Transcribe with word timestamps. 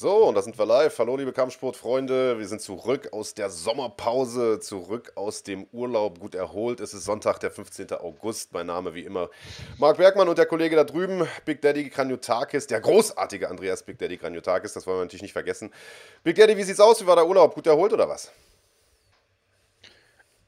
So, 0.00 0.28
und 0.28 0.34
da 0.34 0.40
sind 0.40 0.58
wir 0.58 0.64
live. 0.64 0.98
Hallo, 0.98 1.14
liebe 1.14 1.34
Kampfsportfreunde. 1.34 2.38
Wir 2.38 2.48
sind 2.48 2.62
zurück 2.62 3.10
aus 3.12 3.34
der 3.34 3.50
Sommerpause, 3.50 4.58
zurück 4.58 5.12
aus 5.14 5.42
dem 5.42 5.66
Urlaub. 5.72 6.20
Gut 6.20 6.34
erholt. 6.34 6.80
Es 6.80 6.94
ist 6.94 7.04
Sonntag, 7.04 7.38
der 7.40 7.50
15. 7.50 7.92
August. 7.92 8.54
Mein 8.54 8.64
Name 8.64 8.94
wie 8.94 9.02
immer 9.02 9.28
Marc 9.76 9.98
Bergmann 9.98 10.26
und 10.26 10.38
der 10.38 10.46
Kollege 10.46 10.74
da 10.74 10.84
drüben, 10.84 11.28
Big 11.44 11.60
Daddy 11.60 11.90
Kranjotakis, 11.90 12.66
der 12.66 12.80
großartige 12.80 13.50
Andreas 13.50 13.82
Big 13.82 13.98
Daddy 13.98 14.16
Kranjotakis. 14.16 14.72
Das 14.72 14.86
wollen 14.86 15.00
wir 15.00 15.02
natürlich 15.02 15.20
nicht 15.20 15.34
vergessen. 15.34 15.70
Big 16.24 16.36
Daddy, 16.36 16.56
wie 16.56 16.62
sieht's 16.62 16.80
aus? 16.80 17.02
Wie 17.02 17.06
war 17.06 17.16
der 17.16 17.26
Urlaub? 17.26 17.54
Gut 17.54 17.66
erholt 17.66 17.92
oder 17.92 18.08
was? 18.08 18.32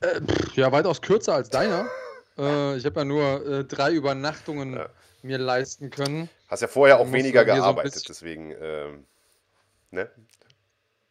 Äh, 0.00 0.18
ja, 0.54 0.72
weitaus 0.72 1.02
kürzer 1.02 1.34
als 1.34 1.50
deiner. 1.50 1.90
äh, 2.38 2.78
ich 2.78 2.86
habe 2.86 3.00
ja 3.00 3.04
nur 3.04 3.46
äh, 3.46 3.64
drei 3.64 3.92
Übernachtungen 3.92 4.76
ja. 4.76 4.88
mir 5.20 5.36
leisten 5.36 5.90
können. 5.90 6.30
Hast 6.48 6.62
ja 6.62 6.68
vorher 6.68 6.98
auch 6.98 7.12
weniger 7.12 7.44
gearbeitet, 7.44 7.96
so 7.96 8.04
deswegen. 8.08 8.56
Ne? 9.92 10.10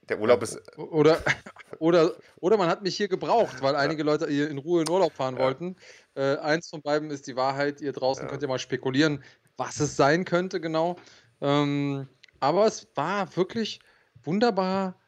Der 0.10 0.20
Urlaub 0.20 0.44
ist. 0.44 0.60
Oder, 0.78 1.22
oder, 1.80 2.14
oder 2.40 2.58
man 2.58 2.68
hat 2.68 2.84
mich 2.84 2.98
hier 2.98 3.08
gebraucht, 3.08 3.62
weil 3.62 3.76
einige 3.76 4.04
Leute 4.04 4.28
hier 4.28 4.50
in 4.50 4.58
Ruhe 4.58 4.82
in 4.82 4.90
Urlaub 4.90 5.14
fahren 5.14 5.38
ja. 5.38 5.44
wollten. 5.44 5.78
Äh, 6.16 6.38
eins 6.38 6.70
von 6.70 6.82
beiden 6.82 7.12
ist 7.12 7.28
die 7.28 7.36
Wahrheit. 7.36 7.80
Ihr 7.80 7.94
draußen 7.94 8.26
ja. 8.26 8.30
könnt 8.30 8.42
ihr 8.42 8.48
mal 8.50 8.60
spekulieren, 8.60 9.24
was 9.58 9.80
es 9.80 9.96
sein 9.96 10.26
könnte, 10.26 10.60
genau. 10.60 10.98
Ähm, 11.40 12.08
aber 12.40 12.66
es 12.66 12.88
war 12.96 13.36
wirklich 13.38 13.80
wunderbar 14.24 15.00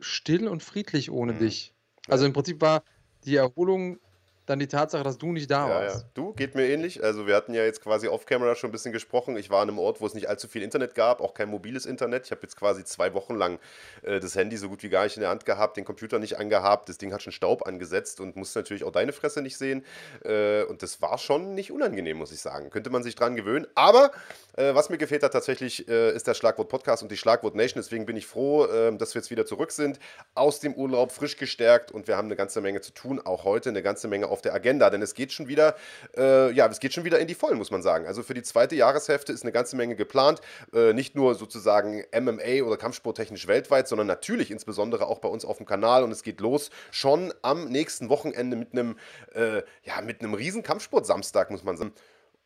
still 0.00 0.48
und 0.48 0.62
friedlich 0.62 1.10
ohne 1.10 1.32
mhm. 1.34 1.38
dich. 1.38 1.74
Also 2.08 2.26
im 2.26 2.32
Prinzip 2.32 2.60
war 2.60 2.82
die 3.24 3.36
Erholung 3.36 3.98
dann 4.46 4.58
die 4.58 4.66
Tatsache, 4.66 5.02
dass 5.02 5.18
du 5.18 5.32
nicht 5.32 5.50
da 5.50 5.68
ja, 5.68 5.74
warst. 5.74 6.02
Ja. 6.02 6.08
Du, 6.14 6.32
geht 6.34 6.54
mir 6.54 6.68
ähnlich. 6.68 7.02
Also 7.02 7.26
wir 7.26 7.34
hatten 7.34 7.54
ja 7.54 7.64
jetzt 7.64 7.82
quasi 7.82 8.08
off-camera 8.08 8.54
schon 8.54 8.68
ein 8.68 8.72
bisschen 8.72 8.92
gesprochen. 8.92 9.36
Ich 9.36 9.50
war 9.50 9.62
an 9.62 9.68
einem 9.68 9.78
Ort, 9.78 10.00
wo 10.00 10.06
es 10.06 10.14
nicht 10.14 10.28
allzu 10.28 10.48
viel 10.48 10.62
Internet 10.62 10.94
gab, 10.94 11.20
auch 11.20 11.34
kein 11.34 11.48
mobiles 11.48 11.86
Internet. 11.86 12.26
Ich 12.26 12.30
habe 12.30 12.42
jetzt 12.42 12.56
quasi 12.56 12.84
zwei 12.84 13.14
Wochen 13.14 13.34
lang 13.34 13.58
äh, 14.02 14.20
das 14.20 14.34
Handy 14.36 14.56
so 14.56 14.68
gut 14.68 14.82
wie 14.82 14.90
gar 14.90 15.04
nicht 15.04 15.16
in 15.16 15.22
der 15.22 15.30
Hand 15.30 15.46
gehabt, 15.46 15.76
den 15.76 15.84
Computer 15.84 16.18
nicht 16.18 16.38
angehabt. 16.38 16.88
Das 16.88 16.98
Ding 16.98 17.12
hat 17.12 17.22
schon 17.22 17.32
Staub 17.32 17.66
angesetzt 17.66 18.20
und 18.20 18.36
musste 18.36 18.58
natürlich 18.58 18.84
auch 18.84 18.92
deine 18.92 19.12
Fresse 19.12 19.40
nicht 19.40 19.56
sehen. 19.56 19.84
Äh, 20.24 20.64
und 20.64 20.82
das 20.82 21.00
war 21.00 21.18
schon 21.18 21.54
nicht 21.54 21.72
unangenehm, 21.72 22.18
muss 22.18 22.32
ich 22.32 22.40
sagen. 22.40 22.70
Könnte 22.70 22.90
man 22.90 23.02
sich 23.02 23.14
dran 23.14 23.36
gewöhnen. 23.36 23.66
Aber 23.74 24.10
äh, 24.56 24.74
was 24.74 24.90
mir 24.90 24.98
gefehlt 24.98 25.22
hat 25.22 25.32
tatsächlich, 25.32 25.88
äh, 25.88 26.14
ist 26.14 26.26
der 26.26 26.34
Schlagwort 26.34 26.68
Podcast 26.68 27.02
und 27.02 27.10
die 27.10 27.16
Schlagwort 27.16 27.54
Nation. 27.54 27.82
Deswegen 27.82 28.04
bin 28.04 28.16
ich 28.16 28.26
froh, 28.26 28.66
ähm, 28.66 28.98
dass 28.98 29.14
wir 29.14 29.20
jetzt 29.20 29.30
wieder 29.30 29.46
zurück 29.46 29.72
sind, 29.72 29.98
aus 30.34 30.60
dem 30.60 30.74
Urlaub 30.74 31.12
frisch 31.12 31.36
gestärkt 31.36 31.92
und 31.92 32.08
wir 32.08 32.16
haben 32.16 32.26
eine 32.26 32.36
ganze 32.36 32.60
Menge 32.60 32.80
zu 32.80 32.92
tun, 32.92 33.20
auch 33.24 33.44
heute 33.44 33.70
eine 33.70 33.82
ganze 33.82 34.08
Menge 34.08 34.28
auf 34.34 34.42
der 34.42 34.52
Agenda, 34.52 34.90
denn 34.90 35.00
es 35.00 35.14
geht 35.14 35.32
schon 35.32 35.46
wieder, 35.46 35.76
äh, 36.16 36.50
ja, 36.52 36.66
es 36.66 36.80
geht 36.80 36.92
schon 36.92 37.04
wieder 37.04 37.20
in 37.20 37.28
die 37.28 37.36
Vollen, 37.36 37.56
muss 37.56 37.70
man 37.70 37.82
sagen. 37.82 38.06
Also 38.06 38.24
für 38.24 38.34
die 38.34 38.42
zweite 38.42 38.74
Jahreshälfte 38.74 39.32
ist 39.32 39.44
eine 39.44 39.52
ganze 39.52 39.76
Menge 39.76 39.94
geplant, 39.94 40.40
äh, 40.74 40.92
nicht 40.92 41.14
nur 41.14 41.36
sozusagen 41.36 42.04
MMA 42.12 42.64
oder 42.64 42.76
Kampfsporttechnisch 42.76 43.46
weltweit, 43.46 43.86
sondern 43.86 44.08
natürlich 44.08 44.50
insbesondere 44.50 45.06
auch 45.06 45.20
bei 45.20 45.28
uns 45.28 45.44
auf 45.44 45.58
dem 45.58 45.66
Kanal 45.66 46.02
und 46.02 46.10
es 46.10 46.24
geht 46.24 46.40
los 46.40 46.70
schon 46.90 47.32
am 47.42 47.68
nächsten 47.68 48.08
Wochenende 48.08 48.56
mit 48.56 48.72
einem, 48.72 48.98
äh, 49.34 49.62
ja, 49.84 50.00
mit 50.02 50.20
einem 50.20 50.34
riesen 50.34 50.64
Kampfsport-Samstag, 50.64 51.52
muss 51.52 51.62
man 51.62 51.76
sagen. 51.76 51.92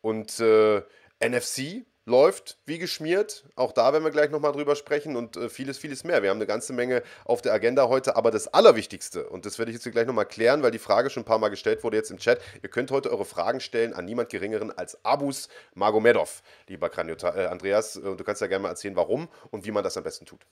Und 0.02 0.38
äh, 0.40 0.82
NFC 1.20 1.86
läuft 2.08 2.58
wie 2.66 2.78
geschmiert. 2.78 3.44
Auch 3.54 3.72
da 3.72 3.92
werden 3.92 4.02
wir 4.02 4.10
gleich 4.10 4.30
nochmal 4.30 4.52
drüber 4.52 4.74
sprechen 4.74 5.14
und 5.14 5.36
äh, 5.36 5.48
vieles, 5.48 5.78
vieles 5.78 6.04
mehr. 6.04 6.22
Wir 6.22 6.30
haben 6.30 6.38
eine 6.38 6.46
ganze 6.46 6.72
Menge 6.72 7.02
auf 7.24 7.42
der 7.42 7.52
Agenda 7.52 7.88
heute, 7.88 8.16
aber 8.16 8.30
das 8.30 8.48
Allerwichtigste, 8.48 9.28
und 9.28 9.46
das 9.46 9.58
werde 9.58 9.70
ich 9.70 9.76
jetzt 9.76 9.90
gleich 9.92 10.06
nochmal 10.06 10.26
klären, 10.26 10.62
weil 10.62 10.70
die 10.70 10.78
Frage 10.78 11.10
schon 11.10 11.22
ein 11.22 11.26
paar 11.26 11.38
Mal 11.38 11.50
gestellt 11.50 11.84
wurde 11.84 11.96
jetzt 11.96 12.10
im 12.10 12.18
Chat. 12.18 12.40
Ihr 12.62 12.68
könnt 12.70 12.90
heute 12.90 13.10
eure 13.10 13.24
Fragen 13.24 13.60
stellen 13.60 13.94
an 13.94 14.04
niemand 14.04 14.30
Geringeren 14.30 14.76
als 14.76 15.04
Abus 15.04 15.48
Magomedov, 15.74 16.42
lieber 16.66 16.88
Kraniota, 16.88 17.36
äh, 17.36 17.46
Andreas. 17.46 17.96
Äh, 17.96 18.16
du 18.16 18.24
kannst 18.24 18.40
ja 18.40 18.46
gerne 18.46 18.62
mal 18.62 18.70
erzählen, 18.70 18.96
warum 18.96 19.28
und 19.50 19.64
wie 19.64 19.70
man 19.70 19.84
das 19.84 19.96
am 19.96 20.04
besten 20.04 20.26
tut. 20.26 20.44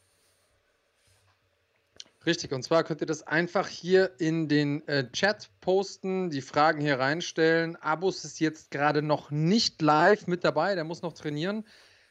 Richtig, 2.26 2.52
und 2.52 2.64
zwar 2.64 2.82
könnt 2.82 3.00
ihr 3.00 3.06
das 3.06 3.24
einfach 3.24 3.68
hier 3.68 4.10
in 4.18 4.48
den 4.48 4.86
äh, 4.88 5.08
Chat 5.12 5.48
posten, 5.60 6.28
die 6.28 6.40
Fragen 6.40 6.80
hier 6.80 6.98
reinstellen. 6.98 7.76
Abus 7.76 8.24
ist 8.24 8.40
jetzt 8.40 8.72
gerade 8.72 9.00
noch 9.00 9.30
nicht 9.30 9.80
live 9.80 10.26
mit 10.26 10.42
dabei, 10.42 10.74
der 10.74 10.82
muss 10.82 11.02
noch 11.02 11.12
trainieren. 11.12 11.64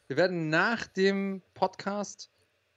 Wir 0.07 0.15
werden 0.15 0.49
nach 0.49 0.87
dem 0.87 1.41
Podcast 1.53 2.31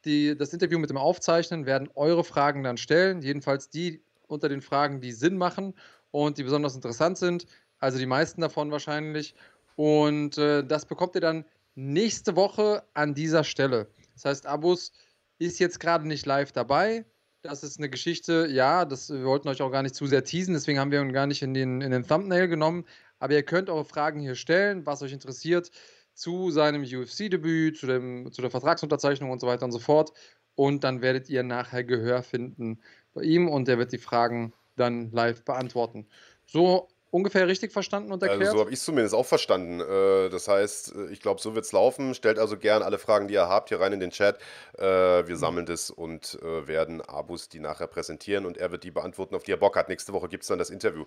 die, 0.05 0.37
das 0.37 0.53
Interview 0.53 0.81
mit 0.81 0.91
dem 0.91 0.97
aufzeichnen, 0.97 1.65
werden 1.65 1.89
eure 1.95 2.25
Fragen 2.25 2.65
dann 2.65 2.77
stellen. 2.77 3.23
Jedenfalls 3.23 3.71
die 3.71 4.03
unter 4.27 4.49
den 4.49 4.61
Fragen, 4.61 5.01
die 5.01 5.13
Sinn 5.13 5.37
machen 5.37 5.75
und 6.11 6.39
die 6.39 6.43
besonders 6.43 6.75
interessant 6.75 7.19
sind. 7.19 7.47
Also 7.79 7.99
die 7.99 8.07
meisten 8.07 8.41
davon 8.41 8.73
wahrscheinlich. 8.73 9.37
Und 9.77 10.39
äh, 10.39 10.65
das 10.65 10.87
bekommt 10.87 11.15
ihr 11.15 11.21
dann 11.21 11.45
nächste 11.77 12.35
Woche 12.35 12.83
an 12.95 13.15
dieser 13.15 13.45
Stelle. 13.45 13.87
Das 14.15 14.25
heißt, 14.25 14.47
Abus 14.47 14.91
ist 15.39 15.61
jetzt 15.61 15.79
gerade 15.79 16.09
nicht 16.09 16.27
live 16.27 16.51
dabei 16.51 17.05
das 17.43 17.63
ist 17.63 17.79
eine 17.79 17.89
Geschichte, 17.89 18.49
ja, 18.51 18.85
das, 18.85 19.11
wir 19.11 19.25
wollten 19.25 19.49
euch 19.49 19.63
auch 19.63 19.71
gar 19.71 19.83
nicht 19.83 19.95
zu 19.95 20.07
sehr 20.07 20.25
teasen, 20.25 20.55
deswegen 20.55 20.79
haben 20.79 20.91
wir 20.91 21.01
ihn 21.01 21.13
gar 21.13 21.27
nicht 21.27 21.43
in 21.43 21.55
den, 21.55 21.81
in 21.81 21.91
den 21.91 22.07
Thumbnail 22.07 22.49
genommen. 22.49 22.85
Aber 23.21 23.33
ihr 23.33 23.43
könnt 23.43 23.69
eure 23.71 23.85
Fragen 23.85 24.21
hier 24.21 24.35
stellen, 24.35 24.87
was 24.87 25.03
euch 25.03 25.13
interessiert, 25.13 25.71
zu 26.15 26.51
seinem 26.51 26.83
UFC-Debüt, 26.83 27.79
zu, 27.79 28.31
zu 28.31 28.43
der 28.43 28.51
Vertragsunterzeichnung 28.51 29.31
und 29.31 29.41
so 29.41 29.47
weiter 29.47 29.65
und 29.65 29.73
so 29.73 29.79
fort. 29.79 30.13
Und 30.55 30.83
dann 30.83 31.03
werdet 31.03 31.29
ihr 31.29 31.43
nachher 31.45 31.85
Gehör 31.85 32.23
finden 32.23 32.81
bei 33.15 33.23
ihm 33.23 33.49
und 33.49 33.69
er 33.69 33.79
wird 33.79 33.93
die 33.93 33.99
Fragen 33.99 34.53
dann 34.77 35.11
live 35.13 35.45
beantworten. 35.45 36.07
So 36.47 36.89
ungefähr 37.11 37.47
richtig 37.47 37.73
verstanden 37.73 38.13
und 38.13 38.23
erklärt? 38.23 38.43
Also 38.43 38.53
so 38.53 38.61
habe 38.61 38.71
ich 38.71 38.79
es 38.79 38.85
zumindest 38.85 39.15
auch 39.15 39.27
verstanden. 39.27 39.81
Äh, 39.81 40.29
das 40.29 40.49
heißt, 40.49 40.95
äh, 40.95 41.13
ich 41.13 41.21
glaube, 41.21 41.41
so 41.41 41.55
wird 41.55 41.65
es 41.65 41.73
laufen. 41.73 42.15
Stellt 42.15 42.39
also 42.39 42.57
gern 42.57 42.83
alle 42.83 42.99
Fragen, 42.99 43.29
die 43.29 43.35
ihr 43.35 43.49
habt, 43.49 43.71
hier 43.71 43.81
rein 43.81 43.93
in 43.93 44.01
den 44.01 44.11
Chat. 44.11 44.39
Äh, 44.77 44.83
wir 44.83 45.25
mhm. 45.29 45.37
sammeln 45.37 45.67
das 45.67 45.91
und 45.91 46.39
werden 46.41 47.01
Abus 47.01 47.49
die 47.49 47.61
nachher 47.61 47.87
präsentieren 47.87 48.47
und 48.47 48.57
er 48.57 48.71
wird 48.71 48.85
die 48.85 48.91
beantworten, 48.91 49.35
auf 49.35 49.43
die 49.43 49.53
er 49.53 49.57
Bock 49.57 49.77
hat. 49.77 49.89
Nächste 49.89 50.13
Woche 50.13 50.29
gibt 50.29 50.43
es 50.43 50.49
dann 50.49 50.59
das 50.59 50.71
Interview. 50.71 51.05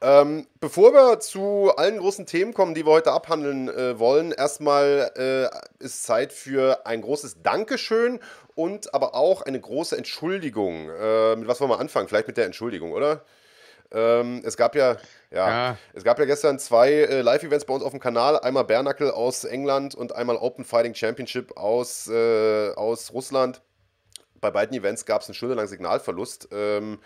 Ähm, 0.00 0.46
bevor 0.60 0.92
wir 0.92 1.20
zu 1.20 1.72
allen 1.76 1.98
großen 1.98 2.26
Themen 2.26 2.54
kommen, 2.54 2.74
die 2.74 2.84
wir 2.86 2.92
heute 2.92 3.12
abhandeln 3.12 3.68
wollen, 3.98 4.32
erstmal 4.32 5.60
ist 5.78 6.04
Zeit 6.04 6.32
für 6.32 6.86
ein 6.86 7.02
großes 7.02 7.42
Dankeschön 7.42 8.20
und 8.54 8.94
aber 8.94 9.14
auch 9.14 9.42
eine 9.42 9.60
große 9.60 9.96
Entschuldigung. 9.96 10.86
mit 10.86 11.48
was 11.48 11.60
wollen 11.60 11.70
wir 11.70 11.80
anfangen? 11.80 12.08
Vielleicht 12.08 12.28
mit 12.28 12.36
der 12.36 12.46
Entschuldigung, 12.46 12.92
oder? 12.92 13.24
Ähm, 13.92 14.42
es 14.44 14.56
gab 14.56 14.74
ja, 14.74 14.96
ja, 15.30 15.48
ja, 15.48 15.78
es 15.92 16.04
gab 16.04 16.18
ja 16.18 16.24
gestern 16.24 16.58
zwei 16.58 16.90
äh, 16.90 17.20
Live-Events 17.22 17.64
bei 17.64 17.74
uns 17.74 17.84
auf 17.84 17.92
dem 17.92 18.00
Kanal. 18.00 18.38
Einmal 18.40 18.64
Bernackel 18.64 19.10
aus 19.10 19.44
England 19.44 19.94
und 19.94 20.14
einmal 20.14 20.36
Open 20.36 20.64
Fighting 20.64 20.94
Championship 20.94 21.56
aus, 21.56 22.08
äh, 22.08 22.70
aus 22.74 23.12
Russland. 23.12 23.62
Bei 24.40 24.50
beiden 24.50 24.76
Events 24.76 25.06
gab 25.06 25.22
es 25.22 25.28
einen 25.28 25.34
stundenlangen 25.34 25.68
Signalverlust. 25.68 26.48
Ähm, 26.52 26.98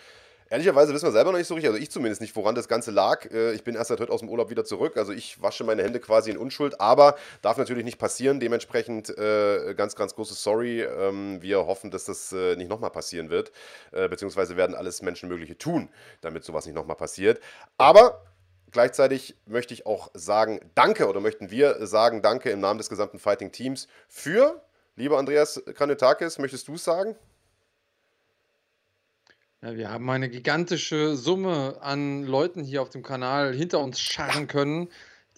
Ehrlicherweise 0.51 0.95
wissen 0.95 1.07
wir 1.07 1.13
selber 1.13 1.33
noch 1.33 1.39
nicht 1.39 1.47
so 1.47 1.55
richtig, 1.55 1.71
also 1.71 1.83
ich 1.83 1.91
zumindest 1.91 2.23
nicht, 2.23 2.35
woran 2.35 2.55
das 2.55 2.69
Ganze 2.69 2.91
lag. 2.91 3.31
Äh, 3.31 3.53
ich 3.53 3.65
bin 3.65 3.75
erst 3.75 3.89
seit 3.89 4.01
heute 4.01 4.13
aus 4.13 4.21
dem 4.21 4.29
Urlaub 4.29 4.49
wieder 4.49 4.65
zurück, 4.65 4.97
also 4.97 5.13
ich 5.13 5.43
wasche 5.43 5.63
meine 5.65 5.83
Hände 5.83 6.01
quasi 6.01 6.31
in 6.31 6.39
Unschuld, 6.39 6.81
aber 6.81 7.17
darf 7.43 7.59
natürlich 7.59 7.85
nicht 7.85 7.99
passieren. 7.99 8.41
Dementsprechend 8.41 9.11
äh, 9.19 9.75
ganz, 9.75 9.95
ganz 9.95 10.15
großes 10.15 10.43
Sorry. 10.43 10.83
Ähm, 10.83 11.43
wir 11.43 11.67
hoffen, 11.67 11.91
dass 11.91 12.05
das 12.05 12.33
äh, 12.33 12.57
nicht 12.57 12.69
nochmal 12.69 12.91
passieren 12.91 13.31
wird, 13.31 13.53
beziehungsweise 13.91 14.57
werden 14.57 14.75
alles 14.75 15.03
Menschenmögliche 15.03 15.57
tun, 15.57 15.89
damit 16.21 16.45
sowas 16.45 16.67
nicht 16.67 16.75
nochmal 16.75 16.97
passiert. 16.97 17.41
Aber 17.77 18.23
Gleichzeitig 18.71 19.35
möchte 19.47 19.73
ich 19.73 19.87
auch 19.87 20.11
sagen, 20.13 20.61
danke 20.75 21.09
oder 21.09 21.21
möchten 21.21 21.51
wir 21.51 21.87
sagen, 21.87 22.21
danke 22.21 22.51
im 22.51 22.61
Namen 22.61 22.77
des 22.77 22.91
gesamten 22.91 23.19
Fighting 23.19 23.51
Teams 23.51 23.89
für, 24.09 24.63
lieber 24.95 25.17
Andreas 25.17 25.63
Kranetakis, 25.75 26.39
möchtest 26.39 26.69
du 26.69 26.75
es 26.75 26.85
sagen? 26.85 27.17
Ja, 29.61 29.75
wir 29.77 29.91
haben 29.91 30.09
eine 30.09 30.29
gigantische 30.29 31.17
Summe 31.17 31.79
an 31.81 32.23
Leuten 32.23 32.63
hier 32.63 32.81
auf 32.81 32.91
dem 32.91 33.03
Kanal 33.03 33.53
hinter 33.53 33.81
uns 33.81 34.01
scharren 34.01 34.47
können. 34.47 34.89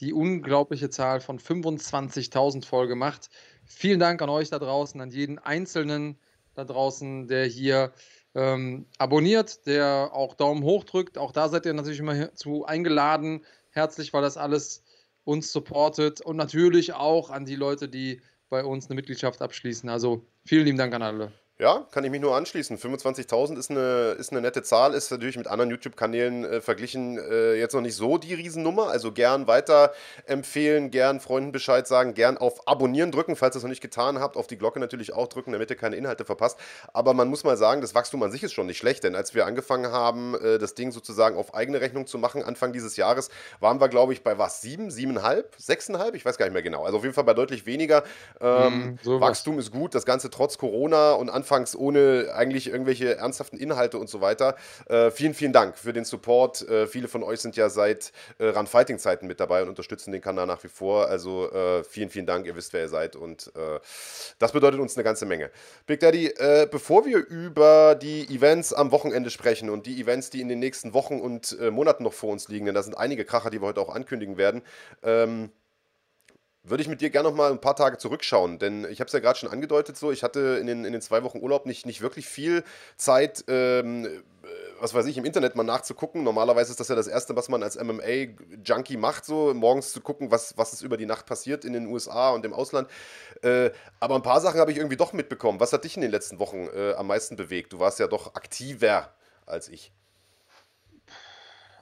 Die 0.00 0.12
unglaubliche 0.12 0.90
Zahl 0.90 1.22
von 1.22 1.38
25.000 1.38 2.66
voll 2.66 2.86
gemacht. 2.86 3.30
Vielen 3.64 3.98
Dank 3.98 4.20
an 4.20 4.28
euch 4.28 4.50
da 4.50 4.58
draußen, 4.58 5.00
an 5.00 5.10
jeden 5.10 5.38
Einzelnen 5.38 6.18
da 6.54 6.64
draußen, 6.64 7.28
der 7.28 7.46
hier 7.46 7.94
ähm, 8.34 8.84
abonniert, 8.98 9.66
der 9.66 10.10
auch 10.12 10.34
Daumen 10.34 10.64
hoch 10.64 10.84
drückt. 10.84 11.16
Auch 11.16 11.32
da 11.32 11.48
seid 11.48 11.64
ihr 11.64 11.72
natürlich 11.72 12.00
immer 12.00 12.34
zu 12.34 12.66
eingeladen. 12.66 13.46
Herzlich, 13.70 14.12
weil 14.12 14.22
das 14.22 14.36
alles 14.36 14.84
uns 15.24 15.50
supportet. 15.50 16.20
Und 16.20 16.36
natürlich 16.36 16.92
auch 16.92 17.30
an 17.30 17.46
die 17.46 17.56
Leute, 17.56 17.88
die 17.88 18.20
bei 18.50 18.64
uns 18.64 18.86
eine 18.86 18.96
Mitgliedschaft 18.96 19.40
abschließen. 19.40 19.88
Also 19.88 20.26
vielen 20.44 20.66
lieben 20.66 20.78
Dank 20.78 20.92
an 20.92 21.02
alle. 21.02 21.32
Ja, 21.60 21.84
kann 21.90 22.04
ich 22.04 22.10
mich 22.10 22.22
nur 22.22 22.34
anschließen. 22.34 22.78
25.000 22.78 23.58
ist 23.58 23.70
eine, 23.70 24.16
ist 24.18 24.32
eine 24.32 24.40
nette 24.40 24.62
Zahl, 24.62 24.94
ist 24.94 25.10
natürlich 25.10 25.36
mit 25.36 25.46
anderen 25.46 25.70
YouTube-Kanälen 25.70 26.44
äh, 26.44 26.60
verglichen 26.62 27.18
äh, 27.18 27.52
jetzt 27.52 27.74
noch 27.74 27.82
nicht 27.82 27.96
so 27.96 28.16
die 28.16 28.32
Riesennummer. 28.32 28.88
Also 28.88 29.12
gern 29.12 29.46
weiter 29.46 29.92
empfehlen, 30.24 30.90
gern 30.90 31.20
Freunden 31.20 31.52
Bescheid 31.52 31.86
sagen, 31.86 32.14
gern 32.14 32.38
auf 32.38 32.66
Abonnieren 32.66 33.12
drücken, 33.12 33.36
falls 33.36 33.56
ihr 33.56 33.58
es 33.58 33.62
noch 33.62 33.68
nicht 33.68 33.82
getan 33.82 34.20
habt. 34.20 34.38
Auf 34.38 34.46
die 34.46 34.56
Glocke 34.56 34.80
natürlich 34.80 35.12
auch 35.12 35.28
drücken, 35.28 35.52
damit 35.52 35.68
ihr 35.68 35.76
keine 35.76 35.96
Inhalte 35.96 36.24
verpasst. 36.24 36.58
Aber 36.94 37.12
man 37.12 37.28
muss 37.28 37.44
mal 37.44 37.58
sagen, 37.58 37.82
das 37.82 37.94
Wachstum 37.94 38.22
an 38.22 38.32
sich 38.32 38.42
ist 38.42 38.54
schon 38.54 38.64
nicht 38.64 38.78
schlecht, 38.78 39.04
denn 39.04 39.14
als 39.14 39.34
wir 39.34 39.44
angefangen 39.44 39.92
haben, 39.92 40.34
äh, 40.36 40.56
das 40.56 40.74
Ding 40.74 40.92
sozusagen 40.92 41.36
auf 41.36 41.52
eigene 41.52 41.82
Rechnung 41.82 42.06
zu 42.06 42.16
machen, 42.16 42.42
Anfang 42.42 42.72
dieses 42.72 42.96
Jahres, 42.96 43.28
waren 43.58 43.82
wir, 43.82 43.90
glaube 43.90 44.14
ich, 44.14 44.22
bei 44.22 44.38
was? 44.38 44.62
Sieben, 44.62 44.90
siebeneinhalb, 44.90 45.54
sechseinhalb? 45.58 46.14
Ich 46.14 46.24
weiß 46.24 46.38
gar 46.38 46.46
nicht 46.46 46.54
mehr 46.54 46.62
genau. 46.62 46.86
Also 46.86 46.96
auf 46.96 47.02
jeden 47.02 47.14
Fall 47.14 47.24
bei 47.24 47.34
deutlich 47.34 47.66
weniger. 47.66 48.02
Ähm, 48.40 48.98
mm, 49.04 49.20
Wachstum 49.20 49.58
ist 49.58 49.70
gut, 49.70 49.94
das 49.94 50.06
Ganze 50.06 50.30
trotz 50.30 50.56
Corona 50.56 51.12
und 51.12 51.28
Anfang 51.28 51.49
anfangs 51.50 51.74
ohne 51.74 52.30
eigentlich 52.32 52.68
irgendwelche 52.68 53.16
ernsthaften 53.16 53.56
Inhalte 53.56 53.98
und 53.98 54.08
so 54.08 54.20
weiter. 54.20 54.54
Äh, 54.88 55.10
vielen, 55.10 55.34
vielen 55.34 55.52
Dank 55.52 55.76
für 55.76 55.92
den 55.92 56.04
Support. 56.04 56.62
Äh, 56.68 56.86
viele 56.86 57.08
von 57.08 57.24
euch 57.24 57.40
sind 57.40 57.56
ja 57.56 57.68
seit 57.68 58.12
äh, 58.38 58.46
Run 58.46 58.68
Fighting 58.68 59.00
Zeiten 59.00 59.26
mit 59.26 59.40
dabei 59.40 59.62
und 59.62 59.68
unterstützen 59.68 60.12
den 60.12 60.20
Kanal 60.20 60.46
nach 60.46 60.62
wie 60.62 60.68
vor. 60.68 61.08
Also 61.08 61.50
äh, 61.50 61.82
vielen, 61.82 62.08
vielen 62.08 62.26
Dank. 62.26 62.46
Ihr 62.46 62.54
wisst, 62.54 62.72
wer 62.72 62.82
ihr 62.82 62.88
seid 62.88 63.16
und 63.16 63.50
äh, 63.56 63.80
das 64.38 64.52
bedeutet 64.52 64.78
uns 64.78 64.96
eine 64.96 65.02
ganze 65.02 65.26
Menge. 65.26 65.50
Big 65.86 65.98
Daddy, 65.98 66.28
äh, 66.28 66.68
bevor 66.70 67.04
wir 67.04 67.18
über 67.18 67.96
die 67.96 68.28
Events 68.28 68.72
am 68.72 68.92
Wochenende 68.92 69.30
sprechen 69.30 69.70
und 69.70 69.86
die 69.86 70.00
Events, 70.00 70.30
die 70.30 70.40
in 70.40 70.48
den 70.48 70.60
nächsten 70.60 70.94
Wochen 70.94 71.20
und 71.20 71.58
Monaten 71.70 72.04
noch 72.04 72.12
vor 72.12 72.30
uns 72.30 72.48
liegen, 72.48 72.66
denn 72.66 72.74
da 72.74 72.82
sind 72.82 72.96
einige 72.96 73.24
Kracher, 73.24 73.50
die 73.50 73.60
wir 73.60 73.66
heute 73.66 73.80
auch 73.80 73.94
ankündigen 73.94 74.36
werden. 74.36 74.62
Ähm, 75.02 75.50
würde 76.62 76.82
ich 76.82 76.88
mit 76.88 77.00
dir 77.00 77.10
gerne 77.10 77.28
noch 77.28 77.36
mal 77.36 77.50
ein 77.50 77.60
paar 77.60 77.76
Tage 77.76 77.96
zurückschauen, 77.96 78.58
denn 78.58 78.84
ich 78.90 79.00
habe 79.00 79.06
es 79.06 79.12
ja 79.12 79.20
gerade 79.20 79.38
schon 79.38 79.48
angedeutet, 79.48 79.96
so 79.96 80.12
ich 80.12 80.22
hatte 80.22 80.58
in 80.60 80.66
den, 80.66 80.84
in 80.84 80.92
den 80.92 81.00
zwei 81.00 81.22
Wochen 81.22 81.38
Urlaub 81.38 81.64
nicht, 81.64 81.86
nicht 81.86 82.02
wirklich 82.02 82.28
viel 82.28 82.64
Zeit, 82.96 83.44
ähm, 83.48 84.04
äh, 84.04 84.08
was 84.78 84.92
weiß 84.92 85.06
ich, 85.06 85.16
im 85.16 85.24
Internet 85.24 85.56
mal 85.56 85.62
nachzugucken. 85.62 86.22
Normalerweise 86.22 86.70
ist 86.70 86.78
das 86.78 86.88
ja 86.88 86.94
das 86.94 87.06
Erste, 87.06 87.34
was 87.34 87.48
man 87.48 87.62
als 87.62 87.82
MMA-Junkie 87.82 88.98
macht, 88.98 89.24
so 89.24 89.54
morgens 89.54 89.92
zu 89.92 90.02
gucken, 90.02 90.30
was, 90.30 90.56
was 90.58 90.74
ist 90.74 90.82
über 90.82 90.98
die 90.98 91.06
Nacht 91.06 91.24
passiert 91.24 91.64
in 91.64 91.72
den 91.72 91.86
USA 91.86 92.30
und 92.30 92.44
im 92.44 92.52
Ausland. 92.52 92.88
Äh, 93.42 93.70
aber 93.98 94.16
ein 94.16 94.22
paar 94.22 94.40
Sachen 94.42 94.60
habe 94.60 94.70
ich 94.70 94.76
irgendwie 94.76 94.96
doch 94.96 95.14
mitbekommen. 95.14 95.60
Was 95.60 95.72
hat 95.72 95.84
dich 95.84 95.96
in 95.96 96.02
den 96.02 96.10
letzten 96.10 96.38
Wochen 96.38 96.68
äh, 96.74 96.92
am 96.92 97.06
meisten 97.06 97.36
bewegt? 97.36 97.72
Du 97.72 97.78
warst 97.78 97.98
ja 97.98 98.06
doch 98.06 98.34
aktiver 98.34 99.14
als 99.46 99.68
ich. 99.68 99.92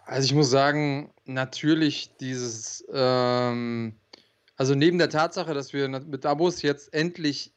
Also 0.06 0.24
ich 0.24 0.34
muss 0.34 0.50
sagen, 0.50 1.12
natürlich 1.24 2.16
dieses... 2.18 2.84
Ähm 2.92 3.94
also 4.58 4.74
neben 4.74 4.98
der 4.98 5.08
Tatsache, 5.08 5.54
dass 5.54 5.72
wir 5.72 5.88
mit 5.88 6.26
Abos 6.26 6.62
jetzt 6.62 6.92
endlich 6.92 7.54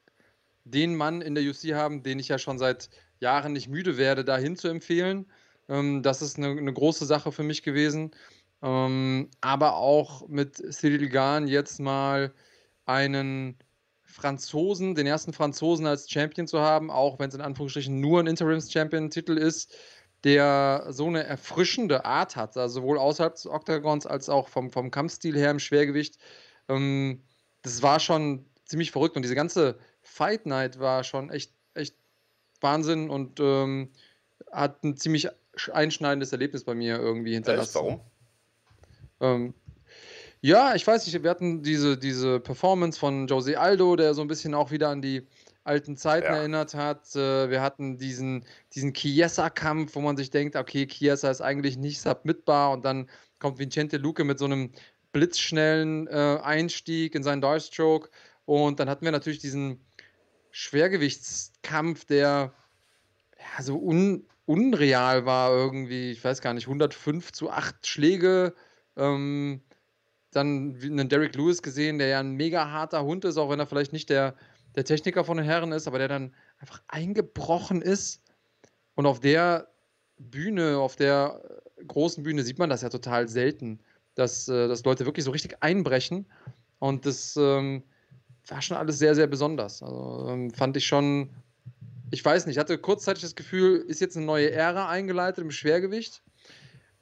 den 0.64 0.96
Mann 0.96 1.22
in 1.22 1.36
der 1.36 1.44
UC 1.44 1.74
haben, 1.74 2.04
den 2.04 2.20
ich 2.20 2.28
ja 2.28 2.38
schon 2.38 2.60
seit 2.60 2.90
Jahren 3.20 3.54
nicht 3.54 3.68
müde 3.68 3.98
werde, 3.98 4.24
dahin 4.24 4.56
zu 4.56 4.68
empfehlen. 4.68 5.26
Ähm, 5.68 6.04
das 6.04 6.22
ist 6.22 6.38
eine, 6.38 6.50
eine, 6.50 6.74
große 6.74 7.06
Sache 7.06 7.32
für 7.32 7.44
mich 7.44 7.64
gewesen. 7.64 8.12
Ähm, 8.62 9.30
aber 9.42 9.78
auch 9.78 10.28
mit 10.28 10.58
Cyril 10.58 11.10
Gahn 11.10 11.48
jetzt 11.48 11.80
mal 11.80 12.34
einen 12.86 13.58
Franzosen, 14.04 14.94
den 14.94 15.08
ersten 15.08 15.34
Franzosen 15.34 15.88
als 15.88 16.10
Champion 16.10 16.48
zu 16.48 16.60
haben, 16.60 16.92
auch 16.92 17.18
wenn 17.18 17.30
es 17.30 17.36
in 17.36 17.42
Anführungsstrichen 17.42 18.00
nur 18.00 18.20
ein 18.20 18.28
Interims-Champion-Titel 18.28 19.38
ist, 19.38 19.74
der 20.24 20.86
so 20.90 21.08
eine 21.08 21.24
erfrischende 21.24 22.06
Art 22.06 22.36
hat, 22.36 22.56
also 22.58 22.82
sowohl 22.82 23.00
außerhalb 23.00 23.34
des 23.34 23.48
Oktagons 23.48 24.06
als 24.06 24.30
auch 24.30 24.50
vom, 24.50 24.70
vom 24.70 24.92
Kampfstil 24.92 25.36
her 25.36 25.50
im 25.50 25.60
Schwergewicht. 25.60 26.20
Ähm, 26.76 27.22
das 27.62 27.82
war 27.82 28.00
schon 28.00 28.46
ziemlich 28.66 28.92
verrückt 28.92 29.16
und 29.16 29.22
diese 29.22 29.36
ganze 29.36 29.78
Fight 30.02 30.46
Night 30.46 30.80
war 30.80 31.04
schon 31.04 31.30
echt, 31.30 31.54
echt 31.74 31.96
Wahnsinn 32.60 33.10
und 33.10 33.40
ähm, 33.40 33.90
hat 34.52 34.84
ein 34.84 34.98
ziemlich 34.98 35.28
einschneidendes 35.72 36.32
Erlebnis 36.32 36.64
bei 36.64 36.74
mir 36.74 36.98
irgendwie 36.98 37.34
hinterlassen. 37.34 37.68
Echt? 37.68 37.76
Warum? 37.76 38.02
Ähm, 39.20 39.54
ja, 40.42 40.74
ich 40.74 40.88
weiß 40.88 41.06
nicht, 41.06 41.22
wir 41.22 41.30
hatten 41.30 41.62
diese, 41.62 41.98
diese 41.98 42.40
Performance 42.40 43.00
von 43.00 43.28
Jose 43.28 43.60
Aldo, 43.60 43.96
der 43.96 44.14
so 44.14 44.22
ein 44.22 44.28
bisschen 44.28 44.56
auch 44.56 44.72
wieder 44.72 44.90
an 44.90 45.02
die 45.02 45.28
alten 45.64 45.96
Zeiten 45.96 46.26
ja. 46.26 46.38
erinnert 46.38 46.74
hat. 46.74 47.16
Äh, 47.16 47.50
wir 47.52 47.62
hatten 47.62 47.98
diesen, 47.98 48.46
diesen 48.74 48.94
Chiesa-Kampf, 48.94 49.96
wo 49.96 50.02
man 50.02 50.18
sich 50.18 50.32
denkt, 50.32 50.56
okay, 50.56 50.88
Chiesa 50.88 51.30
ist 51.30 51.42
eigentlich 51.42 51.78
nicht 51.78 52.02
submitbar 52.02 52.72
und 52.72 52.84
dann 52.86 53.08
kommt 53.38 53.60
Vincente 53.60 53.98
Luque 53.98 54.24
mit 54.24 54.40
so 54.40 54.46
einem 54.46 54.72
blitzschnellen 55.12 56.08
äh, 56.08 56.40
Einstieg 56.42 57.16
in 57.16 57.24
seinen 57.24 57.42
Darkstroke. 57.42 58.10
Und 58.46 58.80
dann 58.80 58.90
hatten 58.90 59.06
wir 59.06 59.12
natürlich 59.12 59.40
diesen 59.40 59.82
Schwergewichtskampf, 60.52 62.06
der 62.06 62.54
ja, 63.38 63.64
so 63.64 63.78
un, 63.78 64.26
unreal 64.46 65.26
war 65.26 65.52
irgendwie. 65.52 66.12
Ich 66.12 66.24
weiß 66.24 66.42
gar 66.42 66.54
nicht, 66.54 66.68
105 66.68 67.32
zu 67.32 67.50
8 67.50 67.88
Schläge. 67.88 68.54
Ähm, 68.96 69.62
dann 70.32 70.78
einen 70.82 71.10
Derek 71.10 71.36
Lewis 71.36 71.62
gesehen, 71.62 71.98
der 71.98 72.08
ja 72.08 72.20
ein 72.20 72.34
mega 72.34 72.70
harter 72.70 73.04
Hund 73.04 73.26
ist, 73.26 73.38
auch 73.38 73.50
wenn 73.50 73.60
er 73.60 73.68
vielleicht 73.68 73.94
nicht 73.94 74.10
der, 74.10 74.36
der 74.76 74.86
Techniker 74.86 75.26
von 75.26 75.38
den 75.38 75.46
Herren 75.46 75.72
ist, 75.72 75.88
aber 75.88 75.98
der 75.98 76.08
dann 76.08 76.34
einfach 76.60 76.82
eingebrochen 76.88 77.82
ist. 77.82 78.22
Und 78.96 79.06
auf 79.06 79.20
der 79.20 79.68
Bühne, 80.18 80.78
auf 80.78 80.96
der 80.96 81.62
großen 81.86 82.24
Bühne 82.24 82.44
sieht 82.44 82.60
man 82.60 82.70
das 82.70 82.82
ja 82.82 82.90
total 82.90 83.28
selten 83.28 83.80
dass, 84.16 84.48
äh, 84.48 84.68
dass 84.68 84.84
Leute 84.84 85.06
wirklich 85.06 85.26
so 85.26 85.32
richtig 85.32 85.58
einbrechen. 85.62 86.26
Und 86.80 87.06
das 87.06 87.36
ähm, 87.38 87.84
war 88.48 88.62
schon 88.62 88.78
alles 88.78 89.00
sehr, 89.00 89.16
sehr 89.16 89.28
besonders. 89.28 89.82
Also 89.84 90.28
ähm, 90.30 90.52
fand 90.52 90.78
ich 90.78 90.86
schon, 90.86 91.30
ich 92.12 92.24
weiß 92.24 92.46
nicht, 92.46 92.56
ich 92.56 92.60
hatte 92.60 92.78
kurzzeitig 92.78 93.24
das 93.24 93.36
Gefühl, 93.36 93.78
ist 93.88 94.02
jetzt 94.02 94.18
eine 94.18 94.26
neue 94.26 94.52
Ära 94.52 94.90
eingeleitet 94.90 95.44
im 95.44 95.52
Schwergewicht. 95.52 96.22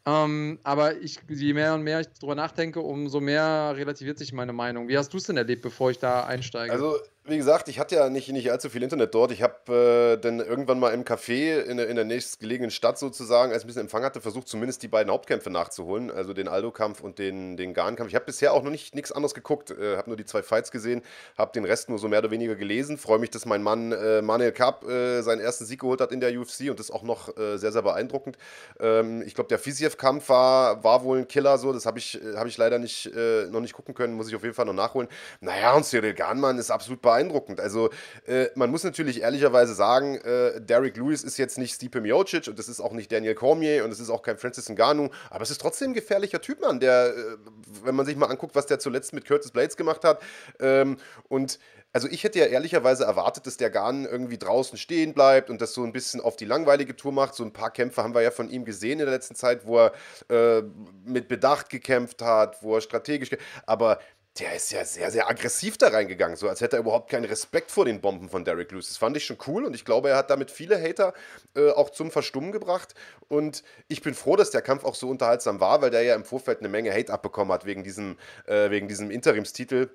Ähm, 0.05 0.59
aber 0.63 0.97
ich, 1.01 1.19
je 1.27 1.53
mehr 1.53 1.73
und 1.73 1.83
mehr 1.83 1.99
ich 1.99 2.07
darüber 2.19 2.35
nachdenke, 2.35 2.79
umso 2.79 3.19
mehr 3.19 3.73
relativiert 3.75 4.17
sich 4.17 4.33
meine 4.33 4.53
Meinung. 4.53 4.87
Wie 4.87 4.97
hast 4.97 5.13
du 5.13 5.17
es 5.17 5.25
denn 5.25 5.37
erlebt, 5.37 5.61
bevor 5.61 5.91
ich 5.91 5.99
da 5.99 6.23
einsteige? 6.23 6.71
Also 6.71 6.97
wie 7.29 7.37
gesagt, 7.37 7.67
ich 7.67 7.79
hatte 7.79 7.95
ja 7.95 8.09
nicht, 8.09 8.31
nicht 8.31 8.51
allzu 8.51 8.69
viel 8.69 8.83
Internet 8.83 9.13
dort. 9.13 9.31
Ich 9.31 9.41
habe 9.41 10.15
äh, 10.15 10.21
dann 10.21 10.39
irgendwann 10.39 10.79
mal 10.79 10.93
im 10.93 11.03
Café 11.03 11.61
in, 11.61 11.77
in 11.79 11.95
der 11.95 12.05
nächstgelegenen 12.05 12.71
Stadt 12.71 12.97
sozusagen, 12.97 13.51
als 13.51 13.61
ich 13.61 13.65
ein 13.65 13.67
bisschen 13.67 13.81
Empfang 13.83 14.03
hatte, 14.03 14.21
versucht, 14.21 14.47
zumindest 14.47 14.83
die 14.83 14.87
beiden 14.87 15.11
Hauptkämpfe 15.11 15.49
nachzuholen, 15.49 16.11
also 16.11 16.33
den 16.33 16.47
Aldo-Kampf 16.47 17.01
und 17.01 17.19
den, 17.19 17.57
den 17.57 17.73
Garn-Kampf. 17.73 18.09
Ich 18.09 18.15
habe 18.15 18.25
bisher 18.25 18.53
auch 18.53 18.63
noch 18.63 18.71
nicht 18.71 18.95
nichts 18.95 19.11
anderes 19.11 19.33
geguckt, 19.33 19.71
äh, 19.71 19.97
habe 19.97 20.09
nur 20.09 20.17
die 20.17 20.25
zwei 20.25 20.41
Fights 20.43 20.71
gesehen, 20.71 21.03
habe 21.37 21.51
den 21.53 21.65
Rest 21.65 21.89
nur 21.89 21.99
so 21.99 22.07
mehr 22.07 22.19
oder 22.19 22.31
weniger 22.31 22.55
gelesen. 22.55 22.97
Freue 22.97 23.19
mich, 23.19 23.29
dass 23.29 23.45
mein 23.45 23.63
Mann 23.63 23.91
äh, 23.91 24.21
Manuel 24.21 24.51
Kapp 24.51 24.83
äh, 24.87 25.21
seinen 25.21 25.39
ersten 25.39 25.65
Sieg 25.65 25.81
geholt 25.81 26.01
hat 26.01 26.11
in 26.11 26.19
der 26.19 26.37
UFC 26.37 26.69
und 26.69 26.79
das 26.79 26.91
auch 26.91 27.03
noch 27.03 27.37
äh, 27.37 27.57
sehr, 27.57 27.71
sehr 27.71 27.83
beeindruckend. 27.83 28.37
Ähm, 28.79 29.21
ich 29.21 29.35
glaube, 29.35 29.47
der 29.47 29.59
Fisiev-Kampf 29.59 30.29
war, 30.29 30.83
war 30.83 31.03
wohl 31.03 31.19
ein 31.19 31.27
Killer, 31.27 31.57
so. 31.57 31.71
das 31.71 31.85
habe 31.85 31.99
ich, 31.99 32.19
hab 32.35 32.47
ich 32.47 32.57
leider 32.57 32.79
nicht, 32.79 33.05
äh, 33.15 33.45
noch 33.45 33.61
nicht 33.61 33.73
gucken 33.73 33.93
können, 33.93 34.15
muss 34.15 34.27
ich 34.27 34.35
auf 34.35 34.43
jeden 34.43 34.55
Fall 34.55 34.65
noch 34.65 34.73
nachholen. 34.73 35.07
Naja, 35.41 35.73
und 35.73 35.85
Cyril 35.85 36.13
Garnmann 36.13 36.57
ist 36.57 36.71
absolut 36.71 37.01
beeindruckend 37.01 37.18
beeindruckend. 37.19 37.59
Also 37.59 37.89
äh, 38.25 38.47
man 38.55 38.71
muss 38.71 38.83
natürlich 38.83 39.21
ehrlicherweise 39.21 39.73
sagen, 39.73 40.15
äh, 40.17 40.61
Derek 40.61 40.97
Lewis 40.97 41.23
ist 41.23 41.37
jetzt 41.37 41.57
nicht 41.57 41.73
Stipe 41.73 42.01
Miocic 42.01 42.47
und 42.47 42.57
das 42.57 42.69
ist 42.69 42.79
auch 42.79 42.93
nicht 42.93 43.11
Daniel 43.11 43.35
Cormier 43.35 43.83
und 43.83 43.91
es 43.91 43.99
ist 43.99 44.09
auch 44.09 44.21
kein 44.21 44.37
Francis 44.37 44.69
Ngannou, 44.69 45.09
aber 45.29 45.43
es 45.43 45.51
ist 45.51 45.61
trotzdem 45.61 45.91
ein 45.91 45.93
gefährlicher 45.93 46.41
Typ, 46.41 46.61
Mann, 46.61 46.79
der, 46.79 47.09
äh, 47.09 47.37
wenn 47.83 47.95
man 47.95 48.05
sich 48.05 48.15
mal 48.15 48.27
anguckt, 48.27 48.55
was 48.55 48.65
der 48.65 48.79
zuletzt 48.79 49.13
mit 49.13 49.25
Curtis 49.25 49.51
Blades 49.51 49.75
gemacht 49.75 50.03
hat 50.03 50.21
ähm, 50.59 50.97
und 51.27 51.59
also 51.91 52.07
ich 52.07 52.23
hätte 52.23 52.37
ja 52.37 52.45
ehrlicherweise 52.45 53.03
erwartet, 53.03 53.47
dass 53.47 53.57
der 53.57 53.71
Garn 53.71 54.05
irgendwie 54.05 54.37
draußen 54.37 54.77
stehen 54.77 55.15
bleibt 55.15 55.49
und 55.49 55.59
das 55.59 55.73
so 55.73 55.83
ein 55.83 55.91
bisschen 55.91 56.21
auf 56.21 56.35
die 56.35 56.45
langweilige 56.45 56.95
Tour 56.95 57.11
macht. 57.11 57.33
So 57.33 57.43
ein 57.43 57.51
paar 57.51 57.71
Kämpfe 57.71 58.03
haben 58.03 58.13
wir 58.13 58.21
ja 58.21 58.29
von 58.29 58.47
ihm 58.47 58.63
gesehen 58.63 58.99
in 58.99 59.05
der 59.07 59.15
letzten 59.15 59.33
Zeit, 59.33 59.65
wo 59.65 59.79
er 59.79 59.93
äh, 60.29 60.61
mit 61.03 61.27
Bedacht 61.27 61.71
gekämpft 61.71 62.21
hat, 62.21 62.61
wo 62.61 62.75
er 62.75 62.81
strategisch. 62.81 63.31
Aber 63.65 63.97
der 64.37 64.55
ist 64.55 64.71
ja 64.71 64.85
sehr, 64.85 65.11
sehr 65.11 65.29
aggressiv 65.29 65.77
da 65.77 65.87
reingegangen, 65.87 66.37
so 66.37 66.47
als 66.47 66.61
hätte 66.61 66.77
er 66.77 66.81
überhaupt 66.81 67.09
keinen 67.09 67.25
Respekt 67.25 67.71
vor 67.71 67.85
den 67.85 67.99
Bomben 67.99 68.29
von 68.29 68.45
Derek 68.45 68.71
Lewis. 68.71 68.87
Das 68.87 68.97
fand 68.97 69.17
ich 69.17 69.25
schon 69.25 69.37
cool 69.47 69.65
und 69.65 69.73
ich 69.73 69.85
glaube, 69.85 70.09
er 70.09 70.17
hat 70.17 70.29
damit 70.29 70.51
viele 70.51 70.81
Hater 70.81 71.13
äh, 71.55 71.71
auch 71.71 71.89
zum 71.89 72.11
Verstummen 72.11 72.51
gebracht. 72.51 72.93
Und 73.27 73.63
ich 73.87 74.01
bin 74.01 74.13
froh, 74.13 74.35
dass 74.35 74.51
der 74.51 74.61
Kampf 74.61 74.85
auch 74.85 74.95
so 74.95 75.09
unterhaltsam 75.09 75.59
war, 75.59 75.81
weil 75.81 75.89
der 75.89 76.03
ja 76.03 76.15
im 76.15 76.23
Vorfeld 76.23 76.59
eine 76.59 76.69
Menge 76.69 76.93
Hate 76.93 77.11
abbekommen 77.11 77.51
hat 77.51 77.65
wegen 77.65 77.83
diesem, 77.83 78.17
äh, 78.45 78.69
wegen 78.69 78.87
diesem 78.87 79.11
Interimstitel. 79.11 79.89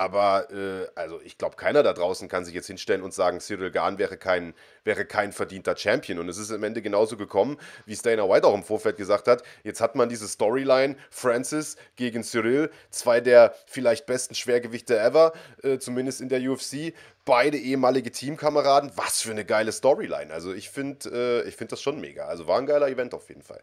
Aber 0.00 0.50
äh, 0.50 0.86
also 0.94 1.20
ich 1.22 1.36
glaube, 1.36 1.56
keiner 1.56 1.82
da 1.82 1.92
draußen 1.92 2.26
kann 2.26 2.46
sich 2.46 2.54
jetzt 2.54 2.68
hinstellen 2.68 3.02
und 3.02 3.12
sagen, 3.12 3.38
Cyril 3.38 3.70
Gahn 3.70 3.98
wäre 3.98 4.16
kein, 4.16 4.54
wäre 4.82 5.04
kein 5.04 5.30
verdienter 5.30 5.76
Champion. 5.76 6.18
Und 6.18 6.30
es 6.30 6.38
ist 6.38 6.50
am 6.50 6.62
Ende 6.62 6.80
genauso 6.80 7.18
gekommen, 7.18 7.58
wie 7.84 7.94
Dana 7.94 8.26
White 8.26 8.46
auch 8.46 8.54
im 8.54 8.62
Vorfeld 8.64 8.96
gesagt 8.96 9.28
hat. 9.28 9.42
Jetzt 9.62 9.82
hat 9.82 9.96
man 9.96 10.08
diese 10.08 10.26
Storyline, 10.26 10.96
Francis 11.10 11.76
gegen 11.96 12.22
Cyril, 12.22 12.70
zwei 12.88 13.20
der 13.20 13.54
vielleicht 13.66 14.06
besten 14.06 14.34
Schwergewichte 14.34 14.98
ever, 14.98 15.34
äh, 15.62 15.76
zumindest 15.76 16.22
in 16.22 16.30
der 16.30 16.40
UFC. 16.40 16.94
Beide 17.26 17.58
ehemalige 17.58 18.10
Teamkameraden. 18.10 18.92
Was 18.96 19.20
für 19.20 19.32
eine 19.32 19.44
geile 19.44 19.70
Storyline. 19.70 20.32
Also 20.32 20.54
ich 20.54 20.70
finde 20.70 21.44
äh, 21.44 21.50
find 21.50 21.72
das 21.72 21.82
schon 21.82 22.00
mega. 22.00 22.24
Also 22.24 22.46
war 22.46 22.58
ein 22.58 22.64
geiler 22.64 22.88
Event 22.88 23.12
auf 23.12 23.28
jeden 23.28 23.42
Fall. 23.42 23.62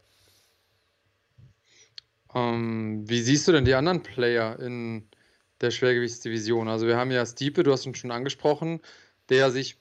Um, 2.31 2.43
ähm, 2.43 3.09
wie 3.09 3.23
siehst 3.23 3.47
du 3.47 3.53
denn 3.53 3.65
die 3.65 3.73
anderen 3.73 4.03
Player 4.03 4.59
in 4.59 5.09
der 5.61 5.71
Schwergewichtsdivision. 5.71 6.67
Also 6.67 6.87
wir 6.87 6.97
haben 6.97 7.11
ja 7.11 7.25
Stiepe, 7.25 7.63
du 7.63 7.71
hast 7.71 7.85
ihn 7.85 7.95
schon 7.95 8.11
angesprochen, 8.11 8.81
der 9.29 9.51
sich 9.51 9.77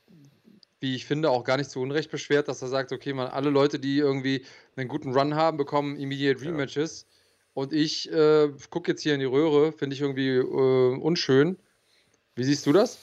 wie 0.80 0.94
ich 0.94 1.06
finde, 1.06 1.30
auch 1.30 1.44
gar 1.44 1.56
nicht 1.56 1.70
zu 1.70 1.80
Unrecht 1.80 2.10
beschwert, 2.10 2.48
dass 2.48 2.62
er 2.62 2.68
sagt, 2.68 2.92
okay, 2.92 3.12
man, 3.12 3.28
alle 3.28 3.50
Leute, 3.50 3.78
die 3.78 3.98
irgendwie 3.98 4.44
einen 4.76 4.88
guten 4.88 5.12
Run 5.12 5.34
haben, 5.34 5.56
bekommen 5.56 5.96
Immediate 5.96 6.40
Ja. 6.42 6.50
Rematches. 6.50 7.06
Und 7.54 7.72
ich 7.72 8.12
äh, 8.12 8.50
gucke 8.70 8.92
jetzt 8.92 9.02
hier 9.02 9.14
in 9.14 9.20
die 9.20 9.26
Röhre, 9.26 9.72
finde 9.72 9.94
ich 9.94 10.02
irgendwie 10.02 10.36
äh, 10.36 10.98
unschön. 11.00 11.56
Wie 12.34 12.44
siehst 12.44 12.66
du 12.66 12.72
das? 12.72 12.98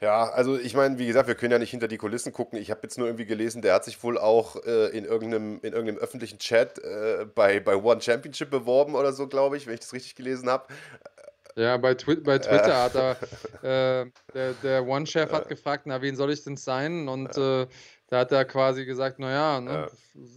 Ja, 0.00 0.28
also 0.28 0.58
ich 0.58 0.74
meine, 0.74 0.98
wie 0.98 1.06
gesagt, 1.06 1.28
wir 1.28 1.34
können 1.34 1.52
ja 1.52 1.58
nicht 1.58 1.70
hinter 1.70 1.88
die 1.88 1.96
Kulissen 1.96 2.30
gucken. 2.30 2.58
Ich 2.58 2.70
habe 2.70 2.80
jetzt 2.82 2.98
nur 2.98 3.06
irgendwie 3.06 3.24
gelesen, 3.24 3.62
der 3.62 3.72
hat 3.72 3.86
sich 3.86 4.02
wohl 4.02 4.18
auch 4.18 4.56
äh, 4.66 4.88
in 4.88 5.06
irgendeinem, 5.06 5.60
in 5.62 5.72
irgendeinem 5.72 5.96
öffentlichen 5.96 6.38
Chat 6.38 6.78
äh, 6.80 7.24
bei, 7.34 7.60
bei 7.60 7.76
One 7.76 8.02
Championship 8.02 8.50
beworben 8.50 8.94
oder 8.96 9.14
so, 9.14 9.26
glaube 9.26 9.56
ich, 9.56 9.66
wenn 9.66 9.72
ich 9.72 9.80
das 9.80 9.94
richtig 9.94 10.14
gelesen 10.16 10.50
habe. 10.50 10.66
Ja, 11.56 11.76
bei, 11.76 11.94
Twi 11.94 12.16
bei 12.16 12.38
Twitter 12.38 12.82
hat 12.82 12.94
er, 12.94 13.16
äh, 14.02 14.10
der, 14.34 14.52
der 14.54 14.86
One-Chef 14.86 15.30
hat 15.30 15.48
gefragt, 15.48 15.84
na, 15.86 16.02
wen 16.02 16.16
soll 16.16 16.32
ich 16.32 16.42
denn 16.42 16.56
sein? 16.56 17.08
Und 17.08 17.36
äh, 17.36 17.66
da 18.08 18.18
hat 18.18 18.32
er 18.32 18.44
quasi 18.44 18.84
gesagt, 18.84 19.18
naja, 19.18 19.60
ne, 19.60 19.88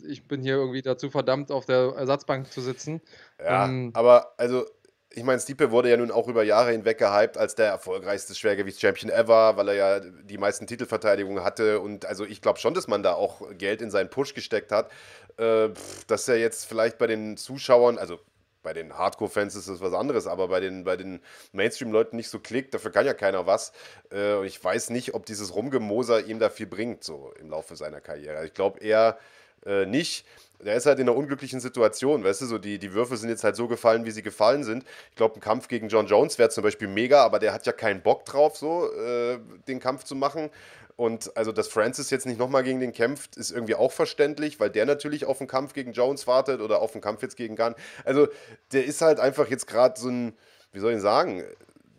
ich 0.07 0.27
bin 0.27 0.41
hier 0.41 0.55
irgendwie 0.55 0.81
dazu 0.81 1.09
verdammt, 1.09 1.51
auf 1.51 1.65
der 1.65 1.93
Ersatzbank 1.97 2.51
zu 2.51 2.61
sitzen. 2.61 3.01
Ja, 3.39 3.65
Ähm, 3.65 3.91
aber 3.93 4.33
also, 4.37 4.65
ich 5.09 5.23
meine, 5.23 5.39
Stipe 5.39 5.71
wurde 5.71 5.89
ja 5.89 5.97
nun 5.97 6.11
auch 6.11 6.27
über 6.27 6.43
Jahre 6.43 6.71
hinweg 6.71 6.99
gehypt 6.99 7.37
als 7.37 7.55
der 7.55 7.67
erfolgreichste 7.67 8.35
Schwergewichts-Champion 8.35 9.11
ever, 9.11 9.57
weil 9.57 9.69
er 9.69 9.73
ja 9.73 9.99
die 9.99 10.37
meisten 10.37 10.67
Titelverteidigungen 10.67 11.43
hatte. 11.43 11.79
Und 11.79 12.05
also 12.05 12.25
ich 12.25 12.41
glaube 12.41 12.59
schon, 12.59 12.75
dass 12.75 12.87
man 12.87 13.01
da 13.01 13.13
auch 13.13 13.41
Geld 13.57 13.81
in 13.81 13.89
seinen 13.89 14.09
Push 14.09 14.35
gesteckt 14.35 14.71
hat. 14.71 14.91
Äh, 15.37 15.69
dass 16.07 16.27
er 16.27 16.37
jetzt 16.37 16.65
vielleicht 16.65 16.97
bei 16.97 17.07
den 17.07 17.37
Zuschauern, 17.37 17.97
also 17.97 18.19
bei 18.67 18.73
den 18.73 18.97
Hardcore-Fans 18.97 19.55
ist 19.55 19.69
das 19.69 19.79
was 19.79 19.93
anderes, 19.93 20.27
aber 20.27 20.49
bei 20.49 20.59
den, 20.59 20.83
bei 20.83 20.97
den 20.97 21.21
Mainstream-Leuten 21.53 22.17
nicht 22.17 22.27
so 22.27 22.37
klickt, 22.37 22.73
dafür 22.73 22.91
kann 22.91 23.05
ja 23.05 23.13
keiner 23.13 23.47
was. 23.47 23.71
Äh, 24.11 24.33
und 24.33 24.45
ich 24.45 24.61
weiß 24.61 24.89
nicht, 24.89 25.13
ob 25.13 25.25
dieses 25.25 25.55
Rumgemoser 25.55 26.25
ihm 26.25 26.37
da 26.37 26.49
viel 26.49 26.67
bringt, 26.67 27.01
so 27.01 27.31
im 27.39 27.49
Laufe 27.49 27.77
seiner 27.77 28.01
Karriere. 28.01 28.45
Ich 28.45 28.53
glaube 28.53 28.81
eher 28.81 29.17
äh, 29.65 29.85
nicht. 29.85 30.25
Der 30.59 30.75
ist 30.75 30.85
halt 30.85 30.99
in 30.99 31.07
einer 31.07 31.17
unglücklichen 31.17 31.61
Situation, 31.61 32.25
weißt 32.25 32.41
du, 32.41 32.45
so 32.47 32.57
die, 32.57 32.77
die 32.77 32.91
Würfe 32.91 33.15
sind 33.15 33.29
jetzt 33.29 33.45
halt 33.45 33.55
so 33.55 33.69
gefallen, 33.69 34.03
wie 34.03 34.11
sie 34.11 34.23
gefallen 34.23 34.65
sind. 34.65 34.83
Ich 35.11 35.15
glaube, 35.15 35.35
ein 35.35 35.39
Kampf 35.39 35.69
gegen 35.69 35.87
John 35.87 36.07
Jones 36.07 36.37
wäre 36.37 36.49
zum 36.49 36.63
Beispiel 36.63 36.89
mega, 36.89 37.23
aber 37.23 37.39
der 37.39 37.53
hat 37.53 37.65
ja 37.65 37.71
keinen 37.71 38.01
Bock 38.01 38.25
drauf, 38.25 38.57
so 38.57 38.91
äh, 38.91 39.39
den 39.69 39.79
Kampf 39.79 40.03
zu 40.03 40.15
machen. 40.15 40.49
Und 40.97 41.37
also, 41.37 41.51
dass 41.51 41.67
Francis 41.67 42.09
jetzt 42.09 42.25
nicht 42.25 42.39
nochmal 42.39 42.63
gegen 42.63 42.79
den 42.79 42.91
kämpft, 42.91 43.37
ist 43.37 43.51
irgendwie 43.51 43.75
auch 43.75 43.91
verständlich, 43.91 44.59
weil 44.59 44.71
der 44.71 44.87
natürlich 44.87 45.25
auf 45.25 45.39
einen 45.39 45.47
Kampf 45.47 45.73
gegen 45.73 45.93
Jones 45.93 46.25
wartet 46.25 46.59
oder 46.59 46.81
auf 46.81 46.93
einen 46.93 47.01
Kampf 47.01 47.21
jetzt 47.21 47.37
gegen 47.37 47.55
Gunn. 47.55 47.75
Also, 48.03 48.27
der 48.71 48.83
ist 48.83 49.01
halt 49.01 49.19
einfach 49.19 49.47
jetzt 49.47 49.67
gerade 49.67 49.99
so 49.99 50.09
ein, 50.09 50.35
wie 50.73 50.79
soll 50.79 50.93
ich 50.93 51.01
sagen, 51.01 51.43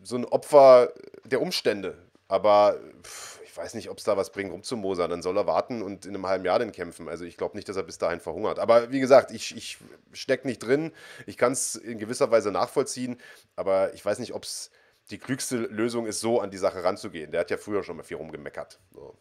so 0.02 0.17
ein 0.17 0.25
Opfer 0.25 0.93
der 1.25 1.40
Umstände. 1.40 1.97
Aber 2.26 2.76
pff, 3.05 3.40
ich 3.45 3.57
weiß 3.57 3.75
nicht, 3.75 3.88
ob 3.88 3.99
es 3.99 4.05
da 4.05 4.17
was 4.17 4.33
bringt, 4.33 4.52
rumzumosern. 4.52 5.09
Dann 5.09 5.23
soll 5.23 5.37
er 5.38 5.47
warten 5.47 5.81
und 5.81 6.05
in 6.05 6.17
einem 6.17 6.26
halben 6.26 6.45
Jahr 6.45 6.59
dann 6.59 6.73
kämpfen. 6.73 7.09
Also 7.09 7.25
ich 7.25 7.37
glaube 7.37 7.57
nicht, 7.57 7.69
dass 7.69 7.76
er 7.76 7.85
bis 7.85 7.99
dahin 7.99 8.19
verhungert. 8.19 8.59
Aber 8.59 8.90
wie 8.90 9.00
gesagt, 9.00 9.31
ich, 9.31 9.57
ich 9.57 9.78
stecke 10.12 10.47
nicht 10.49 10.59
drin. 10.59 10.90
Ich 11.26 11.37
kann 11.37 11.52
es 11.52 11.76
in 11.76 12.00
gewisser 12.00 12.33
Weise 12.33 12.50
nachvollziehen. 12.50 13.17
Aber 13.55 13.95
ich 13.95 14.05
weiß 14.05 14.19
nicht, 14.19 14.35
ob 14.35 14.43
es 14.43 14.71
die 15.11 15.19
klügste 15.19 15.57
Lösung 15.57 16.07
ist, 16.07 16.21
so 16.21 16.41
an 16.41 16.50
die 16.50 16.59
Sache 16.59 16.85
ranzugehen. 16.85 17.33
Der 17.33 17.41
hat 17.41 17.50
ja 17.50 17.57
früher 17.57 17.83
schon 17.83 17.97
mal 17.97 18.03
viel 18.03 18.19
rumgemeckert. 18.19 18.79
So. 18.93 19.17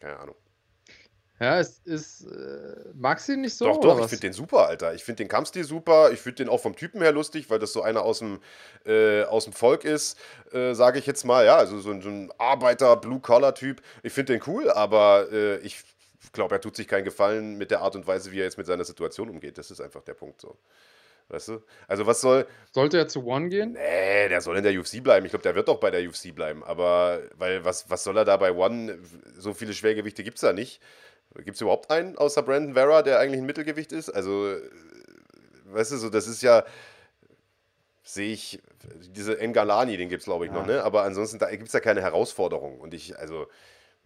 Keine 0.00 0.18
Ahnung. 0.18 0.36
ja, 1.40 1.58
es 1.58 1.78
ist. 1.80 2.24
Äh, 2.24 2.92
magst 2.94 3.28
du 3.28 3.32
ihn 3.32 3.42
nicht 3.42 3.54
so? 3.54 3.66
Doch, 3.66 3.80
doch, 3.80 4.00
ich 4.00 4.06
finde 4.06 4.28
den 4.28 4.32
super, 4.32 4.66
Alter. 4.66 4.94
Ich 4.94 5.04
finde 5.04 5.24
den 5.24 5.28
Kampfstil 5.28 5.64
super. 5.64 6.10
Ich 6.12 6.20
finde 6.20 6.44
den 6.44 6.48
auch 6.48 6.60
vom 6.60 6.76
Typen 6.76 7.02
her 7.02 7.12
lustig, 7.12 7.50
weil 7.50 7.58
das 7.58 7.72
so 7.72 7.82
einer 7.82 8.02
aus 8.02 8.20
dem, 8.20 8.40
äh, 8.84 9.24
aus 9.24 9.44
dem 9.44 9.52
Volk 9.52 9.84
ist, 9.84 10.18
äh, 10.52 10.74
sage 10.74 10.98
ich 10.98 11.06
jetzt 11.06 11.24
mal. 11.24 11.44
Ja, 11.44 11.56
also 11.56 11.78
so 11.80 11.90
ein, 11.90 12.02
so 12.02 12.08
ein 12.08 12.32
Arbeiter, 12.38 12.96
Blue-Collar-Typ. 12.96 13.82
Ich 14.02 14.12
finde 14.12 14.34
den 14.34 14.42
cool, 14.46 14.70
aber 14.70 15.30
äh, 15.32 15.58
ich 15.58 15.84
glaube, 16.32 16.54
er 16.54 16.60
tut 16.60 16.76
sich 16.76 16.88
keinen 16.88 17.04
Gefallen 17.04 17.56
mit 17.56 17.70
der 17.70 17.80
Art 17.80 17.96
und 17.96 18.06
Weise, 18.06 18.32
wie 18.32 18.40
er 18.40 18.44
jetzt 18.44 18.58
mit 18.58 18.66
seiner 18.66 18.84
Situation 18.84 19.28
umgeht. 19.28 19.58
Das 19.58 19.70
ist 19.70 19.80
einfach 19.80 20.02
der 20.02 20.14
Punkt 20.14 20.40
so. 20.40 20.58
Weißt 21.28 21.48
du? 21.48 21.62
Also 21.88 22.06
was 22.06 22.20
soll. 22.20 22.46
Sollte 22.70 22.98
er 22.98 23.08
zu 23.08 23.24
One 23.26 23.48
gehen? 23.48 23.72
Nee, 23.72 24.28
der 24.28 24.40
soll 24.40 24.56
in 24.56 24.62
der 24.62 24.78
UFC 24.78 25.02
bleiben. 25.02 25.26
Ich 25.26 25.32
glaube, 25.32 25.42
der 25.42 25.54
wird 25.56 25.66
doch 25.68 25.80
bei 25.80 25.90
der 25.90 26.08
UFC 26.08 26.32
bleiben. 26.34 26.62
Aber, 26.62 27.20
weil, 27.34 27.64
was, 27.64 27.90
was 27.90 28.04
soll 28.04 28.16
er 28.16 28.24
da 28.24 28.36
bei 28.36 28.52
One? 28.52 28.98
So 29.36 29.52
viele 29.52 29.72
Schwergewichte 29.74 30.22
gibt 30.22 30.36
es 30.36 30.42
da 30.42 30.52
nicht. 30.52 30.80
Gibt 31.34 31.56
es 31.56 31.60
überhaupt 31.60 31.90
einen 31.90 32.16
außer 32.16 32.42
Brandon 32.42 32.74
Vera, 32.74 33.02
der 33.02 33.18
eigentlich 33.18 33.40
ein 33.40 33.46
Mittelgewicht 33.46 33.90
ist? 33.92 34.08
Also, 34.08 34.54
weißt 35.64 35.92
du, 35.92 35.96
so, 35.96 36.08
das 36.10 36.28
ist 36.28 36.42
ja, 36.42 36.64
sehe 38.04 38.32
ich, 38.32 38.62
diese 39.10 39.38
Engalani, 39.40 39.96
den 39.96 40.08
gibt 40.08 40.20
es, 40.20 40.26
glaube 40.26 40.46
ich, 40.46 40.52
noch, 40.52 40.66
Ja. 40.66 40.74
ne? 40.74 40.84
Aber 40.84 41.02
ansonsten, 41.02 41.38
da 41.40 41.50
gibt 41.50 41.66
es 41.66 41.72
ja 41.72 41.80
keine 41.80 42.02
Herausforderung. 42.02 42.78
Und 42.80 42.94
ich, 42.94 43.18
also, 43.18 43.48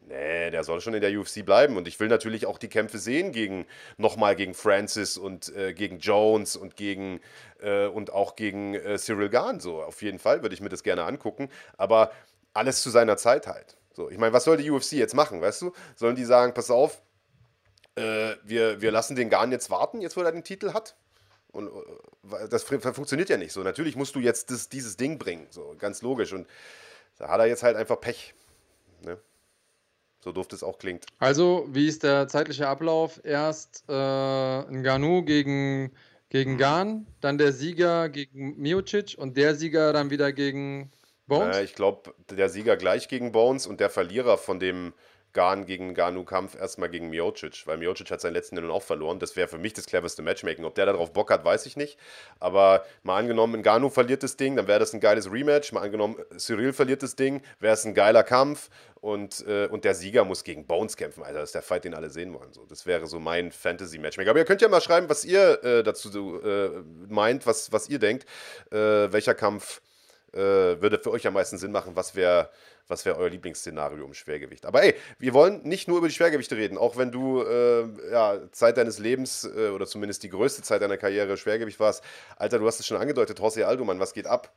nee, 0.06 0.50
der 0.50 0.64
soll 0.64 0.80
schon 0.80 0.94
in 0.94 1.00
der 1.00 1.18
UFC 1.18 1.44
bleiben. 1.44 1.76
Und 1.76 1.88
ich 1.88 1.98
will 2.00 2.08
natürlich 2.08 2.46
auch 2.46 2.58
die 2.58 2.68
Kämpfe 2.68 2.98
sehen 2.98 3.32
gegen, 3.32 3.66
nochmal 3.96 4.36
gegen 4.36 4.54
Francis 4.54 5.16
und 5.16 5.54
äh, 5.54 5.72
gegen 5.72 5.98
Jones 5.98 6.56
und 6.56 6.76
gegen, 6.76 7.20
äh, 7.60 7.86
und 7.86 8.12
auch 8.12 8.36
gegen 8.36 8.74
äh, 8.74 8.98
Cyril 8.98 9.28
Gahn. 9.28 9.60
So, 9.60 9.82
auf 9.82 10.02
jeden 10.02 10.18
Fall 10.18 10.42
würde 10.42 10.54
ich 10.54 10.60
mir 10.60 10.68
das 10.68 10.82
gerne 10.82 11.04
angucken. 11.04 11.48
Aber 11.76 12.10
alles 12.54 12.82
zu 12.82 12.90
seiner 12.90 13.16
Zeit 13.16 13.46
halt. 13.46 13.76
So, 13.92 14.10
ich 14.10 14.18
meine, 14.18 14.32
was 14.32 14.44
soll 14.44 14.56
die 14.56 14.70
UFC 14.70 14.92
jetzt 14.92 15.14
machen, 15.14 15.40
weißt 15.40 15.62
du? 15.62 15.72
Sollen 15.96 16.16
die 16.16 16.24
sagen, 16.24 16.54
pass 16.54 16.70
auf, 16.70 17.02
äh, 17.96 18.34
wir, 18.44 18.80
wir 18.80 18.90
lassen 18.92 19.16
den 19.16 19.30
Gahn 19.30 19.52
jetzt 19.52 19.70
warten, 19.70 20.00
jetzt 20.00 20.16
wo 20.16 20.22
er 20.22 20.32
den 20.32 20.44
Titel 20.44 20.72
hat? 20.72 20.96
Und 21.52 21.68
äh, 21.68 22.48
das 22.48 22.62
fun- 22.62 22.80
funktioniert 22.80 23.28
ja 23.28 23.36
nicht 23.36 23.52
so. 23.52 23.62
Natürlich 23.62 23.96
musst 23.96 24.14
du 24.14 24.20
jetzt 24.20 24.50
das, 24.50 24.68
dieses 24.68 24.96
Ding 24.96 25.18
bringen, 25.18 25.48
so 25.50 25.74
ganz 25.78 26.00
logisch. 26.02 26.32
Und 26.32 26.46
da 27.18 27.28
hat 27.28 27.40
er 27.40 27.46
jetzt 27.46 27.62
halt 27.62 27.76
einfach 27.76 28.00
Pech. 28.00 28.34
Ne? 29.04 29.18
So 30.22 30.32
doof 30.32 30.48
das 30.48 30.62
auch 30.62 30.78
klingt. 30.78 31.06
Also, 31.18 31.66
wie 31.70 31.86
ist 31.86 32.02
der 32.02 32.28
zeitliche 32.28 32.68
Ablauf? 32.68 33.20
Erst 33.24 33.84
äh, 33.88 33.92
Ngannou 33.92 35.22
gegen, 35.22 35.92
gegen 36.28 36.58
Gan, 36.58 37.06
dann 37.20 37.38
der 37.38 37.52
Sieger 37.52 38.08
gegen 38.10 38.56
Miocic 38.58 39.16
und 39.16 39.36
der 39.36 39.54
Sieger 39.54 39.92
dann 39.92 40.10
wieder 40.10 40.32
gegen 40.32 40.90
Bones? 41.26 41.56
Äh, 41.56 41.64
ich 41.64 41.74
glaube, 41.74 42.14
der 42.30 42.50
Sieger 42.50 42.76
gleich 42.76 43.08
gegen 43.08 43.32
Bones 43.32 43.66
und 43.66 43.80
der 43.80 43.88
Verlierer 43.88 44.36
von 44.36 44.60
dem 44.60 44.92
Gahn 45.32 45.66
gegen 45.66 45.94
Ganu-Kampf 45.94 46.54
erstmal 46.54 46.88
gegen 46.88 47.10
Miocic, 47.10 47.66
weil 47.66 47.76
Miocic 47.76 48.10
hat 48.10 48.20
seinen 48.20 48.34
letzten 48.34 48.56
nun 48.56 48.70
auch 48.70 48.82
verloren. 48.82 49.18
Das 49.18 49.36
wäre 49.36 49.48
für 49.48 49.58
mich 49.58 49.72
das 49.72 49.86
cleverste 49.86 50.22
Matchmaking. 50.22 50.64
Ob 50.64 50.74
der 50.74 50.86
darauf 50.86 51.12
Bock 51.12 51.30
hat, 51.30 51.44
weiß 51.44 51.66
ich 51.66 51.76
nicht. 51.76 51.98
Aber 52.40 52.84
mal 53.02 53.18
angenommen, 53.18 53.62
Ganu 53.62 53.90
verliert 53.90 54.22
das 54.22 54.36
Ding, 54.36 54.56
dann 54.56 54.66
wäre 54.66 54.80
das 54.80 54.92
ein 54.92 55.00
geiles 55.00 55.30
Rematch. 55.30 55.72
Mal 55.72 55.82
angenommen, 55.82 56.16
Cyril 56.36 56.72
verliert 56.72 57.02
das 57.02 57.16
Ding, 57.16 57.42
wäre 57.60 57.74
es 57.74 57.84
ein 57.84 57.94
geiler 57.94 58.22
Kampf. 58.22 58.70
Und, 59.00 59.46
äh, 59.46 59.66
und 59.66 59.84
der 59.84 59.94
Sieger 59.94 60.24
muss 60.24 60.44
gegen 60.44 60.66
Bones 60.66 60.96
kämpfen. 60.96 61.22
Alter, 61.22 61.40
das 61.40 61.50
ist 61.50 61.54
der 61.54 61.62
Fight, 61.62 61.84
den 61.84 61.94
alle 61.94 62.10
sehen 62.10 62.34
wollen. 62.34 62.52
So, 62.52 62.66
das 62.66 62.84
wäre 62.84 63.06
so 63.06 63.18
mein 63.18 63.50
Fantasy-Matchmaking. 63.50 64.28
Aber 64.28 64.38
ihr 64.38 64.44
könnt 64.44 64.60
ja 64.60 64.68
mal 64.68 64.82
schreiben, 64.82 65.08
was 65.08 65.24
ihr 65.24 65.64
äh, 65.64 65.82
dazu 65.82 66.38
äh, 66.42 66.82
meint, 67.08 67.46
was, 67.46 67.72
was 67.72 67.88
ihr 67.88 67.98
denkt. 67.98 68.26
Äh, 68.70 69.10
welcher 69.10 69.34
Kampf 69.34 69.80
äh, 70.32 70.38
würde 70.38 70.98
für 70.98 71.12
euch 71.12 71.26
am 71.26 71.34
meisten 71.34 71.56
Sinn 71.56 71.72
machen? 71.72 71.96
Was 71.96 72.14
wäre 72.14 72.50
was 72.88 73.04
wär 73.04 73.16
euer 73.16 73.30
Lieblingsszenario 73.30 74.04
im 74.04 74.14
Schwergewicht? 74.14 74.66
Aber 74.66 74.82
ey, 74.82 74.94
wir 75.18 75.34
wollen 75.34 75.62
nicht 75.62 75.88
nur 75.88 75.98
über 75.98 76.08
die 76.08 76.14
Schwergewichte 76.14 76.56
reden, 76.56 76.78
auch 76.78 76.96
wenn 76.96 77.10
du 77.12 77.42
äh, 77.42 77.86
ja, 78.10 78.38
Zeit 78.52 78.76
deines 78.76 78.98
Lebens 78.98 79.44
äh, 79.44 79.68
oder 79.68 79.86
zumindest 79.86 80.22
die 80.22 80.28
größte 80.30 80.62
Zeit 80.62 80.82
deiner 80.82 80.96
Karriere 80.96 81.36
Schwergewicht 81.36 81.80
warst. 81.80 82.02
Alter, 82.36 82.58
du 82.58 82.66
hast 82.66 82.80
es 82.80 82.86
schon 82.86 82.96
angedeutet, 82.96 83.38
José 83.40 83.64
Aldo, 83.64 83.84
Mann, 83.84 84.00
was 84.00 84.12
geht 84.12 84.26
ab? 84.26 84.52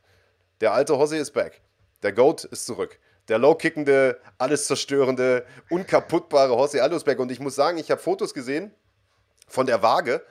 Der 0.62 0.74
alte 0.74 0.94
José 0.94 1.18
ist 1.18 1.32
back. 1.32 1.62
Der 2.04 2.14
Goat 2.14 2.44
ist 2.44 2.66
zurück. 2.66 3.00
Der 3.30 3.38
low-kickende, 3.38 4.20
alles 4.38 4.68
zerstörende, 4.68 5.46
unkaputtbare 5.70 6.66
ist 6.66 7.06
back. 7.06 7.20
Und 7.20 7.32
ich 7.32 7.40
muss 7.40 7.56
sagen, 7.56 7.78
ich 7.78 7.90
habe 7.90 8.02
Fotos 8.02 8.34
gesehen 8.34 8.74
von 9.48 9.66
der 9.66 9.82
Waage 9.82 10.22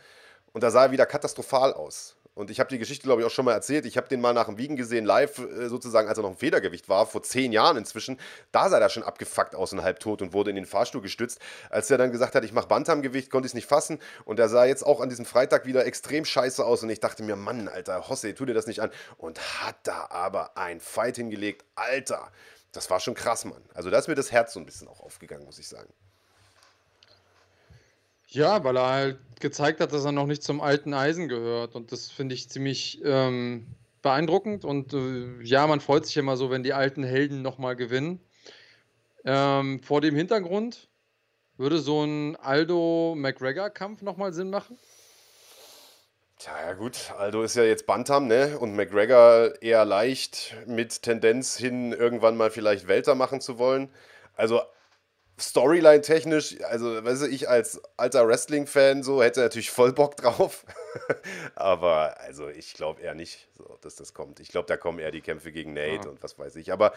und 0.53 0.63
da 0.63 0.71
sah 0.71 0.85
er 0.85 0.91
wieder 0.91 1.07
katastrophal 1.07 1.73
aus. 1.73 2.17
Und 2.35 2.51
ich 2.51 2.61
habe 2.61 2.71
die 2.71 2.79
Geschichte, 2.79 3.05
glaube 3.05 3.21
ich, 3.21 3.27
auch 3.27 3.31
schon 3.31 3.45
mal 3.45 3.53
erzählt. 3.53 3.85
Ich 3.85 3.99
habe 3.99 4.09
den 4.09 4.23
mal 4.23 4.33
nach 4.33 4.47
dem 4.47 4.57
Wiegen 4.57 4.77
gesehen, 4.77 5.05
live 5.05 5.39
äh, 5.39 5.69
sozusagen, 5.69 6.09
als 6.09 6.19
er 6.19 6.23
noch 6.23 6.31
im 6.31 6.37
Federgewicht 6.37 6.89
war, 6.89 7.07
vor 7.07 7.23
zehn 7.23 7.53
Jahren 7.53 7.77
inzwischen. 7.77 8.19
Da 8.53 8.71
sah 8.71 8.79
er 8.79 8.89
schon 8.89 9.03
abgefuckt 9.03 9.55
aus 9.55 9.73
und 9.75 9.83
halbtot 9.83 10.23
und 10.23 10.33
wurde 10.33 10.49
in 10.49 10.57
den 10.57 10.65
Fahrstuhl 10.65 11.03
gestützt. 11.03 11.41
Als 11.69 11.91
er 11.91 11.99
dann 11.99 12.11
gesagt 12.11 12.35
hat, 12.35 12.43
ich 12.45 12.53
mache 12.53 12.69
Bantamgewicht, 12.69 13.31
konnte 13.31 13.47
ich 13.47 13.51
es 13.51 13.55
nicht 13.55 13.67
fassen. 13.67 13.99
Und 14.25 14.39
er 14.39 14.49
sah 14.49 14.65
jetzt 14.65 14.83
auch 14.83 15.01
an 15.01 15.11
diesem 15.11 15.27
Freitag 15.27 15.67
wieder 15.67 15.85
extrem 15.85 16.25
scheiße 16.25 16.65
aus. 16.65 16.83
Und 16.83 16.89
ich 16.89 17.01
dachte 17.01 17.23
mir, 17.23 17.37
Mann, 17.37 17.69
Alter, 17.69 18.09
Hosse, 18.09 18.35
tu 18.35 18.47
dir 18.47 18.55
das 18.55 18.67
nicht 18.67 18.81
an. 18.81 18.91
Und 19.19 19.39
hat 19.63 19.77
da 19.83 20.07
aber 20.09 20.57
ein 20.57 20.81
Fight 20.81 21.17
hingelegt. 21.17 21.67
Alter, 21.75 22.33
das 22.73 22.89
war 22.89 23.01
schon 23.01 23.15
krass, 23.15 23.45
Mann. 23.45 23.63
Also 23.75 23.91
da 23.91 23.99
ist 23.99 24.09
mir 24.09 24.15
das 24.15 24.33
Herz 24.33 24.55
so 24.55 24.61
ein 24.61 24.65
bisschen 24.65 24.89
auch 24.89 25.01
aufgegangen, 25.01 25.45
muss 25.45 25.59
ich 25.59 25.69
sagen. 25.69 25.93
Ja, 28.33 28.65
weil 28.65 28.77
er 28.77 28.87
halt 28.87 29.19
gezeigt 29.41 29.81
hat, 29.81 29.93
dass 29.93 30.07
er 30.07 30.13
noch 30.13 30.27
nicht 30.27 30.43
zum 30.43 30.63
alten 30.63 30.95
Eisen 30.95 31.29
gehört. 31.29 31.75
Und 31.75 31.93
das 31.93 32.11
finde 32.11 32.35
ich 32.35 32.49
ziemlich 32.49 33.01
ähm, 33.05 33.67
beeindruckend. 34.01 34.65
Und 34.65 34.95
äh, 34.95 35.43
ja, 35.43 35.67
man 35.67 35.81
freut 35.81 36.07
sich 36.07 36.17
immer 36.17 36.39
so, 36.39 36.51
wenn 36.51 36.63
die 36.63 36.73
alten 36.73 37.05
Helden 37.05 37.43
nochmal 37.43 37.77
gewinnen. 37.77 38.21
Ähm, 39.25 39.81
vor 39.81 40.01
dem 40.01 40.17
Hintergrund 40.17 40.89
würde 41.59 41.79
so 41.79 42.05
ein 42.05 42.37
Aldo-McGregor-Kampf 42.37 44.01
nochmal 44.01 44.33
Sinn 44.33 44.49
machen? 44.49 44.79
Tja, 46.39 46.53
ja 46.67 46.73
gut, 46.73 47.13
Aldo 47.19 47.43
ist 47.43 47.55
ja 47.55 47.65
jetzt 47.65 47.87
Bantam, 47.87 48.27
ne? 48.27 48.59
Und 48.59 48.75
McGregor 48.75 49.61
eher 49.61 49.85
leicht 49.85 50.57
mit 50.67 51.03
Tendenz 51.03 51.57
hin, 51.57 51.93
irgendwann 51.93 52.37
mal 52.39 52.51
vielleicht 52.51 52.89
Welter 52.89 53.15
machen 53.15 53.43
zu 53.43 53.59
wollen. 53.59 53.91
Also 54.35 54.63
Storyline-technisch, 55.43 56.57
also, 56.65 57.05
weißt 57.05 57.23
du, 57.23 57.27
ich 57.27 57.49
als 57.49 57.81
alter 57.97 58.27
Wrestling-Fan 58.27 59.03
so 59.03 59.23
hätte 59.23 59.41
natürlich 59.41 59.71
voll 59.71 59.93
Bock 59.93 60.17
drauf. 60.17 60.65
Aber 61.55 62.19
also 62.21 62.49
ich 62.49 62.75
glaube 62.75 63.01
eher 63.01 63.15
nicht, 63.15 63.49
so, 63.57 63.79
dass 63.81 63.97
das 63.97 64.15
kommt. 64.15 64.41
Ich 64.41 64.49
glaube, 64.49 64.67
da 64.67 64.77
kommen 64.77 64.99
eher 64.99 65.11
die 65.11 65.21
Kämpfe 65.21 65.51
gegen 65.53 65.73
Nate 65.73 66.05
Ja. 66.05 66.11
und 66.11 66.23
was 66.23 66.39
weiß 66.39 66.57
ich. 66.57 66.73
Aber 66.73 66.93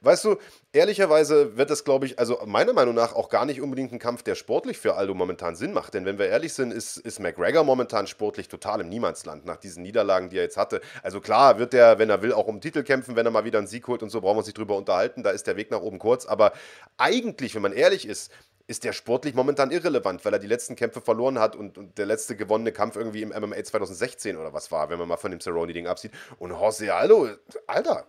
weißt 0.00 0.24
du, 0.24 0.36
ehrlicherweise 0.72 1.56
wird 1.56 1.70
das, 1.70 1.84
glaube 1.84 2.06
ich, 2.06 2.18
also 2.18 2.40
meiner 2.44 2.72
Meinung 2.72 2.94
nach 2.94 3.14
auch 3.14 3.28
gar 3.28 3.46
nicht 3.46 3.60
unbedingt 3.60 3.92
ein 3.92 3.98
Kampf, 3.98 4.22
der 4.22 4.34
sportlich 4.34 4.78
für 4.78 4.94
Aldo 4.96 5.14
momentan 5.14 5.56
Sinn 5.56 5.72
macht. 5.72 5.94
Denn 5.94 6.04
wenn 6.04 6.18
wir 6.18 6.26
ehrlich 6.26 6.54
sind, 6.54 6.72
ist, 6.72 6.96
ist 6.96 7.20
McGregor 7.20 7.64
momentan 7.64 8.06
sportlich 8.06 8.48
total 8.48 8.80
im 8.80 8.88
Niemandsland 8.88 9.46
nach 9.46 9.56
diesen 9.56 9.82
Niederlagen, 9.82 10.28
die 10.28 10.38
er 10.38 10.42
jetzt 10.44 10.56
hatte. 10.56 10.80
Also 11.02 11.20
klar 11.20 11.58
wird 11.58 11.72
er, 11.72 11.98
wenn 11.98 12.10
er 12.10 12.22
will, 12.22 12.32
auch 12.32 12.46
um 12.46 12.60
Titel 12.60 12.82
kämpfen, 12.82 13.16
wenn 13.16 13.26
er 13.26 13.32
mal 13.32 13.44
wieder 13.44 13.58
einen 13.58 13.68
Sieg 13.68 13.86
holt 13.86 14.02
und 14.02 14.10
so, 14.10 14.20
brauchen 14.20 14.34
wir 14.34 14.38
uns 14.38 14.46
nicht 14.48 14.58
drüber 14.58 14.76
unterhalten. 14.76 15.22
Da 15.22 15.30
ist 15.30 15.46
der 15.46 15.56
Weg 15.56 15.70
nach 15.70 15.80
oben 15.80 15.98
kurz. 15.98 16.26
Aber 16.26 16.52
eigentlich, 16.98 17.54
wenn 17.54 17.62
man 17.62 17.72
ehrlich 17.72 17.85
ist, 17.94 18.32
ist 18.66 18.82
der 18.82 18.92
sportlich 18.92 19.34
momentan 19.34 19.70
irrelevant, 19.70 20.24
weil 20.24 20.32
er 20.32 20.38
die 20.40 20.48
letzten 20.48 20.74
Kämpfe 20.74 21.00
verloren 21.00 21.38
hat 21.38 21.54
und, 21.54 21.78
und 21.78 21.98
der 21.98 22.06
letzte 22.06 22.34
gewonnene 22.34 22.72
Kampf 22.72 22.96
irgendwie 22.96 23.22
im 23.22 23.28
MMA 23.28 23.62
2016 23.62 24.36
oder 24.36 24.52
was 24.52 24.72
war, 24.72 24.90
wenn 24.90 24.98
man 24.98 25.06
mal 25.06 25.16
von 25.16 25.30
dem 25.30 25.40
Cerrone-Ding 25.40 25.86
absieht. 25.86 26.10
Und 26.38 26.50
Jose 26.50 26.92
Aldo, 26.92 27.28
Alter, 27.68 28.06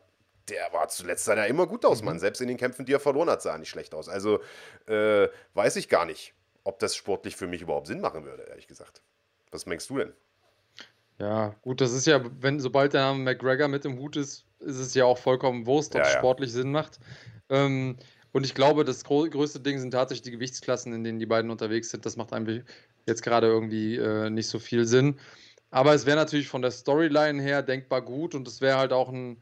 der 0.49 0.71
war 0.73 0.87
zuletzt 0.87 1.25
sah 1.25 1.35
er 1.35 1.47
immer 1.47 1.67
gut 1.67 1.85
aus, 1.85 2.01
Mann. 2.01 2.19
Selbst 2.19 2.41
in 2.41 2.47
den 2.47 2.57
Kämpfen, 2.57 2.85
die 2.85 2.93
er 2.93 2.99
verloren 2.99 3.29
hat, 3.29 3.41
sah 3.41 3.51
er 3.51 3.57
nicht 3.59 3.69
schlecht 3.69 3.93
aus. 3.93 4.09
Also 4.09 4.39
äh, 4.87 5.27
weiß 5.53 5.75
ich 5.75 5.89
gar 5.89 6.05
nicht, 6.05 6.33
ob 6.63 6.79
das 6.79 6.95
sportlich 6.95 7.35
für 7.35 7.47
mich 7.47 7.61
überhaupt 7.61 7.87
Sinn 7.87 8.01
machen 8.01 8.25
würde, 8.25 8.43
ehrlich 8.43 8.67
gesagt. 8.67 9.01
Was 9.51 9.65
denkst 9.65 9.87
du 9.87 9.97
denn? 9.99 10.13
Ja, 11.19 11.55
gut, 11.61 11.81
das 11.81 11.93
ist 11.93 12.05
ja, 12.05 12.21
wenn 12.41 12.59
sobald 12.59 12.93
der 12.93 13.01
Name 13.01 13.19
McGregor 13.23 13.67
mit 13.67 13.85
im 13.85 13.97
Hut 13.99 14.15
ist, 14.17 14.45
ist 14.59 14.77
es 14.77 14.93
ja 14.93 15.05
auch 15.05 15.17
vollkommen 15.17 15.65
Wurst, 15.65 15.93
ob 15.95 16.01
Ja, 16.01 16.07
es 16.07 16.13
ja. 16.13 16.19
sportlich 16.19 16.51
Sinn 16.51 16.71
macht. 16.71 16.99
Ähm, 17.49 17.97
und 18.37 18.43
ich 18.43 18.53
glaube, 18.53 18.85
das 18.85 19.03
größte 19.03 19.59
Ding 19.59 19.79
sind 19.79 19.89
tatsächlich 19.89 20.21
die 20.21 20.29
Gewichtsklassen, 20.29 20.93
in 20.93 21.03
denen 21.03 21.17
die 21.17 21.25
beiden 21.25 21.49
unterwegs 21.49 21.89
sind. 21.89 22.05
Das 22.05 22.17
macht 22.17 22.33
einfach 22.33 22.63
jetzt 23.07 23.23
gerade 23.23 23.47
irgendwie 23.47 23.95
äh, 23.95 24.29
nicht 24.29 24.47
so 24.47 24.59
viel 24.59 24.85
Sinn. 24.85 25.19
Aber 25.71 25.95
es 25.95 26.05
wäre 26.05 26.17
natürlich 26.17 26.47
von 26.47 26.61
der 26.61 26.69
Storyline 26.69 27.41
her 27.41 27.63
denkbar 27.63 28.03
gut 28.03 28.35
und 28.35 28.47
es 28.47 28.61
wäre 28.61 28.77
halt 28.77 28.93
auch 28.93 29.09
ein, 29.09 29.41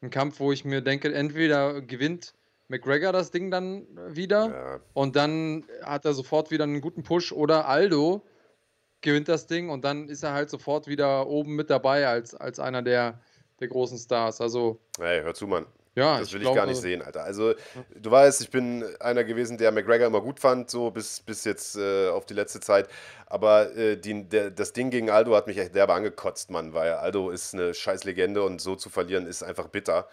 ein 0.00 0.10
Kampf, 0.10 0.40
wo 0.40 0.50
ich 0.50 0.64
mir 0.64 0.80
denke, 0.80 1.14
entweder 1.14 1.82
gewinnt 1.82 2.34
McGregor 2.66 3.12
das 3.12 3.30
Ding 3.30 3.52
dann 3.52 3.86
wieder 4.08 4.48
Ja, 4.48 4.80
und 4.92 5.14
dann 5.14 5.64
hat 5.84 6.04
er 6.04 6.12
sofort 6.12 6.50
wieder 6.50 6.64
einen 6.64 6.80
guten 6.80 7.04
Push 7.04 7.30
oder 7.30 7.68
Aldo 7.68 8.26
gewinnt 9.02 9.28
das 9.28 9.46
Ding 9.46 9.70
und 9.70 9.84
dann 9.84 10.08
ist 10.08 10.24
er 10.24 10.32
halt 10.32 10.50
sofort 10.50 10.88
wieder 10.88 11.28
oben 11.28 11.54
mit 11.54 11.70
dabei 11.70 12.08
als, 12.08 12.34
als 12.34 12.58
einer 12.58 12.82
der, 12.82 13.20
der 13.60 13.68
großen 13.68 13.98
Stars. 13.98 14.40
Also, 14.40 14.80
hey, 14.98 15.22
hör 15.22 15.32
zu, 15.32 15.46
Mann. 15.46 15.66
Ja, 15.94 16.18
Das 16.18 16.32
will 16.32 16.40
ich 16.40 16.44
glaube, 16.44 16.56
gar 16.56 16.66
nicht 16.66 16.80
sehen, 16.80 17.02
Alter. 17.02 17.22
Also, 17.24 17.54
du 17.94 18.10
weißt, 18.10 18.40
ich 18.40 18.50
bin 18.50 18.84
einer 18.98 19.24
gewesen, 19.24 19.58
der 19.58 19.72
McGregor 19.72 20.06
immer 20.06 20.22
gut 20.22 20.40
fand, 20.40 20.70
so 20.70 20.90
bis, 20.90 21.20
bis 21.20 21.44
jetzt 21.44 21.76
äh, 21.76 22.08
auf 22.08 22.24
die 22.24 22.34
letzte 22.34 22.60
Zeit. 22.60 22.88
Aber 23.26 23.76
äh, 23.76 23.96
die, 23.96 24.26
der, 24.26 24.50
das 24.50 24.72
Ding 24.72 24.90
gegen 24.90 25.10
Aldo 25.10 25.34
hat 25.34 25.46
mich 25.46 25.58
echt 25.58 25.74
derbe 25.74 25.92
angekotzt, 25.92 26.50
Mann, 26.50 26.72
weil 26.72 26.92
Aldo 26.94 27.30
ist 27.30 27.52
eine 27.52 27.74
scheiß 27.74 28.04
Legende 28.04 28.42
und 28.42 28.60
so 28.60 28.74
zu 28.74 28.88
verlieren 28.88 29.26
ist 29.26 29.42
einfach 29.42 29.68
bitter. 29.68 30.08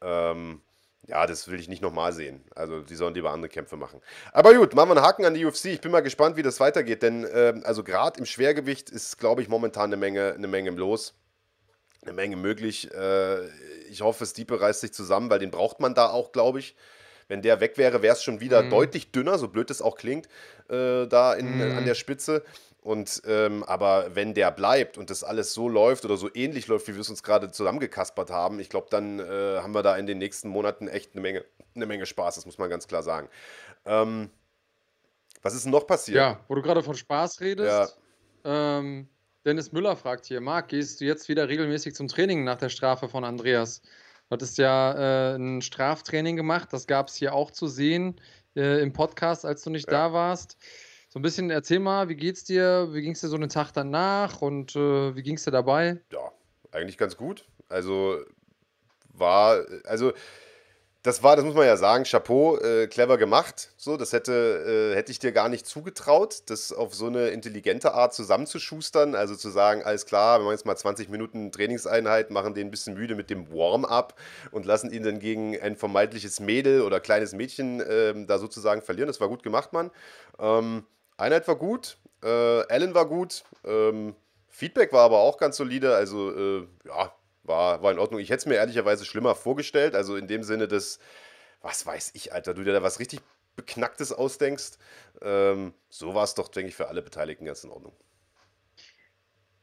Ähm, 0.00 0.60
ja, 1.06 1.26
das 1.26 1.48
will 1.48 1.58
ich 1.58 1.68
nicht 1.68 1.82
nochmal 1.82 2.12
sehen. 2.12 2.44
Also, 2.54 2.82
die 2.82 2.94
sollen 2.94 3.14
lieber 3.14 3.32
andere 3.32 3.48
Kämpfe 3.48 3.76
machen. 3.76 4.00
Aber 4.32 4.54
gut, 4.54 4.74
machen 4.74 4.90
wir 4.90 4.96
einen 4.96 5.04
Haken 5.04 5.24
an 5.24 5.34
die 5.34 5.44
UFC. 5.44 5.66
Ich 5.66 5.80
bin 5.80 5.90
mal 5.90 6.00
gespannt, 6.00 6.36
wie 6.36 6.42
das 6.42 6.60
weitergeht, 6.60 7.02
denn 7.02 7.26
ähm, 7.34 7.62
also 7.64 7.82
gerade 7.82 8.20
im 8.20 8.24
Schwergewicht 8.24 8.88
ist, 8.88 9.18
glaube 9.18 9.42
ich, 9.42 9.48
momentan 9.48 9.86
eine 9.86 9.96
Menge, 9.96 10.32
eine 10.34 10.46
Menge 10.46 10.70
los 10.70 11.14
eine 12.04 12.12
Menge 12.14 12.36
möglich. 12.36 12.92
Äh, 12.92 13.46
ich 13.88 14.02
hoffe, 14.02 14.26
Stiepe 14.26 14.60
reißt 14.60 14.80
sich 14.80 14.92
zusammen, 14.92 15.30
weil 15.30 15.38
den 15.38 15.50
braucht 15.50 15.80
man 15.80 15.94
da 15.94 16.10
auch, 16.10 16.32
glaube 16.32 16.58
ich. 16.58 16.76
Wenn 17.26 17.40
der 17.40 17.60
weg 17.60 17.78
wäre, 17.78 18.02
wäre 18.02 18.14
es 18.14 18.22
schon 18.22 18.40
wieder 18.40 18.62
Mhm. 18.62 18.70
deutlich 18.70 19.10
dünner, 19.10 19.38
so 19.38 19.48
blöd 19.48 19.70
es 19.70 19.80
auch 19.80 19.96
klingt, 19.96 20.26
äh, 20.68 21.06
da 21.06 21.32
in, 21.32 21.56
Mhm. 21.56 21.72
an 21.72 21.84
der 21.84 21.94
Spitze. 21.94 22.42
Und 22.82 23.22
ähm, 23.26 23.64
aber 23.64 24.14
wenn 24.14 24.34
der 24.34 24.50
bleibt 24.50 24.98
und 24.98 25.08
das 25.08 25.24
alles 25.24 25.54
so 25.54 25.70
läuft 25.70 26.04
oder 26.04 26.18
so 26.18 26.28
ähnlich 26.34 26.66
läuft, 26.66 26.86
wie 26.86 26.92
wir 26.94 27.00
es 27.00 27.08
uns 27.08 27.22
gerade 27.22 27.50
zusammengekaspert 27.50 28.28
haben, 28.30 28.60
ich 28.60 28.68
glaube, 28.68 28.88
dann 28.90 29.20
äh, 29.20 29.60
haben 29.60 29.72
wir 29.74 29.82
da 29.82 29.96
in 29.96 30.06
den 30.06 30.18
nächsten 30.18 30.50
Monaten 30.50 30.86
echt 30.86 31.12
eine 31.12 31.22
Menge, 31.22 31.46
eine 31.74 31.86
Menge 31.86 32.04
Spaß, 32.04 32.34
das 32.34 32.44
muss 32.44 32.58
man 32.58 32.68
ganz 32.68 32.86
klar 32.86 33.02
sagen. 33.02 33.30
Ähm, 33.86 34.28
was 35.40 35.54
ist 35.54 35.64
denn 35.64 35.72
noch 35.72 35.86
passiert? 35.86 36.18
Ja, 36.18 36.40
wo 36.48 36.54
du 36.56 36.62
gerade 36.62 36.82
von 36.82 36.94
Spaß 36.94 37.40
redest. 37.40 37.98
Ähm, 38.44 39.08
Dennis 39.44 39.72
Müller 39.72 39.94
fragt 39.94 40.24
hier, 40.24 40.40
Marc, 40.40 40.68
gehst 40.68 41.00
du 41.00 41.04
jetzt 41.04 41.28
wieder 41.28 41.48
regelmäßig 41.48 41.94
zum 41.94 42.08
Training 42.08 42.44
nach 42.44 42.56
der 42.56 42.70
Strafe 42.70 43.08
von 43.08 43.24
Andreas? 43.24 43.82
Du 43.82 44.30
hattest 44.30 44.56
ja 44.56 45.34
äh, 45.34 45.36
ein 45.36 45.60
Straftraining 45.60 46.36
gemacht, 46.36 46.72
das 46.72 46.86
gab 46.86 47.08
es 47.08 47.16
hier 47.16 47.34
auch 47.34 47.50
zu 47.50 47.66
sehen 47.66 48.18
äh, 48.56 48.80
im 48.80 48.94
Podcast, 48.94 49.44
als 49.44 49.62
du 49.62 49.68
nicht 49.68 49.90
Ja. 49.90 50.08
da 50.08 50.12
warst. 50.14 50.56
So 51.10 51.18
ein 51.18 51.22
bisschen 51.22 51.50
erzähl 51.50 51.78
mal, 51.78 52.08
wie 52.08 52.16
geht's 52.16 52.44
dir? 52.44 52.88
Wie 52.92 53.02
ging 53.02 53.12
es 53.12 53.20
dir 53.20 53.28
so 53.28 53.36
einen 53.36 53.50
Tag 53.50 53.72
danach 53.72 54.40
und 54.40 54.74
äh, 54.76 55.14
wie 55.14 55.22
ging 55.22 55.36
es 55.36 55.44
dir 55.44 55.50
dabei? 55.50 56.00
Ja, 56.10 56.32
eigentlich 56.72 56.96
ganz 56.96 57.16
gut. 57.16 57.44
Also 57.68 58.24
war, 59.12 59.62
also 59.84 60.14
das 61.04 61.22
war, 61.22 61.36
das 61.36 61.44
muss 61.44 61.54
man 61.54 61.66
ja 61.66 61.76
sagen, 61.76 62.04
Chapeau, 62.04 62.56
äh, 62.56 62.86
clever 62.86 63.18
gemacht. 63.18 63.74
So, 63.76 63.98
das 63.98 64.14
hätte, 64.14 64.92
äh, 64.92 64.96
hätte 64.96 65.12
ich 65.12 65.18
dir 65.18 65.32
gar 65.32 65.50
nicht 65.50 65.66
zugetraut, 65.66 66.44
das 66.46 66.72
auf 66.72 66.94
so 66.94 67.08
eine 67.08 67.28
intelligente 67.28 67.92
Art 67.92 68.14
zusammenzuschustern. 68.14 69.14
Also 69.14 69.36
zu 69.36 69.50
sagen, 69.50 69.82
alles 69.84 70.06
klar, 70.06 70.38
wir 70.38 70.44
machen 70.44 70.54
jetzt 70.54 70.64
mal 70.64 70.74
20 70.74 71.10
Minuten 71.10 71.52
Trainingseinheit, 71.52 72.30
machen 72.30 72.54
den 72.54 72.68
ein 72.68 72.70
bisschen 72.70 72.94
müde 72.94 73.16
mit 73.16 73.28
dem 73.28 73.52
Warm-up 73.52 74.14
und 74.50 74.64
lassen 74.64 74.90
ihn 74.90 75.02
dann 75.02 75.18
gegen 75.18 75.60
ein 75.60 75.76
vermeintliches 75.76 76.40
Mädel 76.40 76.80
oder 76.80 77.00
kleines 77.00 77.34
Mädchen 77.34 77.84
ähm, 77.86 78.26
da 78.26 78.38
sozusagen 78.38 78.80
verlieren. 78.80 79.08
Das 79.08 79.20
war 79.20 79.28
gut 79.28 79.42
gemacht, 79.42 79.74
Mann. 79.74 79.90
Ähm, 80.38 80.86
Einheit 81.18 81.46
war 81.46 81.56
gut, 81.56 81.98
äh, 82.22 82.28
Allen 82.28 82.94
war 82.94 83.04
gut, 83.04 83.44
ähm, 83.66 84.16
Feedback 84.48 84.90
war 84.94 85.02
aber 85.02 85.18
auch 85.18 85.36
ganz 85.36 85.58
solide. 85.58 85.94
Also, 85.94 86.34
äh, 86.34 86.66
ja, 86.86 87.12
war, 87.44 87.82
war 87.82 87.92
in 87.92 87.98
Ordnung. 87.98 88.20
Ich 88.20 88.30
hätte 88.30 88.38
es 88.40 88.46
mir 88.46 88.56
ehrlicherweise 88.56 89.04
schlimmer 89.04 89.34
vorgestellt. 89.34 89.94
Also 89.94 90.16
in 90.16 90.28
dem 90.28 90.42
Sinne, 90.42 90.68
dass, 90.68 90.98
was 91.62 91.86
weiß 91.86 92.12
ich, 92.14 92.32
Alter, 92.32 92.54
du 92.54 92.64
dir 92.64 92.72
da 92.72 92.82
was 92.82 93.00
richtig 93.00 93.20
Beknacktes 93.56 94.12
ausdenkst. 94.12 94.78
Ähm, 95.22 95.74
so 95.88 96.14
war 96.14 96.24
es 96.24 96.34
doch, 96.34 96.48
denke 96.48 96.70
ich, 96.70 96.76
für 96.76 96.88
alle 96.88 97.02
Beteiligten 97.02 97.46
ganz 97.46 97.64
in 97.64 97.70
Ordnung. 97.70 97.94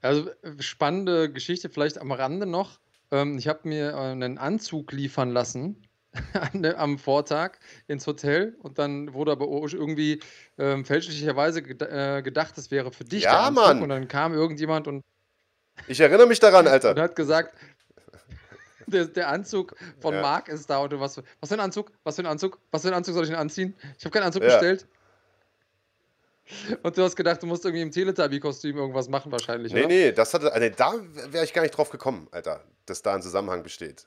Also 0.01 0.29
äh, 0.41 0.61
spannende 0.61 1.31
Geschichte 1.31 1.69
vielleicht 1.69 1.97
am 1.99 2.11
Rande 2.11 2.45
noch. 2.45 2.79
Ähm, 3.11 3.37
ich 3.37 3.47
habe 3.47 3.67
mir 3.67 3.91
äh, 3.91 3.95
einen 3.95 4.37
Anzug 4.37 4.91
liefern 4.91 5.31
lassen 5.31 5.87
am 6.75 6.97
Vortag 6.97 7.59
ins 7.87 8.05
Hotel 8.07 8.55
und 8.59 8.79
dann 8.79 9.13
wurde 9.13 9.31
aber 9.31 9.45
irgendwie 9.47 10.21
ähm, 10.57 10.83
fälschlicherweise 10.85 11.61
äh, 11.61 12.21
gedacht, 12.21 12.57
es 12.57 12.69
wäre 12.71 12.91
für 12.91 13.05
dich 13.05 13.23
der 13.23 13.31
Ja, 13.31 13.51
Mann. 13.51 13.81
und 13.81 13.89
dann 13.89 14.07
kam 14.07 14.33
irgendjemand 14.33 14.87
und, 14.87 15.03
Ich 15.87 15.99
erinnere 15.99 16.27
mich 16.27 16.39
daran, 16.39 16.65
und 16.65 16.71
Alter. 16.71 16.95
hat 17.01 17.15
gesagt, 17.15 17.53
der, 18.87 19.05
der 19.05 19.29
Anzug 19.29 19.75
von 19.99 20.13
Ja. 20.13 20.21
Marc 20.21 20.47
ist 20.49 20.69
da 20.69 20.79
und 20.79 20.91
du 20.91 20.99
was, 20.99 21.15
für- 21.15 21.23
was 21.39 21.49
für 21.49 21.55
ein 21.55 21.61
Anzug, 21.61 21.91
was 22.03 22.15
für 22.15 22.21
ein 22.23 22.25
Anzug, 22.27 22.59
was 22.71 22.81
für 22.81 22.87
ein 22.89 22.93
Anzug 22.93 23.13
soll 23.13 23.23
ich 23.23 23.29
denn 23.29 23.39
anziehen? 23.39 23.75
Ich 23.97 24.03
habe 24.05 24.11
keinen 24.13 24.23
Anzug 24.23 24.43
Ja. 24.43 24.49
bestellt. 24.49 24.85
Und 26.83 26.97
du 26.97 27.03
hast 27.03 27.15
gedacht, 27.15 27.41
du 27.41 27.47
musst 27.47 27.63
irgendwie 27.63 27.81
im 27.83 27.91
Teletubby-Kostüm 27.91 28.75
irgendwas 28.77 29.07
machen 29.07 29.31
wahrscheinlich, 29.31 29.71
Nee, 29.73 29.79
oder? 29.81 29.87
nee, 29.87 30.11
das 30.11 30.33
hatte, 30.33 30.51
also 30.51 30.69
da 30.75 30.93
wäre 31.31 31.45
ich 31.45 31.53
gar 31.53 31.61
nicht 31.61 31.77
drauf 31.77 31.89
gekommen, 31.89 32.27
Alter, 32.31 32.61
dass 32.85 33.01
da 33.01 33.15
ein 33.15 33.21
Zusammenhang 33.21 33.63
besteht. 33.63 34.05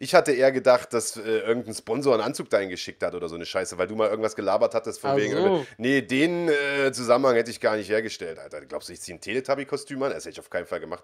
Ich 0.00 0.14
hatte 0.14 0.30
eher 0.30 0.52
gedacht, 0.52 0.92
dass 0.92 1.16
äh, 1.16 1.20
irgendein 1.20 1.74
Sponsor 1.74 2.14
einen 2.14 2.22
Anzug 2.22 2.48
dahin 2.50 2.68
geschickt 2.68 3.02
hat 3.02 3.14
oder 3.14 3.28
so 3.28 3.34
eine 3.34 3.44
Scheiße, 3.44 3.78
weil 3.78 3.88
du 3.88 3.96
mal 3.96 4.08
irgendwas 4.08 4.36
gelabert 4.36 4.72
hattest 4.72 5.00
von 5.00 5.10
Ach 5.10 5.16
wegen. 5.16 5.36
so. 5.36 5.66
Nee, 5.76 6.02
den 6.02 6.48
äh, 6.48 6.92
Zusammenhang 6.92 7.34
hätte 7.34 7.50
ich 7.50 7.60
gar 7.60 7.76
nicht 7.76 7.90
hergestellt, 7.90 8.38
Alter. 8.38 8.60
Glaubst 8.60 8.88
du, 8.88 8.92
ich 8.92 9.00
ziehe 9.00 9.16
ein 9.16 9.20
Teletubby-Kostüm 9.20 10.00
an? 10.04 10.12
Das 10.12 10.24
hätte 10.24 10.34
ich 10.34 10.40
auf 10.40 10.50
keinen 10.50 10.66
Fall 10.66 10.78
gemacht. 10.78 11.02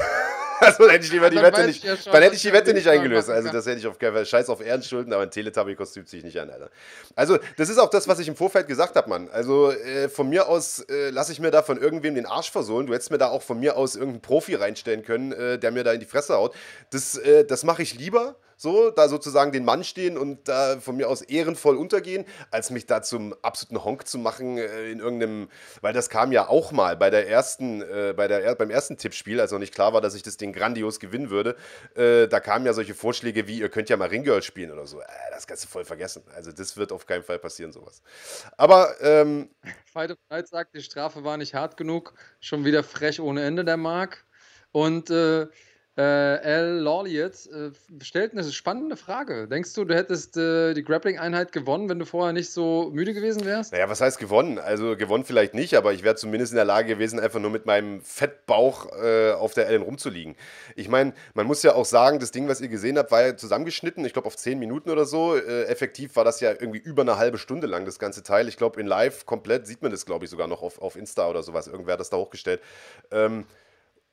also 0.60 0.84
dann 0.84 0.92
hätte 0.92 1.04
ich 1.04 1.12
lieber 1.12 1.28
die 1.28 1.36
Wette 1.36 1.66
nicht. 1.66 1.78
ich 1.78 1.84
ja 1.84 1.96
schon, 1.98 2.12
dann 2.12 2.22
hätte 2.22 2.36
ich 2.36 2.42
die 2.42 2.52
Wette 2.52 2.72
nicht 2.72 2.88
eingelöst. 2.88 3.28
Also 3.28 3.50
das 3.50 3.66
hätte 3.66 3.78
ich 3.78 3.86
auf 3.86 3.98
keinen 3.98 4.14
Fall. 4.14 4.24
Scheiß 4.24 4.48
auf 4.48 4.64
Ehrenschulden, 4.64 5.12
aber 5.12 5.22
ein 5.24 5.30
Teletubby-Kostüm 5.30 6.06
ziehe 6.06 6.18
ich 6.18 6.24
nicht 6.24 6.40
an, 6.40 6.48
Alter. 6.48 6.70
Also, 7.14 7.38
das 7.58 7.68
ist 7.68 7.78
auch 7.78 7.90
das, 7.90 8.08
was 8.08 8.18
ich 8.20 8.28
im 8.28 8.36
Vorfeld 8.36 8.66
gesagt 8.68 8.96
habe, 8.96 9.08
Mann. 9.08 9.28
Also, 9.30 9.70
äh, 9.70 10.08
von 10.08 10.28
mir 10.30 10.48
aus 10.48 10.80
äh, 10.88 11.10
lasse 11.10 11.32
ich 11.32 11.40
mir 11.40 11.50
da 11.50 11.62
von 11.62 11.78
irgendwem 11.78 12.14
den 12.14 12.24
Arsch 12.26 12.50
versohlen. 12.50 12.86
Du 12.86 12.94
hättest 12.94 13.10
mir 13.10 13.18
da 13.18 13.28
auch 13.28 13.42
von 13.42 13.60
mir 13.60 13.76
aus 13.76 13.96
irgendeinen 13.96 14.22
Profi 14.22 14.54
reinstellen 14.54 15.02
können, 15.02 15.32
äh, 15.32 15.58
der 15.58 15.70
mir 15.72 15.84
da 15.84 15.92
in 15.92 16.00
die 16.00 16.06
Fresse 16.06 16.34
haut. 16.34 16.54
Das, 16.90 17.16
äh, 17.18 17.44
das 17.44 17.64
mache 17.64 17.82
ich 17.82 17.94
lieber, 17.94 18.13
so, 18.56 18.90
da 18.90 19.08
sozusagen 19.08 19.52
den 19.52 19.64
Mann 19.64 19.84
stehen 19.84 20.16
und 20.16 20.48
da 20.48 20.78
von 20.80 20.96
mir 20.96 21.08
aus 21.08 21.22
ehrenvoll 21.22 21.76
untergehen, 21.76 22.24
als 22.50 22.70
mich 22.70 22.86
da 22.86 23.02
zum 23.02 23.34
absoluten 23.42 23.84
Honk 23.84 24.06
zu 24.06 24.18
machen 24.18 24.58
äh, 24.58 24.90
in 24.90 25.00
irgendeinem, 25.00 25.48
weil 25.80 25.92
das 25.92 26.08
kam 26.08 26.32
ja 26.32 26.48
auch 26.48 26.72
mal 26.72 26.96
bei 26.96 27.10
der 27.10 27.28
ersten, 27.28 27.82
äh, 27.82 28.14
bei 28.16 28.28
der, 28.28 28.54
beim 28.54 28.70
ersten 28.70 28.96
Tippspiel, 28.96 29.40
als 29.40 29.52
noch 29.52 29.58
nicht 29.58 29.74
klar 29.74 29.92
war, 29.92 30.00
dass 30.00 30.14
ich 30.14 30.22
das 30.22 30.36
Ding 30.36 30.52
grandios 30.52 31.00
gewinnen 31.00 31.30
würde, 31.30 31.56
äh, 31.94 32.28
da 32.28 32.40
kamen 32.40 32.66
ja 32.66 32.72
solche 32.72 32.94
Vorschläge 32.94 33.46
wie, 33.46 33.58
ihr 33.58 33.68
könnt 33.68 33.88
ja 33.88 33.96
mal 33.96 34.08
Ringgirl 34.08 34.42
spielen 34.42 34.70
oder 34.70 34.86
so. 34.86 35.00
Äh, 35.00 35.04
das 35.30 35.46
kannst 35.46 35.64
du 35.64 35.68
voll 35.68 35.84
vergessen. 35.84 36.22
Also 36.34 36.52
das 36.52 36.76
wird 36.76 36.92
auf 36.92 37.06
keinen 37.06 37.22
Fall 37.22 37.38
passieren, 37.38 37.72
sowas. 37.72 38.02
Aber, 38.56 38.94
ähm, 39.00 39.50
Fight 39.92 40.16
sagt, 40.48 40.74
die 40.74 40.82
Strafe 40.82 41.24
war 41.24 41.36
nicht 41.36 41.54
hart 41.54 41.76
genug. 41.76 42.14
Schon 42.40 42.64
wieder 42.64 42.82
frech 42.82 43.20
ohne 43.20 43.42
Ende, 43.42 43.64
der 43.64 43.76
Marc. 43.76 44.24
Und 44.72 45.10
äh, 45.10 45.46
Äh, 45.96 46.38
L. 46.42 46.80
Lawliet 46.80 47.46
äh, 47.46 47.70
stellt 48.02 48.32
eine 48.32 48.42
spannende 48.42 48.96
Frage. 48.96 49.46
Denkst 49.46 49.74
du, 49.74 49.84
du 49.84 49.94
hättest 49.94 50.36
äh, 50.36 50.74
die 50.74 50.82
Grappling-Einheit 50.82 51.52
gewonnen, 51.52 51.88
wenn 51.88 52.00
du 52.00 52.04
vorher 52.04 52.32
nicht 52.32 52.50
so 52.50 52.90
müde 52.92 53.14
gewesen 53.14 53.44
wärst? 53.44 53.72
Naja, 53.72 53.88
was 53.88 54.00
heißt 54.00 54.18
gewonnen? 54.18 54.58
Also 54.58 54.96
gewonnen 54.96 55.24
vielleicht 55.24 55.54
nicht, 55.54 55.76
aber 55.76 55.92
ich 55.92 56.02
wäre 56.02 56.16
zumindest 56.16 56.50
in 56.50 56.56
der 56.56 56.64
Lage 56.64 56.88
gewesen, 56.88 57.20
einfach 57.20 57.38
nur 57.38 57.52
mit 57.52 57.64
meinem 57.66 58.00
Fettbauch 58.00 58.88
äh, 59.00 59.32
auf 59.34 59.54
der 59.54 59.68
Ellen 59.68 59.82
rumzuliegen. 59.82 60.34
Ich 60.74 60.88
meine, 60.88 61.14
man 61.34 61.46
muss 61.46 61.62
ja 61.62 61.76
auch 61.76 61.84
sagen, 61.84 62.18
das 62.18 62.32
Ding, 62.32 62.48
was 62.48 62.60
ihr 62.60 62.68
gesehen 62.68 62.98
habt, 62.98 63.12
war 63.12 63.24
ja 63.24 63.36
zusammengeschnitten, 63.36 64.04
ich 64.04 64.12
glaube 64.12 64.26
auf 64.26 64.36
10 64.36 64.58
Minuten 64.58 64.90
oder 64.90 65.04
so. 65.04 65.36
Äh, 65.36 65.66
effektiv 65.66 66.16
war 66.16 66.24
das 66.24 66.40
ja 66.40 66.50
irgendwie 66.50 66.80
über 66.80 67.02
eine 67.02 67.18
halbe 67.18 67.38
Stunde 67.38 67.68
lang, 67.68 67.84
das 67.84 68.00
ganze 68.00 68.24
Teil. 68.24 68.48
Ich 68.48 68.56
glaube, 68.56 68.80
in 68.80 68.88
live 68.88 69.26
komplett 69.26 69.68
sieht 69.68 69.80
man 69.80 69.92
das, 69.92 70.04
glaube 70.04 70.24
ich, 70.24 70.30
sogar 70.32 70.48
noch 70.48 70.62
auf, 70.62 70.82
auf 70.82 70.96
Insta 70.96 71.28
oder 71.28 71.44
sowas. 71.44 71.68
Irgendwer 71.68 71.92
hat 71.92 72.00
das 72.00 72.10
da 72.10 72.16
hochgestellt. 72.16 72.60
Ähm, 73.12 73.44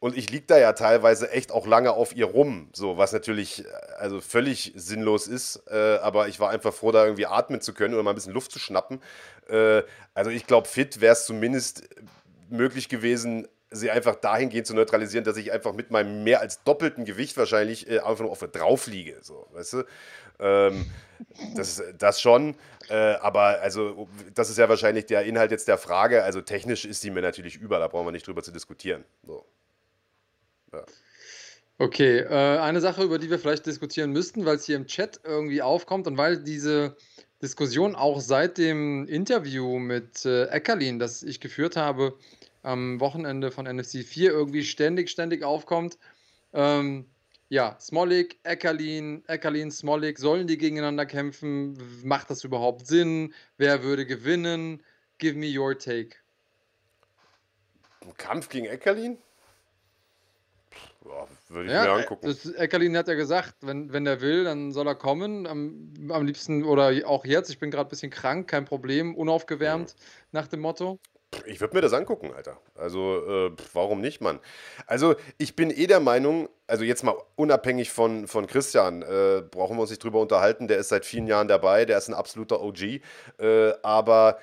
und 0.02 0.18
ich 0.18 0.32
lieg 0.32 0.48
da 0.48 0.58
ja 0.58 0.74
teilweise 0.74 1.30
echt 1.30 1.52
auch 1.52 1.68
lange 1.68 1.92
auf 1.94 2.16
ihr 2.16 2.26
rum, 2.26 2.70
so 2.74 2.98
was 2.98 3.14
natürlich 3.14 3.64
äh, 3.64 3.70
also 4.00 4.20
völlig 4.20 4.74
sinnlos 4.76 5.28
ist. 5.28 5.62
Äh, 5.70 6.00
aber 6.02 6.28
ich 6.28 6.40
war 6.40 6.50
einfach 6.50 6.74
froh, 6.74 6.92
da 6.92 7.06
irgendwie 7.06 7.28
atmen 7.28 7.62
zu 7.62 7.72
können 7.72 7.94
oder 7.94 8.02
mal 8.02 8.10
ein 8.10 8.16
bisschen 8.16 8.34
Luft 8.34 8.52
zu 8.52 8.58
schnappen. 8.58 9.00
Äh, 9.48 9.84
also 10.16 10.32
ich 10.32 10.48
glaube, 10.48 10.68
fit 10.68 11.02
wäre 11.02 11.14
es 11.14 11.28
zumindest 11.28 11.88
möglich 12.50 12.90
gewesen, 12.90 13.48
sie 13.70 13.92
einfach 13.92 14.16
dahingehend 14.16 14.66
zu 14.66 14.74
neutralisieren, 14.74 15.24
dass 15.24 15.38
ich 15.38 15.52
einfach 15.52 15.74
mit 15.74 15.92
meinem 15.92 16.24
mehr 16.24 16.42
als 16.42 16.64
doppelten 16.64 17.06
Gewicht 17.06 17.38
wahrscheinlich 17.38 17.88
äh, 17.88 18.00
einfach 18.00 18.22
nur 18.22 18.32
auf 18.32 18.40
drauf 18.40 18.88
liege. 18.88 19.20
So, 19.22 19.46
weißt 19.52 19.74
du? 19.74 19.84
Ähm, 20.40 20.90
das, 21.56 21.80
das 22.00 22.20
schon. 22.20 22.56
Äh, 22.90 22.96
aber 22.96 23.62
also, 23.62 24.10
das 24.34 24.50
ist 24.50 24.58
ja 24.58 24.68
wahrscheinlich 24.68 25.06
der 25.06 25.26
Inhalt 25.26 25.52
jetzt 25.52 25.68
der 25.68 25.78
Frage. 25.78 26.24
Also 26.24 26.42
technisch 26.42 26.86
ist 26.86 27.02
sie 27.02 27.12
mir 27.12 27.22
natürlich 27.22 27.58
über, 27.58 27.78
da 27.78 27.88
brauchen 27.88 28.08
wir 28.08 28.12
nicht 28.12 28.26
drüber 28.26 28.42
zu 28.42 28.52
diskutieren. 28.52 29.06
So. 29.28 29.46
Ja. 30.74 30.86
Okay, 31.78 32.20
äh, 32.20 32.60
eine 32.60 32.80
Sache, 32.80 33.04
über 33.04 33.18
die 33.18 33.30
wir 33.30 33.40
vielleicht 33.40 33.66
diskutieren 33.66 34.12
müssten, 34.12 34.46
weil 34.46 34.58
es 34.58 34.66
hier 34.66 34.76
im 34.76 34.86
Chat 34.86 35.20
irgendwie 35.24 35.62
aufkommt 35.62 36.06
und 36.06 36.18
weil 36.18 36.38
diese 36.44 36.96
Diskussion 37.42 37.96
auch 37.96 38.22
seit 38.22 38.60
dem 38.60 39.08
Interview 39.08 39.80
mit 39.80 40.24
äh, 40.26 40.46
Eckerlin, 40.46 41.00
das 41.00 41.24
ich 41.24 41.40
geführt 41.40 41.76
habe, 41.76 42.18
am 42.62 43.00
Wochenende 43.00 43.50
von 43.50 43.66
NFC 43.66 44.04
4 44.04 44.32
irgendwie 44.32 44.64
ständig, 44.64 45.10
ständig 45.10 45.44
aufkommt. 45.44 45.98
Ähm, 46.54 47.08
ja, 47.50 47.78
Smolik, 47.82 48.40
Eckerlin, 48.44 49.24
Eckerlin, 49.28 49.72
Smolik, 49.72 50.20
sollen 50.20 50.48
die 50.48 50.58
gegeneinander 50.58 51.06
kämpfen? 51.06 51.78
Macht 52.04 52.30
das 52.30 52.44
überhaupt 52.44 52.86
Sinn? 52.86 53.34
Wer 53.58 53.84
würde 53.84 54.06
gewinnen? 54.06 54.84
Give 55.18 55.36
me 55.36 55.52
your 55.58 55.78
take. 55.78 56.18
Ein 58.02 58.16
Kampf 58.18 58.50
gegen 58.50 58.68
Eckerlin? 58.68 59.18
Ja, 61.06 61.28
würde 61.50 61.66
ich 61.68 61.72
ja, 61.74 61.84
mir 61.84 61.92
angucken. 61.92 62.28
Das, 62.28 62.46
Eckerlin 62.54 62.96
hat 62.96 63.08
ja 63.08 63.16
gesagt, 63.16 63.56
wenn, 63.62 63.92
wenn 63.92 64.06
er 64.06 64.22
will, 64.22 64.44
dann 64.44 64.72
soll 64.72 64.88
er 64.88 64.96
kommen. 64.96 65.48
Am, 65.48 65.94
am 66.10 66.26
liebsten 66.26 66.64
oder 66.64 66.92
auch 67.06 67.26
jetzt. 67.26 67.50
Ich 67.50 67.60
bin 67.60 67.72
gerade 67.72 67.88
ein 67.88 67.90
bisschen 67.90 68.12
krank, 68.12 68.48
kein 68.48 68.66
Problem, 68.66 69.16
unaufgewärmt 69.16 69.96
mhm. 69.96 70.28
nach 70.32 70.48
dem 70.48 70.60
Motto. 70.60 71.00
Ich 71.46 71.62
würde 71.62 71.76
mir 71.76 71.82
das 71.82 71.94
angucken, 71.94 72.32
Alter. 72.36 72.60
Also, 72.76 73.26
äh, 73.26 73.52
warum 73.74 74.02
nicht, 74.02 74.20
Mann? 74.20 74.40
Also, 74.86 75.16
ich 75.38 75.56
bin 75.56 75.72
eh 75.72 75.88
der 75.88 76.02
Meinung, 76.02 76.50
also 76.68 76.84
jetzt 76.84 77.04
mal 77.04 77.16
unabhängig 77.36 77.90
von, 77.90 78.28
von 78.28 78.48
Christian, 78.48 79.02
äh, 79.02 79.42
brauchen 79.50 79.78
wir 79.78 79.82
uns 79.82 79.92
nicht 79.92 80.04
drüber 80.04 80.20
unterhalten. 80.20 80.68
Der 80.68 80.78
ist 80.78 80.90
seit 80.90 81.06
vielen 81.06 81.28
Jahren 81.28 81.48
dabei, 81.48 81.86
der 81.86 81.98
ist 81.98 82.10
ein 82.10 82.14
absoluter 82.14 82.62
OG. 82.62 83.02
Äh, 83.40 83.74
aber 83.82 84.40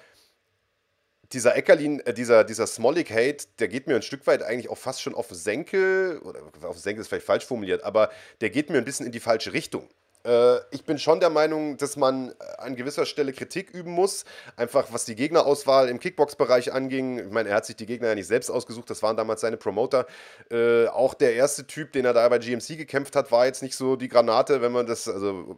dieser 1.33 1.57
Eckerlin, 1.57 2.01
äh, 2.01 2.14
dieser, 2.14 2.45
dieser 2.45 2.67
Smolik-Hate, 2.67 3.47
der 3.59 3.69
geht 3.69 3.87
mir 3.87 3.97
ein 3.97 4.03
Stück 4.03 4.27
weit 4.27 4.43
eigentlich 4.43 4.69
auch 4.69 4.79
fast 4.79 5.03
schon 5.03 5.14
auf 5.14 5.29
Senkel, 5.31 6.19
oder 6.21 6.41
auf 6.62 6.79
Senkel 6.79 7.03
ist 7.03 7.09
vielleicht 7.09 7.27
falsch 7.27 7.45
formuliert, 7.45 7.83
aber 7.83 8.11
der 8.41 8.51
geht 8.51 8.71
mir 8.71 8.79
ein 8.79 8.85
bisschen 8.85 9.07
in 9.07 9.12
die 9.12 9.21
falsche 9.21 9.53
Richtung. 9.53 9.88
Äh, 10.25 10.59
ich 10.71 10.85
bin 10.85 10.99
schon 10.99 11.21
der 11.21 11.31
Meinung, 11.31 11.77
dass 11.77 11.97
man 11.97 12.35
an 12.59 12.77
gewisser 12.77 13.07
Stelle 13.07 13.33
Kritik 13.33 13.71
üben 13.71 13.93
muss, 13.93 14.25
einfach 14.57 14.93
was 14.93 15.05
die 15.05 15.15
Gegnerauswahl 15.15 15.89
im 15.89 16.01
Kickbox-Bereich 16.01 16.73
anging. 16.73 17.19
Ich 17.19 17.31
meine, 17.31 17.49
er 17.51 17.57
hat 17.57 17.67
sich 17.67 17.77
die 17.77 17.87
Gegner 17.87 18.09
ja 18.09 18.15
nicht 18.15 18.27
selbst 18.27 18.51
ausgesucht, 18.51 18.91
das 18.91 19.03
waren 19.03 19.17
damals 19.17 19.41
seine 19.41 19.57
Promoter. 19.57 20.07
Äh, 20.51 20.87
auch 20.89 21.15
der 21.15 21.35
erste 21.35 21.67
Typ, 21.67 21.93
den 21.93 22.05
er 22.05 22.13
da 22.13 22.29
bei 22.29 22.39
GMC 22.39 22.77
gekämpft 22.77 23.17
hat, 23.17 23.31
war 23.33 23.47
jetzt 23.47 23.63
nicht 23.63 23.77
so 23.77 23.97
die 23.97 24.09
Granate, 24.09 24.61
wenn 24.61 24.73
man 24.73 24.87
das, 24.87 25.09
also 25.09 25.57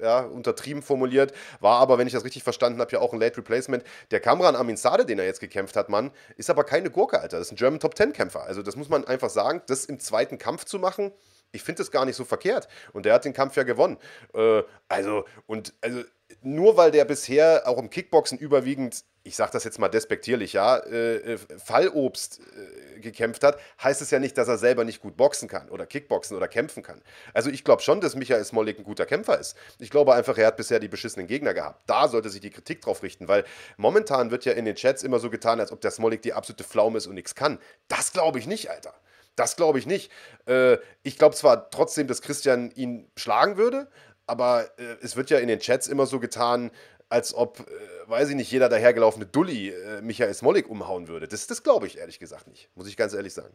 ja, 0.00 0.20
untertrieben 0.20 0.82
formuliert, 0.82 1.32
war 1.60 1.80
aber, 1.80 1.98
wenn 1.98 2.06
ich 2.06 2.12
das 2.12 2.24
richtig 2.24 2.42
verstanden 2.42 2.80
habe, 2.80 2.90
ja 2.92 3.00
auch 3.00 3.12
ein 3.12 3.20
Late 3.20 3.38
Replacement. 3.38 3.84
Der 4.10 4.20
Kamran 4.20 4.56
Amin 4.56 4.76
Sade, 4.76 5.04
den 5.04 5.18
er 5.18 5.26
jetzt 5.26 5.40
gekämpft 5.40 5.76
hat, 5.76 5.88
Mann, 5.88 6.10
ist 6.36 6.50
aber 6.50 6.64
keine 6.64 6.90
Gurke, 6.90 7.20
Alter. 7.20 7.38
Das 7.38 7.48
ist 7.48 7.52
ein 7.52 7.56
German 7.56 7.80
Top 7.80 7.94
Ten 7.94 8.12
Kämpfer. 8.12 8.44
Also 8.44 8.62
das 8.62 8.76
muss 8.76 8.88
man 8.88 9.04
einfach 9.04 9.30
sagen, 9.30 9.62
das 9.66 9.84
im 9.84 9.98
zweiten 10.00 10.38
Kampf 10.38 10.64
zu 10.64 10.78
machen, 10.78 11.12
ich 11.52 11.62
finde 11.62 11.78
das 11.78 11.90
gar 11.90 12.04
nicht 12.04 12.16
so 12.16 12.24
verkehrt. 12.24 12.68
Und 12.92 13.06
der 13.06 13.14
hat 13.14 13.24
den 13.24 13.32
Kampf 13.32 13.56
ja 13.56 13.62
gewonnen. 13.62 13.98
Äh, 14.34 14.62
also, 14.88 15.24
und 15.46 15.74
also 15.80 16.02
nur 16.42 16.76
weil 16.76 16.90
der 16.90 17.04
bisher 17.04 17.62
auch 17.66 17.78
im 17.78 17.90
Kickboxen 17.90 18.38
überwiegend, 18.38 19.04
ich 19.22 19.36
sage 19.36 19.52
das 19.52 19.64
jetzt 19.64 19.78
mal 19.78 19.88
despektierlich, 19.88 20.54
ja, 20.54 20.78
äh, 20.78 21.34
äh, 21.34 21.38
Fallobst 21.58 22.40
äh, 22.40 23.00
gekämpft 23.00 23.44
hat, 23.44 23.58
heißt 23.82 24.00
es 24.00 24.10
ja 24.10 24.18
nicht, 24.18 24.38
dass 24.38 24.48
er 24.48 24.56
selber 24.56 24.84
nicht 24.84 25.00
gut 25.02 25.16
boxen 25.16 25.48
kann 25.48 25.68
oder 25.68 25.86
Kickboxen 25.86 26.36
oder 26.36 26.48
kämpfen 26.48 26.82
kann. 26.82 27.02
Also 27.34 27.50
ich 27.50 27.64
glaube 27.64 27.82
schon, 27.82 28.00
dass 28.00 28.14
Michael 28.14 28.44
Smolik 28.44 28.78
ein 28.78 28.84
guter 28.84 29.06
Kämpfer 29.06 29.38
ist. 29.38 29.56
Ich 29.78 29.90
glaube 29.90 30.14
einfach, 30.14 30.38
er 30.38 30.46
hat 30.46 30.56
bisher 30.56 30.78
die 30.78 30.88
beschissenen 30.88 31.26
Gegner 31.26 31.52
gehabt. 31.52 31.82
Da 31.86 32.08
sollte 32.08 32.30
sich 32.30 32.40
die 32.40 32.50
Kritik 32.50 32.80
drauf 32.80 33.02
richten, 33.02 33.28
weil 33.28 33.44
momentan 33.76 34.30
wird 34.30 34.44
ja 34.44 34.52
in 34.52 34.64
den 34.64 34.76
Chats 34.76 35.02
immer 35.02 35.18
so 35.18 35.28
getan, 35.28 35.60
als 35.60 35.72
ob 35.72 35.80
der 35.80 35.90
Smolik 35.90 36.22
die 36.22 36.32
absolute 36.32 36.64
Pflaume 36.64 36.96
ist 36.96 37.06
und 37.06 37.14
nichts 37.14 37.34
kann. 37.34 37.58
Das 37.88 38.12
glaube 38.12 38.38
ich 38.38 38.46
nicht, 38.46 38.70
Alter. 38.70 38.94
Das 39.36 39.56
glaube 39.56 39.78
ich 39.78 39.86
nicht. 39.86 40.10
Äh, 40.46 40.78
ich 41.02 41.18
glaube 41.18 41.34
zwar 41.34 41.70
trotzdem, 41.70 42.06
dass 42.06 42.22
Christian 42.22 42.70
ihn 42.72 43.10
schlagen 43.16 43.56
würde, 43.56 43.88
aber 44.26 44.70
äh, 44.78 44.96
es 45.02 45.16
wird 45.16 45.30
ja 45.30 45.38
in 45.38 45.48
den 45.48 45.60
Chats 45.60 45.88
immer 45.88 46.06
so 46.06 46.20
getan, 46.20 46.70
als 47.08 47.34
ob, 47.34 47.60
äh, 47.60 47.64
weiß 48.08 48.30
ich 48.30 48.36
nicht, 48.36 48.50
jeder 48.50 48.68
dahergelaufene 48.68 49.26
Dulli 49.26 49.70
äh, 49.70 50.00
Michael 50.00 50.32
Smolik 50.32 50.68
umhauen 50.68 51.08
würde. 51.08 51.26
Das, 51.28 51.46
das 51.46 51.62
glaube 51.62 51.86
ich 51.86 51.98
ehrlich 51.98 52.18
gesagt 52.18 52.46
nicht, 52.46 52.70
muss 52.74 52.86
ich 52.86 52.96
ganz 52.96 53.12
ehrlich 53.12 53.34
sagen. 53.34 53.54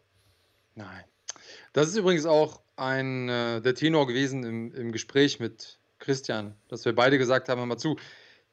Nein. 0.76 1.06
Das 1.74 1.88
ist 1.88 1.96
übrigens 1.96 2.26
auch 2.26 2.62
ein, 2.76 3.30
äh, 3.30 3.62
der 3.62 3.76
Tenor 3.76 4.08
gewesen 4.08 4.44
im, 4.44 4.74
im 4.74 4.92
Gespräch 4.92 5.40
mit 5.40 5.80
Christian, 6.00 6.56
dass 6.68 6.86
wir 6.86 6.94
beide 6.94 7.18
gesagt 7.18 7.48
haben, 7.50 7.60
hör 7.60 7.66
mal 7.66 7.78
zu, 7.78 7.98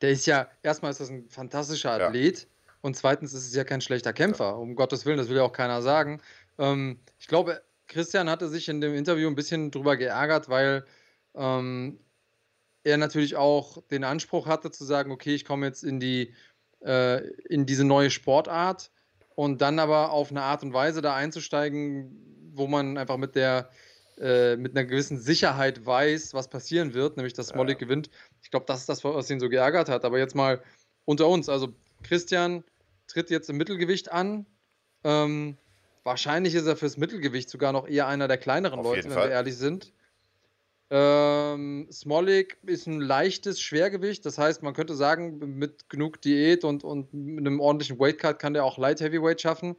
der 0.00 0.10
ist 0.10 0.26
ja, 0.26 0.48
erstmal 0.62 0.90
ist 0.90 1.00
das 1.00 1.10
ein 1.10 1.28
fantastischer 1.28 1.90
Athlet 1.92 2.40
ja. 2.40 2.46
und 2.80 2.96
zweitens 2.96 3.32
ist 3.32 3.46
es 3.46 3.54
ja 3.54 3.64
kein 3.64 3.80
schlechter 3.80 4.12
Kämpfer, 4.12 4.44
ja. 4.46 4.52
um 4.52 4.76
Gottes 4.76 5.04
Willen, 5.04 5.18
das 5.18 5.28
will 5.28 5.36
ja 5.36 5.42
auch 5.42 5.52
keiner 5.52 5.82
sagen. 5.82 6.20
Ähm, 6.62 7.00
ich 7.18 7.26
glaube, 7.26 7.62
Christian 7.88 8.30
hatte 8.30 8.48
sich 8.48 8.68
in 8.68 8.80
dem 8.80 8.94
Interview 8.94 9.28
ein 9.28 9.34
bisschen 9.34 9.70
drüber 9.70 9.96
geärgert, 9.96 10.48
weil 10.48 10.84
ähm, 11.34 11.98
er 12.84 12.96
natürlich 12.96 13.36
auch 13.36 13.82
den 13.90 14.04
Anspruch 14.04 14.46
hatte 14.46 14.70
zu 14.70 14.84
sagen, 14.84 15.10
okay, 15.10 15.34
ich 15.34 15.44
komme 15.44 15.66
jetzt 15.66 15.82
in 15.82 16.00
die 16.00 16.34
äh, 16.80 17.26
in 17.48 17.66
diese 17.66 17.84
neue 17.84 18.10
Sportart 18.10 18.90
und 19.34 19.60
dann 19.60 19.78
aber 19.78 20.10
auf 20.12 20.30
eine 20.30 20.42
Art 20.42 20.62
und 20.62 20.72
Weise 20.72 21.02
da 21.02 21.14
einzusteigen, 21.14 22.50
wo 22.54 22.66
man 22.66 22.98
einfach 22.98 23.16
mit 23.16 23.34
der 23.34 23.70
äh, 24.18 24.56
mit 24.56 24.76
einer 24.76 24.84
gewissen 24.84 25.18
Sicherheit 25.18 25.84
weiß, 25.84 26.34
was 26.34 26.48
passieren 26.48 26.94
wird, 26.94 27.16
nämlich 27.16 27.34
dass 27.34 27.48
Smolik 27.48 27.80
ja. 27.80 27.86
gewinnt. 27.86 28.10
Ich 28.42 28.50
glaube, 28.50 28.66
das 28.66 28.80
ist 28.80 28.88
das, 28.88 29.04
was 29.04 29.30
ihn 29.30 29.40
so 29.40 29.48
geärgert 29.48 29.88
hat. 29.88 30.04
Aber 30.04 30.18
jetzt 30.18 30.34
mal 30.34 30.62
unter 31.04 31.28
uns, 31.28 31.48
also 31.48 31.74
Christian 32.02 32.62
tritt 33.06 33.30
jetzt 33.30 33.48
im 33.50 33.56
Mittelgewicht 33.56 34.12
an. 34.12 34.46
Ähm, 35.04 35.56
Wahrscheinlich 36.04 36.54
ist 36.54 36.66
er 36.66 36.76
fürs 36.76 36.96
Mittelgewicht 36.96 37.48
sogar 37.48 37.72
noch 37.72 37.86
eher 37.86 38.08
einer 38.08 38.28
der 38.28 38.38
kleineren 38.38 38.80
Auf 38.80 38.86
Leute, 38.86 39.04
wenn 39.04 39.12
Fall. 39.12 39.28
wir 39.28 39.34
ehrlich 39.34 39.56
sind. 39.56 39.92
Ähm, 40.90 41.88
Smolik 41.90 42.58
ist 42.66 42.86
ein 42.86 43.00
leichtes 43.00 43.62
Schwergewicht, 43.62 44.26
das 44.26 44.36
heißt, 44.36 44.62
man 44.62 44.74
könnte 44.74 44.94
sagen, 44.94 45.38
mit 45.58 45.88
genug 45.88 46.20
Diät 46.20 46.64
und, 46.64 46.84
und 46.84 47.14
einem 47.14 47.60
ordentlichen 47.60 47.98
Weightcut 47.98 48.38
kann 48.38 48.52
der 48.52 48.64
auch 48.64 48.76
Light 48.76 49.00
Heavyweight 49.00 49.40
schaffen. 49.40 49.76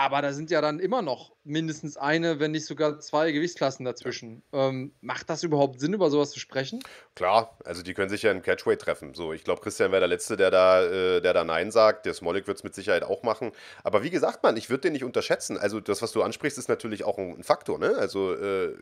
Aber 0.00 0.22
da 0.22 0.32
sind 0.32 0.50
ja 0.50 0.62
dann 0.62 0.80
immer 0.80 1.02
noch 1.02 1.32
mindestens 1.44 1.98
eine, 1.98 2.40
wenn 2.40 2.52
nicht 2.52 2.64
sogar 2.64 3.00
zwei 3.00 3.32
Gewichtsklassen 3.32 3.84
dazwischen. 3.84 4.42
Ähm, 4.50 4.94
macht 5.02 5.28
das 5.28 5.42
überhaupt 5.42 5.78
Sinn, 5.78 5.92
über 5.92 6.08
sowas 6.08 6.30
zu 6.30 6.40
sprechen? 6.40 6.82
Klar, 7.14 7.58
also 7.66 7.82
die 7.82 7.92
können 7.92 8.08
sich 8.08 8.22
ja 8.22 8.30
in 8.30 8.40
Catchweight 8.40 8.80
treffen. 8.80 9.12
So, 9.12 9.34
ich 9.34 9.44
glaube, 9.44 9.60
Christian 9.60 9.92
wäre 9.92 10.00
der 10.00 10.08
Letzte, 10.08 10.38
der 10.38 10.50
da, 10.50 10.82
äh, 10.82 11.20
der 11.20 11.34
da 11.34 11.44
Nein 11.44 11.70
sagt. 11.70 12.06
Der 12.06 12.14
Smolik 12.14 12.46
wird 12.46 12.56
es 12.56 12.64
mit 12.64 12.74
Sicherheit 12.74 13.02
auch 13.02 13.22
machen. 13.24 13.52
Aber 13.84 14.02
wie 14.02 14.08
gesagt, 14.08 14.42
man, 14.42 14.56
ich 14.56 14.70
würde 14.70 14.80
den 14.80 14.94
nicht 14.94 15.04
unterschätzen. 15.04 15.58
Also 15.58 15.80
das, 15.80 16.00
was 16.00 16.12
du 16.12 16.22
ansprichst, 16.22 16.56
ist 16.56 16.70
natürlich 16.70 17.04
auch 17.04 17.18
ein, 17.18 17.36
ein 17.36 17.44
Faktor. 17.44 17.78
Ne? 17.78 17.94
Also 17.98 18.32
äh, 18.32 18.74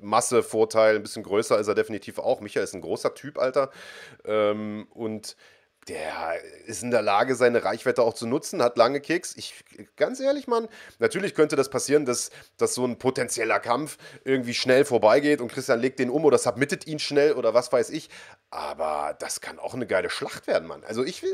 Masse, 0.00 0.42
Vorteil, 0.42 0.96
ein 0.96 1.02
bisschen 1.02 1.22
größer 1.22 1.58
ist 1.58 1.68
er 1.68 1.74
definitiv 1.74 2.18
auch. 2.18 2.40
Michael 2.40 2.64
ist 2.64 2.74
ein 2.74 2.80
großer 2.80 3.14
Typ, 3.14 3.38
Alter. 3.38 3.70
Ähm, 4.24 4.86
und 4.88 5.36
der 5.88 6.40
ist 6.66 6.82
in 6.82 6.90
der 6.90 7.02
Lage, 7.02 7.34
seine 7.34 7.64
Reichweite 7.64 8.02
auch 8.02 8.14
zu 8.14 8.26
nutzen, 8.26 8.62
hat 8.62 8.76
lange 8.76 9.00
Kicks. 9.00 9.34
Ich, 9.36 9.64
ganz 9.96 10.20
ehrlich, 10.20 10.46
Mann, 10.46 10.68
natürlich 11.00 11.34
könnte 11.34 11.56
das 11.56 11.70
passieren, 11.70 12.04
dass, 12.04 12.30
dass 12.56 12.74
so 12.74 12.84
ein 12.84 12.98
potenzieller 12.98 13.58
Kampf 13.58 13.98
irgendwie 14.24 14.54
schnell 14.54 14.84
vorbeigeht 14.84 15.40
und 15.40 15.50
Christian 15.50 15.80
legt 15.80 15.98
den 15.98 16.10
um 16.10 16.24
oder 16.24 16.38
submittet 16.38 16.86
ihn 16.86 17.00
schnell 17.00 17.32
oder 17.32 17.52
was 17.52 17.72
weiß 17.72 17.90
ich. 17.90 18.10
Aber 18.50 19.16
das 19.18 19.40
kann 19.40 19.58
auch 19.58 19.74
eine 19.74 19.86
geile 19.86 20.08
Schlacht 20.08 20.46
werden, 20.46 20.68
Mann. 20.68 20.84
Also 20.84 21.02
ich, 21.04 21.24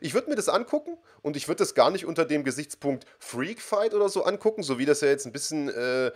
ich 0.00 0.14
würde 0.14 0.28
mir 0.28 0.36
das 0.36 0.48
angucken 0.48 0.98
und 1.22 1.36
ich 1.36 1.48
würde 1.48 1.58
das 1.60 1.74
gar 1.74 1.90
nicht 1.90 2.04
unter 2.04 2.26
dem 2.26 2.44
Gesichtspunkt 2.44 3.06
Freak 3.18 3.62
Fight 3.62 3.94
oder 3.94 4.10
so 4.10 4.24
angucken, 4.24 4.62
so 4.62 4.78
wie 4.78 4.84
das 4.84 5.00
ja 5.00 5.08
jetzt 5.08 5.24
ein 5.24 5.32
bisschen 5.32 5.70
äh, 5.70 6.12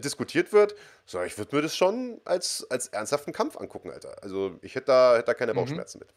diskutiert 0.00 0.52
wird, 0.52 0.74
so, 1.06 1.22
ich 1.22 1.36
würde 1.38 1.56
mir 1.56 1.62
das 1.62 1.76
schon 1.76 2.20
als, 2.24 2.66
als 2.70 2.88
ernsthaften 2.88 3.32
Kampf 3.32 3.56
angucken, 3.56 3.90
Alter. 3.90 4.22
Also 4.22 4.58
ich 4.62 4.74
hätte 4.74 4.86
da, 4.86 5.16
hätte 5.16 5.26
da 5.26 5.34
keine 5.34 5.52
mhm. 5.52 5.56
Bauchschmerzen 5.56 5.98
mit. 5.98 6.08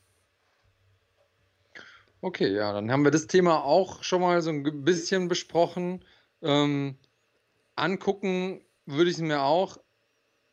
Okay, 2.25 2.55
ja, 2.55 2.73
dann 2.73 2.91
haben 2.91 3.03
wir 3.03 3.11
das 3.11 3.27
Thema 3.27 3.63
auch 3.63 4.01
schon 4.01 4.21
mal 4.21 4.41
so 4.41 4.49
ein 4.49 4.83
bisschen 4.83 5.27
besprochen. 5.27 6.03
Ähm, 6.41 6.95
angucken 7.75 8.65
würde 8.87 9.11
ich 9.11 9.17
es 9.17 9.21
mir 9.21 9.43
auch. 9.43 9.77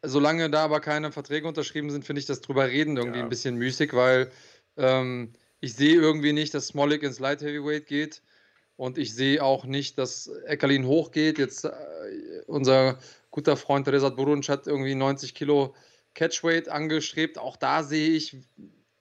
Solange 0.02 0.50
da 0.50 0.64
aber 0.64 0.80
keine 0.80 1.12
Verträge 1.12 1.48
unterschrieben 1.48 1.90
sind, 1.90 2.04
finde 2.04 2.20
ich 2.20 2.26
das 2.26 2.42
drüber 2.42 2.68
reden 2.68 2.98
irgendwie 2.98 3.20
ja. 3.20 3.24
ein 3.24 3.30
bisschen 3.30 3.56
müßig, 3.56 3.94
weil 3.94 4.30
ähm, 4.76 5.32
ich 5.60 5.72
sehe 5.72 5.94
irgendwie 5.94 6.34
nicht, 6.34 6.52
dass 6.52 6.66
Smolik 6.66 7.04
ins 7.04 7.20
Light 7.20 7.40
Heavyweight 7.40 7.86
geht. 7.86 8.20
Und 8.76 8.98
ich 8.98 9.14
sehe 9.14 9.42
auch 9.42 9.64
nicht, 9.64 9.96
dass 9.96 10.26
Eckerlin 10.44 10.86
hochgeht. 10.86 11.38
Jetzt 11.38 11.64
äh, 11.64 11.70
unser 12.48 12.98
guter 13.30 13.56
Freund 13.56 13.88
Resat 13.88 14.16
Burunc 14.16 14.46
hat 14.50 14.66
irgendwie 14.66 14.94
90 14.94 15.34
Kilo 15.34 15.74
Catchweight 16.12 16.68
angestrebt. 16.68 17.38
Auch 17.38 17.56
da 17.56 17.82
sehe 17.82 18.10
ich, 18.10 18.36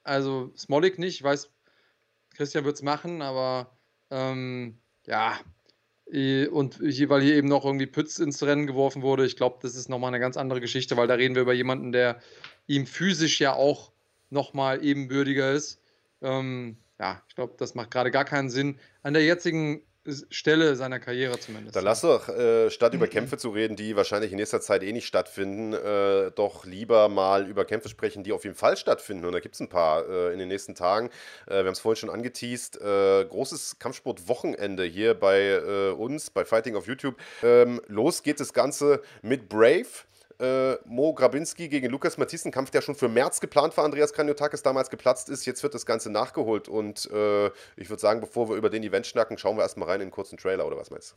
also 0.03 0.53
Smolik 0.55 0.99
nicht. 0.99 1.15
Ich 1.15 1.23
weiß, 1.23 1.49
Christian 2.41 2.65
wird 2.65 2.75
es 2.75 2.81
machen, 2.81 3.21
aber 3.21 3.77
ähm, 4.09 4.79
ja, 5.05 5.39
und 6.07 6.81
weil 6.81 7.21
hier 7.21 7.35
eben 7.35 7.47
noch 7.47 7.63
irgendwie 7.63 7.85
Pütz 7.85 8.17
ins 8.17 8.41
Rennen 8.41 8.65
geworfen 8.65 9.03
wurde, 9.03 9.27
ich 9.27 9.35
glaube, 9.35 9.59
das 9.61 9.75
ist 9.75 9.89
nochmal 9.89 10.07
eine 10.07 10.19
ganz 10.19 10.37
andere 10.37 10.59
Geschichte, 10.59 10.97
weil 10.97 11.05
da 11.05 11.13
reden 11.13 11.35
wir 11.35 11.43
über 11.43 11.53
jemanden, 11.53 11.91
der 11.91 12.19
ihm 12.65 12.87
physisch 12.87 13.39
ja 13.39 13.53
auch 13.53 13.91
nochmal 14.31 14.83
ebenbürtiger 14.83 15.51
ist. 15.51 15.83
Ähm, 16.23 16.77
ja, 16.99 17.21
ich 17.29 17.35
glaube, 17.35 17.53
das 17.59 17.75
macht 17.75 17.91
gerade 17.91 18.09
gar 18.09 18.25
keinen 18.25 18.49
Sinn. 18.49 18.79
An 19.03 19.13
der 19.13 19.23
jetzigen 19.23 19.83
Stelle 20.31 20.75
seiner 20.75 20.99
Karriere 20.99 21.39
zumindest. 21.39 21.75
Dann 21.75 21.83
lass 21.83 22.01
doch, 22.01 22.27
äh, 22.27 22.71
statt 22.71 22.93
über 22.95 23.07
Kämpfe 23.07 23.37
zu 23.37 23.49
reden, 23.49 23.75
die 23.75 23.95
wahrscheinlich 23.95 24.31
in 24.31 24.37
nächster 24.37 24.59
Zeit 24.59 24.81
eh 24.81 24.91
nicht 24.91 25.05
stattfinden, 25.05 25.73
äh, 25.73 26.31
doch 26.31 26.65
lieber 26.65 27.07
mal 27.07 27.47
über 27.47 27.65
Kämpfe 27.65 27.87
sprechen, 27.87 28.23
die 28.23 28.31
auf 28.31 28.43
jeden 28.43 28.55
Fall 28.55 28.77
stattfinden. 28.77 29.25
Und 29.25 29.33
da 29.33 29.39
gibt 29.39 29.55
es 29.55 29.61
ein 29.61 29.69
paar 29.69 30.07
äh, 30.09 30.33
in 30.33 30.39
den 30.39 30.47
nächsten 30.47 30.73
Tagen. 30.73 31.09
Äh, 31.45 31.51
wir 31.51 31.57
haben 31.59 31.67
es 31.67 31.79
vorhin 31.79 31.97
schon 31.97 32.09
angeteased. 32.09 32.81
Äh, 32.81 33.25
großes 33.25 33.77
Kampfsport-Wochenende 33.77 34.83
hier 34.85 35.13
bei 35.13 35.39
äh, 35.39 35.91
uns, 35.91 36.31
bei 36.31 36.45
Fighting 36.45 36.75
auf 36.75 36.87
YouTube. 36.87 37.15
Ähm, 37.43 37.79
los 37.87 38.23
geht 38.23 38.39
das 38.39 38.53
Ganze 38.53 39.01
mit 39.21 39.49
Brave 39.49 39.85
äh, 40.41 40.77
Mo 40.85 41.13
Grabinski 41.13 41.69
gegen 41.69 41.89
Lukas 41.89 42.17
Matthias, 42.17 42.45
ein 42.45 42.51
Kampf, 42.51 42.71
der 42.71 42.81
schon 42.81 42.95
für 42.95 43.07
März 43.07 43.39
geplant 43.39 43.77
war, 43.77 43.85
Andreas 43.85 44.13
Kranjotakis 44.13 44.63
damals 44.63 44.89
geplatzt 44.89 45.29
ist. 45.29 45.45
Jetzt 45.45 45.63
wird 45.63 45.73
das 45.73 45.85
Ganze 45.85 46.09
nachgeholt 46.09 46.67
und 46.67 47.09
äh, 47.11 47.47
ich 47.77 47.89
würde 47.89 48.01
sagen, 48.01 48.19
bevor 48.19 48.49
wir 48.49 48.55
über 48.55 48.69
den 48.69 48.83
Event 48.83 49.05
schnacken, 49.05 49.37
schauen 49.37 49.57
wir 49.57 49.61
erstmal 49.61 49.87
rein 49.87 50.01
in 50.01 50.03
einen 50.03 50.11
kurzen 50.11 50.37
Trailer 50.37 50.65
oder 50.65 50.77
was 50.77 50.89
meinst 50.89 51.11
du? 51.11 51.15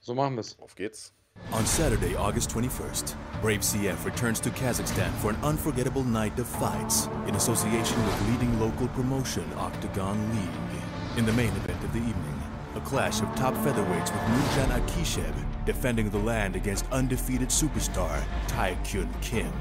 So 0.00 0.14
machen 0.14 0.34
wir 0.34 0.40
es. 0.40 0.58
Auf 0.58 0.74
geht's. 0.74 1.14
On 1.52 1.64
Saturday, 1.64 2.14
August 2.14 2.50
21st, 2.50 3.14
Brave 3.40 3.60
CF 3.62 4.04
returns 4.04 4.38
to 4.40 4.50
Kazakhstan 4.50 5.10
for 5.20 5.30
an 5.30 5.36
unforgettable 5.42 6.04
night 6.04 6.38
of 6.38 6.46
fights 6.46 7.08
in 7.26 7.34
association 7.34 7.96
with 8.04 8.28
leading 8.28 8.60
local 8.60 8.86
promotion 8.88 9.44
Octagon 9.56 10.18
League. 10.32 11.18
In 11.18 11.24
the 11.24 11.32
main 11.32 11.48
event 11.48 11.82
of 11.82 11.92
the 11.92 12.00
evening, 12.00 12.42
a 12.74 12.80
clash 12.80 13.22
of 13.22 13.34
top 13.34 13.54
featherweights 13.54 14.12
with 14.12 14.22
Nurjan 14.28 14.70
Akishev 14.78 15.51
defending 15.64 16.10
the 16.10 16.18
land 16.18 16.56
against 16.56 16.84
undefeated 16.92 17.48
superstar 17.48 18.22
Tai 18.48 18.74
Kyun 18.84 19.08
Kim. 19.20 19.52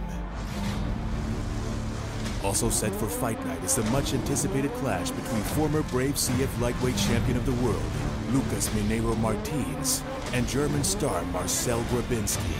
Also 2.43 2.69
set 2.69 2.91
for 2.93 3.07
Fight 3.07 3.43
Night 3.45 3.63
is 3.63 3.75
the 3.75 3.83
much 3.91 4.13
anticipated 4.13 4.73
clash 4.75 5.11
between 5.11 5.41
former 5.43 5.83
Brave 5.83 6.15
CF 6.15 6.59
lightweight 6.59 6.97
champion 6.97 7.37
of 7.37 7.45
the 7.45 7.65
world, 7.65 7.83
Lucas 8.31 8.67
Minero 8.69 9.15
Martins, 9.17 10.01
and 10.33 10.47
German 10.47 10.83
star 10.83 11.23
Marcel 11.25 11.81
Grabinski. 11.83 12.55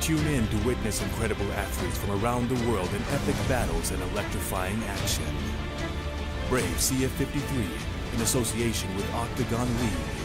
Tune 0.00 0.26
in 0.26 0.48
to 0.48 0.56
witness 0.66 1.00
incredible 1.00 1.50
athletes 1.52 1.98
from 1.98 2.22
around 2.22 2.48
the 2.48 2.70
world 2.70 2.88
in 2.88 3.02
epic 3.14 3.36
battles 3.48 3.92
and 3.92 4.02
electrifying 4.10 4.82
action. 4.84 5.24
Brave 6.48 6.64
CF 6.64 7.08
53 7.08 7.64
in 8.14 8.20
association 8.22 8.94
with 8.96 9.12
Octagon 9.14 9.68
League, 9.80 10.15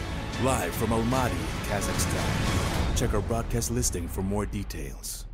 live 0.42 0.74
from 0.74 0.90
Almaty, 0.90 1.36
Kazakhstan. 1.68 2.96
Check 2.96 3.14
our 3.14 3.22
broadcast 3.22 3.70
listing 3.70 4.08
for 4.08 4.22
more 4.22 4.44
details. 4.44 5.24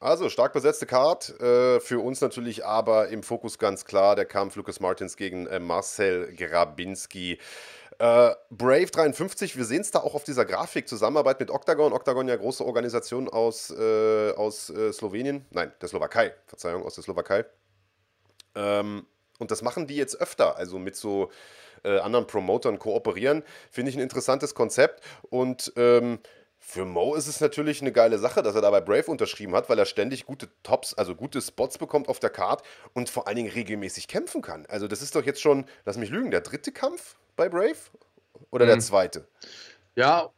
Also 0.00 0.28
stark 0.28 0.52
besetzte 0.52 0.84
Card. 0.84 1.30
Äh, 1.40 1.80
für 1.80 2.00
uns 2.00 2.20
natürlich 2.20 2.66
aber 2.66 3.08
im 3.08 3.22
Fokus 3.22 3.58
ganz 3.58 3.86
klar 3.86 4.16
der 4.16 4.26
Kampf 4.26 4.56
Lucas 4.56 4.80
Martins 4.80 5.16
gegen 5.16 5.46
äh, 5.46 5.60
Marcel 5.60 6.34
Grabinski. 6.36 7.38
Äh, 7.98 8.34
Brave 8.50 8.90
53, 8.90 9.56
wir 9.56 9.64
sehen 9.64 9.80
es 9.80 9.90
da 9.90 10.00
auch 10.00 10.14
auf 10.14 10.24
dieser 10.24 10.44
Grafik, 10.44 10.86
Zusammenarbeit 10.86 11.40
mit 11.40 11.50
Octagon. 11.50 11.94
Octagon 11.94 12.28
ja 12.28 12.36
große 12.36 12.62
Organisation 12.62 13.30
aus, 13.30 13.70
äh, 13.70 14.32
aus 14.32 14.68
äh, 14.68 14.92
Slowenien, 14.92 15.46
nein, 15.52 15.72
der 15.80 15.88
Slowakei, 15.88 16.34
Verzeihung, 16.46 16.82
aus 16.82 16.96
der 16.96 17.04
Slowakei. 17.04 17.46
Ähm, 18.54 19.06
und 19.38 19.50
das 19.50 19.62
machen 19.62 19.86
die 19.86 19.96
jetzt 19.96 20.20
öfter, 20.20 20.58
also 20.58 20.78
mit 20.78 20.96
so 20.96 21.30
äh, 21.84 21.98
anderen 21.98 22.26
Promotern 22.26 22.78
kooperieren. 22.78 23.42
Finde 23.70 23.90
ich 23.90 23.96
ein 23.96 24.02
interessantes 24.02 24.54
Konzept. 24.54 25.02
Und 25.30 25.72
ähm, 25.76 26.18
für 26.66 26.86
Mo 26.86 27.14
ist 27.14 27.26
es 27.28 27.40
natürlich 27.40 27.82
eine 27.82 27.92
geile 27.92 28.18
Sache, 28.18 28.42
dass 28.42 28.54
er 28.54 28.62
da 28.62 28.70
bei 28.70 28.80
Brave 28.80 29.06
unterschrieben 29.06 29.54
hat, 29.54 29.68
weil 29.68 29.78
er 29.78 29.84
ständig 29.84 30.24
gute 30.24 30.48
Tops, 30.62 30.94
also 30.94 31.14
gute 31.14 31.42
Spots 31.42 31.76
bekommt 31.76 32.08
auf 32.08 32.20
der 32.20 32.30
Card 32.30 32.62
und 32.94 33.10
vor 33.10 33.28
allen 33.28 33.36
Dingen 33.36 33.50
regelmäßig 33.50 34.08
kämpfen 34.08 34.40
kann. 34.40 34.64
Also 34.66 34.88
das 34.88 35.02
ist 35.02 35.14
doch 35.14 35.24
jetzt 35.24 35.42
schon, 35.42 35.66
lass 35.84 35.98
mich 35.98 36.08
lügen, 36.08 36.30
der 36.30 36.40
dritte 36.40 36.72
Kampf 36.72 37.16
bei 37.36 37.50
Brave 37.50 37.76
oder 38.50 38.64
mhm. 38.64 38.70
der 38.70 38.78
zweite? 38.80 39.28
Ja, 39.94 40.30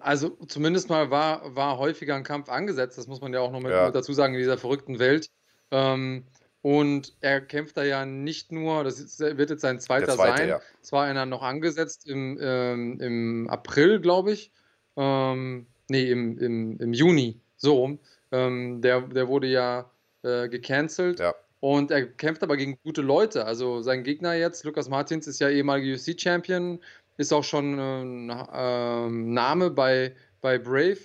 also 0.00 0.36
zumindest 0.46 0.90
mal 0.90 1.10
war, 1.10 1.56
war 1.56 1.78
häufiger 1.78 2.14
ein 2.14 2.22
Kampf 2.22 2.50
angesetzt, 2.50 2.98
das 2.98 3.06
muss 3.06 3.20
man 3.20 3.32
ja 3.32 3.40
auch 3.40 3.50
noch 3.50 3.60
mit, 3.60 3.72
ja. 3.72 3.86
mit 3.86 3.94
dazu 3.94 4.12
sagen, 4.12 4.34
in 4.34 4.40
dieser 4.40 4.58
verrückten 4.58 4.98
Welt. 4.98 5.30
Ähm, 5.70 6.26
und 6.62 7.14
er 7.20 7.40
kämpft 7.40 7.76
da 7.76 7.84
ja 7.84 8.04
nicht 8.04 8.52
nur, 8.52 8.84
das 8.84 9.18
wird 9.18 9.50
jetzt 9.50 9.62
sein 9.62 9.80
zweiter 9.80 10.14
zweite, 10.14 10.38
sein. 10.38 10.48
Ja. 10.50 10.60
Es 10.82 10.92
war 10.92 11.04
einer 11.04 11.24
noch 11.24 11.42
angesetzt 11.42 12.06
im, 12.06 12.38
ähm, 12.40 13.00
im 13.00 13.48
April, 13.48 14.00
glaube 14.00 14.32
ich. 14.32 14.52
Ähm, 14.96 15.66
nee, 15.88 16.10
im, 16.10 16.38
im, 16.38 16.78
im 16.78 16.92
Juni, 16.92 17.40
so 17.56 17.76
rum. 17.76 17.98
Ähm, 18.30 18.82
der, 18.82 19.00
der 19.00 19.28
wurde 19.28 19.46
ja 19.46 19.90
äh, 20.22 20.48
gecancelt. 20.48 21.20
Ja. 21.20 21.34
Und 21.60 21.90
er 21.90 22.06
kämpft 22.06 22.42
aber 22.42 22.56
gegen 22.56 22.78
gute 22.82 23.02
Leute. 23.02 23.44
Also 23.46 23.80
sein 23.82 24.04
Gegner 24.04 24.34
jetzt, 24.34 24.64
Lukas 24.64 24.88
Martins, 24.88 25.26
ist 25.26 25.40
ja 25.40 25.48
ehemaliger 25.48 25.94
UFC-Champion, 25.94 26.80
ist 27.16 27.32
auch 27.32 27.44
schon 27.44 27.78
ein 27.78 28.30
äh, 28.30 29.08
Name 29.08 29.70
bei, 29.70 30.14
bei 30.40 30.58
Brave. 30.58 30.98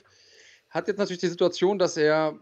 Hat 0.69 0.87
jetzt 0.89 0.97
natürlich 0.97 1.21
die 1.21 1.27
Situation, 1.27 1.79
dass 1.79 1.95
er 1.95 2.39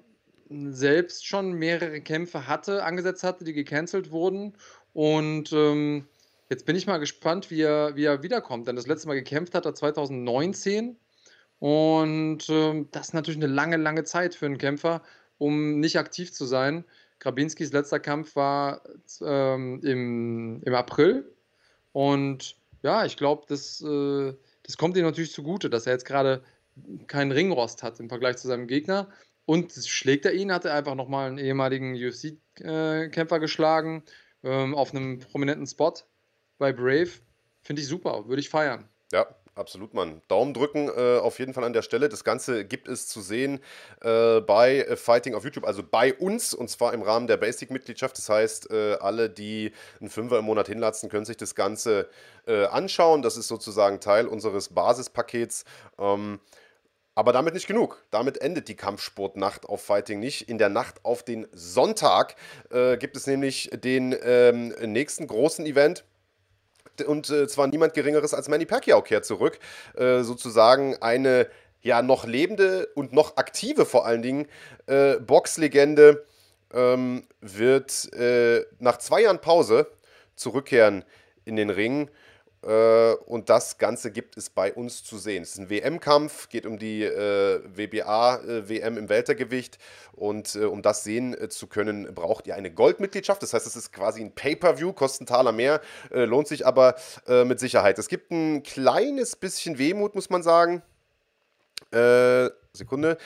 selbst 0.72 1.26
schon 1.26 1.54
mehrere 1.54 2.02
Kämpfe 2.02 2.48
hatte, 2.48 2.84
angesetzt 2.84 3.24
hatte, 3.24 3.44
die 3.44 3.54
gecancelt 3.54 4.12
wurden. 4.12 4.54
Und 4.94 5.52
ähm, 5.54 6.08
jetzt 6.50 6.66
bin 6.66 6.76
ich 6.76 6.88
mal 6.88 7.00
gespannt, 7.00 7.52
wie 7.52 7.62
er, 7.62 7.96
wie 7.96 8.06
er 8.06 8.24
wiederkommt. 8.24 8.68
Denn 8.68 8.76
das 8.76 8.88
letzte 8.88 9.08
Mal 9.08 9.16
gekämpft 9.16 9.56
hat 9.56 9.66
er 9.66 9.76
2019. 9.76 10.98
Und 11.60 12.50
ähm, 12.50 12.90
das 12.92 13.08
ist 13.08 13.14
natürlich 13.14 13.42
eine 13.42 13.54
lange, 13.54 13.78
lange 13.78 14.04
Zeit 14.04 14.36
für 14.36 14.46
einen 14.46 14.58
Kämpfer, 14.58 15.02
um 15.38 15.80
nicht 15.80 15.98
aktiv 15.98 16.32
zu 16.32 16.46
sein. 16.46 16.84
Grabinskis 17.20 17.72
letzter 17.72 18.00
Kampf 18.00 18.36
war 18.36 18.82
ähm, 19.22 19.80
im, 19.84 20.62
im 20.64 20.76
April. 20.76 21.32
Und 21.94 22.58
ja, 22.82 23.06
ich 23.06 23.16
glaube, 23.16 23.46
das, 23.48 23.82
äh, 23.82 24.34
das 24.64 24.78
kommt 24.78 24.98
ihm 24.98 25.06
natürlich 25.06 25.32
zugute, 25.32 25.70
dass 25.70 25.88
er 25.88 25.94
jetzt 25.94 26.06
gerade 26.06 26.44
keinen 27.08 27.32
Ringrost 27.32 27.82
hat 27.82 28.00
im 28.00 28.10
Vergleich 28.10 28.38
zu 28.38 28.48
seinem 28.48 28.68
Gegner. 28.68 29.10
Und 29.46 29.74
schlägt 29.74 30.26
er 30.26 30.34
ihn, 30.34 30.54
hat 30.54 30.66
er 30.66 30.74
einfach 30.74 30.96
nochmal 30.96 31.28
einen 31.28 31.38
ehemaligen 31.38 31.96
UFC-Kämpfer 31.96 33.40
geschlagen, 33.40 34.04
ähm, 34.44 34.74
auf 34.74 34.94
einem 34.94 35.20
prominenten 35.20 35.68
Spot 35.68 35.94
bei 36.58 36.72
Brave. 36.72 37.10
Finde 37.62 37.82
ich 37.82 37.88
super, 37.88 38.28
würde 38.28 38.40
ich 38.40 38.50
feiern. 38.50 38.88
Ja, 39.12 39.28
absolut, 39.56 39.94
Mann. 39.94 40.22
Daumen 40.28 40.54
drücken 40.54 40.90
äh, 40.90 41.18
auf 41.18 41.40
jeden 41.40 41.54
Fall 41.54 41.64
an 41.64 41.74
der 41.74 41.82
Stelle. 41.82 42.10
Das 42.10 42.24
Ganze 42.24 42.66
gibt 42.66 42.88
es 42.88 43.08
zu 43.08 43.22
sehen 43.22 43.60
äh, 44.02 44.40
bei 44.42 44.80
äh, 44.80 44.96
Fighting 44.96 45.36
auf 45.36 45.44
YouTube, 45.44 45.66
also 45.66 45.84
bei 45.84 46.14
uns 46.14 46.54
und 46.54 46.70
zwar 46.70 46.94
im 46.94 47.02
Rahmen 47.02 47.28
der 47.28 47.38
Basic-Mitgliedschaft. 47.38 48.18
Das 48.18 48.30
heißt, 48.30 48.72
äh, 48.72 48.96
alle, 48.96 49.30
die 49.30 49.72
einen 50.00 50.10
Fünfer 50.10 50.40
im 50.40 50.46
Monat 50.46 50.68
hinlatzen, 50.68 51.10
können 51.10 51.26
sich 51.26 51.38
das 51.38 51.54
Ganze 51.54 52.10
äh, 52.48 52.66
anschauen. 52.66 53.22
Das 53.22 53.38
ist 53.38 53.50
sozusagen 53.50 54.00
Teil 54.00 54.28
unseres 54.28 54.70
Basispakets. 54.70 55.66
Ähm, 56.00 56.40
aber 57.16 57.32
damit 57.34 57.54
nicht 57.54 57.68
genug. 57.68 58.04
Damit 58.12 58.42
endet 58.42 58.68
die 58.68 58.76
Kampfsportnacht 58.76 59.68
auf 59.68 59.84
Fighting 59.84 60.20
nicht. 60.20 60.50
In 60.50 60.58
der 60.58 60.70
Nacht 60.70 61.04
auf 61.04 61.24
den 61.24 61.48
Sonntag 61.52 62.36
äh, 62.72 62.98
gibt 62.98 63.16
es 63.16 63.28
nämlich 63.28 63.70
den 63.74 64.16
ähm, 64.24 64.70
nächsten 64.82 65.28
großen 65.28 65.66
Event. 65.66 66.06
Und 67.08 67.30
äh, 67.30 67.48
zwar 67.48 67.68
niemand 67.68 67.94
Geringeres 67.94 68.34
als 68.34 68.50
Manny 68.50 68.66
Pacquiao 68.66 69.02
kehrt 69.02 69.26
zurück. 69.26 69.60
Äh, 69.96 70.22
sozusagen 70.22 71.02
eine 71.02 71.48
ja 71.82 72.02
noch 72.02 72.26
lebende 72.26 72.88
und 72.96 73.14
noch 73.14 73.38
aktive 73.38 73.86
vor 73.86 74.06
allen 74.06 74.22
Dingen 74.22 74.48
äh, 74.88 75.18
Boxlegende 75.18 76.26
ähm, 76.74 77.28
wird 77.42 78.12
äh, 78.14 78.66
nach 78.80 78.98
zwei 78.98 79.24
Jahren 79.24 79.40
Pause 79.40 79.88
zurückkehren 80.36 81.04
in 81.46 81.56
den 81.56 81.70
Ring 81.70 82.10
und 82.64 83.50
das 83.50 83.78
Ganze 83.78 84.12
gibt 84.12 84.38
es 84.38 84.50
bei 84.50 84.74
uns 84.74 85.04
zu 85.04 85.18
sehen. 85.18 85.44
Es 85.44 85.52
ist 85.52 85.60
ein 85.60 85.70
WM-Kampf, 85.70 86.48
geht 86.48 86.66
um 86.66 86.80
die 86.80 87.04
äh, 87.04 87.62
WBA-WM 87.66 88.96
äh, 88.96 89.00
im 89.00 89.10
Weltergewicht. 89.10 89.78
Und 90.14 90.56
äh, 90.56 90.66
um 90.66 90.82
das 90.82 91.04
sehen 91.04 91.34
äh, 91.34 91.50
zu 91.50 91.68
können, 91.68 92.14
braucht 92.14 92.48
ihr 92.48 92.56
eine 92.56 92.72
Goldmitgliedschaft. 92.72 93.42
Das 93.44 93.54
heißt, 93.54 93.68
es 93.68 93.76
ist 93.76 93.92
quasi 93.92 94.22
ein 94.22 94.34
Pay-Per-View, 94.34 94.94
kostet 94.94 95.22
einen 95.22 95.28
Taler 95.28 95.52
mehr, 95.52 95.82
äh, 96.12 96.26
lohnt 96.26 96.48
sich 96.48 96.66
aber 96.66 96.96
mit 97.28 97.60
Sicherheit. 97.60 97.98
Es 98.00 98.08
gibt 98.08 98.32
ein 98.32 98.64
kleines 98.64 99.36
bisschen 99.36 99.78
Wehmut, 99.78 100.16
muss 100.16 100.30
man 100.30 100.44
sagen. 100.44 100.82
Sekunde, 102.74 103.18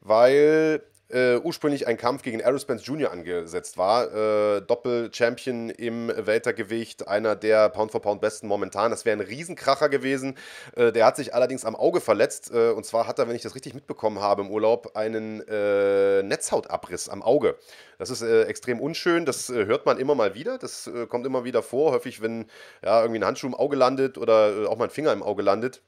weil 0.00 0.82
äh, 1.12 1.36
ursprünglich 1.36 1.86
ein 1.86 1.96
Kampf 1.96 2.22
gegen 2.22 2.40
Errol 2.40 2.58
Spence 2.58 2.86
Jr. 2.86 3.10
angesetzt 3.10 3.76
war. 3.76 4.12
Äh, 4.12 4.62
Doppel-Champion 4.62 5.70
im 5.70 6.08
Weltergewicht, 6.08 7.08
einer 7.08 7.36
der 7.36 7.68
Pound-for-Pound-Besten 7.68 8.46
momentan. 8.46 8.90
Das 8.90 9.04
wäre 9.04 9.16
ein 9.16 9.20
Riesenkracher 9.20 9.88
gewesen. 9.88 10.36
Äh, 10.74 10.92
der 10.92 11.06
hat 11.06 11.16
sich 11.16 11.34
allerdings 11.34 11.64
am 11.64 11.76
Auge 11.76 12.00
verletzt. 12.00 12.52
Äh, 12.52 12.70
und 12.70 12.84
zwar 12.86 13.06
hat 13.06 13.18
er, 13.18 13.28
wenn 13.28 13.36
ich 13.36 13.42
das 13.42 13.54
richtig 13.54 13.74
mitbekommen 13.74 14.20
habe, 14.20 14.42
im 14.42 14.50
Urlaub 14.50 14.96
einen 14.96 15.46
äh, 15.48 16.22
Netzhautabriss 16.22 17.08
am 17.08 17.22
Auge. 17.22 17.56
Das 17.98 18.10
ist 18.10 18.22
äh, 18.22 18.44
extrem 18.44 18.80
unschön. 18.80 19.26
Das 19.26 19.48
hört 19.48 19.86
man 19.86 19.98
immer 19.98 20.14
mal 20.14 20.34
wieder. 20.34 20.58
Das 20.58 20.90
kommt 21.08 21.26
immer 21.26 21.44
wieder 21.44 21.62
vor. 21.62 21.92
Häufig, 21.92 22.22
wenn 22.22 22.46
ja, 22.84 23.02
irgendwie 23.02 23.20
ein 23.20 23.24
Handschuh 23.24 23.46
im 23.46 23.54
Auge 23.54 23.76
landet 23.76 24.18
oder 24.18 24.68
auch 24.68 24.76
mal 24.76 24.84
ein 24.84 24.90
Finger 24.90 25.12
im 25.12 25.22
Auge 25.22 25.42
landet 25.42 25.82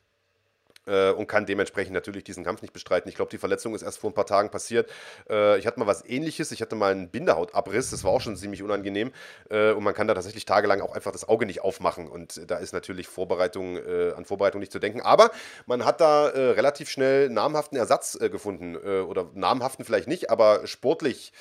äh, 0.86 1.10
und 1.10 1.26
kann 1.26 1.46
dementsprechend 1.46 1.94
natürlich 1.94 2.24
diesen 2.24 2.44
Kampf 2.44 2.62
nicht 2.62 2.72
bestreiten. 2.72 3.08
Ich 3.08 3.14
glaube, 3.14 3.30
die 3.30 3.38
Verletzung 3.38 3.74
ist 3.74 3.82
erst 3.82 3.98
vor 3.98 4.10
ein 4.10 4.14
paar 4.14 4.26
Tagen 4.26 4.50
passiert. 4.50 4.90
Äh, 5.28 5.58
ich 5.58 5.66
hatte 5.66 5.80
mal 5.80 5.86
was 5.86 6.04
ähnliches. 6.04 6.52
Ich 6.52 6.60
hatte 6.60 6.76
mal 6.76 6.92
einen 6.92 7.08
Bindehautabriss. 7.08 7.90
Das 7.90 8.04
war 8.04 8.10
auch 8.10 8.20
schon 8.20 8.36
ziemlich 8.36 8.62
unangenehm. 8.62 9.12
Äh, 9.50 9.72
und 9.72 9.82
man 9.82 9.94
kann 9.94 10.08
da 10.08 10.14
tatsächlich 10.14 10.44
tagelang 10.44 10.80
auch 10.80 10.94
einfach 10.94 11.12
das 11.12 11.28
Auge 11.28 11.46
nicht 11.46 11.62
aufmachen. 11.62 12.08
Und 12.08 12.50
da 12.50 12.56
ist 12.56 12.72
natürlich 12.72 13.08
Vorbereitung, 13.08 13.76
äh, 13.76 14.12
an 14.16 14.24
Vorbereitung 14.24 14.60
nicht 14.60 14.72
zu 14.72 14.78
denken. 14.78 15.00
Aber 15.00 15.30
man 15.66 15.84
hat 15.84 16.00
da 16.00 16.28
äh, 16.28 16.50
relativ 16.50 16.88
schnell 16.88 17.30
namhaften 17.30 17.78
Ersatz 17.78 18.18
äh, 18.20 18.28
gefunden. 18.28 18.76
oder 18.76 19.30
namhaften 19.34 19.84
vielleicht 19.84 20.08
nicht, 20.08 20.30
aber 20.30 20.66
sportlich 20.66 21.32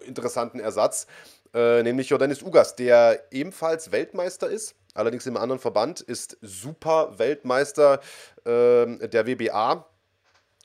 interessanten 0.00 0.60
Ersatz. 0.60 1.06
nämlich 1.52 2.08
Jordanis 2.08 2.42
Ugas, 2.42 2.76
der 2.76 3.24
ebenfalls 3.30 3.92
Weltmeister 3.92 4.48
ist 4.48 4.74
allerdings 4.94 5.26
im 5.26 5.36
anderen 5.36 5.60
Verband, 5.60 6.00
ist 6.00 6.38
Super-Weltmeister 6.40 8.00
äh, 8.44 9.08
der 9.08 9.26
WBA. 9.26 9.86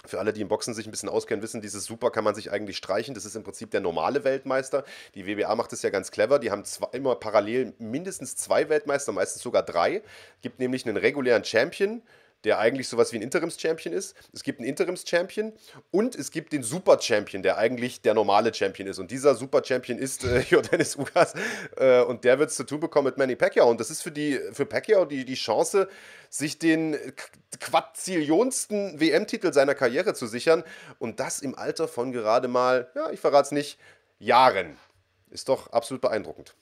Für 0.05 0.19
alle, 0.19 0.31
die 0.31 0.39
im 0.39 0.47
Boxen 0.47 0.73
sich 0.73 0.87
ein 0.87 0.91
bisschen 0.91 1.09
auskennen, 1.09 1.43
wissen, 1.43 1.59
dieses 1.59 1.83
Super 1.83 2.09
kann 2.09 2.23
man 2.23 2.33
sich 2.33 2.51
eigentlich 2.51 2.77
streichen. 2.77 3.13
Das 3.15 3.25
ist 3.25 3.35
im 3.35 3.43
Prinzip 3.43 3.71
der 3.71 3.81
normale 3.81 4.23
Weltmeister. 4.23 4.85
Die 5.13 5.27
WBA 5.27 5.53
macht 5.55 5.73
es 5.73 5.81
ja 5.81 5.89
ganz 5.89 6.09
clever. 6.09 6.39
Die 6.39 6.51
haben 6.51 6.63
zwei, 6.63 6.87
immer 6.93 7.15
parallel 7.15 7.73
mindestens 7.79 8.37
zwei 8.37 8.69
Weltmeister, 8.69 9.11
meistens 9.11 9.41
sogar 9.41 9.61
drei. 9.61 10.01
Gibt 10.41 10.59
nämlich 10.59 10.85
einen 10.85 10.95
regulären 10.95 11.43
Champion, 11.43 12.01
der 12.43 12.60
eigentlich 12.60 12.88
sowas 12.88 13.12
wie 13.12 13.17
ein 13.17 13.21
Interims-Champion 13.21 13.93
ist. 13.93 14.15
Es 14.34 14.43
gibt 14.43 14.60
einen 14.60 14.69
Interims-Champion 14.69 15.54
und 15.91 16.15
es 16.15 16.32
gibt 16.32 16.54
den 16.54 16.63
Super-Champion, 16.63 17.43
der 17.43 17.58
eigentlich 17.58 18.02
der 18.02 18.13
normale 18.13 18.54
Champion 18.54 18.88
ist. 18.88 18.99
Und 18.99 19.12
dieser 19.12 19.36
Super-Champion 19.36 19.97
ist 19.97 20.23
äh, 20.23 20.39
Jordanis 20.49 20.95
Ugas 20.95 21.34
äh, 21.78 22.02
und 22.02 22.23
der 22.23 22.39
wird 22.39 22.49
es 22.49 22.56
zu 22.56 22.63
tun 22.63 22.80
bekommen 22.80 23.06
mit 23.06 23.17
Manny 23.17 23.36
Pacquiao. 23.36 23.69
Und 23.69 23.80
das 23.80 23.89
ist 23.89 24.02
für, 24.02 24.12
die, 24.12 24.39
für 24.54 24.65
Pacquiao 24.65 25.06
die, 25.06 25.25
die 25.25 25.36
Chance, 25.36 25.89
sich 26.30 26.60
den 26.60 26.95
quadrillionsten 27.60 28.99
WM-Titel 28.99 29.52
seiner 29.52 29.75
Karriere 29.75 30.13
zu 30.13 30.28
sichern. 30.28 30.63
Und 30.99 31.19
das 31.19 31.39
im 31.39 31.58
Alter 31.58 31.88
von 31.88 32.12
gerade 32.12 32.47
mal, 32.47 32.89
ja, 32.95 33.10
ich 33.12 33.19
verrate 33.19 33.47
es 33.47 33.52
nicht, 33.52 33.80
Jahren. 34.19 34.78
Ist 35.30 35.49
doch 35.49 35.71
absolut 35.71 36.02
beeindruckend. 36.02 36.56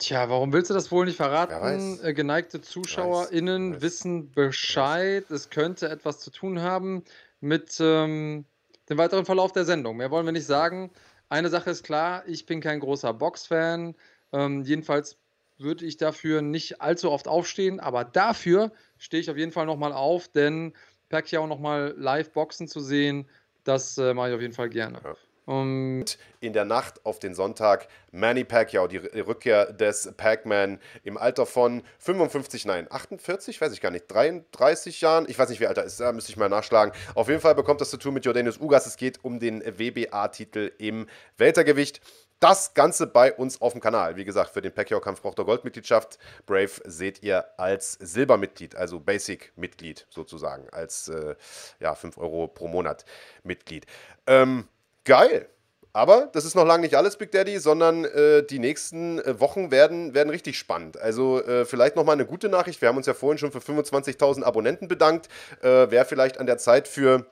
Tja, 0.00 0.30
warum 0.30 0.52
willst 0.54 0.70
du 0.70 0.74
das 0.74 0.90
wohl 0.90 1.04
nicht 1.04 1.16
verraten? 1.16 2.00
Äh, 2.02 2.14
geneigte 2.14 2.62
ZuschauerInnen 2.62 3.74
weiß. 3.74 3.82
wissen 3.82 4.32
Bescheid. 4.32 5.30
Es 5.30 5.50
könnte 5.50 5.90
etwas 5.90 6.20
zu 6.20 6.30
tun 6.30 6.62
haben 6.62 7.04
mit 7.40 7.76
ähm, 7.80 8.46
dem 8.88 8.98
weiteren 8.98 9.26
Verlauf 9.26 9.52
der 9.52 9.66
Sendung. 9.66 9.98
Mehr 9.98 10.10
wollen 10.10 10.24
wir 10.24 10.32
nicht 10.32 10.46
sagen. 10.46 10.90
Eine 11.28 11.50
Sache 11.50 11.70
ist 11.70 11.84
klar, 11.84 12.24
ich 12.26 12.46
bin 12.46 12.62
kein 12.62 12.80
großer 12.80 13.12
Box-Fan. 13.12 13.94
Ähm, 14.32 14.62
jedenfalls 14.62 15.18
würde 15.58 15.84
ich 15.84 15.98
dafür 15.98 16.40
nicht 16.40 16.80
allzu 16.80 17.10
oft 17.10 17.28
aufstehen, 17.28 17.78
aber 17.78 18.04
dafür 18.04 18.72
stehe 18.96 19.20
ich 19.20 19.30
auf 19.30 19.36
jeden 19.36 19.52
Fall 19.52 19.66
nochmal 19.66 19.92
auf, 19.92 20.28
denn 20.28 20.72
Pacquiao 21.10 21.46
nochmal 21.46 21.94
live 21.98 22.32
boxen 22.32 22.68
zu 22.68 22.80
sehen, 22.80 23.28
das 23.64 23.98
äh, 23.98 24.14
mache 24.14 24.30
ich 24.30 24.34
auf 24.34 24.40
jeden 24.40 24.54
Fall 24.54 24.70
gerne. 24.70 25.00
Ja. 25.04 25.14
Und 25.50 26.16
in 26.38 26.52
der 26.52 26.64
Nacht 26.64 27.04
auf 27.04 27.18
den 27.18 27.34
Sonntag 27.34 27.88
Manny 28.12 28.44
Pacquiao, 28.44 28.86
die 28.86 28.98
Rückkehr 28.98 29.72
des 29.72 30.12
Pac-Man 30.16 30.78
im 31.02 31.18
Alter 31.18 31.44
von 31.44 31.82
55, 31.98 32.66
nein, 32.66 32.86
48, 32.88 33.60
weiß 33.60 33.72
ich 33.72 33.80
gar 33.80 33.90
nicht, 33.90 34.04
33 34.06 35.00
Jahren, 35.00 35.28
ich 35.28 35.36
weiß 35.36 35.48
nicht, 35.48 35.58
wie 35.58 35.66
alt 35.66 35.76
er 35.76 35.82
ist, 35.82 35.98
da 35.98 36.12
müsste 36.12 36.30
ich 36.30 36.36
mal 36.36 36.48
nachschlagen. 36.48 36.94
Auf 37.16 37.28
jeden 37.28 37.40
Fall 37.40 37.56
bekommt 37.56 37.80
das 37.80 37.90
zu 37.90 37.96
tun 37.96 38.14
mit 38.14 38.24
Jordanius 38.24 38.60
Ugas. 38.60 38.86
Es 38.86 38.96
geht 38.96 39.24
um 39.24 39.40
den 39.40 39.60
WBA-Titel 39.60 40.70
im 40.78 41.08
Weltergewicht. 41.36 42.00
Das 42.38 42.74
Ganze 42.74 43.08
bei 43.08 43.32
uns 43.32 43.60
auf 43.60 43.72
dem 43.72 43.80
Kanal. 43.80 44.14
Wie 44.14 44.24
gesagt, 44.24 44.50
für 44.50 44.62
den 44.62 44.72
Pacquiao-Kampf 44.72 45.20
braucht 45.20 45.40
er 45.40 45.46
Goldmitgliedschaft. 45.46 46.20
Brave 46.46 46.70
seht 46.84 47.24
ihr 47.24 47.44
als 47.58 47.94
Silbermitglied, 47.94 48.76
also 48.76 49.00
Basic-Mitglied 49.00 50.06
sozusagen, 50.10 50.70
als 50.70 51.08
äh, 51.08 51.34
ja, 51.80 51.96
5 51.96 52.18
Euro 52.18 52.46
pro 52.46 52.68
Monat 52.68 53.04
Mitglied. 53.42 53.86
Ähm, 54.28 54.68
Geil. 55.10 55.48
Aber 55.92 56.28
das 56.32 56.44
ist 56.44 56.54
noch 56.54 56.64
lange 56.64 56.82
nicht 56.82 56.94
alles, 56.94 57.16
Big 57.16 57.32
Daddy, 57.32 57.58
sondern 57.58 58.04
äh, 58.04 58.44
die 58.44 58.60
nächsten 58.60 59.18
äh, 59.18 59.40
Wochen 59.40 59.72
werden, 59.72 60.14
werden 60.14 60.30
richtig 60.30 60.56
spannend. 60.56 61.00
Also 61.00 61.42
äh, 61.42 61.64
vielleicht 61.64 61.96
nochmal 61.96 62.12
eine 62.12 62.26
gute 62.26 62.48
Nachricht. 62.48 62.80
Wir 62.80 62.88
haben 62.88 62.96
uns 62.96 63.06
ja 63.06 63.14
vorhin 63.14 63.36
schon 63.36 63.50
für 63.50 63.58
25.000 63.58 64.44
Abonnenten 64.44 64.86
bedankt. 64.86 65.28
Äh, 65.62 65.90
Wäre 65.90 66.04
vielleicht 66.04 66.38
an 66.38 66.46
der 66.46 66.58
Zeit 66.58 66.86
für 66.86 67.26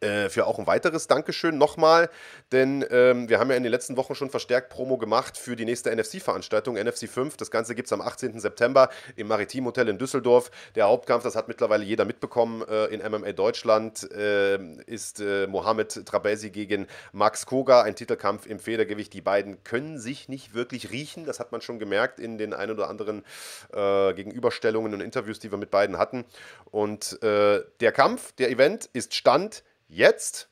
äh, 0.00 0.28
für 0.28 0.46
auch 0.46 0.58
ein 0.58 0.66
weiteres 0.66 1.06
Dankeschön 1.06 1.58
nochmal, 1.58 2.10
denn 2.52 2.84
ähm, 2.90 3.28
wir 3.28 3.38
haben 3.38 3.50
ja 3.50 3.56
in 3.56 3.62
den 3.62 3.72
letzten 3.72 3.96
Wochen 3.96 4.14
schon 4.14 4.30
verstärkt 4.30 4.70
Promo 4.70 4.98
gemacht 4.98 5.36
für 5.38 5.56
die 5.56 5.64
nächste 5.64 5.94
NFC-Veranstaltung, 5.94 6.74
NFC 6.74 7.08
5. 7.08 7.36
Das 7.36 7.50
Ganze 7.50 7.74
gibt 7.74 7.86
es 7.86 7.92
am 7.92 8.00
18. 8.00 8.38
September 8.40 8.90
im 9.16 9.28
Maritim 9.28 9.66
Hotel 9.66 9.88
in 9.88 9.98
Düsseldorf. 9.98 10.50
Der 10.74 10.86
Hauptkampf, 10.86 11.22
das 11.22 11.36
hat 11.36 11.48
mittlerweile 11.48 11.84
jeder 11.84 12.04
mitbekommen, 12.04 12.62
äh, 12.68 12.86
in 12.86 13.00
MMA 13.00 13.32
Deutschland 13.32 14.10
äh, 14.12 14.58
ist 14.84 15.22
Mohamed 15.48 16.06
Trabesi 16.06 16.50
gegen 16.50 16.86
Max 17.12 17.46
Koga, 17.46 17.82
ein 17.82 17.96
Titelkampf 17.96 18.46
im 18.46 18.58
Federgewicht. 18.58 19.12
Die 19.12 19.20
beiden 19.20 19.62
können 19.64 19.98
sich 19.98 20.28
nicht 20.28 20.54
wirklich 20.54 20.90
riechen, 20.90 21.24
das 21.24 21.40
hat 21.40 21.52
man 21.52 21.60
schon 21.60 21.78
gemerkt 21.78 22.20
in 22.20 22.38
den 22.38 22.54
ein 22.54 22.70
oder 22.70 22.88
anderen 22.88 23.24
äh, 23.72 24.14
Gegenüberstellungen 24.14 24.94
und 24.94 25.00
Interviews, 25.00 25.38
die 25.38 25.50
wir 25.50 25.58
mit 25.58 25.70
beiden 25.70 25.98
hatten. 25.98 26.24
Und 26.70 27.22
äh, 27.22 27.62
der 27.80 27.92
Kampf, 27.92 28.32
der 28.32 28.50
Event 28.50 28.88
ist 28.92 29.14
Stand 29.14 29.62
jetzt 29.88 30.48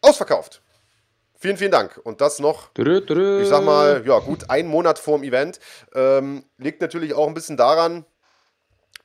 ausverkauft. 0.00 0.62
Vielen, 1.36 1.56
vielen 1.58 1.70
Dank. 1.72 2.00
Und 2.02 2.20
das 2.20 2.38
noch, 2.38 2.70
ich 3.42 3.48
sag 3.48 3.64
mal, 3.64 4.02
ja, 4.06 4.18
gut 4.20 4.48
ein 4.48 4.66
Monat 4.66 4.98
vorm 4.98 5.22
Event. 5.22 5.60
Ähm, 5.94 6.44
liegt 6.56 6.80
natürlich 6.80 7.12
auch 7.14 7.28
ein 7.28 7.34
bisschen 7.34 7.56
daran, 7.58 8.06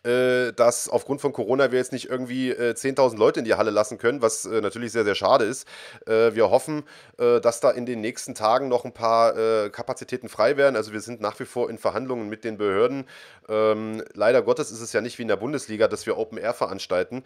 äh, 0.03 0.53
dass 0.53 0.88
aufgrund 0.88 1.19
von 1.19 1.33
Corona 1.33 1.71
wir 1.71 1.79
jetzt 1.79 1.91
nicht 1.91 2.09
irgendwie 2.09 2.51
äh, 2.51 2.73
10.000 2.73 3.17
Leute 3.17 3.39
in 3.39 3.45
die 3.45 3.55
Halle 3.55 3.69
lassen 3.69 3.97
können, 3.97 4.21
was 4.21 4.45
äh, 4.45 4.62
natürlich 4.62 4.93
sehr, 4.93 5.03
sehr 5.03 5.15
schade 5.15 5.43
ist. 5.43 5.67
Äh, 6.07 6.33
wir 6.35 6.49
hoffen, 6.49 6.83
äh, 7.17 7.41
dass 7.41 7.59
da 7.59 7.71
in 7.71 7.85
den 7.85 7.99
nächsten 7.99 8.33
Tagen 8.33 8.69
noch 8.69 8.85
ein 8.85 8.93
paar 8.93 9.38
äh, 9.38 9.69
Kapazitäten 9.69 10.29
frei 10.29 10.55
werden. 10.55 10.77
Also 10.77 10.93
wir 10.93 11.01
sind 11.01 11.19
nach 11.19 11.38
wie 11.41 11.45
vor 11.45 11.69
in 11.69 11.77
Verhandlungen 11.77 12.29
mit 12.29 12.45
den 12.45 12.57
Behörden. 12.57 13.07
Ähm, 13.49 14.01
leider 14.13 14.41
Gottes 14.41 14.71
ist 14.71 14.79
es 14.79 14.93
ja 14.93 15.01
nicht 15.01 15.17
wie 15.17 15.23
in 15.23 15.27
der 15.27 15.35
Bundesliga, 15.35 15.89
dass 15.89 16.05
wir 16.05 16.17
Open 16.17 16.38
Air 16.38 16.53
veranstalten. 16.53 17.23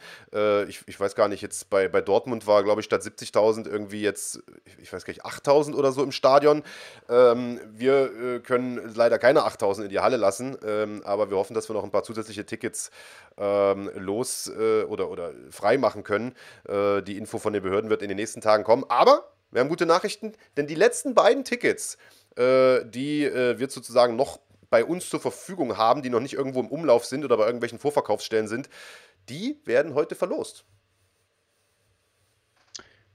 ich, 0.67 0.81
ich, 0.88 0.99
weiß 0.99 1.15
gar 1.15 1.27
nicht, 1.27 1.41
jetzt 1.41 1.69
bei, 1.69 1.88
bei 1.88 2.01
Dortmund 2.01 2.47
war, 2.47 2.63
glaube 2.63 2.81
ich, 2.81 2.86
statt 2.86 3.01
70.000 3.01 3.67
irgendwie 3.67 4.01
jetzt, 4.01 4.41
ich 4.81 4.91
weiß 4.91 5.05
gar 5.05 5.12
nicht, 5.12 5.25
8.000 5.25 5.75
oder 5.75 5.91
so 5.91 6.03
im 6.03 6.12
Stadion. 6.12 6.63
Ähm, 7.09 7.59
wir 7.71 8.39
können 8.41 8.93
leider 8.95 9.19
keine 9.19 9.41
8.000 9.41 9.83
in 9.83 9.89
die 9.89 9.99
Halle 9.99 10.17
lassen, 10.17 10.57
ähm, 10.65 11.01
aber 11.03 11.29
wir 11.29 11.38
hoffen, 11.38 11.53
dass 11.53 11.69
wir 11.69 11.73
noch 11.73 11.83
ein 11.83 11.91
paar 11.91 12.03
zusätzliche 12.03 12.45
Tickets 12.45 12.62
Tickets 12.63 12.91
ähm, 13.38 13.91
los 13.95 14.47
äh, 14.47 14.84
oder, 14.84 15.10
oder 15.10 15.34
frei 15.49 15.78
machen 15.78 16.04
können. 16.04 16.34
Äh, 16.67 17.02
die 17.02 17.17
Info 17.17 17.39
von 17.39 17.54
den 17.54 17.63
Behörden 17.63 17.89
wird 17.89 18.02
in 18.02 18.08
den 18.08 18.17
nächsten 18.17 18.41
Tagen 18.41 18.63
kommen. 18.63 18.86
Aber 18.88 19.34
wir 19.52 19.62
haben 19.62 19.69
gute 19.69 19.86
Nachrichten, 19.86 20.34
denn 20.56 20.67
die 20.67 20.76
letzten 20.76 21.13
beiden 21.13 21.43
Tickets, 21.43 21.97
äh, 22.38 22.86
die 22.86 23.26
äh, 23.26 23.60
wird 23.60 23.71
sozusagen 23.71 24.15
noch 24.15 24.39
bei 24.69 24.86
uns 24.86 25.10
zur 25.10 25.19
Verfügung 25.19 25.78
haben, 25.78 26.02
die 26.02 26.10
noch 26.10 26.21
nicht 26.21 26.34
irgendwo 26.34 26.60
im 26.60 26.67
Umlauf 26.67 27.06
sind 27.06 27.26
oder 27.26 27.38
bei 27.38 27.45
irgendwelchen 27.45 27.80
Vorverkaufsstellen 27.80 28.47
sind, 28.47 28.69
die 29.30 29.60
werden 29.65 29.93
heute 29.93 30.15
verlost. 30.15 30.65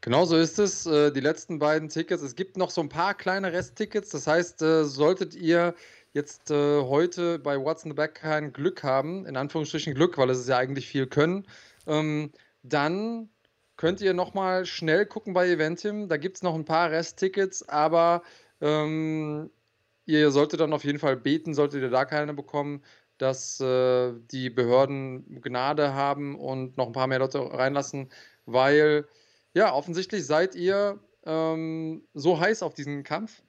Genau 0.00 0.24
so 0.24 0.36
ist 0.36 0.58
es. 0.58 0.86
Äh, 0.86 1.10
die 1.10 1.20
letzten 1.20 1.58
beiden 1.58 1.88
Tickets. 1.88 2.22
Es 2.22 2.36
gibt 2.36 2.56
noch 2.56 2.70
so 2.70 2.80
ein 2.80 2.88
paar 2.88 3.14
kleine 3.14 3.52
Resttickets. 3.52 4.10
Das 4.10 4.26
heißt, 4.26 4.62
äh, 4.62 4.84
solltet 4.84 5.34
ihr 5.34 5.74
jetzt 6.12 6.50
äh, 6.50 6.82
heute 6.82 7.38
bei 7.38 7.58
What's 7.58 7.84
in 7.84 7.90
the 7.90 7.94
Back 7.94 8.16
kein 8.16 8.52
Glück 8.52 8.82
haben, 8.82 9.26
in 9.26 9.36
Anführungsstrichen 9.36 9.94
Glück, 9.94 10.18
weil 10.18 10.30
es 10.30 10.40
ist 10.40 10.48
ja 10.48 10.58
eigentlich 10.58 10.88
viel 10.88 11.06
können, 11.06 11.46
ähm, 11.86 12.32
dann 12.62 13.30
könnt 13.76 14.00
ihr 14.00 14.14
nochmal 14.14 14.66
schnell 14.66 15.06
gucken 15.06 15.34
bei 15.34 15.48
Eventim. 15.48 16.08
Da 16.08 16.16
gibt 16.16 16.36
es 16.36 16.42
noch 16.42 16.54
ein 16.54 16.64
paar 16.64 16.90
Resttickets, 16.90 17.68
aber 17.68 18.22
ähm, 18.60 19.50
ihr 20.06 20.30
solltet 20.30 20.60
dann 20.60 20.72
auf 20.72 20.84
jeden 20.84 20.98
Fall 20.98 21.16
beten, 21.16 21.54
solltet 21.54 21.82
ihr 21.82 21.90
da 21.90 22.04
keine 22.04 22.34
bekommen, 22.34 22.82
dass 23.18 23.60
äh, 23.60 24.12
die 24.30 24.50
Behörden 24.50 25.40
Gnade 25.42 25.94
haben 25.94 26.38
und 26.38 26.76
noch 26.76 26.86
ein 26.86 26.92
paar 26.92 27.06
mehr 27.06 27.18
Leute 27.18 27.40
reinlassen, 27.40 28.10
weil 28.46 29.06
ja, 29.54 29.72
offensichtlich 29.72 30.24
seid 30.26 30.54
ihr 30.54 31.00
ähm, 31.24 32.02
so 32.14 32.38
heiß 32.40 32.62
auf 32.62 32.74
diesen 32.74 33.02
Kampf 33.02 33.42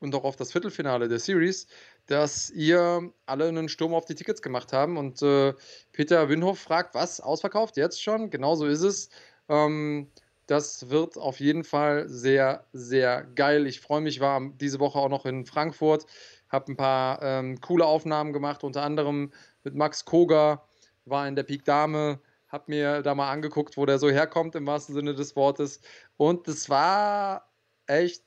und 0.00 0.14
auch 0.14 0.24
auf 0.24 0.36
das 0.36 0.52
Viertelfinale 0.52 1.08
der 1.08 1.18
Series, 1.18 1.66
dass 2.06 2.50
ihr 2.50 3.12
alle 3.26 3.48
einen 3.48 3.68
Sturm 3.68 3.94
auf 3.94 4.04
die 4.04 4.14
Tickets 4.14 4.42
gemacht 4.42 4.72
haben. 4.72 4.96
Und 4.96 5.22
äh, 5.22 5.54
Peter 5.92 6.28
Winhoff 6.28 6.58
fragt, 6.58 6.94
was? 6.94 7.20
Ausverkauft 7.20 7.76
jetzt 7.76 8.02
schon? 8.02 8.30
Genau 8.30 8.54
so 8.54 8.66
ist 8.66 8.82
es. 8.82 9.08
Ähm, 9.48 10.10
das 10.46 10.90
wird 10.90 11.16
auf 11.16 11.40
jeden 11.40 11.64
Fall 11.64 12.08
sehr, 12.08 12.66
sehr 12.72 13.22
geil. 13.22 13.66
Ich 13.66 13.80
freue 13.80 14.00
mich, 14.00 14.20
war 14.20 14.40
diese 14.60 14.80
Woche 14.80 14.98
auch 14.98 15.08
noch 15.08 15.24
in 15.24 15.46
Frankfurt, 15.46 16.06
habe 16.48 16.72
ein 16.72 16.76
paar 16.76 17.22
ähm, 17.22 17.60
coole 17.60 17.86
Aufnahmen 17.86 18.32
gemacht, 18.32 18.64
unter 18.64 18.82
anderem 18.82 19.32
mit 19.62 19.74
Max 19.74 20.04
Koga, 20.04 20.66
war 21.04 21.26
in 21.28 21.36
der 21.36 21.44
Peak 21.44 21.64
Dame, 21.64 22.20
habe 22.48 22.64
mir 22.66 23.02
da 23.02 23.14
mal 23.14 23.30
angeguckt, 23.30 23.76
wo 23.76 23.86
der 23.86 23.98
so 23.98 24.10
herkommt 24.10 24.54
im 24.54 24.66
wahrsten 24.66 24.94
Sinne 24.94 25.14
des 25.14 25.36
Wortes. 25.36 25.80
Und 26.16 26.46
es 26.48 26.68
war 26.68 27.48
echt 27.86 28.24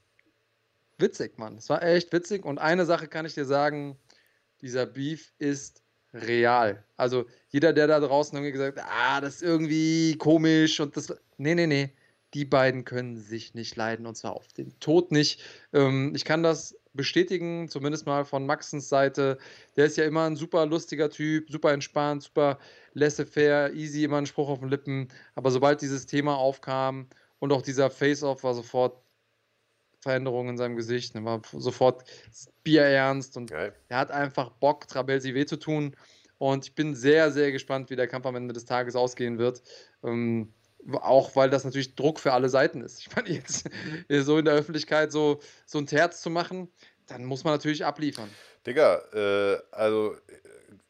witzig, 0.98 1.38
Mann. 1.38 1.58
Es 1.58 1.70
war 1.70 1.84
echt 1.84 2.12
witzig. 2.14 2.46
Und 2.46 2.58
eine 2.58 2.86
Sache 2.86 3.08
kann 3.08 3.26
ich 3.26 3.34
dir 3.34 3.46
sagen: 3.46 3.98
dieser 4.62 4.86
Beef 4.86 5.34
ist 5.38 5.84
real. 6.14 6.84
Also 6.98 7.26
jeder, 7.50 7.74
der 7.74 7.88
da 7.88 8.00
draußen 8.00 8.36
irgendwie 8.36 8.54
gesagt 8.54 8.80
hat, 8.80 8.88
ah, 8.90 9.22
das 9.22 9.36
ist 9.36 9.44
irgendwie 9.44 10.18
komisch 10.18 10.80
und 10.80 10.96
das. 10.98 11.14
Nee, 11.38 11.56
nee, 11.56 11.68
nee. 11.68 11.94
Die 12.34 12.46
beiden 12.46 12.84
können 12.84 13.16
sich 13.18 13.54
nicht 13.54 13.76
leiden 13.76 14.06
und 14.06 14.16
zwar 14.16 14.36
auf 14.36 14.48
den 14.54 14.78
Tod 14.80 15.12
nicht. 15.12 15.42
Ähm, 15.72 16.14
ich 16.16 16.26
kann 16.26 16.44
das 16.44 16.76
bestätigen, 16.94 17.70
zumindest 17.70 18.06
mal 18.06 18.26
von 18.26 18.46
Maxens 18.46 18.90
Seite. 18.90 19.38
Der 19.76 19.86
ist 19.86 19.98
ja 19.98 20.06
immer 20.06 20.26
ein 20.26 20.36
super 20.36 20.66
lustiger 20.66 21.10
Typ, 21.10 21.50
super 21.50 21.72
entspannt, 21.72 22.24
super 22.24 22.60
laissez-faire, 22.94 23.74
easy, 23.74 24.04
immer 24.04 24.18
ein 24.18 24.26
Spruch 24.26 24.50
auf 24.50 24.60
den 24.60 24.70
Lippen. 24.70 25.10
Aber 25.36 25.52
sobald 25.52 25.82
dieses 25.82 26.06
Thema 26.08 26.38
aufkam 26.38 27.08
und 27.40 27.52
auch 27.52 27.62
dieser 27.62 27.90
Face-Off 27.90 28.44
war 28.44 28.54
sofort 28.54 29.05
Veränderung 30.06 30.50
in 30.50 30.58
seinem 30.58 30.76
Gesicht, 30.76 31.16
ne, 31.16 31.26
war 31.26 31.42
sofort 31.52 32.04
bierernst 32.64 33.38
und 33.38 33.50
Geil. 33.50 33.74
er 33.90 33.98
hat 33.98 34.12
einfach 34.12 34.52
Bock, 34.52 34.88
Trabelsi 34.88 35.34
weh 35.34 35.48
zu 35.48 35.58
tun. 35.58 35.96
Und 36.38 36.66
ich 36.66 36.76
bin 36.76 36.94
sehr, 36.94 37.32
sehr 37.32 37.52
gespannt, 37.52 37.90
wie 37.90 37.96
der 37.96 38.08
Kampf 38.08 38.28
am 38.28 38.36
Ende 38.36 38.54
des 38.54 38.66
Tages 38.66 38.96
ausgehen 38.96 39.40
wird. 39.40 39.64
Ähm, 40.04 40.54
auch 41.02 41.36
weil 41.36 41.50
das 41.50 41.64
natürlich 41.64 41.96
Druck 41.96 42.20
für 42.20 42.34
alle 42.34 42.50
Seiten 42.50 42.82
ist. 42.82 43.00
Ich 43.08 43.16
meine, 43.16 43.30
jetzt 43.30 43.68
so 44.10 44.38
in 44.38 44.46
der 44.46 44.54
Öffentlichkeit 44.54 45.12
so, 45.12 45.40
so 45.66 45.80
ein 45.80 45.88
Terz 45.88 46.22
zu 46.22 46.30
machen, 46.30 46.72
dann 47.08 47.26
muss 47.26 47.44
man 47.44 47.54
natürlich 47.56 47.84
abliefern. 47.84 48.30
Digga, 48.68 49.02
äh, 49.12 49.58
also 49.72 50.14
äh, 50.14 50.18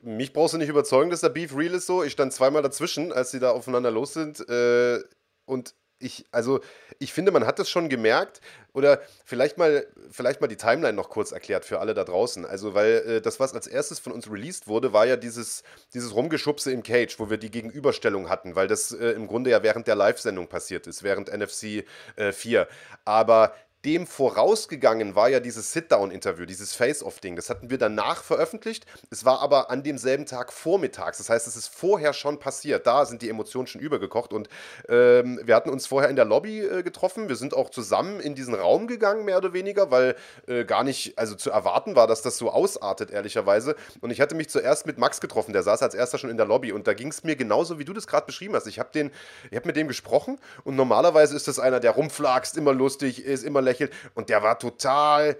mich 0.02 0.34
brauchst 0.34 0.56
du 0.56 0.58
nicht 0.58 0.70
überzeugen, 0.70 1.10
dass 1.10 1.22
der 1.22 1.30
Beef 1.30 1.56
real 1.56 1.74
ist 1.74 1.86
so. 1.86 2.04
Ich 2.04 2.12
stand 2.12 2.34
zweimal 2.34 2.64
dazwischen, 2.64 3.14
als 3.14 3.32
sie 3.32 3.40
da 3.40 3.52
aufeinander 3.52 3.92
los 3.92 4.12
sind. 4.12 4.42
Äh, 4.50 5.00
und 5.46 5.74
ich, 6.06 6.26
also, 6.32 6.60
ich 7.00 7.12
finde, 7.12 7.32
man 7.32 7.46
hat 7.46 7.60
das 7.60 7.70
schon 7.70 7.90
gemerkt. 7.90 8.40
Oder 8.74 9.02
vielleicht 9.24 9.58
mal, 9.58 9.88
vielleicht 10.12 10.42
mal 10.42 10.48
die 10.48 10.58
Timeline 10.58 10.94
noch 10.94 11.10
kurz 11.10 11.32
erklärt 11.32 11.64
für 11.64 11.80
alle 11.80 11.94
da 11.94 12.04
draußen. 12.04 12.46
Also, 12.46 12.74
weil 12.74 12.92
äh, 13.08 13.22
das, 13.22 13.40
was 13.40 13.54
als 13.54 13.68
erstes 13.68 14.00
von 14.00 14.14
uns 14.14 14.30
released 14.30 14.68
wurde, 14.68 14.94
war 14.94 15.06
ja 15.06 15.16
dieses, 15.16 15.64
dieses 15.94 16.14
Rumgeschubse 16.14 16.72
im 16.72 16.84
Cage, 16.84 17.18
wo 17.18 17.30
wir 17.30 17.38
die 17.38 17.52
Gegenüberstellung 17.52 18.30
hatten, 18.30 18.56
weil 18.56 18.68
das 18.68 18.92
äh, 18.92 19.12
im 19.12 19.28
Grunde 19.28 19.50
ja 19.50 19.64
während 19.64 19.88
der 19.88 19.96
Live-Sendung 19.96 20.48
passiert 20.48 20.88
ist, 20.88 21.04
während 21.04 21.36
NFC 21.36 21.86
äh, 22.18 22.32
4. 22.32 22.68
Aber 23.06 23.56
dem 23.86 24.08
vorausgegangen 24.08 25.16
war 25.16 25.30
ja 25.30 25.40
dieses 25.40 25.72
Sit-Down-Interview, 25.72 26.46
dieses 26.46 26.74
Face-Off-Ding. 26.74 27.36
Das 27.36 27.52
hatten 27.52 27.70
wir 27.70 27.78
danach 27.78 28.24
veröffentlicht. 28.24 28.86
Es 29.12 29.26
war 29.26 29.42
aber 29.42 29.70
an 29.70 29.84
demselben 29.84 30.26
Tag 30.26 30.52
vormittags. 30.52 31.20
Das 31.20 31.30
heißt, 31.30 31.46
es 31.46 31.56
ist 31.56 31.68
vorher 31.68 32.14
schon 32.14 32.40
passiert. 32.40 32.88
Da 32.88 33.06
sind 33.06 33.22
die 33.22 33.30
Emotionen 33.30 33.68
schon 33.68 33.82
übergekocht. 33.82 34.34
Und 34.34 34.50
ähm, 34.90 35.40
wir 35.44 35.56
hatten 35.56 35.70
uns 35.70 35.86
vorher 35.86 36.10
in 36.10 36.16
der 36.16 36.26
Lobby 36.26 36.62
äh, 36.62 36.82
getroffen. 36.82 37.30
Wir 37.30 37.36
sind 37.36 37.54
auch 37.54 37.70
zusammen 37.70 38.20
in 38.20 38.34
diesen 38.34 38.56
Raum 38.56 38.88
gegangen, 38.88 39.24
mehr 39.24 39.38
oder 39.38 39.54
weniger, 39.54 39.92
weil 39.92 40.16
äh, 40.48 40.66
gar 40.66 40.84
nicht, 40.84 41.18
also 41.20 41.36
zu 41.36 41.52
erwarten 41.52 41.96
war, 41.96 42.08
dass 42.08 42.24
das 42.24 42.38
so 42.38 42.50
ausartet, 42.50 43.12
ehrlicherweise. 43.12 43.76
Und 44.02 44.10
ich 44.10 44.20
hatte 44.20 44.34
mich 44.34 44.50
zuerst 44.50 44.88
mit 44.88 44.98
Max 44.98 45.22
getroffen. 45.22 45.54
Der 45.54 45.62
saß 45.62 45.84
als 45.84 45.94
erster 45.94 46.18
schon 46.18 46.32
in 46.32 46.38
der 46.38 46.48
Lobby. 46.48 46.72
Und 46.72 46.88
da 46.88 46.96
ging 46.96 47.10
es 47.10 47.24
mir 47.24 47.36
genauso, 47.36 47.78
wie 47.78 47.86
du 47.86 47.94
das 47.94 48.08
gerade 48.08 48.26
beschrieben 48.26 48.56
hast. 48.56 48.66
Ich 48.66 48.80
habe 48.80 49.12
hab 49.54 49.66
mit 49.66 49.76
dem 49.76 49.88
gesprochen. 49.88 50.40
Und 50.64 50.76
normalerweise 50.76 51.36
ist 51.36 51.48
das 51.48 51.60
einer, 51.60 51.80
der 51.80 51.92
rumflagst, 51.92 52.58
immer 52.58 52.74
lustig 52.74 53.24
ist, 53.24 53.44
immer 53.44 53.62
lächelt 53.62 53.75
gelächelt 53.78 53.94
und 54.14 54.30
der 54.30 54.44
war 54.44 54.60
total 54.60 55.38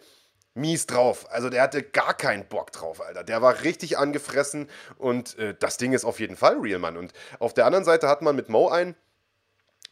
mies 0.54 0.88
drauf. 0.88 1.30
Also 1.32 1.50
der 1.50 1.62
hatte 1.62 1.84
gar 1.84 2.14
keinen 2.14 2.48
Bock 2.48 2.72
drauf, 2.72 3.02
Alter. 3.02 3.24
Der 3.24 3.42
war 3.42 3.64
richtig 3.64 3.98
angefressen 3.98 4.70
und 4.98 5.38
äh, 5.38 5.54
das 5.60 5.78
Ding 5.78 5.94
ist 5.94 6.06
auf 6.06 6.20
jeden 6.20 6.38
Fall 6.38 6.58
real, 6.60 6.80
Mann. 6.80 6.98
Und 6.98 7.14
auf 7.40 7.54
der 7.54 7.66
anderen 7.66 7.86
Seite 7.86 8.08
hat 8.08 8.22
man 8.22 8.36
mit 8.36 8.48
Mo 8.50 8.70
einen, 8.70 8.96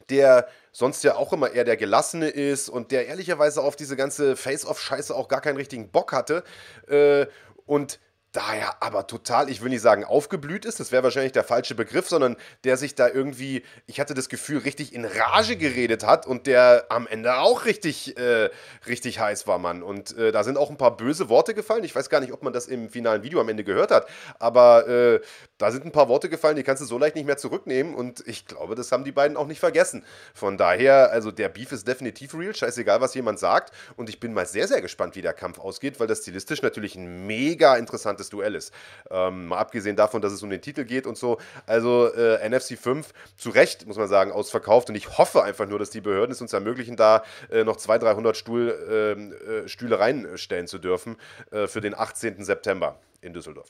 der 0.09 0.47
sonst 0.71 1.03
ja 1.03 1.15
auch 1.15 1.33
immer 1.33 1.51
eher 1.51 1.65
der 1.65 1.77
Gelassene 1.77 2.29
ist 2.29 2.69
und 2.69 2.91
der 2.91 3.07
ehrlicherweise 3.07 3.61
auf 3.61 3.75
diese 3.75 3.95
ganze 3.95 4.35
Face-Off-Scheiße 4.35 5.13
auch 5.15 5.27
gar 5.27 5.41
keinen 5.41 5.57
richtigen 5.57 5.91
Bock 5.91 6.13
hatte. 6.13 6.43
Äh, 6.87 7.27
und 7.65 7.99
daher 8.33 8.81
aber 8.81 9.07
total, 9.07 9.49
ich 9.49 9.61
will 9.61 9.69
nicht 9.69 9.81
sagen 9.81 10.03
aufgeblüht 10.03 10.65
ist, 10.65 10.79
das 10.79 10.91
wäre 10.91 11.03
wahrscheinlich 11.03 11.31
der 11.31 11.43
falsche 11.43 11.75
Begriff, 11.75 12.09
sondern 12.09 12.35
der 12.63 12.77
sich 12.77 12.95
da 12.95 13.07
irgendwie, 13.07 13.63
ich 13.85 13.99
hatte 13.99 14.13
das 14.15 14.27
Gefühl, 14.27 14.57
richtig 14.59 14.93
in 14.93 15.05
Rage 15.05 15.55
geredet 15.55 16.05
hat 16.05 16.25
und 16.25 16.47
der 16.47 16.87
am 16.89 17.07
Ende 17.07 17.37
auch 17.37 17.65
richtig, 17.65 18.17
äh, 18.17 18.49
richtig 18.87 19.19
heiß 19.19 19.47
war, 19.47 19.59
Mann. 19.59 19.83
Und 19.83 20.17
äh, 20.17 20.31
da 20.31 20.43
sind 20.43 20.57
auch 20.57 20.69
ein 20.69 20.77
paar 20.77 20.97
böse 20.97 21.29
Worte 21.29 21.53
gefallen. 21.53 21.83
Ich 21.83 21.95
weiß 21.95 22.09
gar 22.09 22.19
nicht, 22.19 22.33
ob 22.33 22.43
man 22.43 22.53
das 22.53 22.67
im 22.67 22.89
finalen 22.89 23.23
Video 23.23 23.39
am 23.39 23.49
Ende 23.49 23.63
gehört 23.63 23.91
hat, 23.91 24.07
aber 24.39 24.87
äh, 24.87 25.21
da 25.59 25.71
sind 25.71 25.85
ein 25.85 25.91
paar 25.91 26.09
Worte 26.09 26.27
gefallen, 26.27 26.55
die 26.55 26.63
kannst 26.63 26.81
du 26.81 26.87
so 26.87 26.97
leicht 26.97 27.15
nicht 27.15 27.25
mehr 27.25 27.37
zurücknehmen 27.37 27.93
und 27.93 28.27
ich 28.27 28.47
glaube, 28.47 28.73
das 28.73 28.91
haben 28.91 29.03
die 29.03 29.11
beiden 29.11 29.37
auch 29.37 29.47
nicht 29.47 29.59
vergessen. 29.59 30.03
Von 30.33 30.57
daher, 30.57 31.11
also 31.11 31.31
der 31.31 31.49
Beef 31.49 31.71
ist 31.71 31.87
definitiv 31.87 32.33
real, 32.33 32.55
scheißegal, 32.55 32.99
was 32.99 33.13
jemand 33.13 33.37
sagt 33.37 33.73
und 33.95 34.09
ich 34.09 34.19
bin 34.19 34.33
mal 34.33 34.47
sehr, 34.47 34.67
sehr 34.67 34.81
gespannt, 34.81 35.15
wie 35.15 35.21
der 35.21 35.33
Kampf 35.33 35.59
ausgeht, 35.59 35.99
weil 35.99 36.07
das 36.07 36.23
stilistisch 36.23 36.63
natürlich 36.63 36.95
ein 36.95 37.27
mega 37.27 37.75
interessantes 37.75 38.22
interessantes 38.23 38.29
Duell 38.29 38.55
ist. 38.55 38.73
Ähm, 39.09 39.47
mal 39.47 39.57
abgesehen 39.57 39.95
davon, 39.95 40.21
dass 40.21 40.33
es 40.33 40.43
um 40.43 40.49
den 40.49 40.61
Titel 40.61 40.85
geht 40.85 41.05
und 41.05 41.17
so. 41.17 41.37
Also 41.65 42.11
äh, 42.13 42.47
NFC 42.47 42.77
5 42.77 43.13
zu 43.37 43.49
Recht, 43.49 43.85
muss 43.87 43.97
man 43.97 44.07
sagen, 44.07 44.31
ausverkauft. 44.31 44.89
Und 44.89 44.95
ich 44.95 45.17
hoffe 45.17 45.43
einfach 45.43 45.67
nur, 45.67 45.79
dass 45.79 45.89
die 45.89 46.01
Behörden 46.01 46.31
es 46.31 46.41
uns 46.41 46.53
ermöglichen, 46.53 46.95
da 46.95 47.23
äh, 47.51 47.63
noch 47.63 47.77
200, 47.77 48.15
300 48.15 48.37
Stuhl, 48.37 49.15
ähm, 49.17 49.33
äh, 49.33 49.67
Stühle 49.67 49.99
reinstellen 49.99 50.67
zu 50.67 50.79
dürfen 50.79 51.17
äh, 51.51 51.67
für 51.67 51.81
den 51.81 51.95
18. 51.95 52.43
September 52.43 52.99
in 53.21 53.33
Düsseldorf. 53.33 53.69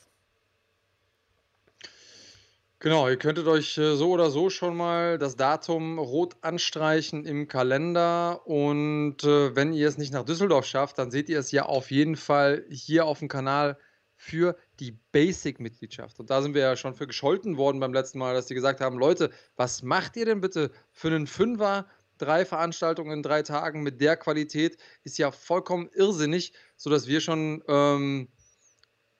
Genau, 2.84 3.08
ihr 3.08 3.16
könntet 3.16 3.47
euch 3.47 3.78
äh, 3.78 3.95
so 3.95 4.12
oder 4.12 4.30
so 4.30 4.49
schon 4.49 4.76
mal 4.76 5.18
das 5.18 5.38
Datum 5.38 5.99
rot 5.99 6.36
anstreichen 6.41 7.24
im 7.24 7.47
Kalender. 7.47 8.45
Und 8.45 9.24
äh, 9.24 9.56
wenn 9.56 9.72
ihr 9.72 9.88
es 9.88 9.97
nicht 9.97 10.12
nach 10.12 10.26
Düsseldorf 10.26 10.66
schafft, 10.66 10.97
dann 10.97 11.10
seht 11.10 11.30
ihr 11.30 11.39
es 11.39 11.51
ja 11.51 11.64
auf 11.64 11.91
jeden 11.91 12.18
Fall 12.18 12.66
hier 12.70 13.06
auf 13.06 13.20
dem 13.20 13.30
Kanal 13.30 13.78
für 14.24 14.55
die 14.80 14.97
Basic-Mitgliedschaft. 15.11 16.19
Und 16.19 16.30
da 16.30 16.41
sind 16.41 16.55
wir 16.55 16.61
ja 16.61 16.78
schon 16.78 16.95
für 16.95 17.07
gescholten 17.07 17.57
worden 17.57 17.82
beim 17.82 17.93
letzten 17.93 18.19
Mal, 18.19 18.34
dass 18.34 18.45
die 18.45 18.53
gesagt 18.53 18.80
haben, 18.80 18.97
Leute, 18.97 19.32
was 19.57 19.84
macht 19.84 20.15
ihr 20.15 20.26
denn 20.26 20.39
bitte 20.39 20.71
für 20.91 21.09
einen 21.09 21.28
Fünfer? 21.28 21.86
Drei 22.19 22.45
Veranstaltungen 22.45 23.11
in 23.11 23.24
drei 23.24 23.41
Tagen 23.41 23.84
mit 23.84 23.99
der 23.99 24.15
Qualität 24.15 24.78
ist 25.03 25.17
ja 25.17 25.32
vollkommen 25.32 25.89
irrsinnig, 25.93 26.53
sodass 26.78 27.07
wir 27.07 27.19
schon 27.19 27.63
ähm, 27.67 28.30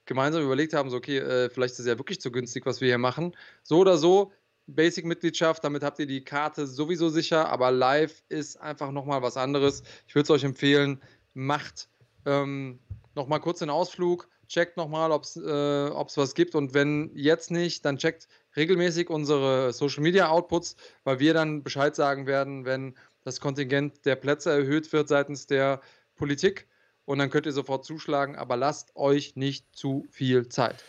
gemeinsam 0.06 0.42
überlegt 0.42 0.74
haben, 0.74 0.90
so 0.90 0.98
okay, 0.98 1.18
äh, 1.18 1.50
vielleicht 1.50 1.74
ist 1.74 1.80
es 1.80 1.88
ja 1.88 1.98
wirklich 1.98 2.22
zu 2.22 2.32
günstig, 2.32 2.66
was 2.66 2.80
wir 2.80 2.88
hier 2.88 2.98
machen. 2.98 3.36
So 3.62 3.80
oder 3.80 3.98
so, 3.98 4.32
Basic-Mitgliedschaft, 4.68 5.64
damit 5.66 5.84
habt 5.84 6.00
ihr 6.00 6.08
die 6.08 6.24
Karte 6.24 6.66
sowieso 6.66 7.10
sicher, 7.10 7.50
aber 7.50 7.72
live 7.72 8.24
ist 8.30 8.56
einfach 8.62 8.92
nochmal 8.92 9.22
was 9.22 9.36
anderes. 9.36 9.84
Ich 10.08 10.16
würde 10.16 10.24
es 10.24 10.30
euch 10.30 10.44
empfehlen, 10.46 11.02
macht 11.34 11.90
ähm, 12.26 12.80
nochmal 13.16 13.42
kurz 13.42 13.60
den 13.60 13.70
Ausflug, 13.70 14.30
checkt 14.54 14.78
nochmal, 14.78 15.12
ob 15.12 15.24
es 15.24 15.36
äh, 15.36 15.42
was 15.42 16.36
gibt 16.36 16.54
und 16.54 16.74
wenn 16.74 17.12
jetzt 17.16 17.50
nicht, 17.50 17.84
dann 17.86 17.98
checkt 17.98 18.28
regelmäßig 18.56 19.10
unsere 19.10 19.74
Social 19.74 20.04
Media 20.04 20.30
Outputs, 20.30 20.76
weil 21.04 21.20
wir 21.20 21.34
dann 21.34 21.64
Bescheid 21.64 21.96
sagen 21.96 22.28
werden, 22.28 22.64
wenn 22.64 22.96
das 23.24 23.40
Kontingent 23.40 24.06
der 24.06 24.16
Plätze 24.16 24.52
erhöht 24.52 24.94
wird 24.94 25.08
seitens 25.08 25.48
der 25.48 25.82
Politik 26.16 26.68
und 27.06 27.18
dann 27.18 27.32
könnt 27.32 27.48
ihr 27.48 27.52
sofort 27.52 27.84
zuschlagen, 27.84 28.36
aber 28.36 28.56
lasst 28.56 28.96
euch 28.96 29.36
nicht 29.36 29.66
zu 29.76 30.06
viel 30.12 30.48
Zeit. 30.50 30.84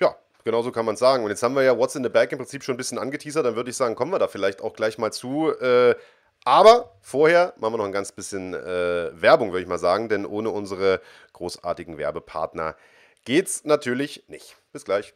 Ja, 0.00 0.16
genau 0.44 0.62
so 0.62 0.70
kann 0.70 0.86
man 0.86 0.96
sagen. 0.96 1.24
Und 1.24 1.30
jetzt 1.30 1.42
haben 1.42 1.54
wir 1.54 1.62
ja 1.62 1.76
What's 1.76 1.96
in 1.96 2.04
the 2.04 2.08
Bag 2.08 2.30
im 2.30 2.38
Prinzip 2.38 2.62
schon 2.62 2.74
ein 2.74 2.78
bisschen 2.78 2.98
angeteasert, 2.98 3.44
dann 3.44 3.56
würde 3.56 3.70
ich 3.70 3.76
sagen, 3.76 3.96
kommen 3.96 4.12
wir 4.12 4.20
da 4.20 4.28
vielleicht 4.28 4.62
auch 4.62 4.74
gleich 4.74 4.96
mal 4.96 5.12
zu. 5.12 5.50
Äh, 5.60 5.96
aber 6.44 6.94
vorher 7.00 7.52
machen 7.56 7.74
wir 7.74 7.78
noch 7.78 7.84
ein 7.84 7.92
ganz 7.92 8.12
bisschen 8.12 8.54
äh, 8.54 9.10
Werbung, 9.20 9.50
würde 9.50 9.62
ich 9.62 9.68
mal 9.68 9.78
sagen, 9.78 10.08
denn 10.08 10.24
ohne 10.24 10.50
unsere 10.50 11.00
großartigen 11.32 11.98
Werbepartner 11.98 12.76
geht's 13.24 13.64
natürlich 13.64 14.24
nicht. 14.28 14.56
Bis 14.72 14.84
gleich. 14.84 15.14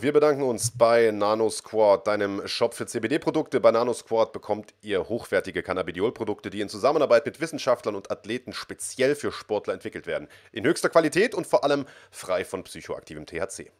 Wir 0.00 0.12
bedanken 0.12 0.42
uns 0.42 0.70
bei 0.70 1.10
NanoSquad, 1.10 2.06
deinem 2.06 2.46
Shop 2.48 2.74
für 2.74 2.86
CBD-Produkte. 2.86 3.60
Bei 3.60 3.70
NanoSquad 3.70 4.32
bekommt 4.32 4.72
ihr 4.80 5.08
hochwertige 5.08 5.62
Cannabidiol-Produkte, 5.62 6.50
die 6.50 6.60
in 6.60 6.68
Zusammenarbeit 6.68 7.26
mit 7.26 7.40
Wissenschaftlern 7.40 7.94
und 7.94 8.10
Athleten 8.10 8.52
speziell 8.52 9.14
für 9.14 9.30
Sportler 9.30 9.74
entwickelt 9.74 10.06
werden. 10.06 10.28
In 10.52 10.64
höchster 10.64 10.88
Qualität 10.88 11.34
und 11.34 11.46
vor 11.46 11.64
allem 11.64 11.86
frei 12.10 12.44
von 12.44 12.64
psychoaktivem 12.64 13.26
THC. 13.26 13.70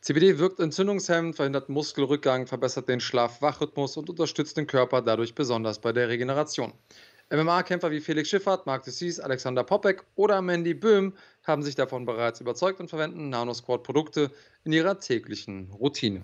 CBD 0.00 0.38
wirkt 0.38 0.60
entzündungshemmend, 0.60 1.36
verhindert 1.36 1.68
Muskelrückgang, 1.68 2.46
verbessert 2.46 2.88
den 2.88 3.00
Schlaf-Wach-Rhythmus 3.00 3.96
und 3.96 4.10
unterstützt 4.10 4.56
den 4.56 4.66
Körper 4.66 5.02
dadurch 5.02 5.34
besonders 5.34 5.78
bei 5.78 5.92
der 5.92 6.08
Regeneration. 6.08 6.72
MMA-Kämpfer 7.30 7.90
wie 7.90 8.00
Felix 8.00 8.28
Schiffert, 8.28 8.66
Marc 8.66 8.84
Dussis, 8.84 9.18
Alexander 9.18 9.64
Popek 9.64 10.04
oder 10.14 10.42
Mandy 10.42 10.74
Böhm 10.74 11.14
haben 11.42 11.62
sich 11.62 11.74
davon 11.74 12.04
bereits 12.04 12.40
überzeugt 12.40 12.80
und 12.80 12.88
verwenden 12.88 13.30
NanoSquad-Produkte 13.30 14.30
in 14.64 14.72
ihrer 14.72 15.00
täglichen 15.00 15.70
Routine. 15.70 16.22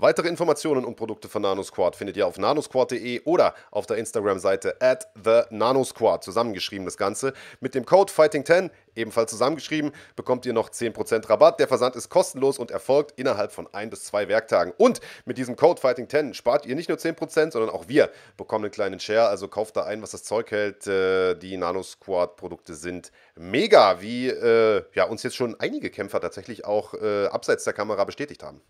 Weitere 0.00 0.28
Informationen 0.28 0.84
und 0.84 0.94
Produkte 0.94 1.28
von 1.28 1.42
NanoSquad 1.42 1.96
findet 1.96 2.16
ihr 2.16 2.24
auf 2.24 2.38
nanosquad.de 2.38 3.22
oder 3.24 3.52
auf 3.72 3.86
der 3.86 3.96
Instagram-Seite 3.96 4.80
at 4.80 5.08
the 5.16 5.40
NanoSquad. 5.50 6.22
Zusammengeschrieben 6.22 6.84
das 6.84 6.96
Ganze. 6.96 7.32
Mit 7.58 7.74
dem 7.74 7.84
Code 7.84 8.12
Fighting10, 8.12 8.70
ebenfalls 8.94 9.32
zusammengeschrieben, 9.32 9.90
bekommt 10.14 10.46
ihr 10.46 10.52
noch 10.52 10.70
10% 10.70 11.28
Rabatt. 11.28 11.58
Der 11.58 11.66
Versand 11.66 11.96
ist 11.96 12.10
kostenlos 12.10 12.60
und 12.60 12.70
erfolgt 12.70 13.18
innerhalb 13.18 13.50
von 13.50 13.66
ein 13.74 13.90
bis 13.90 14.04
zwei 14.04 14.28
Werktagen. 14.28 14.72
Und 14.76 15.00
mit 15.24 15.36
diesem 15.36 15.56
Code 15.56 15.82
Fighting10 15.82 16.32
spart 16.34 16.64
ihr 16.64 16.76
nicht 16.76 16.88
nur 16.88 16.98
10%, 16.98 17.50
sondern 17.50 17.70
auch 17.70 17.88
wir 17.88 18.08
bekommen 18.36 18.66
einen 18.66 18.72
kleinen 18.72 19.00
Share. 19.00 19.26
Also 19.26 19.48
kauft 19.48 19.76
da 19.76 19.82
ein, 19.82 20.00
was 20.00 20.12
das 20.12 20.22
Zeug 20.22 20.52
hält. 20.52 20.86
Äh, 20.86 21.34
die 21.34 21.56
NanoSquad-Produkte 21.56 22.74
sind 22.74 23.10
mega, 23.34 24.00
wie 24.00 24.28
äh, 24.28 24.84
ja, 24.94 25.06
uns 25.06 25.24
jetzt 25.24 25.34
schon 25.34 25.58
einige 25.58 25.90
Kämpfer 25.90 26.20
tatsächlich 26.20 26.64
auch 26.64 26.94
äh, 26.94 27.26
abseits 27.26 27.64
der 27.64 27.72
Kamera 27.72 28.04
bestätigt 28.04 28.44
haben. 28.44 28.60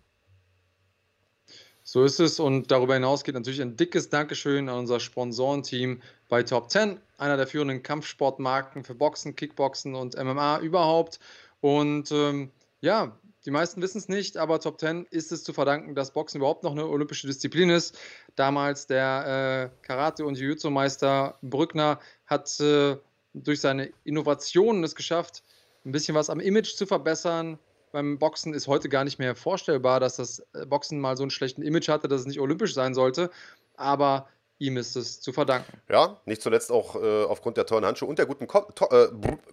So 1.91 2.05
ist 2.05 2.20
es 2.20 2.39
und 2.39 2.70
darüber 2.70 2.93
hinaus 2.93 3.24
geht 3.24 3.34
natürlich 3.34 3.62
ein 3.62 3.74
dickes 3.74 4.11
Dankeschön 4.11 4.68
an 4.68 4.80
unser 4.80 5.01
Sponsorenteam 5.01 6.03
bei 6.28 6.43
Top 6.43 6.70
10, 6.70 7.01
einer 7.16 7.39
der 7.39 7.47
führenden 7.47 7.82
Kampfsportmarken 7.82 8.84
für 8.84 8.95
Boxen, 8.95 9.34
Kickboxen 9.34 9.95
und 9.95 10.14
MMA 10.22 10.59
überhaupt. 10.59 11.18
Und 11.62 12.12
ähm, 12.12 12.51
ja, 12.82 13.16
die 13.47 13.51
meisten 13.51 13.80
wissen 13.80 13.97
es 13.97 14.09
nicht, 14.11 14.36
aber 14.36 14.61
Top 14.61 14.78
10 14.78 15.07
ist 15.09 15.32
es 15.32 15.45
zu 15.45 15.55
verdanken, 15.55 15.95
dass 15.95 16.12
Boxen 16.12 16.36
überhaupt 16.43 16.62
noch 16.62 16.72
eine 16.72 16.86
olympische 16.86 17.26
Disziplin 17.26 17.70
ist. 17.70 17.99
Damals 18.36 18.86
der 18.86 19.70
äh, 19.72 19.86
Karate- 19.86 20.26
und 20.26 20.36
Jiu-Jitsu-Meister 20.36 21.39
Brückner 21.41 22.01
hat 22.26 22.61
äh, 22.61 22.99
durch 23.32 23.62
seine 23.62 23.91
Innovationen 24.05 24.84
es 24.84 24.95
geschafft, 24.95 25.43
ein 25.86 25.93
bisschen 25.93 26.14
was 26.14 26.28
am 26.28 26.41
Image 26.41 26.74
zu 26.74 26.84
verbessern, 26.84 27.59
beim 27.93 28.18
Boxen 28.18 28.55
ist 28.55 28.68
heute 28.68 28.89
gar 28.89 29.05
nicht 29.05 29.18
mehr 29.18 29.34
vorstellbar, 29.34 30.01
dass 30.01 30.16
das 30.16 30.41
äh, 30.55 30.66
Boxen 30.66 31.01
mal 31.01 31.16
so 31.16 31.22
einen 31.22 31.30
schlechten 31.30 31.62
Image 31.62 31.89
hatte, 31.89 32.09
dass 32.09 32.22
es 32.22 32.26
nicht 32.26 32.41
olympisch 32.41 32.74
sein 32.74 32.95
sollte. 32.95 33.30
Aber 33.76 34.28
ihm 34.59 34.76
ist 34.76 34.96
es 34.96 35.20
zu 35.20 35.32
verdanken. 35.32 35.80
Ja, 35.88 36.20
nicht 36.24 36.42
zuletzt 36.42 36.72
auch 36.72 36.96
äh, 36.96 37.24
aufgrund 37.24 37.56
der 37.56 37.66
tollen 37.66 37.84
Handschuhe 37.84 38.09
und 38.09 38.18
der 38.18 38.26
guten 38.26 38.46
Ko 38.46 38.66
äh, 38.90 39.09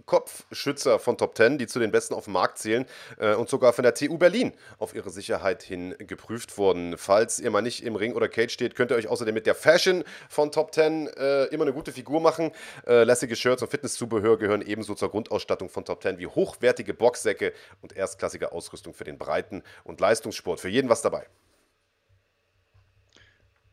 Kopfschützer 0.05 0.99
von 0.99 1.17
Top 1.17 1.37
10, 1.37 1.57
die 1.57 1.67
zu 1.67 1.79
den 1.79 1.91
besten 1.91 2.13
auf 2.13 2.25
dem 2.25 2.33
Markt 2.33 2.57
zählen 2.57 2.85
äh, 3.19 3.35
und 3.35 3.49
sogar 3.49 3.73
von 3.73 3.83
der 3.83 3.93
TU 3.93 4.17
Berlin 4.17 4.53
auf 4.79 4.95
ihre 4.95 5.09
Sicherheit 5.09 5.63
hin 5.63 5.95
geprüft 5.99 6.57
wurden. 6.57 6.97
Falls 6.97 7.39
ihr 7.39 7.51
mal 7.51 7.61
nicht 7.61 7.83
im 7.83 7.95
Ring 7.95 8.13
oder 8.13 8.27
Cage 8.27 8.51
steht, 8.51 8.75
könnt 8.75 8.91
ihr 8.91 8.97
euch 8.97 9.07
außerdem 9.07 9.33
mit 9.33 9.45
der 9.45 9.55
Fashion 9.55 10.03
von 10.29 10.51
Top 10.51 10.73
10 10.73 11.07
äh, 11.07 11.45
immer 11.45 11.63
eine 11.63 11.73
gute 11.73 11.91
Figur 11.91 12.19
machen. 12.19 12.51
Äh, 12.87 13.03
lässige 13.03 13.35
Shirts 13.35 13.61
und 13.61 13.69
Fitnesszubehör 13.69 14.37
gehören 14.37 14.61
ebenso 14.61 14.95
zur 14.95 15.09
Grundausstattung 15.09 15.69
von 15.69 15.85
Top 15.85 16.01
10 16.01 16.17
wie 16.17 16.27
hochwertige 16.27 16.93
Boxsäcke 16.93 17.53
und 17.81 17.95
erstklassige 17.95 18.51
Ausrüstung 18.51 18.93
für 18.93 19.03
den 19.03 19.17
Breiten- 19.17 19.63
und 19.83 19.99
Leistungssport. 19.99 20.59
Für 20.59 20.69
jeden 20.69 20.89
was 20.89 21.01
dabei. 21.01 21.27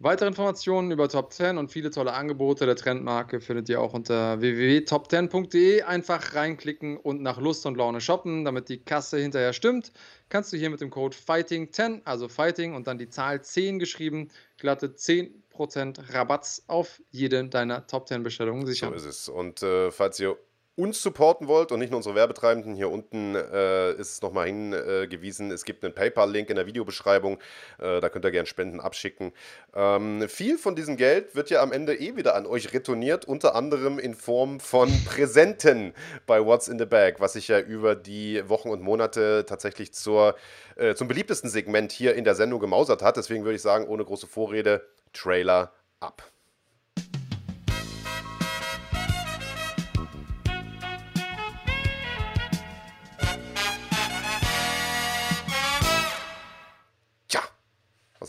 Weitere 0.05 0.27
Informationen 0.27 0.91
über 0.91 1.09
Top 1.09 1.33
10 1.33 1.59
und 1.59 1.71
viele 1.71 1.93
tolle 1.93 2.13
Angebote 2.13 2.67
der 2.67 2.75
Trendmarke 2.75 3.41
findet 3.41 3.69
ihr 3.69 3.81
auch 3.81 3.95
unter 3.95 4.41
www.top10.de. 4.41 5.83
Einfach 5.83 6.35
reinklicken 6.35 6.97
und 6.97 7.23
nach 7.23 7.39
Lust 7.39 7.67
und 7.67 7.77
Laune 7.77 8.01
shoppen, 8.01 8.45
damit 8.45 8.69
die 8.69 8.79
Kasse 8.79 9.19
hinterher 9.19 9.53
stimmt. 9.53 9.93
Kannst 10.29 10.53
du 10.53 10.57
hier 10.57 10.71
mit 10.71 10.81
dem 10.81 10.91
Code 10.91 11.17
FIGHTING10, 11.17 12.01
also 12.05 12.27
Fighting 12.27 12.75
und 12.75 12.89
dann 12.89 12.99
die 12.99 13.11
Zahl 13.11 13.43
10 13.45 13.79
geschrieben, 13.79 14.31
glatte 14.59 14.89
10% 14.89 16.13
Rabatz 16.13 16.65
auf 16.67 17.01
jede 17.13 17.49
deiner 17.49 17.87
Top 17.87 18.09
10 18.09 18.25
Bestellungen 18.25 18.67
sichern. 18.67 18.91
So 18.91 18.97
ist 18.97 19.05
es. 19.05 19.29
Und 19.29 19.63
äh, 19.63 19.93
falls 19.93 20.19
ihr 20.19 20.37
uns 20.75 21.03
supporten 21.03 21.49
wollt 21.49 21.71
und 21.71 21.81
nicht 21.81 21.91
nur 21.91 21.99
unsere 21.99 22.15
Werbetreibenden, 22.15 22.75
hier 22.75 22.91
unten 22.91 23.35
äh, 23.35 23.93
ist 23.93 24.13
es 24.13 24.23
nochmal 24.23 24.47
hingewiesen, 24.47 25.51
es 25.51 25.65
gibt 25.65 25.85
einen 25.85 25.95
PayPal-Link 25.95 26.49
in 26.49 26.57
der 26.57 26.67
Videobeschreibung, 26.67 27.39
äh, 27.79 28.01
da 28.01 28.09
könnt 28.09 28.25
ihr 28.25 28.31
gerne 28.31 28.47
Spenden 28.47 28.81
abschicken. 28.81 29.33
Ähm, 29.75 30.27
viel 30.29 30.57
von 30.57 30.75
diesem 30.75 30.97
Geld 30.97 31.35
wird 31.35 31.51
ja 31.51 31.63
am 31.63 31.73
Ende 31.73 31.95
eh 31.95 32.17
wieder 32.17 32.35
an 32.35 32.47
euch 32.47 32.73
retourniert, 32.73 33.27
unter 33.27 33.55
anderem 33.55 33.99
in 33.99 34.15
Form 34.15 34.61
von 34.61 34.91
Präsenten 35.05 35.93
bei 36.27 36.45
What's 36.45 36.69
in 36.69 36.79
the 36.79 36.87
Bag, 36.87 37.17
was 37.19 37.35
sich 37.35 37.49
ja 37.49 37.61
über 37.61 37.95
die 37.95 38.49
Wochen 38.49 38.71
und 38.71 38.81
Monate 38.81 39.45
tatsächlich 39.47 39.93
zur, 39.93 40.37
äh, 40.77 40.95
zum 40.95 41.07
beliebtesten 41.07 41.51
Segment 41.51 41.93
hier 41.93 42.15
in 42.15 42.25
der 42.25 42.35
Sendung 42.35 42.61
gemausert 42.61 43.03
hat. 43.03 43.19
Deswegen 43.19 43.45
würde 43.45 43.57
ich 43.57 43.63
sagen, 43.63 43.87
ohne 43.87 44.05
große 44.05 44.27
Vorrede, 44.27 44.89
Trailer 45.13 45.73
ab. 46.01 46.32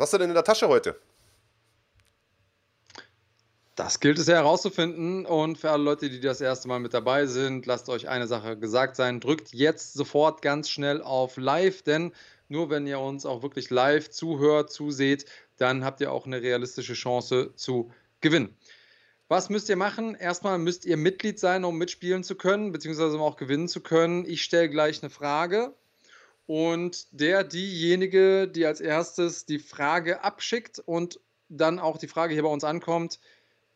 Was 0.04 0.08
hast 0.08 0.16
du 0.16 0.18
denn 0.18 0.32
in 0.32 0.36
der 0.36 0.44
Tasche 0.44 0.68
heute? 0.68 1.00
Das 3.76 4.02
gilt 4.02 4.20
es 4.20 4.28
ja 4.28 4.36
herauszufinden. 4.36 5.26
Und 5.26 5.58
für 5.58 5.72
alle 5.72 5.82
Leute, 5.82 6.10
die 6.10 6.20
das 6.20 6.42
erste 6.42 6.68
Mal 6.68 6.82
mit 6.82 6.94
dabei 6.94 7.26
sind, 7.26 7.66
lasst 7.66 7.88
euch 7.88 8.10
eine 8.10 8.28
Sache 8.28 8.58
gesagt 8.58 8.98
sein. 8.98 9.22
Drückt 9.22 9.54
jetzt 9.54 9.94
sofort 9.94 10.42
ganz 10.42 10.70
schnell 10.70 11.02
auf 11.02 11.38
Live, 11.38 11.84
denn 11.84 12.12
nur 12.50 12.70
wenn 12.70 12.86
ihr 12.86 13.00
uns 13.00 13.26
auch 13.26 13.44
wirklich 13.44 13.70
live 13.70 14.10
zuhört, 14.10 14.74
zuseht, 14.74 15.24
dann 15.56 15.86
habt 15.86 16.02
ihr 16.02 16.12
auch 16.12 16.26
eine 16.26 16.42
realistische 16.42 16.96
Chance 16.96 17.54
zu 17.56 17.90
gewinnen. 18.20 18.58
Was 19.30 19.50
müsst 19.50 19.70
ihr 19.70 19.78
machen? 19.78 20.16
Erstmal 20.16 20.58
müsst 20.58 20.84
ihr 20.84 20.98
Mitglied 20.98 21.40
sein, 21.40 21.64
um 21.64 21.78
mitspielen 21.78 22.26
zu 22.26 22.36
können, 22.36 22.74
beziehungsweise 22.74 23.16
um 23.16 23.22
auch 23.22 23.38
gewinnen 23.38 23.70
zu 23.70 23.80
können. 23.80 24.26
Ich 24.26 24.44
stelle 24.44 24.68
gleich 24.70 25.02
eine 25.02 25.10
Frage 25.10 25.74
und 26.46 27.08
der, 27.12 27.44
diejenige, 27.44 28.48
die 28.48 28.66
als 28.66 28.82
erstes 28.82 29.46
die 29.46 29.60
Frage 29.60 30.24
abschickt 30.24 30.80
und 30.80 31.20
dann 31.50 31.80
auch 31.80 31.98
die 31.98 32.08
Frage 32.08 32.34
hier 32.34 32.44
bei 32.44 32.50
uns 32.50 32.64
ankommt, 32.64 33.20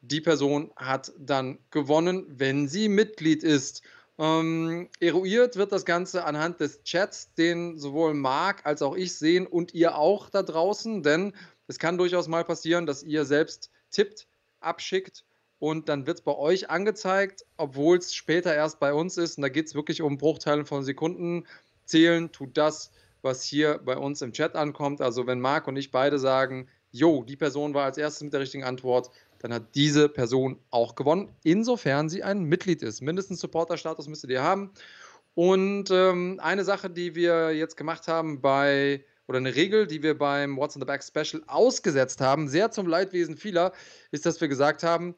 die 0.01 0.21
Person 0.21 0.71
hat 0.75 1.11
dann 1.17 1.59
gewonnen, 1.71 2.25
wenn 2.27 2.67
sie 2.67 2.89
Mitglied 2.89 3.43
ist. 3.43 3.81
Ähm, 4.19 4.89
eruiert 4.99 5.57
wird 5.57 5.71
das 5.71 5.85
Ganze 5.85 6.25
anhand 6.25 6.59
des 6.59 6.83
Chats, 6.83 7.33
den 7.35 7.77
sowohl 7.77 8.13
Marc 8.13 8.65
als 8.65 8.81
auch 8.81 8.95
ich 8.95 9.15
sehen 9.15 9.45
und 9.45 9.73
ihr 9.73 9.95
auch 9.95 10.29
da 10.29 10.41
draußen, 10.41 11.03
denn 11.03 11.33
es 11.67 11.77
kann 11.77 11.97
durchaus 11.97 12.27
mal 12.27 12.43
passieren, 12.43 12.85
dass 12.85 13.03
ihr 13.03 13.25
selbst 13.25 13.69
tippt, 13.91 14.27
abschickt 14.59 15.23
und 15.59 15.89
dann 15.89 16.07
wird 16.07 16.19
es 16.19 16.23
bei 16.23 16.35
euch 16.35 16.69
angezeigt, 16.69 17.45
obwohl 17.57 17.97
es 17.97 18.13
später 18.13 18.53
erst 18.53 18.79
bei 18.79 18.93
uns 18.93 19.17
ist. 19.17 19.37
Und 19.37 19.41
da 19.41 19.49
geht 19.49 19.67
es 19.67 19.75
wirklich 19.75 20.01
um 20.01 20.17
Bruchteile 20.17 20.65
von 20.65 20.83
Sekunden 20.83 21.45
zählen 21.87 22.31
tut 22.31 22.57
das, 22.57 22.91
was 23.21 23.43
hier 23.43 23.79
bei 23.83 23.97
uns 23.97 24.21
im 24.21 24.31
Chat 24.31 24.55
ankommt. 24.55 25.01
Also 25.01 25.27
wenn 25.27 25.39
Marc 25.39 25.67
und 25.67 25.75
ich 25.75 25.91
beide 25.91 26.19
sagen, 26.19 26.67
jo, 26.91 27.23
die 27.23 27.35
Person 27.35 27.73
war 27.73 27.85
als 27.85 27.97
erstes 27.97 28.23
mit 28.23 28.33
der 28.33 28.41
richtigen 28.41 28.63
Antwort, 28.63 29.09
dann 29.39 29.53
hat 29.53 29.75
diese 29.75 30.09
Person 30.09 30.59
auch 30.71 30.95
gewonnen, 30.95 31.29
insofern 31.43 32.09
sie 32.09 32.23
ein 32.23 32.43
Mitglied 32.43 32.81
ist. 32.81 33.01
Mindestens 33.01 33.39
Supporter-Status 33.39 34.07
müsstet 34.07 34.31
ihr 34.31 34.41
haben. 34.41 34.71
Und 35.35 35.91
ähm, 35.91 36.39
eine 36.41 36.63
Sache, 36.63 36.89
die 36.89 37.13
wir 37.13 37.51
jetzt 37.51 37.77
gemacht 37.77 38.07
haben 38.07 38.41
bei, 38.41 39.05
oder 39.27 39.37
eine 39.37 39.55
Regel, 39.55 39.85
die 39.85 40.01
wir 40.01 40.17
beim 40.17 40.57
What's 40.57 40.75
in 40.75 40.81
the 40.81 40.85
Back 40.85 41.03
Special 41.03 41.43
ausgesetzt 41.45 42.21
haben, 42.21 42.47
sehr 42.47 42.71
zum 42.71 42.87
Leidwesen 42.87 43.37
vieler, 43.37 43.73
ist, 44.09 44.25
dass 44.25 44.41
wir 44.41 44.47
gesagt 44.47 44.81
haben, 44.81 45.15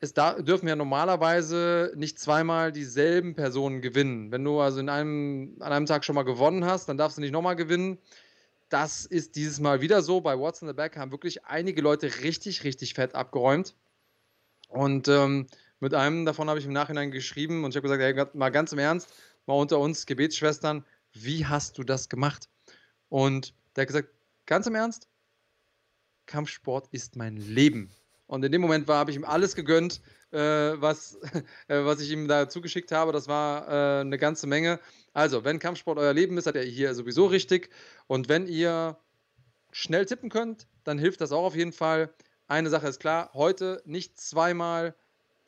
es 0.00 0.14
da, 0.14 0.40
dürfen 0.40 0.68
ja 0.68 0.76
normalerweise 0.76 1.92
nicht 1.96 2.18
zweimal 2.18 2.70
dieselben 2.70 3.34
Personen 3.34 3.82
gewinnen. 3.82 4.30
Wenn 4.30 4.44
du 4.44 4.60
also 4.60 4.78
in 4.80 4.88
einem, 4.88 5.56
an 5.60 5.72
einem 5.72 5.86
Tag 5.86 6.04
schon 6.04 6.14
mal 6.14 6.22
gewonnen 6.22 6.64
hast, 6.64 6.88
dann 6.88 6.96
darfst 6.96 7.18
du 7.18 7.20
nicht 7.20 7.32
nochmal 7.32 7.56
gewinnen. 7.56 7.98
Das 8.68 9.06
ist 9.06 9.34
dieses 9.34 9.58
Mal 9.60 9.80
wieder 9.80 10.02
so. 10.02 10.20
Bei 10.20 10.38
What's 10.38 10.62
in 10.62 10.68
the 10.68 10.74
Back 10.74 10.96
haben 10.96 11.10
wirklich 11.10 11.44
einige 11.46 11.80
Leute 11.82 12.22
richtig, 12.22 12.62
richtig 12.62 12.94
fett 12.94 13.14
abgeräumt. 13.14 13.74
Und 14.68 15.08
ähm, 15.08 15.46
mit 15.80 15.94
einem 15.94 16.24
davon 16.24 16.48
habe 16.48 16.60
ich 16.60 16.66
im 16.66 16.72
Nachhinein 16.72 17.10
geschrieben 17.10 17.64
und 17.64 17.70
ich 17.70 17.76
habe 17.76 17.88
gesagt, 17.88 18.02
hey, 18.02 18.38
mal 18.38 18.50
ganz 18.50 18.72
im 18.72 18.78
Ernst, 18.78 19.12
mal 19.46 19.54
unter 19.54 19.78
uns 19.78 20.06
Gebetsschwestern, 20.06 20.84
wie 21.12 21.46
hast 21.46 21.78
du 21.78 21.82
das 21.82 22.08
gemacht? 22.08 22.48
Und 23.08 23.54
der 23.74 23.82
hat 23.82 23.88
gesagt, 23.88 24.08
ganz 24.46 24.66
im 24.66 24.74
Ernst, 24.74 25.08
Kampfsport 26.26 26.88
ist 26.92 27.16
mein 27.16 27.36
Leben. 27.36 27.90
Und 28.28 28.44
in 28.44 28.52
dem 28.52 28.60
Moment 28.60 28.88
habe 28.88 29.10
ich 29.10 29.16
ihm 29.16 29.24
alles 29.24 29.56
gegönnt, 29.56 30.00
äh, 30.30 30.38
was, 30.38 31.18
äh, 31.68 31.84
was 31.84 32.00
ich 32.00 32.12
ihm 32.12 32.28
da 32.28 32.48
zugeschickt 32.48 32.92
habe. 32.92 33.10
Das 33.10 33.26
war 33.26 33.66
äh, 33.68 34.00
eine 34.02 34.18
ganze 34.18 34.46
Menge. 34.46 34.78
Also, 35.12 35.44
wenn 35.44 35.58
Kampfsport 35.58 35.98
euer 35.98 36.12
Leben 36.12 36.38
ist, 36.38 36.46
hat 36.46 36.54
er 36.54 36.62
hier 36.62 36.94
sowieso 36.94 37.26
richtig. 37.26 37.70
Und 38.06 38.28
wenn 38.28 38.46
ihr 38.46 38.96
schnell 39.72 40.06
tippen 40.06 40.30
könnt, 40.30 40.68
dann 40.84 40.98
hilft 40.98 41.20
das 41.20 41.32
auch 41.32 41.44
auf 41.44 41.56
jeden 41.56 41.72
Fall. 41.72 42.10
Eine 42.46 42.70
Sache 42.70 42.86
ist 42.86 43.00
klar, 43.00 43.30
heute 43.34 43.82
nicht 43.84 44.20
zweimal 44.20 44.94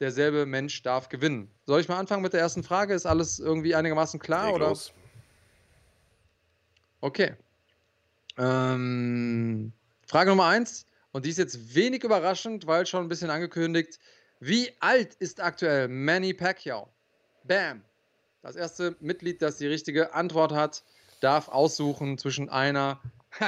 derselbe 0.01 0.47
Mensch 0.47 0.83
darf 0.83 1.09
gewinnen. 1.09 1.51
Soll 1.67 1.81
ich 1.81 1.89
mal 1.89 1.99
anfangen 1.99 2.23
mit 2.23 2.33
der 2.33 2.41
ersten 2.41 2.63
Frage? 2.63 2.95
Ist 2.95 3.07
alles 3.07 3.39
irgendwie 3.39 3.75
einigermaßen 3.75 4.19
klar? 4.19 4.47
Leg 4.47 4.55
oder? 4.55 4.69
los. 4.71 4.93
Okay. 7.03 7.35
Ähm, 8.39 9.73
Frage 10.07 10.31
Nummer 10.31 10.47
eins, 10.47 10.87
und 11.13 11.25
die 11.25 11.31
ist 11.31 11.39
jetzt 11.39 11.75
wenig 11.75 12.05
überraschend, 12.05 12.67
weil 12.67 12.87
schon 12.87 13.05
ein 13.05 13.09
bisschen 13.09 13.31
angekündigt. 13.31 13.99
Wie 14.39 14.71
alt 14.81 15.15
ist 15.15 15.41
aktuell 15.41 15.89
Manny 15.89 16.33
Pacquiao? 16.35 16.89
Bam. 17.45 17.83
Das 18.43 18.57
erste 18.57 18.97
Mitglied, 19.01 19.43
das 19.43 19.59
die 19.59 19.67
richtige 19.67 20.15
Antwort 20.15 20.53
hat, 20.53 20.83
darf 21.21 21.49
aussuchen 21.49 22.17
zwischen 22.17 22.49
einer. 22.49 23.01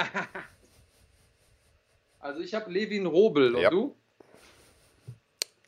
also 2.20 2.40
ich 2.40 2.54
habe 2.54 2.70
Levin 2.70 3.06
Robel 3.06 3.54
und 3.54 3.62
Ja. 3.62 3.70
du? 3.70 3.96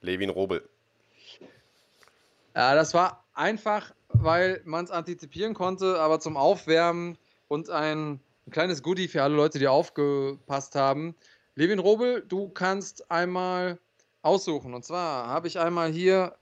Levin 0.01 0.29
Robel. 0.29 0.69
Ja, 2.55 2.75
das 2.75 2.93
war 2.93 3.25
einfach, 3.33 3.95
weil 4.09 4.61
man 4.65 4.85
es 4.85 4.91
antizipieren 4.91 5.55
konnte, 5.55 5.99
aber 5.99 6.21
zum 6.21 6.37
Aufwärmen 6.37 7.19
und 7.49 7.71
ein, 7.71 8.21
ein 8.47 8.51
kleines 8.51 8.83
Goodie 8.83 9.09
für 9.09 9.23
alle 9.23 9.35
Leute, 9.35 9.59
die 9.59 9.67
aufgepasst 9.67 10.75
haben. 10.75 11.17
Levin 11.57 11.79
Robel, 11.79 12.23
du 12.27 12.49
kannst 12.49 13.09
einmal 13.13 13.79
aussuchen. 14.23 14.75
Und 14.75 14.85
zwar 14.85 15.29
habe 15.29 15.47
ich 15.47 15.59
einmal 15.59 15.93
hier 15.93 16.37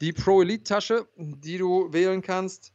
die 0.00 0.12
Pro 0.12 0.40
Elite 0.40 0.64
Tasche, 0.64 1.06
die 1.16 1.58
du 1.58 1.92
wählen 1.92 2.22
kannst, 2.22 2.72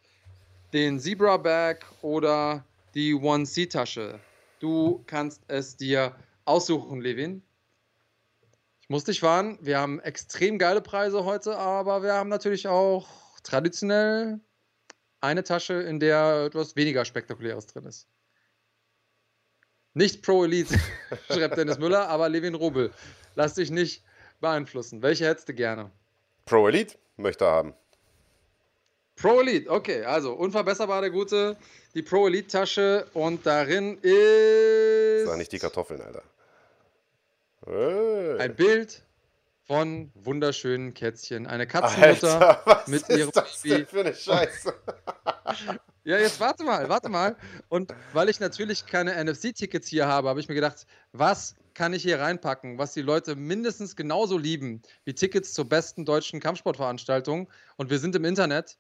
den 0.72 1.00
Zebra 1.00 1.38
Bag 1.38 1.86
oder 2.04 2.64
die 2.94 3.16
One 3.16 3.46
C 3.46 3.66
Tasche. 3.66 4.20
Du 4.60 5.04
kannst 5.08 5.42
es 5.48 5.78
dir 5.78 6.16
aussuchen, 6.46 7.02
Levin. 7.02 7.42
Ich 8.82 8.90
muss 8.90 9.06
dich 9.06 9.24
warnen, 9.24 9.58
wir 9.62 9.80
haben 9.80 10.00
extrem 10.00 10.60
geile 10.60 10.82
Preise 10.82 11.26
heute, 11.26 11.58
aber 11.58 12.04
wir 12.04 12.14
haben 12.14 12.30
natürlich 12.30 12.68
auch 12.68 13.08
traditionell 13.42 14.40
eine 15.22 15.44
Tasche, 15.44 15.74
in 15.74 16.00
der 16.00 16.46
etwas 16.46 16.76
weniger 16.76 17.04
Spektakuläres 17.04 17.66
drin 17.66 17.86
ist. 17.86 18.08
Nicht 20.00 20.22
Pro 20.22 20.46
Elite, 20.46 20.80
schreibt 21.30 21.58
Dennis 21.58 21.78
Müller, 21.78 22.08
aber 22.08 22.30
Levin 22.30 22.56
Robel. 22.56 22.90
Lass 23.36 23.56
dich 23.56 23.70
nicht 23.70 24.02
beeinflussen. 24.40 25.02
Welche 25.02 25.26
hättest 25.28 25.50
du 25.50 25.54
gerne? 25.54 25.92
Pro 26.46 26.70
Elite 26.70 26.98
möchte 27.18 27.44
er 27.44 27.52
haben. 27.52 27.74
Pro 29.18 29.42
Elite, 29.42 29.70
okay, 29.70 30.06
also 30.06 30.32
unverbesserbar 30.32 31.02
der 31.02 31.10
gute, 31.10 31.58
die 31.96 32.02
Pro 32.02 32.28
Elite 32.28 32.48
Tasche 32.48 33.08
und 33.14 33.46
darin 33.46 33.98
ist 34.02 35.26
Sag 35.26 35.38
nicht 35.38 35.52
die 35.52 35.60
Kartoffeln, 35.60 36.02
Alter. 36.02 36.24
Hey. 37.66 38.40
ein 38.40 38.56
Bild 38.56 39.04
von 39.70 40.12
wunderschönen 40.16 40.96
Kätzchen. 40.96 41.46
Eine 41.46 41.68
Katzenmutter 41.68 42.66
Alter, 42.66 42.84
mit 42.88 43.04
ist 43.04 43.16
ihrem 43.16 43.30
das 43.32 43.62
Baby. 43.62 43.86
für 43.86 44.00
eine 44.00 44.16
Scheiße? 44.16 44.74
Ja, 46.06 46.18
jetzt 46.18 46.40
warte 46.40 46.64
mal, 46.64 46.90
warte 46.90 47.08
mal. 47.10 47.36
Und 47.68 47.94
weil 48.14 48.30
ich 48.30 48.40
natürlich 48.40 48.88
keine 48.88 49.14
NFC-Tickets 49.24 49.88
hier 49.88 50.08
habe, 50.08 50.30
habe 50.30 50.40
ich 50.40 50.48
mir 50.48 50.56
gedacht, 50.56 50.88
was 51.12 51.56
kann 51.76 51.94
ich 51.94 52.02
hier 52.02 52.20
reinpacken, 52.20 52.80
was 52.80 52.94
die 52.94 53.02
Leute 53.04 53.36
mindestens 53.36 53.96
genauso 53.96 54.38
lieben 54.38 54.82
wie 55.04 55.14
Tickets 55.14 55.54
zur 55.54 55.70
besten 55.70 56.06
deutschen 56.06 56.40
Kampfsportveranstaltung. 56.40 57.48
Und 57.76 57.92
wir 57.92 58.00
sind 58.00 58.16
im 58.16 58.26
Internet 58.26 58.78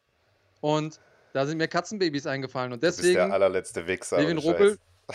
und 0.61 0.99
da 1.33 1.45
sind 1.45 1.59
mir 1.59 1.67
Katzenbabys 1.67 2.25
eingefallen. 2.25 2.73
Und 2.73 2.81
Du 2.81 2.87
bist 2.87 2.99
der 3.03 3.11
deswegen, 3.13 3.31
allerletzte 3.31 3.85
Wichser. 3.85 4.19
Levin 4.21 4.37
Ruppel, 4.39 4.79
du 5.07 5.13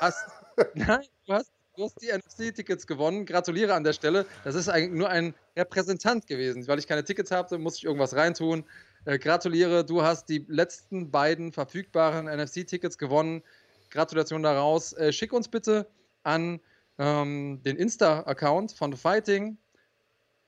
hast, 0.00 0.26
nein, 0.74 1.04
du 1.26 1.32
hast, 1.34 1.52
du 1.76 1.84
hast 1.84 2.02
die 2.02 2.12
NFC-Tickets 2.12 2.86
gewonnen. 2.86 3.26
Gratuliere 3.26 3.74
an 3.74 3.84
der 3.84 3.92
Stelle. 3.92 4.26
Das 4.44 4.54
ist 4.54 4.68
eigentlich 4.68 4.98
nur 4.98 5.08
ein 5.08 5.34
Repräsentant 5.56 6.26
gewesen. 6.26 6.66
Weil 6.66 6.78
ich 6.78 6.86
keine 6.86 7.04
Tickets 7.04 7.30
hatte, 7.30 7.58
musste 7.58 7.78
ich 7.78 7.84
irgendwas 7.84 8.14
reintun. 8.14 8.64
Äh, 9.04 9.18
gratuliere, 9.18 9.84
du 9.84 10.02
hast 10.02 10.28
die 10.28 10.44
letzten 10.48 11.10
beiden 11.10 11.52
verfügbaren 11.52 12.26
NFC-Tickets 12.26 12.98
gewonnen. 12.98 13.42
Gratulation 13.90 14.42
daraus. 14.42 14.92
Äh, 14.94 15.12
schick 15.12 15.32
uns 15.32 15.48
bitte 15.48 15.86
an 16.22 16.60
ähm, 16.98 17.60
den 17.64 17.76
Insta-Account 17.76 18.72
von 18.72 18.92
The 18.92 18.98
Fighting 18.98 19.58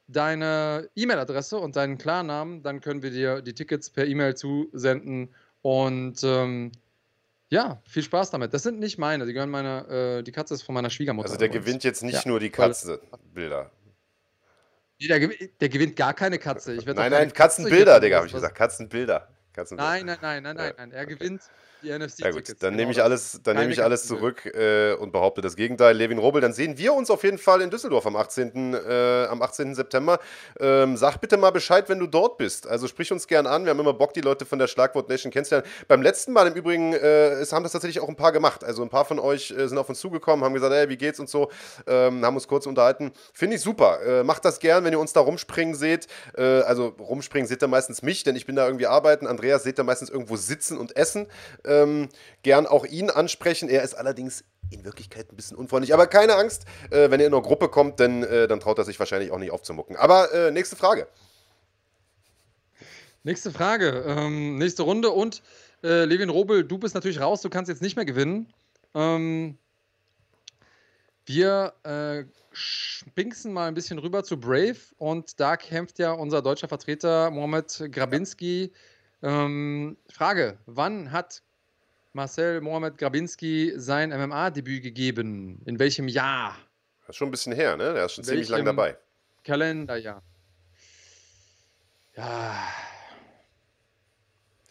deine 0.08 0.88
E-Mail-Adresse 0.96 1.58
und 1.58 1.76
deinen 1.76 1.98
Klarnamen. 1.98 2.62
Dann 2.62 2.80
können 2.80 3.02
wir 3.02 3.10
dir 3.10 3.42
die 3.42 3.54
Tickets 3.54 3.90
per 3.90 4.06
E-Mail 4.06 4.34
zusenden. 4.34 5.34
Und 5.60 6.22
ähm, 6.24 6.72
ja, 7.50 7.82
viel 7.86 8.02
Spaß 8.02 8.30
damit. 8.30 8.52
Das 8.52 8.62
sind 8.62 8.78
nicht 8.78 8.98
meine, 8.98 9.26
die 9.26 9.32
gehören 9.32 9.50
meiner, 9.50 9.88
äh, 9.88 10.22
die 10.22 10.32
Katze 10.32 10.54
ist 10.54 10.62
von 10.62 10.74
meiner 10.74 10.90
Schwiegermutter. 10.90 11.28
Also 11.28 11.38
der 11.38 11.48
gewinnt 11.48 11.84
jetzt 11.84 12.02
nicht 12.02 12.24
Ja, 12.24 12.30
nur 12.30 12.40
die 12.40 12.50
Katzenbilder. 12.50 13.70
Nee, 15.00 15.06
Der, 15.06 15.28
der 15.60 15.68
gewinnt 15.68 15.96
gar 15.96 16.12
keine 16.12 16.38
Katze. 16.38 16.74
Nein, 16.74 16.94
nein, 16.94 17.10
Katze 17.10 17.34
Katzenbilder, 17.34 17.94
von 17.94 18.02
Digga, 18.02 18.16
habe 18.16 18.26
ich 18.26 18.32
gesagt. 18.32 18.54
Katzenbilder. 18.54 19.28
Katzenbilder. 19.52 19.90
Nein, 19.90 20.06
nein, 20.06 20.18
nein, 20.20 20.42
nein, 20.42 20.56
nein, 20.56 20.74
nein. 20.76 20.92
Er 20.92 21.04
okay. 21.04 21.14
gewinnt 21.14 21.42
die 21.82 21.88
Ja 21.88 21.98
NFC-Tickets. 21.98 22.48
gut, 22.48 22.62
dann 22.62 22.76
nehme 22.76 22.92
ich 22.92 22.98
Genau 22.98 23.04
alles, 23.04 23.40
dann 23.42 23.56
nehme 23.56 23.72
ich 23.72 23.82
alles 23.82 24.06
zurück 24.06 24.44
äh, 24.46 24.94
und 24.94 25.12
behaupte 25.12 25.40
das 25.40 25.56
Gegenteil. 25.56 25.96
Levin 25.96 26.18
Robel, 26.18 26.40
dann 26.40 26.52
sehen 26.52 26.78
wir 26.78 26.92
uns 26.94 27.10
auf 27.10 27.22
jeden 27.22 27.38
Fall 27.38 27.60
in 27.60 27.70
Düsseldorf 27.70 28.06
am 28.06 28.16
18. 28.16 28.74
Äh, 28.74 29.26
am 29.30 29.40
18. 29.40 29.74
September. 29.74 30.18
Ähm, 30.58 30.96
sag 30.96 31.18
bitte 31.18 31.36
mal 31.36 31.50
Bescheid, 31.50 31.88
wenn 31.88 31.98
du 31.98 32.06
dort 32.06 32.38
bist. 32.38 32.66
Also 32.66 32.88
sprich 32.88 33.12
uns 33.12 33.26
gern 33.26 33.46
an. 33.46 33.64
Wir 33.64 33.70
haben 33.70 33.80
immer 33.80 33.94
Bock, 33.94 34.14
die 34.14 34.20
Leute 34.20 34.44
von 34.46 34.58
der 34.58 34.66
Schlagwort 34.66 35.08
Nation 35.08 35.30
kennenzulernen. 35.30 35.66
Beim 35.86 36.02
letzten 36.02 36.32
Mal 36.32 36.48
im 36.48 36.54
Übrigen 36.54 36.92
äh, 36.92 37.30
es 37.40 37.52
haben 37.52 37.62
das 37.62 37.72
tatsächlich 37.72 38.02
auch 38.02 38.08
ein 38.08 38.16
paar 38.16 38.32
gemacht. 38.32 38.64
Also 38.64 38.82
ein 38.82 38.88
paar 38.88 39.04
von 39.04 39.18
euch 39.18 39.50
äh, 39.50 39.68
sind 39.68 39.78
auf 39.78 39.88
uns 39.88 40.00
zugekommen, 40.00 40.44
haben 40.44 40.54
gesagt, 40.54 40.74
hey, 40.74 40.88
wie 40.88 40.96
geht's 40.96 41.20
und 41.20 41.28
so, 41.28 41.50
ähm, 41.86 42.24
haben 42.24 42.34
uns 42.34 42.48
kurz 42.48 42.66
unterhalten. 42.66 43.12
Finde 43.32 43.56
ich 43.56 43.62
super. 43.62 44.00
Äh, 44.02 44.24
macht 44.24 44.44
das 44.44 44.58
gern, 44.58 44.84
wenn 44.84 44.92
ihr 44.92 45.00
uns 45.00 45.12
da 45.12 45.20
rumspringen 45.20 45.74
seht. 45.74 46.08
Äh, 46.36 46.42
also 46.42 46.94
rumspringen 46.98 47.46
seht 47.46 47.62
ihr 47.62 47.68
meistens 47.68 48.02
mich, 48.02 48.24
denn 48.24 48.36
ich 48.36 48.46
bin 48.46 48.56
da 48.56 48.66
irgendwie 48.66 48.86
arbeiten. 48.86 49.26
Andreas 49.26 49.62
seht 49.62 49.78
ihr 49.78 49.84
meistens 49.84 50.10
irgendwo 50.10 50.36
sitzen 50.36 50.78
und 50.78 50.96
essen. 50.96 51.26
Ähm, 51.68 52.08
gern 52.42 52.66
auch 52.66 52.84
ihn 52.84 53.10
ansprechen. 53.10 53.68
Er 53.68 53.82
ist 53.82 53.94
allerdings 53.94 54.44
in 54.70 54.84
Wirklichkeit 54.84 55.32
ein 55.32 55.36
bisschen 55.36 55.56
unfreundlich. 55.56 55.94
Aber 55.94 56.06
keine 56.06 56.34
Angst, 56.36 56.64
äh, 56.90 57.10
wenn 57.10 57.20
er 57.20 57.26
in 57.26 57.34
eine 57.34 57.42
Gruppe 57.42 57.68
kommt, 57.68 58.00
dann, 58.00 58.22
äh, 58.22 58.48
dann 58.48 58.60
traut 58.60 58.78
er 58.78 58.84
sich 58.84 58.98
wahrscheinlich 58.98 59.30
auch 59.30 59.38
nicht 59.38 59.50
aufzumucken. 59.50 59.96
Aber 59.96 60.32
äh, 60.32 60.50
nächste 60.50 60.76
Frage. 60.76 61.08
Nächste 63.24 63.50
Frage, 63.50 64.04
ähm, 64.06 64.58
nächste 64.58 64.82
Runde 64.82 65.10
und 65.10 65.42
äh, 65.82 66.04
Levin 66.04 66.30
Robel, 66.30 66.64
du 66.64 66.78
bist 66.78 66.94
natürlich 66.94 67.20
raus, 67.20 67.42
du 67.42 67.50
kannst 67.50 67.68
jetzt 67.68 67.82
nicht 67.82 67.96
mehr 67.96 68.04
gewinnen. 68.04 68.52
Ähm, 68.94 69.58
wir 71.26 71.74
äh, 71.82 72.24
spinksen 72.52 73.52
mal 73.52 73.68
ein 73.68 73.74
bisschen 73.74 73.98
rüber 73.98 74.24
zu 74.24 74.40
Brave 74.40 74.78
und 74.96 75.38
da 75.40 75.56
kämpft 75.56 75.98
ja 75.98 76.12
unser 76.12 76.42
deutscher 76.42 76.68
Vertreter 76.68 77.30
Mohamed 77.30 77.92
Grabinski. 77.92 78.72
Ähm, 79.22 79.96
Frage: 80.08 80.56
Wann 80.66 81.12
hat 81.12 81.42
Marcel 82.22 82.60
Mohamed 82.60 82.98
Grabinski 82.98 83.74
sein 83.76 84.10
MMA-Debüt 84.10 84.82
gegeben? 84.82 85.62
In 85.66 85.78
welchem 85.78 86.08
Jahr? 86.08 86.56
Das 87.02 87.10
ist 87.10 87.16
schon 87.16 87.28
ein 87.28 87.30
bisschen 87.30 87.52
her, 87.52 87.76
ne? 87.76 87.94
Der 87.94 88.06
ist 88.06 88.14
schon 88.14 88.24
ziemlich 88.24 88.48
lang 88.48 88.64
dabei. 88.64 88.98
Kalenderjahr. 89.44 90.20
Ja, 92.16 92.58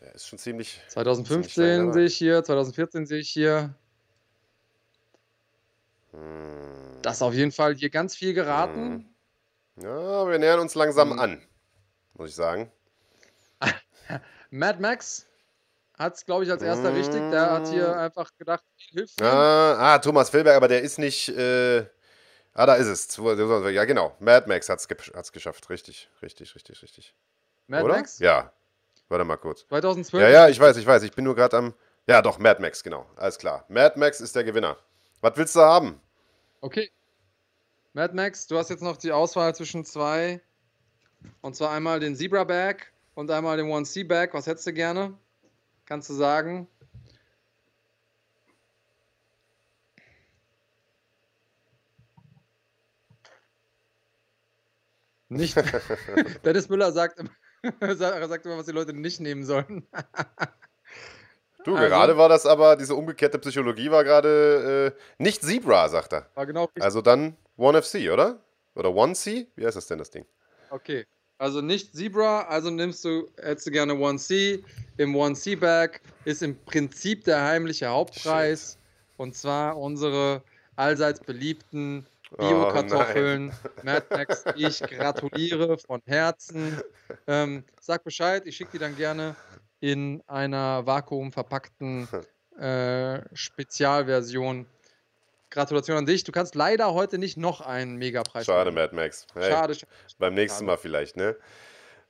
Der 0.01 0.13
ist 0.13 0.27
schon 0.27 0.37
ziemlich. 0.37 0.73
Ziemlich 0.73 0.89
2015 0.89 1.63
lang 1.63 1.77
dabei. 1.87 1.93
sehe 1.93 2.05
ich 2.07 2.17
hier, 2.17 2.43
2014 2.43 3.05
sehe 3.05 3.19
ich 3.19 3.29
hier. 3.29 3.73
Hm, 6.11 6.99
Das 7.01 7.15
ist 7.15 7.21
auf 7.21 7.33
jeden 7.33 7.53
Fall 7.53 7.75
hier 7.75 7.89
ganz 7.89 8.13
viel 8.15 8.33
geraten. 8.33 9.05
ja, 9.81 10.27
wir 10.29 10.37
nähern 10.37 10.59
uns 10.59 10.75
langsam 10.75 11.11
Hm. 11.11 11.19
an, 11.19 11.41
muss 12.15 12.29
ich 12.31 12.35
sagen. 12.35 12.69
Mad 14.51 14.81
Max 14.81 15.25
hat 15.97 16.15
es, 16.15 16.25
glaube 16.25 16.43
ich, 16.43 16.51
als 16.51 16.61
erster 16.61 16.93
richtig. 16.93 17.19
Der 17.31 17.51
hat 17.51 17.67
hier 17.67 17.87
Mm. 17.89 17.99
einfach 17.99 18.31
gedacht, 18.37 18.63
hilft. 18.91 19.21
Ah, 19.21 19.95
ah, 19.95 19.99
Thomas 19.99 20.29
Filberg, 20.29 20.55
aber 20.55 20.67
der 20.67 20.81
ist 20.81 20.99
nicht. 20.99 21.29
Äh, 21.29 21.85
ah, 22.53 22.65
da 22.65 22.75
ist 22.75 22.87
es. 22.87 23.17
Ja, 23.17 23.85
genau. 23.85 24.15
Mad 24.19 24.47
Max 24.47 24.69
hat 24.69 24.79
es 24.79 25.31
geschafft. 25.31 25.69
Richtig, 25.69 26.09
richtig, 26.21 26.53
richtig, 26.55 26.81
richtig. 26.83 27.15
Mad 27.67 27.83
Oder? 27.83 27.95
Max? 27.95 28.19
Ja. 28.19 28.51
Warte 29.09 29.23
mal 29.25 29.37
kurz. 29.37 29.65
2012. 29.67 30.21
Ja, 30.21 30.29
ja, 30.29 30.49
ich 30.49 30.59
weiß, 30.59 30.77
ich 30.77 30.85
weiß. 30.85 31.03
Ich 31.03 31.11
bin 31.13 31.23
nur 31.23 31.35
gerade 31.35 31.57
am. 31.57 31.73
Ja, 32.07 32.21
doch, 32.21 32.39
Mad 32.39 32.61
Max, 32.61 32.83
genau. 32.83 33.05
Alles 33.15 33.37
klar. 33.37 33.65
Mad 33.67 33.97
Max 33.99 34.21
ist 34.21 34.35
der 34.35 34.43
Gewinner. 34.43 34.77
Was 35.21 35.35
willst 35.35 35.55
du 35.55 35.59
haben? 35.61 35.99
Okay. 36.61 36.89
Mad 37.93 38.13
Max, 38.15 38.47
du 38.47 38.57
hast 38.57 38.69
jetzt 38.69 38.83
noch 38.83 38.97
die 38.97 39.11
Auswahl 39.11 39.55
zwischen 39.55 39.83
zwei. 39.83 40.41
Und 41.41 41.55
zwar 41.55 41.71
einmal 41.71 41.99
den 41.99 42.15
Zebra 42.15 42.43
Bag 42.43 42.91
und 43.15 43.31
einmal 43.31 43.57
den 43.57 43.69
One 43.69 43.85
C 43.85 44.03
Bag. 44.03 44.33
Was 44.33 44.45
hättest 44.45 44.67
du 44.67 44.73
gerne? 44.73 45.17
Kannst 45.87 46.09
du 46.09 46.13
sagen? 46.13 46.67
Nicht. 55.29 55.55
Dennis 56.45 56.69
Müller 56.69 56.91
sagt, 56.91 57.19
immer- 57.19 57.29
sagt 57.95 58.45
immer, 58.45 58.57
was 58.57 58.65
die 58.65 58.71
Leute 58.71 58.93
nicht 58.93 59.19
nehmen 59.19 59.43
sollen. 59.43 59.87
Du, 61.63 61.75
Also- 61.75 61.89
gerade 61.89 62.15
war 62.17 62.29
das 62.29 62.45
aber, 62.45 62.77
diese 62.77 62.95
umgekehrte 62.95 63.37
Psychologie 63.39 63.91
war 63.91 64.05
gerade 64.05 64.95
äh, 64.97 65.21
nicht 65.21 65.43
Zebra, 65.43 65.89
sagt 65.89 66.13
er. 66.13 66.29
War 66.33 66.45
genau 66.45 66.63
richtig. 66.63 66.81
Also 66.81 67.01
dann 67.01 67.35
One 67.57 67.81
FC, 67.81 68.09
oder? 68.09 68.39
Oder 68.73 68.93
One 68.95 69.15
C? 69.15 69.47
Wie 69.57 69.65
heißt 69.65 69.75
das 69.75 69.85
denn, 69.87 69.97
das 69.97 70.09
Ding? 70.09 70.25
Okay. 70.69 71.05
Also 71.37 71.61
nicht 71.61 71.95
Zebra, 71.95 72.41
also 72.43 72.69
nimmst 72.71 73.05
du, 73.05 73.29
hättest 73.37 73.67
du 73.67 73.71
gerne 73.71 73.93
1C. 73.93 74.63
Im 74.97 75.15
1C-Bag 75.15 76.01
ist 76.25 76.41
im 76.41 76.57
Prinzip 76.65 77.23
der 77.25 77.43
heimliche 77.43 77.87
Hauptpreis. 77.87 78.77
Und 79.17 79.35
zwar 79.35 79.77
unsere 79.77 80.41
allseits 80.75 81.19
beliebten 81.19 82.05
Oh, 82.31 82.37
Bio-Kartoffeln. 82.37 83.53
Mad 83.83 84.05
Max, 84.09 84.43
ich 84.55 84.79
gratuliere 84.79 85.77
von 85.77 86.01
Herzen. 86.05 86.81
Ähm, 87.25 87.63
sag 87.79 88.03
Bescheid, 88.03 88.43
ich 88.45 88.57
schicke 88.57 88.71
die 88.73 88.79
dann 88.79 88.95
gerne 88.97 89.35
in 89.79 90.21
einer 90.27 90.85
vakuumverpackten 90.85 92.07
äh, 92.59 93.21
Spezialversion. 93.33 94.65
Gratulation 95.49 95.97
an 95.97 96.05
dich. 96.05 96.23
Du 96.23 96.31
kannst 96.31 96.55
leider 96.55 96.93
heute 96.93 97.17
nicht 97.17 97.37
noch 97.37 97.61
einen 97.61 97.97
Megapreis 97.97 98.45
Schade, 98.45 98.71
gewinnen. 98.71 98.85
Mad 98.85 98.95
Max. 98.95 99.27
Hey, 99.33 99.51
Schade, 99.51 99.75
schade. 99.75 99.91
Beim 100.19 100.33
nächsten 100.33 100.59
schade. 100.59 100.65
Mal 100.65 100.77
vielleicht, 100.77 101.15
ne? 101.17 101.35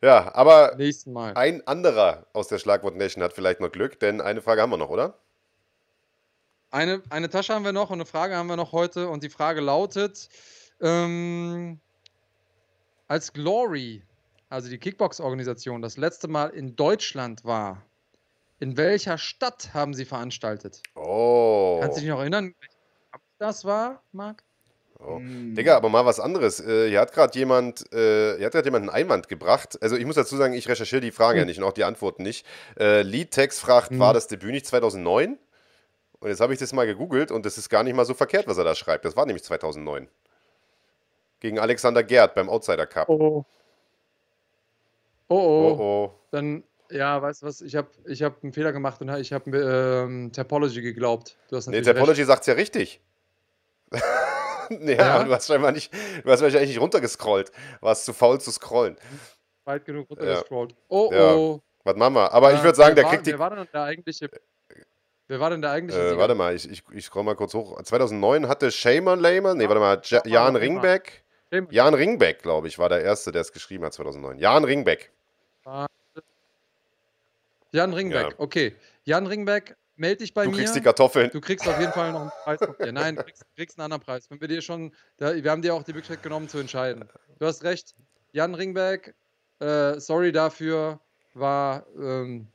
Ja, 0.02 0.34
aber 0.36 0.76
Nächsten 0.78 1.12
Mal. 1.12 1.34
ein 1.36 1.66
anderer 1.66 2.28
aus 2.34 2.48
der 2.48 2.60
Schlagwort 2.60 2.96
Nation 2.96 3.24
hat 3.24 3.34
vielleicht 3.34 3.60
noch 3.60 3.72
Glück, 3.72 4.00
denn 4.00 4.22
eine 4.22 4.42
Frage 4.42 4.62
haben 4.62 4.70
wir 4.70 4.78
noch, 4.78 4.90
oder? 4.90 5.20
Eine, 6.70 7.02
eine 7.10 7.30
Tasche 7.30 7.54
haben 7.54 7.66
wir 7.66 7.72
noch 7.72 7.90
und 7.90 7.96
eine 7.96 8.06
Frage 8.06 8.36
haben 8.36 8.48
wir 8.48 8.58
noch 8.58 8.74
heute. 8.74 9.10
Und 9.10 9.24
die 9.24 9.30
Frage 9.30 9.62
lautet: 9.62 10.30
ähm, 10.82 11.80
Als 13.08 13.34
Glory, 13.34 14.04
also 14.50 14.70
die 14.70 14.78
Kickbox-Organisation, 14.78 15.82
das 15.82 15.98
letzte 15.98 16.28
Mal 16.28 16.50
in 16.50 16.76
Deutschland 16.76 17.44
war, 17.46 17.84
in 18.60 18.76
welcher 18.78 19.18
Stadt 19.18 19.74
haben 19.74 19.94
sie 19.94 20.06
veranstaltet? 20.06 20.82
Oh. 20.96 21.80
Kannst 21.82 21.98
du 21.98 22.02
dich 22.02 22.10
noch 22.10 22.20
erinnern, 22.20 22.54
das 23.40 23.66
war, 23.66 24.02
Marc? 24.12 24.44
oh. 25.00 25.18
Hm. 25.18 25.54
Digga, 25.56 25.76
aber 25.78 25.90
mal 25.90 26.06
was 26.06 26.20
anderes. 26.20 26.60
Äh, 26.60 26.90
hier 26.90 27.00
hat 27.00 27.14
gerade 27.14 27.38
jemand, 27.38 27.92
äh, 27.94 28.38
hier 28.38 28.46
hat 28.48 28.54
gerade 28.54 28.68
jemand 28.68 28.84
einen 28.84 28.90
Einwand 28.90 29.28
gebracht. 29.28 29.78
Also 29.82 29.96
ich 29.96 30.06
muss 30.06 30.16
dazu 30.16 30.36
sagen, 30.38 30.54
ich 30.54 30.68
recherchiere 30.68 31.02
die 31.02 31.12
Fragen 31.12 31.38
ja 31.38 31.42
Hm. 31.44 31.48
nicht 31.48 31.58
und 31.60 31.64
auch 31.66 31.74
die 31.74 31.84
Antworten 31.84 32.24
nicht. 32.24 32.46
Äh, 32.80 33.04
Leadtext 33.04 33.60
fragt, 33.60 33.92
Hm. 33.92 34.00
war 34.00 34.14
das 34.14 34.28
Debüt 34.28 34.52
nicht 34.52 34.66
2009? 34.66 35.38
Und 36.20 36.30
jetzt 36.30 36.40
habe 36.42 36.52
ich 36.52 36.58
das 36.60 36.74
mal 36.74 36.88
gegoogelt 36.88 37.30
und 37.32 37.46
das 37.46 37.60
ist 37.60 37.70
gar 37.70 37.84
nicht 37.84 37.96
mal 37.96 38.06
so 38.06 38.16
verkehrt, 38.16 38.48
was 38.48 38.58
er 38.58 38.64
da 38.64 38.74
schreibt. 38.74 39.06
Das 39.06 39.16
war 39.16 39.26
nämlich 39.28 39.44
2009. 39.44 40.08
Gegen 41.40 41.60
Alexander 41.60 42.02
Gerd 42.04 42.34
beim 42.34 42.50
Outsider 42.50 42.88
Cup. 42.88 43.08
Oh. 43.08 43.46
Oh, 45.30 45.36
Oh, 45.36 45.36
oh. 45.38 45.80
oh. 45.80 46.12
Dann, 46.32 46.64
ja, 46.90 47.22
weißt 47.22 47.44
du 47.44 47.46
was? 47.48 47.62
Ich 47.62 47.76
habe 47.76 47.90
ich 48.06 48.24
hab 48.24 48.44
einen 48.44 48.54
Fehler 48.54 48.72
gemacht 48.74 49.00
und 49.02 49.10
ich 49.18 49.32
habe 49.34 49.56
ähm, 49.56 50.32
Topology 50.32 50.82
geglaubt. 50.82 51.38
Du 51.50 51.58
hast 51.58 51.68
Nee, 51.68 51.82
Topology 51.82 52.24
sagt's 52.24 52.48
ja 52.48 52.54
richtig. 52.56 53.00
Nee, 54.70 54.96
Ja? 54.96 55.16
aber 55.16 55.24
du 55.26 55.34
hast 55.34 55.48
scheinbar 55.48 55.72
nicht, 55.72 55.94
du 55.94 56.30
hast 56.32 56.42
wahrscheinlich 56.42 56.70
nicht 56.70 56.82
runtergescrollt. 56.82 57.52
Warst 57.82 58.06
zu 58.06 58.14
faul 58.14 58.40
zu 58.42 58.52
scrollen. 58.52 58.98
weit 59.66 59.86
genug 59.86 60.10
runtergescrollt. 60.10 60.76
Oh, 60.90 61.10
Ja. 61.14 61.34
oh. 61.36 61.62
Was 61.84 61.96
machen 61.96 62.16
wir? 62.16 62.34
Aber 62.34 62.54
ich 62.54 62.60
Äh, 62.60 62.64
würde 62.64 62.76
sagen, 62.76 62.96
der 62.96 63.06
war, 63.06 63.12
kriegt 63.12 63.28
die. 63.28 63.32
Wer 63.32 63.40
war 63.40 63.50
denn 63.56 63.68
der 63.74 63.84
eigentliche. 63.84 64.30
Wer 65.30 65.40
war 65.40 65.50
denn 65.50 65.62
der 65.62 65.72
eigentliche 65.72 66.02
Äh, 66.12 66.18
warte 66.18 66.36
mal, 66.36 66.54
ich, 66.56 66.70
ich, 66.70 66.84
ich 66.92 67.06
scroll 67.06 67.24
mal 67.24 67.36
kurz 67.36 67.54
hoch. 67.54 67.82
2009 67.82 68.48
hatte 68.48 68.72
Shaman 68.72 69.20
Lehmann, 69.20 69.58
nee, 69.58 69.68
warte 69.68 69.80
mal, 69.80 70.02
Ja- 70.06 70.22
Jan. 70.26 70.56
Ringbeck. 70.56 71.24
Jan 71.70 71.94
Ringbeck, 71.94 72.42
glaube 72.44 72.68
ich, 72.68 72.78
war 72.78 72.90
der 72.90 73.02
Erste, 73.04 73.32
der 73.32 73.42
es 73.42 73.52
geschrieben 73.54 73.86
hat 73.86 73.94
2009. 73.94 74.38
Jan 74.38 74.64
Ringbeck. 74.66 75.12
Jan 77.72 77.94
Ringbeck, 77.94 78.30
Ja. 78.32 78.36
okay. 78.38 78.76
Jan 79.04 79.28
Ringbeck, 79.28 79.76
melde 79.98 80.18
dich 80.18 80.34
bei 80.34 80.44
Du 80.46 80.52
mir. 80.52 80.58
kriegst 80.58 80.76
die 80.76 80.82
Kartoffeln. 80.82 81.30
du 81.32 81.42
kriegst 81.42 81.68
auf 81.68 81.80
jeden 81.80 81.92
Fall 81.94 82.12
noch 82.12 82.22
einen 82.22 82.32
Preis 82.44 82.60
von 82.60 82.76
mir. 82.80 82.92
Nein, 82.92 83.16
du 83.16 83.24
kriegst, 83.24 83.44
kriegst 83.56 83.78
einen 83.78 83.86
anderen 83.86 84.04
Preis. 84.04 84.30
Wenn 84.30 84.40
wir 84.42 84.48
dir 84.48 84.62
schon, 84.62 84.94
da, 85.18 85.36
wir 85.36 85.52
haben 85.52 85.62
dir 85.62 85.74
auch 85.74 85.84
die 85.84 85.94
Möglichkeit 85.94 86.24
genommen 86.24 86.48
zu 86.50 86.58
entscheiden. 86.58 87.06
Du 87.40 87.46
hast 87.46 87.64
recht. 87.64 87.96
Jan 88.34 88.56
Ringbeck, 88.56 89.16
äh, 89.60 90.00
sorry 90.00 90.32
dafür, 90.32 91.00
war 91.34 91.86
ähm, 91.98 92.48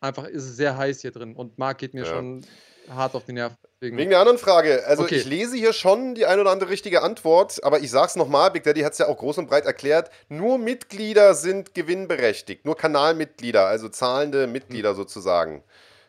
einfach, 0.00 0.24
ist 0.24 0.56
sehr 0.56 0.76
heiß 0.76 1.00
hier 1.00 1.10
drin 1.10 1.34
und 1.34 1.58
Marc 1.58 1.78
geht 1.78 1.94
mir 1.94 2.04
Ja. 2.04 2.12
schon 2.12 2.46
hart 2.88 3.14
auf 3.14 3.24
die 3.24 3.32
Nerven. 3.32 3.56
Deswegen, 3.80 3.98
Wegen 3.98 4.10
der 4.10 4.20
anderen 4.20 4.38
Frage. 4.38 4.84
Also 4.86 5.04
Okay. 5.04 5.16
ich 5.16 5.24
lese 5.24 5.56
hier 5.56 5.72
schon 5.72 6.14
die 6.14 6.26
ein 6.26 6.40
oder 6.40 6.50
andere 6.50 6.70
richtige 6.70 7.02
Antwort, 7.02 7.62
aber 7.64 7.80
ich 7.80 7.90
sag's 7.90 8.16
nochmal, 8.16 8.50
Big 8.50 8.64
Daddy 8.64 8.80
hat 8.82 8.92
es 8.92 8.98
ja 8.98 9.06
auch 9.08 9.18
groß 9.18 9.38
und 9.38 9.48
breit 9.48 9.66
erklärt, 9.66 10.10
nur 10.28 10.58
Mitglieder 10.58 11.34
sind 11.34 11.74
gewinnberechtigt. 11.74 12.64
Nur 12.64 12.76
Kanalmitglieder, 12.76 13.66
also 13.66 13.88
zahlende 13.88 14.46
Mitglieder 14.46 14.94
sozusagen, 14.94 15.62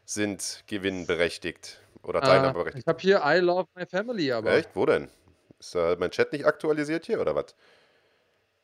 sind 0.09 0.63
gewinnberechtigt 0.65 1.79
oder 2.01 2.19
äh, 2.19 2.25
teilnahmeberechtigt. 2.25 2.83
ich 2.83 2.87
habe 2.87 2.99
hier 2.99 3.21
I 3.23 3.39
Love 3.39 3.67
My 3.75 3.85
Family, 3.85 4.31
aber 4.31 4.51
Echt? 4.53 4.69
Wo 4.73 4.85
denn? 4.85 5.09
Ist 5.59 5.75
da 5.75 5.95
mein 5.99 6.09
Chat 6.09 6.33
nicht 6.33 6.45
aktualisiert 6.45 7.05
hier 7.05 7.21
oder 7.21 7.35
was? 7.35 7.55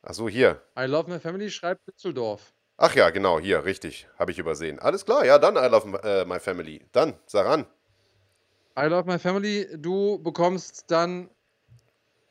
Ach 0.01 0.13
so, 0.13 0.27
hier. 0.27 0.61
I 0.77 0.85
Love 0.85 1.11
My 1.11 1.19
Family 1.19 1.51
schreibt 1.51 1.87
Düsseldorf. 1.87 2.53
Ach 2.77 2.95
ja, 2.95 3.09
genau, 3.11 3.39
hier, 3.39 3.63
richtig. 3.63 4.07
Habe 4.17 4.31
ich 4.31 4.39
übersehen. 4.39 4.79
Alles 4.79 5.05
klar, 5.05 5.23
ja, 5.23 5.37
dann 5.37 5.55
I 5.55 5.69
love 5.69 5.97
äh, 6.03 6.25
my 6.25 6.39
family. 6.39 6.85
Dann, 6.91 7.13
sag 7.25 7.45
an. 7.45 7.65
I 8.77 8.87
Love 8.87 9.09
My 9.09 9.19
Family, 9.19 9.67
du 9.77 10.19
bekommst 10.19 10.85
dann 10.87 11.29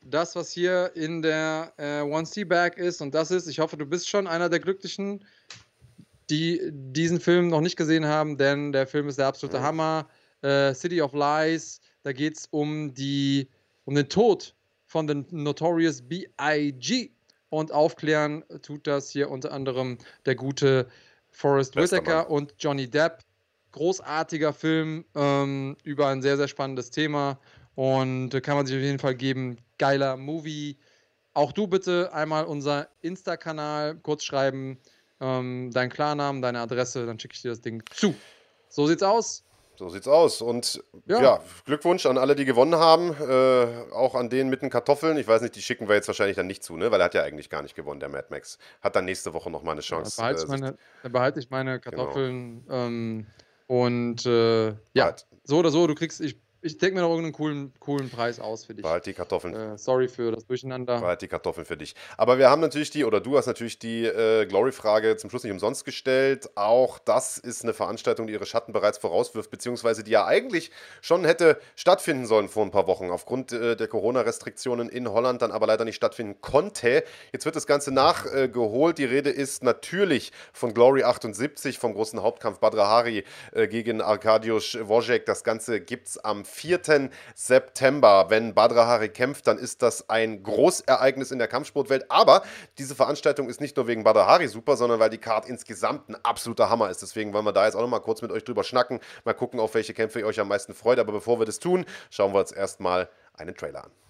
das, 0.01 0.35
was 0.35 0.51
hier 0.51 0.91
in 0.95 1.21
der 1.21 1.73
äh, 1.77 2.01
1C-Bag 2.01 2.77
ist. 2.77 3.01
Und 3.01 3.15
das 3.15 3.31
ist, 3.31 3.47
ich 3.47 3.59
hoffe, 3.59 3.77
du 3.77 3.85
bist 3.85 4.07
schon 4.07 4.27
einer 4.27 4.49
der 4.49 4.59
Glücklichen, 4.59 5.25
die 6.29 6.61
diesen 6.71 7.19
Film 7.19 7.49
noch 7.49 7.61
nicht 7.61 7.75
gesehen 7.75 8.05
haben, 8.05 8.37
denn 8.37 8.71
der 8.71 8.87
Film 8.87 9.07
ist 9.07 9.19
der 9.19 9.27
absolute 9.27 9.61
Hammer. 9.61 10.07
Äh, 10.41 10.73
City 10.73 11.01
of 11.01 11.13
Lies, 11.13 11.79
da 12.03 12.13
geht 12.13 12.37
es 12.37 12.47
um, 12.51 12.93
die, 12.93 13.49
um 13.85 13.95
den 13.95 14.09
Tod 14.09 14.55
von 14.85 15.07
den 15.07 15.25
Notorious 15.31 16.01
B.I.G. 16.01 17.11
Und 17.49 17.71
aufklären 17.71 18.43
tut 18.61 18.85
das 18.87 19.09
hier 19.09 19.29
unter 19.29 19.51
anderem 19.51 19.97
der 20.25 20.35
gute 20.35 20.87
Forrest 21.29 21.75
Whitaker 21.75 22.29
und 22.29 22.53
Johnny 22.59 22.89
Depp. 22.89 23.19
Großartiger 23.71 24.53
Film 24.53 25.05
ähm, 25.15 25.75
über 25.83 26.07
ein 26.07 26.21
sehr, 26.21 26.37
sehr 26.37 26.47
spannendes 26.47 26.91
Thema. 26.91 27.39
Und 27.75 28.29
kann 28.41 28.55
man 28.55 28.65
sich 28.65 28.75
auf 28.75 28.81
jeden 28.81 28.99
Fall 28.99 29.15
geben. 29.15 29.57
Geiler 29.77 30.15
Movie. 30.15 30.77
Auch 31.33 31.51
du 31.51 31.67
bitte 31.67 32.13
einmal 32.13 32.45
unser 32.45 32.87
Insta-Kanal 33.01 33.95
kurz 33.95 34.23
schreiben, 34.23 34.79
ähm, 35.25 35.71
deinen 35.71 35.89
Klarnamen, 35.89 36.41
deine 36.41 36.59
Adresse, 36.59 37.05
dann 37.05 37.19
schicke 37.19 37.33
ich 37.35 37.41
dir 37.41 37.49
das 37.49 37.61
Ding 37.61 37.83
zu. 37.91 38.13
So 38.69 38.87
sieht's 38.87 39.03
aus. 39.03 39.43
So 39.77 39.89
sieht's 39.89 40.07
aus. 40.07 40.41
Und 40.41 40.83
ja, 41.05 41.21
Ja. 41.21 41.39
Glückwunsch 41.65 42.05
an 42.05 42.17
alle, 42.17 42.35
die 42.35 42.45
gewonnen 42.45 42.75
haben. 42.75 43.13
Äh, 43.19 43.91
auch 43.91 44.15
an 44.15 44.29
den 44.29 44.49
mit 44.49 44.61
den 44.61 44.69
Kartoffeln. 44.69 45.17
Ich 45.17 45.27
weiß 45.27 45.41
nicht, 45.41 45.55
die 45.55 45.61
schicken 45.61 45.87
wir 45.87 45.95
jetzt 45.95 46.07
wahrscheinlich 46.07 46.37
dann 46.37 46.47
nicht 46.47 46.63
zu, 46.63 46.77
ne? 46.77 46.91
Weil 46.91 47.01
er 47.01 47.05
hat 47.05 47.13
ja 47.13 47.23
eigentlich 47.23 47.49
gar 47.49 47.61
nicht 47.61 47.75
gewonnen, 47.75 47.99
der 47.99 48.09
Mad 48.09 48.27
Max. 48.29 48.57
Hat 48.81 48.95
dann 48.95 49.05
nächste 49.05 49.33
Woche 49.33 49.49
nochmal 49.49 49.73
eine 49.73 49.81
Chance. 49.81 50.17
behalte 50.17 50.43
äh, 50.43 50.47
meine, 50.47 50.77
dann 51.03 51.11
behalte 51.11 51.39
ich 51.39 51.49
meine 51.49 51.79
Kartoffeln. 51.79 52.65
Ähm, 52.69 53.27
und 53.67 54.25
äh, 54.25 54.67
ja, 54.67 54.75
Behalt, 54.93 55.25
so 55.43 55.57
oder 55.57 55.71
so, 55.71 55.87
du 55.87 55.95
kriegst, 55.95 56.21
ich, 56.21 56.39
ich 56.65 56.79
denke 56.79 56.95
mir 56.95 57.01
noch 57.01 57.09
irgendeinen 57.09 57.33
coolen, 57.33 57.73
coolen 57.79 58.09
Preis 58.09 58.39
aus 58.39 58.65
für 58.65 58.73
dich. 58.73 58.81
behalt 58.81 59.05
die 59.05 59.13
Kartoffeln. 59.13 59.53
Äh, 59.53 59.77
sorry 59.77 60.07
für 60.07 60.31
das 60.31 60.47
Durcheinander. 60.47 60.99
Behalt 60.99 61.21
die 61.21 61.27
Kartoffeln 61.27 61.65
für 61.65 61.77
dich. 61.77 61.93
Aber 62.17 62.39
wir 62.39 62.49
haben 62.49 62.59
natürlich 62.59 62.89
die, 62.89 63.05
oder 63.05 63.21
du 63.21 63.37
hast 63.37 63.45
natürlich 63.45 63.77
die 63.77 64.05
äh, 64.05 64.47
Glory-Frage 64.47 65.15
zum 65.17 65.29
Schluss 65.29 65.43
nicht 65.43 65.53
umsonst 65.53 65.85
gestellt. 65.85 66.49
Auch 66.55 66.97
das 66.97 67.37
ist 67.37 67.63
eine 67.63 67.73
Veranstaltung, 67.75 68.25
die 68.25 68.33
ihre 68.33 68.47
Schatten 68.47 68.73
bereits 68.73 68.97
vorauswirft, 68.97 69.51
beziehungsweise 69.51 70.03
die 70.03 70.11
ja 70.11 70.25
eigentlich 70.25 70.71
schon 71.01 71.23
hätte 71.23 71.59
stattfinden 71.75 72.25
sollen 72.25 72.49
vor 72.49 72.65
ein 72.65 72.71
paar 72.71 72.87
Wochen. 72.87 73.11
Aufgrund 73.11 73.51
äh, 73.51 73.75
der 73.75 73.87
Corona-Restriktionen 73.87 74.89
in 74.89 75.07
Holland 75.07 75.43
dann 75.43 75.51
aber 75.51 75.67
leider 75.67 75.85
nicht 75.85 75.97
stattfinden 75.97 76.41
konnte. 76.41 77.03
Jetzt 77.31 77.45
wird 77.45 77.55
das 77.55 77.67
Ganze 77.67 77.91
nachgeholt. 77.91 78.97
die 78.97 79.05
Rede 79.05 79.29
ist 79.29 79.63
natürlich 79.63 80.31
von 80.51 80.73
Glory 80.73 81.03
78, 81.03 81.77
vom 81.77 81.93
großen 81.93 82.23
Hauptkampf 82.23 82.57
Badr 82.57 82.87
Hari 82.87 83.23
äh, 83.51 83.67
gegen 83.67 84.01
Arkadiusz 84.01 84.79
Wojek. 84.81 85.27
Das 85.27 85.43
Ganze 85.43 85.79
gibt 85.79 86.07
es 86.07 86.17
am 86.17 86.43
4. 86.55 87.09
September. 87.35 88.25
Wenn 88.29 88.53
Badr 88.53 88.87
Hari 88.87 89.09
kämpft, 89.09 89.47
dann 89.47 89.57
ist 89.57 89.81
das 89.81 90.09
ein 90.09 90.41
Großereignis 90.41 91.31
in 91.31 91.39
der 91.39 91.47
Kampfsportwelt. 91.47 92.09
Aber 92.09 92.43
diese 92.77 92.95
Veranstaltung 92.95 93.49
ist 93.49 93.61
nicht 93.61 93.77
nur 93.77 93.87
wegen 93.87 94.03
Badr 94.03 94.25
Hari 94.25 94.47
super, 94.47 94.77
sondern 94.77 94.99
weil 94.99 95.09
die 95.09 95.17
Card 95.17 95.47
insgesamt 95.47 96.09
ein 96.09 96.17
absoluter 96.23 96.69
Hammer 96.69 96.89
ist. 96.89 97.01
Deswegen 97.01 97.33
wollen 97.33 97.45
wir 97.45 97.53
da 97.53 97.65
jetzt 97.65 97.75
auch 97.75 97.81
noch 97.81 97.89
mal 97.89 97.99
kurz 97.99 98.21
mit 98.21 98.31
euch 98.31 98.43
drüber 98.43 98.63
schnacken. 98.63 98.99
Mal 99.25 99.33
gucken, 99.33 99.59
auf 99.59 99.73
welche 99.73 99.93
Kämpfe 99.93 100.19
ihr 100.19 100.25
euch 100.25 100.39
am 100.39 100.47
meisten 100.47 100.73
freut. 100.73 100.99
Aber 100.99 101.11
bevor 101.11 101.39
wir 101.39 101.45
das 101.45 101.59
tun, 101.59 101.85
schauen 102.09 102.33
wir 102.33 102.39
uns 102.39 102.51
erstmal 102.51 103.09
einen 103.33 103.55
Trailer 103.55 103.83
an. 103.85 104.04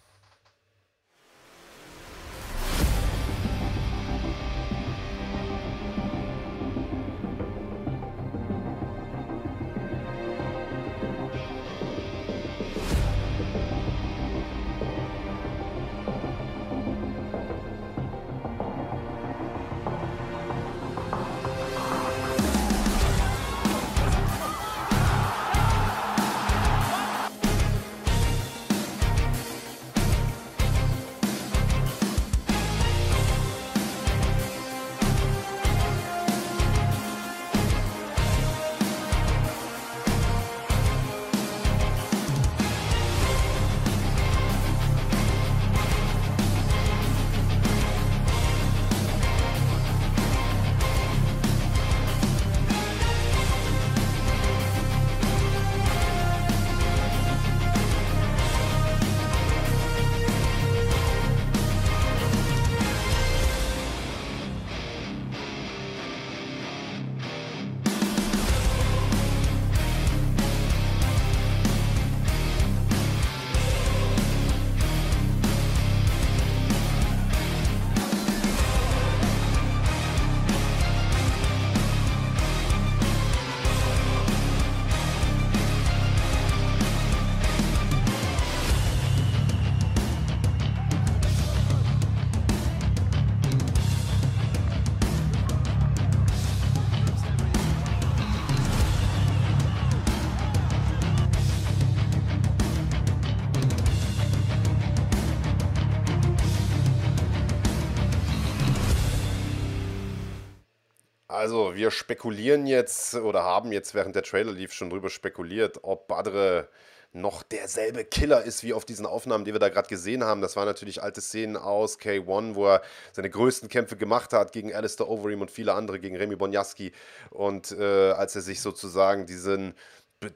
Also, 111.35 111.75
wir 111.75 111.91
spekulieren 111.91 112.65
jetzt 112.65 113.13
oder 113.15 113.43
haben 113.43 113.73
jetzt 113.73 113.93
während 113.93 114.15
der 114.15 114.23
Trailer 114.23 114.53
lief 114.53 114.71
schon 114.71 114.89
drüber 114.89 115.09
spekuliert, 115.09 115.79
ob 115.83 116.07
Badre 116.07 116.69
noch 117.11 117.43
derselbe 117.43 118.05
Killer 118.05 118.43
ist 118.43 118.63
wie 118.63 118.73
auf 118.73 118.85
diesen 118.85 119.05
Aufnahmen, 119.05 119.43
die 119.43 119.51
wir 119.51 119.59
da 119.59 119.67
gerade 119.67 119.89
gesehen 119.89 120.23
haben. 120.23 120.41
Das 120.41 120.55
waren 120.55 120.65
natürlich 120.65 121.03
alte 121.03 121.19
Szenen 121.19 121.57
aus 121.57 121.99
K1, 121.99 122.55
wo 122.55 122.67
er 122.67 122.81
seine 123.11 123.29
größten 123.29 123.67
Kämpfe 123.67 123.97
gemacht 123.97 124.31
hat 124.31 124.53
gegen 124.53 124.73
Alistair 124.73 125.09
Overeem 125.09 125.41
und 125.41 125.51
viele 125.51 125.73
andere, 125.73 125.99
gegen 125.99 126.15
Remy 126.15 126.37
Bonjaski. 126.37 126.93
Und 127.31 127.71
äh, 127.73 128.11
als 128.11 128.35
er 128.35 128.41
sich 128.41 128.61
sozusagen 128.61 129.25
diesen, 129.25 129.73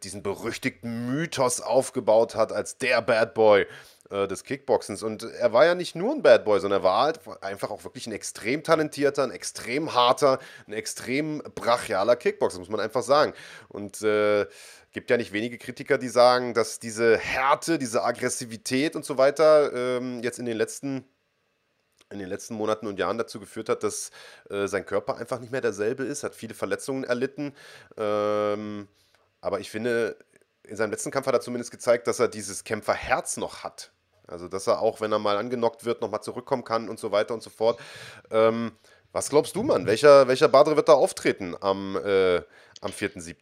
diesen 0.03 0.21
berüchtigten 0.21 1.07
Mythos 1.07 1.61
aufgebaut 1.61 2.35
hat 2.35 2.51
als 2.51 2.77
der 2.77 3.01
Bad 3.01 3.33
Boy 3.33 3.65
äh, 4.09 4.27
des 4.27 4.43
Kickboxens. 4.43 5.03
Und 5.03 5.23
er 5.23 5.53
war 5.53 5.65
ja 5.65 5.75
nicht 5.75 5.95
nur 5.95 6.13
ein 6.13 6.21
Bad 6.21 6.45
Boy, 6.45 6.59
sondern 6.59 6.81
er 6.81 6.83
war 6.83 7.03
halt 7.03 7.19
einfach 7.41 7.69
auch 7.69 7.83
wirklich 7.83 8.07
ein 8.07 8.11
extrem 8.11 8.63
talentierter, 8.63 9.23
ein 9.23 9.31
extrem 9.31 9.93
harter, 9.93 10.39
ein 10.67 10.73
extrem 10.73 11.43
brachialer 11.55 12.15
Kickboxer, 12.15 12.59
muss 12.59 12.69
man 12.69 12.79
einfach 12.79 13.03
sagen. 13.03 13.33
Und 13.67 14.01
äh, 14.01 14.47
gibt 14.91 15.09
ja 15.09 15.17
nicht 15.17 15.31
wenige 15.31 15.57
Kritiker, 15.57 15.97
die 15.97 16.09
sagen, 16.09 16.53
dass 16.53 16.79
diese 16.79 17.17
Härte, 17.17 17.77
diese 17.77 18.03
Aggressivität 18.03 18.95
und 18.95 19.05
so 19.05 19.17
weiter 19.17 19.73
ähm, 19.73 20.21
jetzt 20.23 20.39
in 20.39 20.45
den 20.45 20.57
letzten 20.57 21.05
in 22.11 22.17
den 22.17 22.27
letzten 22.27 22.55
Monaten 22.55 22.87
und 22.87 22.97
Jahren 22.97 23.19
dazu 23.19 23.39
geführt 23.39 23.69
hat, 23.69 23.83
dass 23.83 24.09
äh, 24.49 24.65
sein 24.65 24.83
Körper 24.83 25.17
einfach 25.17 25.39
nicht 25.39 25.51
mehr 25.51 25.61
derselbe 25.61 26.03
ist, 26.05 26.23
hat 26.23 26.33
viele 26.33 26.55
Verletzungen 26.55 27.03
erlitten. 27.03 27.53
Ähm, 27.97 28.87
aber 29.41 29.59
ich 29.59 29.69
finde, 29.69 30.17
in 30.63 30.75
seinem 30.75 30.89
letzten 30.89 31.11
Kampf 31.11 31.27
hat 31.27 31.35
er 31.35 31.41
zumindest 31.41 31.69
gezeigt, 31.69 32.07
dass 32.07 32.19
er 32.19 32.27
dieses 32.27 32.63
Kämpferherz 32.63 33.37
noch 33.37 33.63
hat. 33.63 33.91
Also, 34.29 34.47
dass 34.47 34.67
er 34.67 34.81
auch, 34.81 35.01
wenn 35.01 35.11
er 35.11 35.19
mal 35.19 35.37
angenockt 35.37 35.85
wird, 35.85 36.01
nochmal 36.01 36.21
zurückkommen 36.21 36.63
kann 36.63 36.89
und 36.89 36.99
so 36.99 37.11
weiter 37.11 37.33
und 37.33 37.43
so 37.43 37.49
fort. 37.49 37.79
Ähm, 38.31 38.71
was 39.11 39.29
glaubst 39.29 39.55
du, 39.55 39.63
Mann? 39.63 39.85
Welcher, 39.85 40.27
welcher 40.27 40.47
Badre 40.47 40.75
wird 40.75 40.87
da 40.87 40.93
auftreten 40.93 41.55
am, 41.59 41.95
äh, 41.97 42.37
am 42.81 42.91
4.7.? 42.91 43.35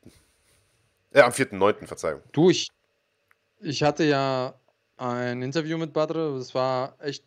Ja, 1.14 1.26
am 1.26 1.32
4.9., 1.32 1.88
Verzeihung. 1.88 2.22
Du, 2.32 2.50
ich, 2.50 2.70
ich 3.60 3.84
hatte 3.84 4.04
ja 4.04 4.54
ein 4.98 5.42
Interview 5.42 5.78
mit 5.78 5.94
Badre. 5.94 6.38
Das 6.38 6.56
war 6.56 6.96
echt. 7.00 7.24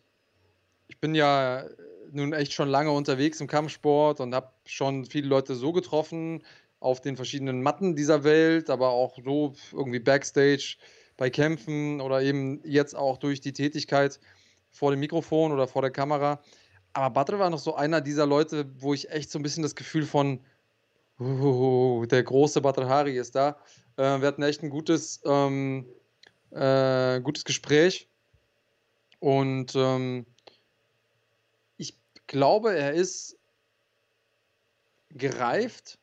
Ich 0.87 0.99
bin 0.99 1.15
ja 1.15 1.65
nun 2.11 2.33
echt 2.33 2.53
schon 2.53 2.67
lange 2.67 2.91
unterwegs 2.91 3.39
im 3.39 3.47
Kampfsport 3.47 4.19
und 4.19 4.35
habe 4.35 4.51
schon 4.65 5.05
viele 5.05 5.27
Leute 5.27 5.55
so 5.55 5.71
getroffen 5.71 6.43
auf 6.79 6.99
den 6.99 7.15
verschiedenen 7.15 7.61
Matten 7.61 7.95
dieser 7.95 8.23
Welt, 8.23 8.69
aber 8.69 8.89
auch 8.89 9.17
so 9.23 9.53
irgendwie 9.71 9.99
Backstage 9.99 10.77
bei 11.21 11.29
Kämpfen 11.29 12.01
oder 12.01 12.23
eben 12.23 12.61
jetzt 12.63 12.95
auch 12.95 13.19
durch 13.19 13.41
die 13.41 13.53
Tätigkeit 13.53 14.19
vor 14.71 14.89
dem 14.89 15.01
Mikrofon 15.01 15.51
oder 15.51 15.67
vor 15.67 15.83
der 15.83 15.91
Kamera. 15.91 16.41
Aber 16.93 17.13
Badre 17.13 17.37
war 17.37 17.51
noch 17.51 17.59
so 17.59 17.75
einer 17.75 18.01
dieser 18.01 18.25
Leute, 18.25 18.71
wo 18.79 18.95
ich 18.95 19.11
echt 19.11 19.29
so 19.29 19.37
ein 19.37 19.43
bisschen 19.43 19.61
das 19.61 19.75
Gefühl 19.75 20.07
von, 20.07 20.39
uh, 21.19 22.07
der 22.07 22.23
große 22.23 22.61
Badr 22.61 22.89
Hari 22.89 23.19
ist 23.19 23.35
da. 23.35 23.59
Äh, 23.97 24.19
wir 24.19 24.27
hatten 24.27 24.41
echt 24.41 24.63
ein 24.63 24.71
gutes, 24.71 25.21
ähm, 25.23 25.85
äh, 26.49 27.21
gutes 27.21 27.45
Gespräch. 27.45 28.09
Und 29.19 29.75
ähm, 29.75 30.25
ich 31.77 31.99
glaube, 32.25 32.75
er 32.75 32.93
ist 32.93 33.37
gereift, 35.11 35.99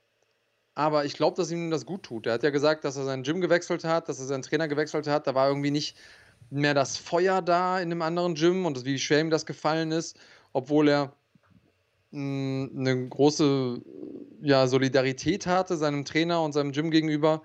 aber 0.79 1.05
ich 1.05 1.15
glaube, 1.15 1.37
dass 1.37 1.51
ihm 1.51 1.73
das 1.73 1.87
gut 1.87 2.05
tut. 2.05 2.27
Er 2.29 2.35
hat 2.35 2.45
ja 2.45 2.51
gesagt, 2.51 2.85
dass 2.85 2.97
er 2.97 3.05
seinen 3.05 3.25
Gym 3.25 3.41
gewechselt 3.41 3.83
hat, 3.83 4.09
dass 4.09 4.21
er 4.21 4.27
seinen 4.27 4.43
Trainer 4.43 4.69
gewechselt 4.69 5.09
hat. 5.09 5.27
Da 5.27 5.35
war 5.35 5.49
irgendwie 5.49 5.73
nicht 5.73 5.97
mehr 6.51 6.73
das 6.73 6.97
Feuer 6.97 7.43
da 7.43 7.81
in 7.81 7.91
einem 7.91 8.01
anderen 8.01 8.37
Gym 8.37 8.65
und 8.65 8.85
wie 8.85 8.97
schwer 9.01 9.21
ihm 9.21 9.29
das 9.29 9.45
gefallen 9.45 9.91
ist, 9.91 10.17
obwohl 10.53 10.89
er 10.89 11.13
hm, 12.13 12.71
eine 12.79 13.09
große 13.09 13.81
ja, 14.41 14.69
Solidarität 14.69 15.49
hatte 15.49 15.77
seinem 15.77 16.05
Trainer 16.05 16.43
und 16.45 16.53
seinem 16.53 16.71
Gym 16.71 16.93
gegenüber. 16.93 17.43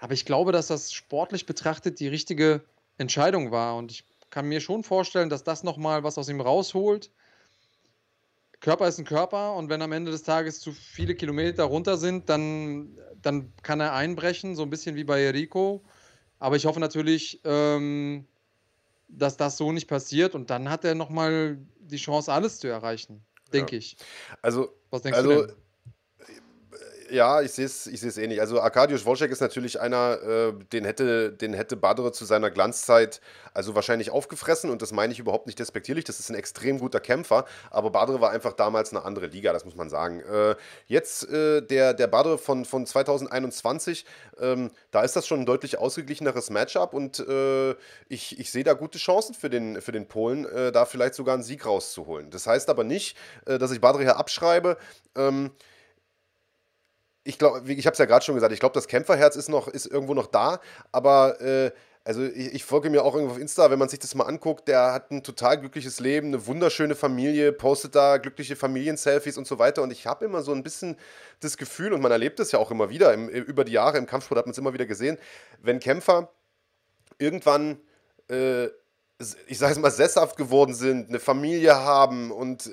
Aber 0.00 0.14
ich 0.14 0.24
glaube, 0.24 0.50
dass 0.50 0.68
das 0.68 0.90
sportlich 0.90 1.44
betrachtet 1.44 2.00
die 2.00 2.08
richtige 2.08 2.62
Entscheidung 2.96 3.50
war. 3.50 3.76
Und 3.76 3.92
ich 3.92 4.06
kann 4.30 4.48
mir 4.48 4.62
schon 4.62 4.84
vorstellen, 4.84 5.28
dass 5.28 5.44
das 5.44 5.64
nochmal 5.64 6.02
was 6.02 6.16
aus 6.16 6.30
ihm 6.30 6.40
rausholt. 6.40 7.10
Körper 8.64 8.88
ist 8.88 8.98
ein 8.98 9.04
Körper 9.04 9.56
und 9.56 9.68
wenn 9.68 9.82
am 9.82 9.92
Ende 9.92 10.10
des 10.10 10.22
Tages 10.22 10.58
zu 10.58 10.72
viele 10.72 11.14
Kilometer 11.14 11.64
runter 11.64 11.98
sind, 11.98 12.30
dann, 12.30 12.98
dann 13.20 13.52
kann 13.62 13.78
er 13.78 13.92
einbrechen, 13.92 14.56
so 14.56 14.62
ein 14.62 14.70
bisschen 14.70 14.96
wie 14.96 15.04
bei 15.04 15.28
Rico. 15.30 15.84
Aber 16.38 16.56
ich 16.56 16.64
hoffe 16.64 16.80
natürlich, 16.80 17.42
ähm, 17.44 18.26
dass 19.08 19.36
das 19.36 19.58
so 19.58 19.70
nicht 19.70 19.86
passiert 19.86 20.34
und 20.34 20.48
dann 20.48 20.70
hat 20.70 20.82
er 20.86 20.94
nochmal 20.94 21.58
die 21.78 21.98
Chance, 21.98 22.32
alles 22.32 22.58
zu 22.58 22.68
erreichen, 22.68 23.22
denke 23.52 23.72
ja. 23.72 23.80
ich. 23.80 23.98
Also, 24.40 24.74
Was 24.88 25.02
denkst 25.02 25.18
also, 25.18 25.42
du 25.42 25.46
denn? 25.48 25.56
Ja, 27.14 27.42
ich 27.42 27.52
sehe 27.52 27.66
es 27.66 27.86
ich 27.86 28.02
ähnlich. 28.18 28.40
Also 28.40 28.60
Arkadiusz 28.60 29.04
Wolczek 29.04 29.30
ist 29.30 29.40
natürlich 29.40 29.80
einer, 29.80 30.20
äh, 30.20 30.52
den 30.72 30.84
hätte, 30.84 31.30
den 31.30 31.54
hätte 31.54 31.76
Badre 31.76 32.10
zu 32.10 32.24
seiner 32.24 32.50
Glanzzeit 32.50 33.20
also 33.52 33.76
wahrscheinlich 33.76 34.10
aufgefressen 34.10 34.68
und 34.68 34.82
das 34.82 34.90
meine 34.90 35.12
ich 35.12 35.20
überhaupt 35.20 35.46
nicht 35.46 35.60
despektierlich. 35.60 36.04
Das 36.04 36.18
ist 36.18 36.28
ein 36.28 36.34
extrem 36.34 36.80
guter 36.80 36.98
Kämpfer, 36.98 37.44
aber 37.70 37.90
Badre 37.90 38.20
war 38.20 38.32
einfach 38.32 38.52
damals 38.52 38.90
eine 38.90 39.04
andere 39.04 39.28
Liga, 39.28 39.52
das 39.52 39.64
muss 39.64 39.76
man 39.76 39.88
sagen. 39.90 40.22
Äh, 40.22 40.56
jetzt 40.88 41.28
äh, 41.28 41.62
der, 41.62 41.94
der 41.94 42.08
Badre 42.08 42.36
von, 42.36 42.64
von 42.64 42.84
2021, 42.84 44.06
ähm, 44.40 44.72
da 44.90 45.02
ist 45.02 45.14
das 45.14 45.28
schon 45.28 45.38
ein 45.38 45.46
deutlich 45.46 45.78
ausgeglicheneres 45.78 46.50
Matchup 46.50 46.94
und 46.94 47.20
äh, 47.20 47.76
ich, 48.08 48.40
ich 48.40 48.50
sehe 48.50 48.64
da 48.64 48.72
gute 48.72 48.98
Chancen 48.98 49.36
für 49.36 49.50
den, 49.50 49.80
für 49.80 49.92
den 49.92 50.08
Polen, 50.08 50.46
äh, 50.46 50.72
da 50.72 50.84
vielleicht 50.84 51.14
sogar 51.14 51.34
einen 51.34 51.44
Sieg 51.44 51.64
rauszuholen. 51.64 52.30
Das 52.30 52.48
heißt 52.48 52.68
aber 52.68 52.82
nicht, 52.82 53.16
äh, 53.46 53.58
dass 53.58 53.70
ich 53.70 53.80
Badre 53.80 54.02
hier 54.02 54.16
abschreibe. 54.16 54.78
Ähm, 55.14 55.52
ich 57.24 57.38
glaube, 57.38 57.72
ich 57.72 57.86
habe 57.86 57.94
es 57.94 57.98
ja 57.98 58.04
gerade 58.04 58.24
schon 58.24 58.34
gesagt, 58.34 58.52
ich 58.52 58.60
glaube, 58.60 58.74
das 58.74 58.86
Kämpferherz 58.86 59.36
ist 59.36 59.48
noch, 59.48 59.68
ist 59.68 59.86
irgendwo 59.86 60.14
noch 60.14 60.26
da, 60.26 60.60
aber 60.92 61.40
äh, 61.40 61.72
also 62.06 62.22
ich, 62.22 62.52
ich, 62.54 62.64
folge 62.64 62.90
mir 62.90 63.02
auch 63.02 63.14
irgendwo 63.14 63.32
auf 63.34 63.40
Insta, 63.40 63.70
wenn 63.70 63.78
man 63.78 63.88
sich 63.88 63.98
das 63.98 64.14
mal 64.14 64.24
anguckt, 64.24 64.68
der 64.68 64.92
hat 64.92 65.10
ein 65.10 65.22
total 65.22 65.58
glückliches 65.58 66.00
Leben, 66.00 66.28
eine 66.28 66.46
wunderschöne 66.46 66.94
Familie, 66.94 67.50
postet 67.50 67.94
da 67.94 68.18
glückliche 68.18 68.56
Familienselfies 68.56 69.38
und 69.38 69.46
so 69.46 69.58
weiter. 69.58 69.82
Und 69.82 69.90
ich 69.90 70.06
habe 70.06 70.26
immer 70.26 70.42
so 70.42 70.52
ein 70.52 70.62
bisschen 70.62 70.98
das 71.40 71.56
Gefühl, 71.56 71.94
und 71.94 72.02
man 72.02 72.12
erlebt 72.12 72.40
es 72.40 72.52
ja 72.52 72.58
auch 72.58 72.70
immer 72.70 72.90
wieder, 72.90 73.14
im, 73.14 73.30
über 73.30 73.64
die 73.64 73.72
Jahre 73.72 73.96
im 73.96 74.04
Kampfsport 74.04 74.38
hat 74.38 74.44
man 74.44 74.52
es 74.52 74.58
immer 74.58 74.74
wieder 74.74 74.84
gesehen, 74.84 75.16
wenn 75.62 75.80
Kämpfer 75.80 76.28
irgendwann, 77.18 77.80
äh, 78.28 78.66
ich 79.46 79.56
sage 79.56 79.72
es 79.72 79.78
mal, 79.78 79.90
sesshaft 79.90 80.36
geworden 80.36 80.74
sind, 80.74 81.08
eine 81.08 81.20
Familie 81.20 81.74
haben 81.74 82.30
und 82.30 82.66
äh, 82.66 82.70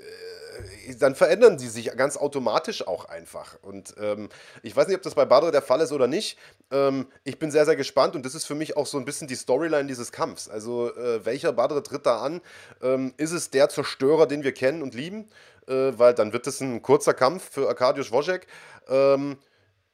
dann 1.00 1.16
verändern 1.16 1.60
sie 1.60 1.70
sich 1.70 1.96
ganz 1.96 2.18
automatisch 2.18 2.88
auch 2.88 3.06
einfach. 3.06 3.58
Und 3.62 3.96
ähm, 4.00 4.30
ich 4.64 4.76
weiß 4.76 4.88
nicht, 4.88 4.98
ob 4.98 5.04
das 5.04 5.16
bei 5.16 5.26
Badre 5.26 5.52
der 5.52 5.62
Fall 5.62 5.82
ist 5.82 5.92
oder 5.92 6.08
nicht. 6.08 6.38
Ähm, 6.72 7.08
ich 7.24 7.40
bin 7.40 7.52
sehr, 7.52 7.66
sehr 7.66 7.76
gespannt 7.76 8.16
und 8.16 8.26
das 8.26 8.36
ist 8.36 8.46
für 8.46 8.56
mich 8.56 8.78
auch 8.78 8.86
so 8.86 8.98
ein 8.98 9.06
bisschen 9.06 9.28
die 9.28 9.36
Storyline 9.36 9.88
dieses 9.88 10.12
Kampfs. 10.12 10.50
Also, 10.50 10.96
äh, 10.96 11.26
welcher 11.26 11.54
Badre 11.54 11.84
tritt 11.84 12.06
da 12.06 12.22
an? 12.22 12.42
Ähm, 12.82 13.14
ist 13.18 13.32
es 13.32 13.50
der 13.50 13.70
Zerstörer, 13.70 14.28
den 14.28 14.44
wir 14.44 14.54
kennen 14.54 14.82
und 14.82 14.94
lieben? 14.94 15.28
Äh, 15.68 15.94
weil 15.98 16.14
dann 16.14 16.34
wird 16.34 16.48
es 16.48 16.60
ein 16.62 16.82
kurzer 16.82 17.14
Kampf 17.14 17.52
für 17.52 17.68
Arkadiusz 17.68 18.12
Wojek. 18.12 18.48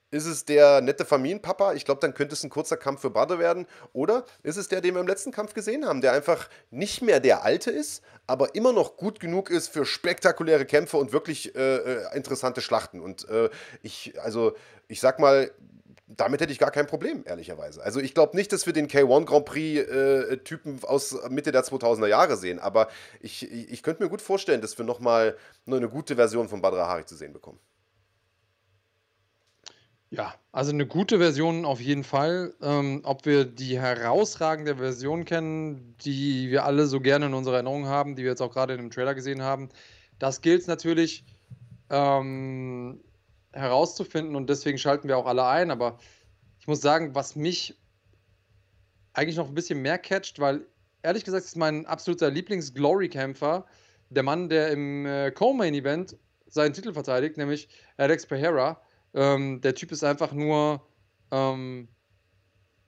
Ist 0.10 0.26
es 0.26 0.46
der 0.46 0.80
nette 0.80 1.04
Familienpapa? 1.04 1.74
Ich 1.74 1.84
glaube, 1.84 2.00
dann 2.00 2.14
könnte 2.14 2.34
es 2.34 2.44
ein 2.44 2.50
kurzer 2.50 2.78
Kampf 2.78 3.02
für 3.02 3.10
Bade 3.10 3.40
werden. 3.40 3.68
Oder 3.92 4.26
ist 4.42 4.56
es 4.56 4.70
der, 4.70 4.80
den 4.80 4.94
wir 4.94 5.02
im 5.02 5.08
letzten 5.08 5.32
Kampf 5.32 5.54
gesehen 5.54 5.86
haben, 5.86 6.00
der 6.00 6.14
einfach 6.14 6.48
nicht 6.72 7.02
mehr 7.02 7.20
der 7.20 7.44
Alte 7.44 7.72
ist, 7.72 8.04
aber 8.26 8.56
immer 8.56 8.72
noch 8.72 8.96
gut 8.96 9.20
genug 9.20 9.50
ist 9.50 9.68
für 9.68 9.86
spektakuläre 9.86 10.66
Kämpfe 10.66 10.96
und 10.96 11.12
wirklich 11.12 11.56
äh, 11.56 11.76
äh 11.78 12.16
interessante 12.16 12.62
Schlachten. 12.62 13.02
Und 13.02 13.28
äh, 13.28 13.50
ich, 13.84 14.14
also, 14.22 14.56
ich 14.88 15.02
sag 15.02 15.20
mal, 15.20 15.52
damit 16.08 16.40
hätte 16.40 16.54
ich 16.54 16.60
gar 16.60 16.72
kein 16.72 16.88
Problem, 16.88 17.24
ehrlicherweise. 17.26 17.84
Also 17.84 18.00
ich 18.00 18.14
glaube 18.14 18.38
nicht, 18.38 18.54
dass 18.54 18.66
wir 18.66 18.72
den 18.72 18.88
K1 18.88 19.26
Grand 19.26 19.46
Prix-Typen 19.46 20.80
äh, 20.80 20.86
aus 20.86 21.18
Mitte 21.30 21.52
der 21.52 21.66
2000er 21.66 22.08
Jahre 22.08 22.38
sehen, 22.38 22.60
aber 22.60 22.88
ich, 23.20 23.52
ich, 23.52 23.70
ich 23.70 23.84
könnte 23.84 24.02
mir 24.04 24.10
gut 24.10 24.22
vorstellen, 24.22 24.62
dass 24.62 24.78
wir 24.78 24.86
nochmal 24.86 25.36
eine 25.66 25.90
gute 25.90 26.16
Version 26.16 26.48
von 26.48 26.62
Badra 26.62 26.88
Hari 26.88 27.06
zu 27.06 27.18
sehen 27.18 27.34
bekommen. 27.34 27.60
Ja, 30.10 30.34
also 30.54 30.72
eine 30.72 30.88
gute 30.88 31.18
Version 31.18 31.66
auf 31.66 31.82
jeden 31.82 32.06
Fall. 32.06 32.54
Ähm, 32.62 33.02
ob 33.04 33.26
wir 33.26 33.44
die 33.44 33.78
herausragende 33.78 34.78
Version 34.78 35.26
kennen, 35.26 35.96
die 36.02 36.50
wir 36.50 36.64
alle 36.64 36.88
so 36.88 37.02
gerne 37.02 37.26
in 37.26 37.34
unserer 37.34 37.56
Erinnerung 37.56 37.88
haben, 37.88 38.16
die 38.16 38.24
wir 38.24 38.30
jetzt 38.32 38.42
auch 38.42 38.54
gerade 38.54 38.74
in 38.74 38.80
dem 38.80 38.92
Trailer 38.92 39.16
gesehen 39.16 39.42
haben, 39.42 39.70
das 40.18 40.42
gilt 40.42 40.62
es 40.62 40.68
natürlich 40.68 41.26
ähm, 41.90 43.04
herauszufinden 43.52 44.36
und 44.36 44.50
deswegen 44.50 44.78
schalten 44.78 45.10
wir 45.10 45.18
auch 45.18 45.26
alle 45.26 45.46
ein. 45.46 45.72
Aber 45.72 45.98
ich 46.60 46.68
muss 46.68 46.80
sagen, 46.80 47.14
was 47.14 47.36
mich 47.36 47.78
eigentlich 49.14 49.36
noch 49.36 49.50
ein 49.50 49.56
bisschen 49.56 49.82
mehr 49.82 49.98
catcht, 49.98 50.40
weil 50.40 50.66
ehrlich 51.04 51.26
gesagt 51.26 51.44
ist 51.44 51.58
mein 51.58 51.86
absoluter 51.86 52.30
Lieblings-Glory-Kämpfer 52.30 53.66
der 54.10 54.24
Mann, 54.24 54.48
der 54.48 54.72
im 54.72 55.06
äh, 55.06 55.32
Co-Main-Event 55.32 56.16
seinen 56.46 56.72
Titel 56.72 56.94
verteidigt, 56.94 57.36
nämlich 57.36 57.68
Alex 57.98 58.26
Pereira. 58.26 58.82
Ähm, 59.14 59.62
der 59.62 59.76
Typ 59.76 59.92
ist 59.92 60.04
einfach 60.04 60.34
nur 60.34 60.86
ähm, 61.32 61.88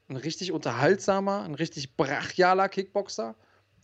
ein 0.10 0.16
richtig 0.16 0.52
unterhaltsamer, 0.52 1.44
ein 1.44 1.56
richtig 1.56 1.96
brachialer 1.96 2.70
Kickboxer. 2.70 3.36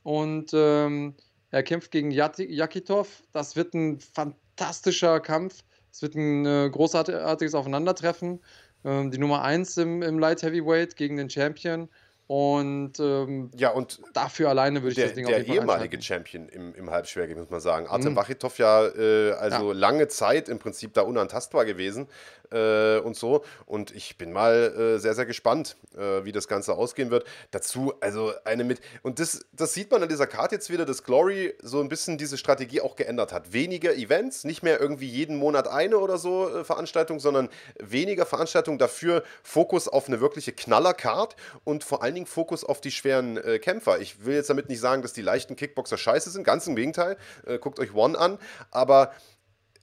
Und 0.03 0.51
ähm, 0.53 1.15
er 1.51 1.63
kämpft 1.63 1.91
gegen 1.91 2.11
Yakitov. 2.11 3.23
Das 3.31 3.55
wird 3.55 3.73
ein 3.73 3.99
fantastischer 3.99 5.19
Kampf 5.19 5.63
Es 5.91 6.01
wird 6.01 6.15
ein 6.15 6.45
äh, 6.45 6.69
großartiges 6.69 7.55
Aufeinandertreffen. 7.55 8.41
Ähm, 8.83 9.11
die 9.11 9.17
Nummer 9.17 9.43
1 9.43 9.77
im, 9.77 10.01
im 10.01 10.19
Light 10.19 10.43
Heavyweight 10.43 10.95
gegen 10.95 11.17
den 11.17 11.29
Champion. 11.29 11.89
Und, 12.27 12.99
ähm, 12.99 13.51
ja, 13.55 13.69
und 13.69 14.01
dafür 14.13 14.49
alleine 14.49 14.81
würde 14.81 14.89
ich 14.89 14.95
der, 14.95 15.05
das 15.05 15.13
Ding 15.13 15.27
der 15.27 15.35
auf 15.35 15.41
jeden 15.43 15.67
Fall 15.67 15.75
ehemalige. 15.77 16.01
Champion 16.01 16.49
im, 16.49 16.73
im 16.73 16.89
Halbschwergewicht, 16.89 17.39
muss 17.39 17.51
man 17.51 17.59
sagen. 17.59 17.87
Artem 17.87 18.13
Mhm. 18.13 18.15
Wachitov 18.15 18.57
ja, 18.57 18.87
äh, 18.87 19.33
also 19.33 19.71
lange 19.73 20.07
Zeit 20.07 20.49
im 20.49 20.57
Prinzip 20.57 20.93
da 20.93 21.01
unantastbar 21.01 21.65
gewesen 21.65 22.07
äh, 22.55 22.99
und 22.99 23.15
so. 23.15 23.43
Und 23.65 23.93
ich 23.93 24.17
bin 24.17 24.31
mal 24.31 24.95
äh, 24.95 24.99
sehr, 24.99 25.13
sehr 25.13 25.25
gespannt, 25.25 25.75
äh, 25.95 26.23
wie 26.23 26.31
das 26.31 26.47
Ganze 26.47 26.73
ausgehen 26.73 27.11
wird. 27.11 27.25
Dazu, 27.51 27.93
also 27.99 28.33
eine 28.45 28.63
mit. 28.63 28.79
Und 29.03 29.19
das, 29.19 29.45
das 29.51 29.73
sieht 29.73 29.91
man 29.91 30.01
an 30.01 30.09
dieser 30.09 30.27
Karte 30.27 30.55
jetzt 30.55 30.69
wieder, 30.69 30.85
dass 30.85 31.03
Glory 31.03 31.53
so 31.61 31.81
ein 31.81 31.89
bisschen 31.89 32.17
diese 32.17 32.37
Strategie 32.37 32.81
auch 32.81 32.95
geändert 32.95 33.33
hat. 33.33 33.53
Weniger 33.53 33.93
Events, 33.93 34.45
nicht 34.45 34.63
mehr 34.63 34.79
irgendwie 34.79 35.07
jeden 35.07 35.35
Monat 35.35 35.67
eine 35.67 35.97
oder 35.97 36.17
so 36.17 36.49
äh, 36.49 36.63
Veranstaltung, 36.63 37.19
sondern 37.19 37.49
weniger 37.79 38.25
Veranstaltungen, 38.25 38.77
dafür 38.77 39.23
Fokus 39.43 39.87
auf 39.87 40.07
eine 40.07 40.21
wirkliche 40.21 40.53
Knallercard 40.53 41.35
und 41.63 41.83
vor 41.83 42.01
allen 42.01 42.15
Dingen 42.15 42.25
Fokus 42.25 42.63
auf 42.63 42.81
die 42.81 42.91
schweren 42.91 43.37
äh, 43.37 43.59
Kämpfer. 43.59 43.99
Ich 43.99 44.25
will 44.25 44.35
jetzt 44.35 44.49
damit 44.49 44.69
nicht 44.69 44.79
sagen, 44.79 45.01
dass 45.01 45.13
die 45.13 45.21
leichten 45.21 45.55
Kickboxer 45.55 45.97
scheiße 45.97 46.29
sind, 46.29 46.43
ganz 46.43 46.67
im 46.67 46.75
Gegenteil. 46.75 47.17
Äh, 47.45 47.57
guckt 47.57 47.79
euch 47.79 47.93
One 47.93 48.17
an, 48.17 48.37
aber 48.71 49.11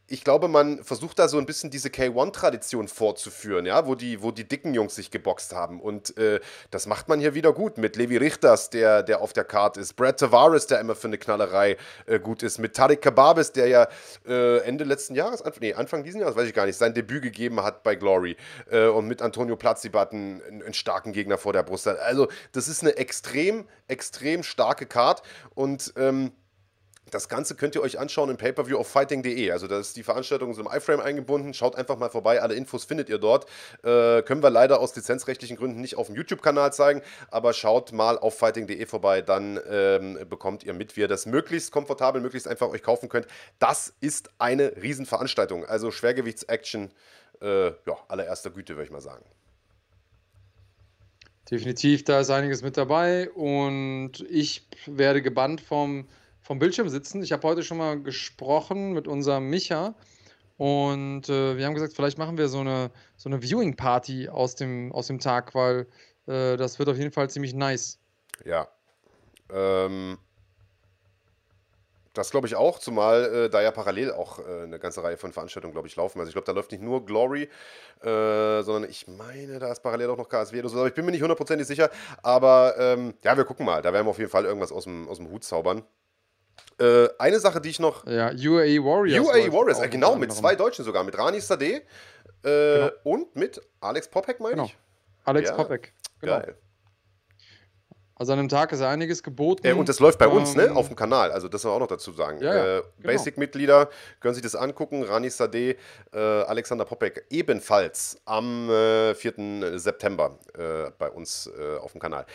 ich 0.09 0.24
glaube, 0.24 0.48
man 0.48 0.82
versucht 0.84 1.18
da 1.18 1.28
so 1.28 1.38
ein 1.38 1.46
bisschen 1.46 1.70
diese 1.70 1.88
K1-Tradition 1.88 2.88
fortzuführen, 2.88 3.64
ja, 3.64 3.86
wo 3.86 3.94
die, 3.94 4.22
wo 4.22 4.30
die 4.30 4.46
dicken 4.46 4.74
Jungs 4.74 4.94
sich 4.94 5.11
geboxt 5.11 5.55
haben. 5.55 5.80
Und 5.80 6.16
äh, 6.18 6.40
das 6.70 6.86
macht 6.86 7.09
man 7.09 7.20
hier 7.20 7.34
wieder 7.34 7.53
gut 7.53 7.78
mit 7.78 7.96
Levi 7.96 8.16
Richters, 8.16 8.68
der, 8.70 9.03
der 9.03 9.20
auf 9.20 9.32
der 9.32 9.44
Karte 9.44 9.80
ist, 9.80 9.94
Brad 9.94 10.18
Tavares, 10.18 10.66
der 10.66 10.80
immer 10.80 10.94
für 10.94 11.07
eine 11.07 11.18
Knallerei 11.18 11.76
äh, 12.07 12.18
gut 12.18 12.42
ist, 12.42 12.59
mit 12.59 12.74
Tariq 12.74 13.00
Kababis, 13.00 13.53
der 13.53 13.68
ja 13.68 13.88
äh, 14.26 14.59
Ende 14.59 14.84
letzten 14.84 15.14
Jahres, 15.14 15.40
Anfang, 15.40 15.62
nee, 15.62 15.74
Anfang 15.74 16.05
diesen 16.05 16.20
Jahres, 16.20 16.36
weiß 16.36 16.48
ich 16.48 16.55
gar 16.55 16.66
nicht, 16.66 16.76
sein 16.76 16.94
Debüt 16.94 17.22
gegeben 17.22 17.62
hat 17.62 17.82
bei 17.82 17.94
Glory 17.94 18.36
äh, 18.70 18.86
und 18.88 19.07
mit 19.07 19.22
Antonio 19.22 19.57
Platzibat 19.57 20.12
einen, 20.12 20.42
einen 20.42 20.74
starken 20.74 21.12
Gegner 21.12 21.38
vor 21.38 21.53
der 21.53 21.62
Brust 21.62 21.86
hat. 21.86 21.98
Also, 22.00 22.28
das 22.53 22.68
ist 22.68 22.82
eine 22.82 22.96
extrem, 22.96 23.66
extrem 23.88 24.42
starke 24.42 24.86
Card 24.86 25.22
und 25.55 25.94
ähm, 25.96 26.32
das 27.12 27.28
Ganze 27.28 27.54
könnt 27.54 27.74
ihr 27.74 27.82
euch 27.82 27.98
anschauen 27.98 28.30
im 28.30 28.38
Pay-Per-View 28.38 28.78
auf 28.78 28.88
fighting.de. 28.88 29.50
Also 29.50 29.66
da 29.68 29.78
ist 29.78 29.96
die 29.96 30.02
Veranstaltung 30.02 30.54
so 30.54 30.62
im 30.62 30.66
iFrame 30.66 31.00
eingebunden. 31.00 31.52
Schaut 31.52 31.76
einfach 31.76 31.98
mal 31.98 32.08
vorbei. 32.08 32.40
Alle 32.40 32.54
Infos 32.54 32.84
findet 32.84 33.10
ihr 33.10 33.18
dort. 33.18 33.44
Äh, 33.84 34.22
können 34.22 34.42
wir 34.42 34.48
leider 34.48 34.80
aus 34.80 34.96
lizenzrechtlichen 34.96 35.58
Gründen 35.58 35.82
nicht 35.82 35.96
auf 35.96 36.06
dem 36.06 36.16
YouTube-Kanal 36.16 36.72
zeigen, 36.72 37.02
aber 37.30 37.52
schaut 37.52 37.92
mal 37.92 38.18
auf 38.18 38.38
fighting.de 38.38 38.86
vorbei. 38.86 39.20
Dann 39.20 39.60
ähm, 39.68 40.18
bekommt 40.28 40.64
ihr 40.64 40.72
mit, 40.72 40.96
wie 40.96 41.02
ihr 41.02 41.08
das 41.08 41.26
möglichst 41.26 41.70
komfortabel, 41.70 42.22
möglichst 42.22 42.48
einfach 42.48 42.70
euch 42.70 42.82
kaufen 42.82 43.10
könnt. 43.10 43.26
Das 43.58 43.92
ist 44.00 44.30
eine 44.38 44.74
Riesenveranstaltung. 44.82 45.66
Also 45.66 45.90
Schwergewichts-Action 45.90 46.92
äh, 47.42 47.66
ja, 47.66 47.98
allererster 48.08 48.50
Güte, 48.50 48.74
würde 48.76 48.84
ich 48.84 48.90
mal 48.90 49.02
sagen. 49.02 49.24
Definitiv, 51.50 52.04
da 52.04 52.20
ist 52.20 52.30
einiges 52.30 52.62
mit 52.62 52.78
dabei 52.78 53.28
und 53.30 54.12
ich 54.30 54.66
werde 54.86 55.20
gebannt 55.20 55.60
vom, 55.60 56.06
vom 56.43 56.59
Bildschirm 56.59 56.88
sitzen. 56.88 57.22
Ich 57.22 57.32
habe 57.32 57.47
heute 57.47 57.62
schon 57.62 57.78
mal 57.78 58.01
gesprochen 58.01 58.93
mit 58.93 59.09
unserem 59.09 59.49
Micha 59.49 59.95
und 60.57 61.28
äh, 61.28 61.57
wir 61.57 61.66
haben 61.66 61.74
gesagt, 61.74 61.95
vielleicht 61.95 62.18
machen 62.18 62.38
wir 62.38 62.49
so 62.49 62.61
eine, 62.61 62.90
so 63.16 63.28
eine 63.28 63.43
Viewing-Party 63.43 64.28
aus 64.28 64.55
dem, 64.55 64.93
aus 64.93 65.07
dem 65.07 65.18
Tag, 65.18 65.55
weil 65.55 65.86
äh, 66.26 66.57
das 66.57 66.78
wird 66.78 66.88
auf 66.88 66.97
jeden 66.97 67.12
Fall 67.12 67.30
ziemlich 67.30 67.55
nice. 67.55 67.99
Ja. 68.45 68.68
Ähm, 69.51 70.18
das 72.14 72.30
glaube 72.30 72.47
ich 72.47 72.57
auch, 72.57 72.78
zumal 72.78 73.24
äh, 73.24 73.51
da 73.51 73.62
ja 73.62 73.70
parallel 73.70 74.12
auch 74.12 74.38
äh, 74.38 74.64
eine 74.64 74.78
ganze 74.78 75.03
Reihe 75.03 75.16
von 75.16 75.32
Veranstaltungen, 75.32 75.72
glaube 75.72 75.88
ich, 75.88 75.97
laufen. 75.97 76.18
Also 76.18 76.28
ich 76.28 76.34
glaube, 76.34 76.45
da 76.45 76.53
läuft 76.53 76.70
nicht 76.70 76.82
nur 76.82 77.07
Glory, 77.07 77.49
äh, 78.03 78.62
sondern 78.62 78.84
ich 78.90 79.09
meine, 79.09 79.59
da 79.59 79.72
ist 79.72 79.82
parallel 79.82 80.11
auch 80.11 80.18
noch 80.18 80.28
KSW 80.28 80.59
oder 80.59 80.68
so. 80.68 80.78
Aber 80.78 80.88
ich 80.88 80.95
bin 80.95 81.07
mir 81.07 81.12
nicht 81.12 81.22
hundertprozentig 81.22 81.66
sicher. 81.66 81.90
Aber 82.22 82.74
ähm, 82.78 83.14
ja, 83.24 83.36
wir 83.36 83.45
gucken 83.45 83.64
mal. 83.64 83.80
Da 83.80 83.93
werden 83.93 84.07
wir 84.07 84.11
auf 84.11 84.18
jeden 84.18 84.30
Fall 84.30 84.45
irgendwas 84.45 84.72
aus 84.72 84.84
dem, 84.84 85.09
aus 85.09 85.16
dem 85.16 85.30
Hut 85.30 85.45
zaubern. 85.45 85.84
Äh, 86.80 87.09
eine 87.18 87.38
Sache, 87.38 87.61
die 87.61 87.70
ich 87.70 87.78
noch. 87.80 88.07
Ja, 88.07 88.28
UAE 88.30 88.82
Warriors. 88.82 89.26
UAE 89.26 89.53
Warriors, 89.53 89.80
äh, 89.80 89.88
genau, 89.88 90.16
mit 90.16 90.32
zwei 90.32 90.57
Deutschen 90.57 90.84
sogar. 90.84 91.05
Mit 91.05 91.16
Rani 91.16 91.40
Sadeh 91.40 91.82
äh, 92.44 92.90
und 93.05 93.34
mit 93.36 93.61
Alex 93.80 94.09
Popek, 94.09 94.40
meine 94.40 94.55
Genau. 94.55 94.64
ich. 94.66 94.76
Alex 95.24 95.50
Ja, 95.50 95.57
Popek. 95.57 95.92
Genau. 96.20 96.40
Geil. 96.40 96.57
Also 98.14 98.32
an 98.32 98.38
dem 98.38 98.48
Tag 98.48 98.70
ist 98.72 98.80
ja 98.80 98.88
einiges 98.88 99.22
geboten. 99.22 99.66
Äh, 99.66 99.72
und 99.72 99.88
das 99.88 99.98
läuft 99.98 100.18
bei 100.18 100.28
uns, 100.28 100.55
ne? 100.55 100.66
Ähm, 100.66 100.76
Auf 100.76 100.86
dem 100.86 100.94
Kanal. 100.96 101.32
Also 101.32 101.48
das 101.48 101.62
soll 101.62 101.70
man 101.72 101.76
auch 101.76 101.80
noch 101.80 101.88
dazu 101.96 102.12
sagen. 102.12 102.40
Ja, 102.40 102.55
ja, 102.55 102.78
äh, 102.78 102.82
genau. 102.98 103.07
Basic-Mitglieder 103.12 103.88
können 104.20 104.34
sich 104.34 104.42
das 104.44 104.55
angucken. 104.55 105.03
Rani 105.03 105.28
Sadeh, 105.28 105.76
äh, 106.12 106.18
Alexander 106.18 106.84
Popek 106.84 107.26
ebenfalls 107.30 108.20
am 108.24 108.70
äh, 108.70 109.14
4. 109.14 109.78
September 109.78 110.38
äh, 110.57 110.90
bei 110.98 111.11
uns 111.11 111.50
äh, 111.59 111.78
auf 111.78 111.92
dem 111.92 112.00
Kanal. 112.00 112.26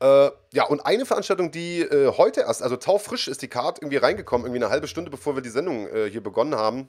Äh, 0.00 0.30
ja, 0.52 0.64
und 0.64 0.80
eine 0.80 1.06
Veranstaltung, 1.06 1.50
die 1.50 1.80
äh, 1.80 2.12
heute 2.16 2.42
erst, 2.42 2.62
also 2.62 2.76
taufrisch 2.76 3.28
ist 3.28 3.42
die 3.42 3.48
Card 3.48 3.78
irgendwie 3.80 3.96
reingekommen, 3.96 4.46
irgendwie 4.46 4.64
eine 4.64 4.70
halbe 4.70 4.86
Stunde 4.86 5.10
bevor 5.10 5.34
wir 5.34 5.42
die 5.42 5.48
Sendung 5.48 5.88
äh, 5.88 6.08
hier 6.10 6.22
begonnen 6.22 6.54
haben, 6.54 6.88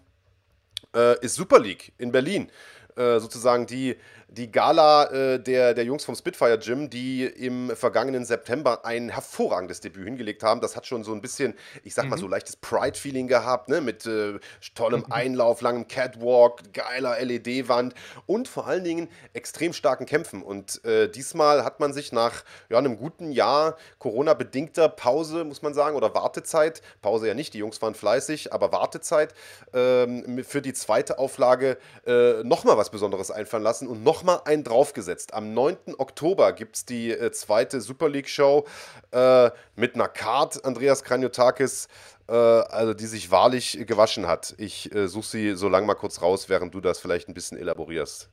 äh, 0.95 1.19
ist 1.23 1.35
Super 1.35 1.59
League 1.59 1.93
in 1.97 2.11
Berlin. 2.11 2.51
Äh, 2.95 3.19
sozusagen 3.19 3.65
die, 3.65 3.95
die 4.31 4.51
Gala 4.51 5.05
äh, 5.05 5.39
der, 5.39 5.73
der 5.73 5.83
Jungs 5.83 6.05
vom 6.05 6.15
Spitfire 6.15 6.59
Gym, 6.59 6.89
die 6.89 7.25
im 7.25 7.75
vergangenen 7.75 8.25
September 8.25 8.85
ein 8.85 9.09
hervorragendes 9.09 9.81
Debüt 9.81 10.05
hingelegt 10.05 10.43
haben. 10.43 10.61
Das 10.61 10.75
hat 10.75 10.85
schon 10.85 11.03
so 11.03 11.13
ein 11.13 11.21
bisschen, 11.21 11.55
ich 11.83 11.93
sag 11.93 12.07
mal, 12.07 12.17
so 12.17 12.27
leichtes 12.27 12.55
Pride-Feeling 12.55 13.27
gehabt, 13.27 13.69
ne? 13.69 13.81
mit 13.81 14.05
äh, 14.05 14.39
tollem 14.75 15.05
Einlauf, 15.09 15.61
langem 15.61 15.87
Catwalk, 15.87 16.73
geiler 16.73 17.19
LED-Wand 17.19 17.95
und 18.25 18.47
vor 18.47 18.67
allen 18.67 18.83
Dingen 18.83 19.09
extrem 19.33 19.73
starken 19.73 20.05
Kämpfen. 20.05 20.43
Und 20.43 20.83
äh, 20.85 21.09
diesmal 21.09 21.63
hat 21.63 21.79
man 21.79 21.93
sich 21.93 22.11
nach 22.11 22.43
ja, 22.69 22.77
einem 22.77 22.97
guten 22.97 23.31
Jahr 23.31 23.77
Corona-bedingter 23.97 24.89
Pause, 24.89 25.43
muss 25.43 25.61
man 25.61 25.73
sagen, 25.73 25.95
oder 25.95 26.13
Wartezeit, 26.13 26.81
Pause 27.01 27.27
ja 27.27 27.33
nicht, 27.33 27.53
die 27.53 27.59
Jungs 27.59 27.81
waren 27.81 27.95
fleißig, 27.95 28.53
aber 28.53 28.71
Wartezeit, 28.71 29.33
ähm, 29.73 30.43
für 30.43 30.61
die 30.61 30.73
zweite 30.73 31.17
Auflage 31.17 31.77
äh, 32.05 32.43
nochmal 32.43 32.77
was 32.77 32.91
Besonderes 32.91 33.31
einfallen 33.31 33.63
lassen 33.63 33.87
und 33.87 34.03
nochmal 34.19 34.41
einen 34.43 34.65
draufgesetzt. 34.65 35.33
Am 35.33 35.53
9. 35.53 35.95
Oktober 35.97 36.51
gibt 36.51 36.75
es 36.75 36.85
die 36.85 37.11
äh, 37.11 37.31
zweite 37.31 37.79
Super 37.79 38.09
League-Show 38.09 38.65
äh, 39.11 39.49
mit 39.77 39.95
einer 39.95 40.09
Card, 40.09 40.65
Andreas 40.65 41.05
Kranjotakis, 41.05 41.87
äh, 42.27 42.33
also 42.33 42.93
die 42.93 43.05
sich 43.05 43.31
wahrlich 43.31 43.79
gewaschen 43.87 44.27
hat. 44.27 44.55
Ich 44.57 44.93
äh, 44.93 45.07
suche 45.07 45.27
sie 45.27 45.55
so 45.55 45.69
lange 45.69 45.87
mal 45.87 45.95
kurz 45.95 46.21
raus, 46.21 46.49
während 46.49 46.73
du 46.73 46.81
das 46.81 46.99
vielleicht 46.99 47.29
ein 47.29 47.33
bisschen 47.33 47.57
elaborierst. 47.57 48.29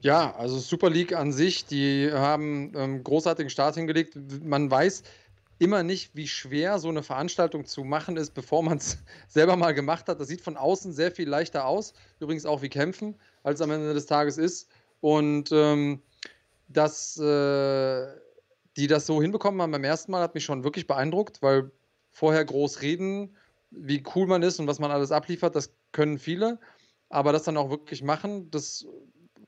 Ja, 0.00 0.34
also 0.36 0.58
Super 0.58 0.90
League 0.90 1.14
an 1.14 1.32
sich, 1.32 1.66
die 1.66 2.10
haben 2.12 2.72
ähm, 2.76 3.04
großartigen 3.04 3.50
Start 3.50 3.76
hingelegt. 3.76 4.16
Man 4.42 4.70
weiß 4.70 5.04
immer 5.58 5.82
nicht, 5.82 6.14
wie 6.14 6.28
schwer 6.28 6.78
so 6.78 6.88
eine 6.88 7.02
Veranstaltung 7.02 7.64
zu 7.64 7.84
machen 7.84 8.16
ist, 8.16 8.32
bevor 8.34 8.62
man 8.62 8.78
es 8.78 8.98
selber 9.28 9.56
mal 9.56 9.72
gemacht 9.74 10.08
hat. 10.08 10.20
Das 10.20 10.28
sieht 10.28 10.40
von 10.40 10.56
außen 10.56 10.92
sehr 10.92 11.10
viel 11.10 11.28
leichter 11.28 11.66
aus, 11.66 11.94
übrigens 12.20 12.46
auch 12.46 12.62
wie 12.62 12.68
Kämpfen, 12.68 13.16
als 13.42 13.60
am 13.60 13.70
Ende 13.70 13.94
des 13.94 14.06
Tages 14.06 14.38
ist. 14.38 14.68
Und 15.00 15.50
ähm, 15.52 16.02
dass 16.68 17.16
äh, 17.18 18.06
die 18.76 18.86
das 18.86 19.06
so 19.06 19.22
hinbekommen 19.22 19.62
haben 19.62 19.72
beim 19.72 19.84
ersten 19.84 20.12
Mal, 20.12 20.20
hat 20.22 20.34
mich 20.34 20.44
schon 20.44 20.64
wirklich 20.64 20.86
beeindruckt, 20.86 21.40
weil 21.42 21.70
vorher 22.10 22.44
groß 22.44 22.82
reden, 22.82 23.36
wie 23.70 24.02
cool 24.14 24.26
man 24.26 24.42
ist 24.42 24.58
und 24.60 24.66
was 24.66 24.78
man 24.78 24.90
alles 24.90 25.12
abliefert, 25.12 25.54
das 25.56 25.74
können 25.92 26.18
viele. 26.18 26.58
Aber 27.08 27.32
das 27.32 27.44
dann 27.44 27.56
auch 27.56 27.70
wirklich 27.70 28.02
machen, 28.02 28.50
das 28.50 28.86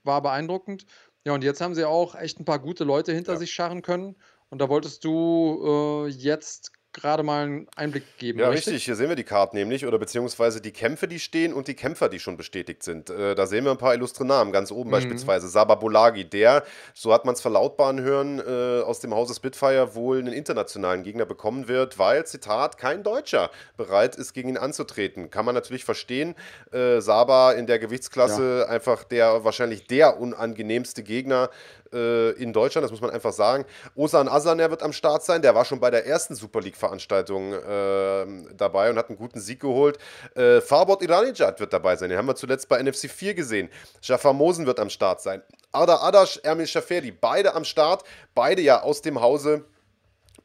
war 0.05 0.23
beeindruckend. 0.23 0.87
Ja, 1.25 1.35
und 1.35 1.45
jetzt 1.45 1.61
haben 1.61 1.75
sie 1.75 1.85
auch 1.85 2.15
echt 2.15 2.41
ein 2.41 2.45
paar 2.45 2.59
gute 2.59 2.85
Leute 2.85 3.13
hinter 3.13 3.33
Ja. 3.33 3.39
sich 3.39 3.53
scharren 3.53 3.83
können. 3.83 4.17
Und 4.51 4.61
da 4.61 4.69
wolltest 4.69 5.05
du 5.05 6.07
äh, 6.07 6.09
jetzt 6.09 6.73
gerade 6.95 7.23
mal 7.23 7.45
einen 7.45 7.67
Einblick 7.77 8.03
geben, 8.17 8.41
Ja, 8.41 8.49
richtig. 8.49 8.85
Hier 8.85 8.97
sehen 8.97 9.11
wir 9.11 9.15
die 9.15 9.23
Karte 9.23 9.55
nämlich, 9.55 9.87
oder 9.87 9.99
beziehungsweise 9.99 10.61
die 10.61 10.73
Kämpfe, 10.73 11.07
die 11.07 11.21
stehen 11.21 11.53
und 11.53 11.69
die 11.69 11.75
Kämpfer, 11.75 12.09
die 12.09 12.19
schon 12.19 12.37
bestätigt 12.37 12.83
sind. 12.83 13.11
Äh, 13.11 13.35
da 13.35 13.47
sehen 13.47 13.65
wir 13.65 13.71
ein 13.71 13.79
paar 13.79 13.95
illustre 13.95 14.25
Namen. 14.25 14.51
Ganz 14.53 14.73
oben 14.73 14.89
Mhm. 14.89 14.95
beispielsweise 14.95 15.49
Saba 15.49 15.75
Bolagi, 15.77 16.25
der, 16.25 16.65
so 16.95 17.13
hat 17.13 17.25
man 17.25 17.35
es 17.35 17.41
verlautbaren 17.43 18.01
hören, 18.01 18.41
äh, 18.41 18.81
aus 18.83 19.01
dem 19.01 19.15
Hause 19.15 19.35
Spitfire 19.35 19.95
wohl 19.95 20.19
einen 20.19 20.33
internationalen 20.33 21.03
Gegner 21.05 21.27
bekommen 21.27 21.69
wird, 21.69 21.99
weil, 21.99 22.27
Zitat, 22.27 22.79
kein 22.79 23.03
Deutscher 23.03 23.51
bereit 23.77 24.17
ist, 24.17 24.33
gegen 24.33 24.49
ihn 24.49 24.57
anzutreten. 24.57 25.31
Kann 25.31 25.45
man 25.45 25.55
natürlich 25.55 25.85
verstehen. 25.85 26.35
Äh, 26.73 27.01
Saba 27.01 27.53
in 27.53 27.67
der 27.67 27.79
Gewichtsklasse 27.79 28.67
einfach 28.69 29.05
der 29.05 29.45
wahrscheinlich 29.45 29.87
der 29.87 30.19
unangenehmste 30.19 31.03
Gegner 31.03 31.51
äh, 31.93 32.31
in 32.33 32.53
Deutschland, 32.53 32.85
das 32.85 32.91
muss 32.91 33.01
man 33.01 33.11
einfach 33.11 33.33
sagen. 33.33 33.65
Osan 33.95 34.29
Asaner 34.29 34.71
wird 34.71 34.83
am 34.83 34.93
Start 34.93 35.25
sein, 35.25 35.43
der 35.43 35.55
war 35.55 35.65
schon 35.65 35.81
bei 35.81 35.91
der 35.91 36.07
ersten 36.07 36.35
Super 36.35 36.61
League-Veranstaltung 36.61 37.53
äh, 37.53 38.27
dabei 38.57 38.91
und 38.91 38.97
hat 38.97 39.09
einen 39.09 39.19
guten 39.19 39.41
Sieg 39.41 39.61
geholt. 39.61 39.99
Äh, 40.35 40.61
Farbot 40.61 41.03
Iranijad 41.03 41.61
wird 41.61 41.73
dabei 41.73 41.97
sein, 41.97 42.11
den 42.11 42.19
haben 42.19 42.27
wir 42.29 42.37
zuletzt 42.37 42.69
bei 42.69 42.83
NFC 42.83 43.11
4 43.11 43.35
gesehen. 43.35 43.69
Jafar 44.03 44.33
Mosen 44.33 44.67
wird 44.67 44.81
am 44.81 44.91
Start 44.91 45.21
sein. 45.21 45.43
Arda 45.73 45.97
Adash, 46.03 46.41
Ermil 46.43 46.67
Shaferi, 46.67 47.11
beide 47.11 47.55
am 47.55 47.65
Start, 47.65 48.03
beide 48.35 48.63
ja 48.63 48.83
aus 48.83 49.03
dem 49.03 49.21
Hause 49.21 49.65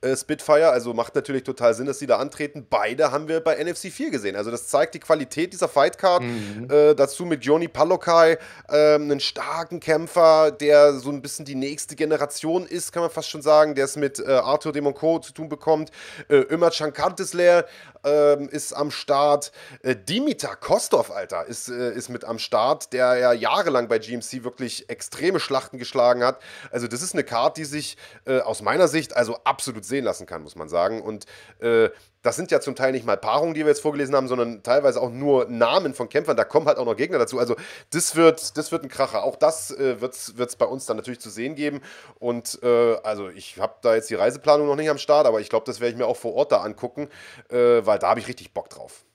äh, 0.04 0.16
Spitfire. 0.16 0.70
Also 0.70 0.93
macht 0.93 1.16
natürlich 1.16 1.43
total 1.43 1.74
Sinn, 1.74 1.86
dass 1.86 1.99
sie 1.99 2.08
da 2.08 2.18
antreten. 2.18 2.68
Beide 2.70 3.12
haben 3.12 3.28
wir 3.28 3.39
bei 3.39 3.62
NFC 3.64 3.91
4 3.91 4.12
gesehen. 4.12 4.36
Also 4.36 4.51
das 4.51 4.68
zeigt 4.68 4.93
die 4.95 4.99
Qualität 4.99 5.54
dieser 5.54 5.68
Fightcard. 5.68 6.24
Mhm. 6.24 6.68
Äh, 6.70 6.93
dazu 6.95 7.26
mit 7.26 7.43
Joni 7.43 7.68
Palokai, 7.68 8.38
äh, 8.70 8.95
einen 8.95 9.20
starken 9.20 9.80
Kämpfer, 9.80 10.51
der 10.51 10.93
so 10.93 11.10
ein 11.10 11.22
bisschen 11.22 11.45
die 11.45 11.56
nächste 11.56 11.95
Generation 11.95 12.66
ist, 12.66 12.91
kann 12.91 13.01
man 13.01 13.12
fast 13.12 13.30
schon 13.30 13.41
sagen, 13.41 13.76
der 13.76 13.86
es 13.86 13.95
mit 13.95 14.20
äh, 14.20 14.32
Arthur 14.32 14.72
Demonco 14.72 15.20
zu 15.20 15.34
tun 15.34 15.49
bekommt. 15.49 15.91
Äh, 16.28 16.36
Ömer 16.36 16.72
Chankantesler 16.72 17.66
ähm, 18.04 18.49
ist 18.49 18.74
am 18.74 18.91
Start. 18.91 19.51
Äh, 19.82 19.95
Dimitar 19.95 20.56
Kostov, 20.56 21.12
Alter, 21.12 21.45
ist, 21.45 21.70
äh, 21.70 21.93
ist 21.93 22.10
mit 22.10 22.26
am 22.26 22.39
Start, 22.39 22.93
der 22.93 23.16
ja 23.16 23.34
jahrelang 23.34 23.88
bei 23.88 23.99
GMC 23.99 24.43
wirklich 24.43 24.89
extreme 24.89 25.39
Schlachten 25.39 25.78
geschlagen 25.78 26.24
hat. 26.24 26.41
Also 26.72 26.88
das 26.88 27.01
ist 27.01 27.14
eine 27.14 27.24
Karte, 27.24 27.62
die 27.62 27.66
sich 27.66 27.97
äh, 28.26 28.39
aus 28.39 28.62
meiner 28.62 28.88
Sicht 28.88 29.16
also 29.16 29.38
absolut 29.43 29.86
sehen 29.93 30.05
lassen 30.05 30.25
kann, 30.25 30.43
muss 30.43 30.55
man 30.55 30.69
sagen. 30.69 31.01
Und 31.01 31.25
äh, 31.59 31.89
das 32.23 32.35
sind 32.35 32.51
ja 32.51 32.59
zum 32.61 32.75
Teil 32.75 32.93
nicht 32.93 33.05
mal 33.05 33.17
Paarungen, 33.17 33.53
die 33.53 33.61
wir 33.61 33.67
jetzt 33.67 33.81
vorgelesen 33.81 34.15
haben, 34.15 34.27
sondern 34.27 34.63
teilweise 34.63 35.01
auch 35.01 35.11
nur 35.11 35.45
Namen 35.49 35.93
von 35.93 36.09
Kämpfern. 36.09 36.37
Da 36.37 36.45
kommen 36.45 36.67
halt 36.67 36.77
auch 36.77 36.85
noch 36.85 36.95
Gegner 36.95 37.19
dazu. 37.19 37.37
Also 37.37 37.55
das 37.91 38.15
wird, 38.15 38.57
das 38.57 38.71
wird 38.71 38.83
ein 38.83 38.89
Kracher. 38.89 39.23
Auch 39.23 39.35
das 39.35 39.71
äh, 39.71 40.01
wird 40.01 40.15
es 40.15 40.55
bei 40.55 40.65
uns 40.65 40.85
dann 40.85 40.97
natürlich 40.97 41.19
zu 41.19 41.29
sehen 41.29 41.55
geben. 41.55 41.81
Und 42.19 42.59
äh, 42.63 42.95
also 43.03 43.29
ich 43.29 43.59
habe 43.59 43.75
da 43.81 43.93
jetzt 43.93 44.09
die 44.09 44.15
Reiseplanung 44.15 44.67
noch 44.67 44.77
nicht 44.77 44.89
am 44.89 44.97
Start, 44.97 45.27
aber 45.27 45.41
ich 45.41 45.49
glaube, 45.49 45.65
das 45.65 45.79
werde 45.79 45.91
ich 45.91 45.97
mir 45.97 46.07
auch 46.07 46.17
vor 46.17 46.33
Ort 46.33 46.51
da 46.51 46.61
angucken, 46.61 47.09
äh, 47.49 47.85
weil 47.85 47.99
da 47.99 48.09
habe 48.09 48.19
ich 48.19 48.27
richtig 48.27 48.53
Bock 48.53 48.69
drauf. 48.69 49.05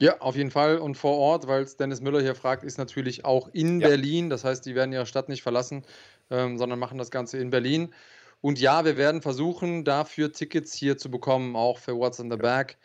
Ja, 0.00 0.18
auf 0.20 0.34
jeden 0.34 0.50
Fall. 0.50 0.78
Und 0.78 0.96
vor 0.96 1.16
Ort, 1.18 1.46
weil 1.46 1.62
es 1.62 1.76
Dennis 1.76 2.00
Müller 2.00 2.22
hier 2.22 2.34
fragt, 2.34 2.64
ist 2.64 2.78
natürlich 2.78 3.26
auch 3.26 3.48
in 3.52 3.80
ja. 3.80 3.88
Berlin. 3.88 4.30
Das 4.30 4.44
heißt, 4.44 4.64
die 4.64 4.74
werden 4.74 4.92
ihre 4.92 5.04
Stadt 5.04 5.28
nicht 5.28 5.42
verlassen, 5.42 5.84
ähm, 6.30 6.56
sondern 6.56 6.78
machen 6.78 6.96
das 6.96 7.10
Ganze 7.10 7.36
in 7.36 7.50
Berlin. 7.50 7.92
Und 8.40 8.58
ja, 8.58 8.84
wir 8.84 8.96
werden 8.96 9.22
versuchen, 9.22 9.84
dafür 9.84 10.32
Tickets 10.32 10.72
hier 10.72 10.96
zu 10.96 11.10
bekommen, 11.10 11.56
auch 11.56 11.78
für 11.78 11.96
What's 11.96 12.18
in 12.18 12.30
the 12.30 12.36
Bag. 12.36 12.76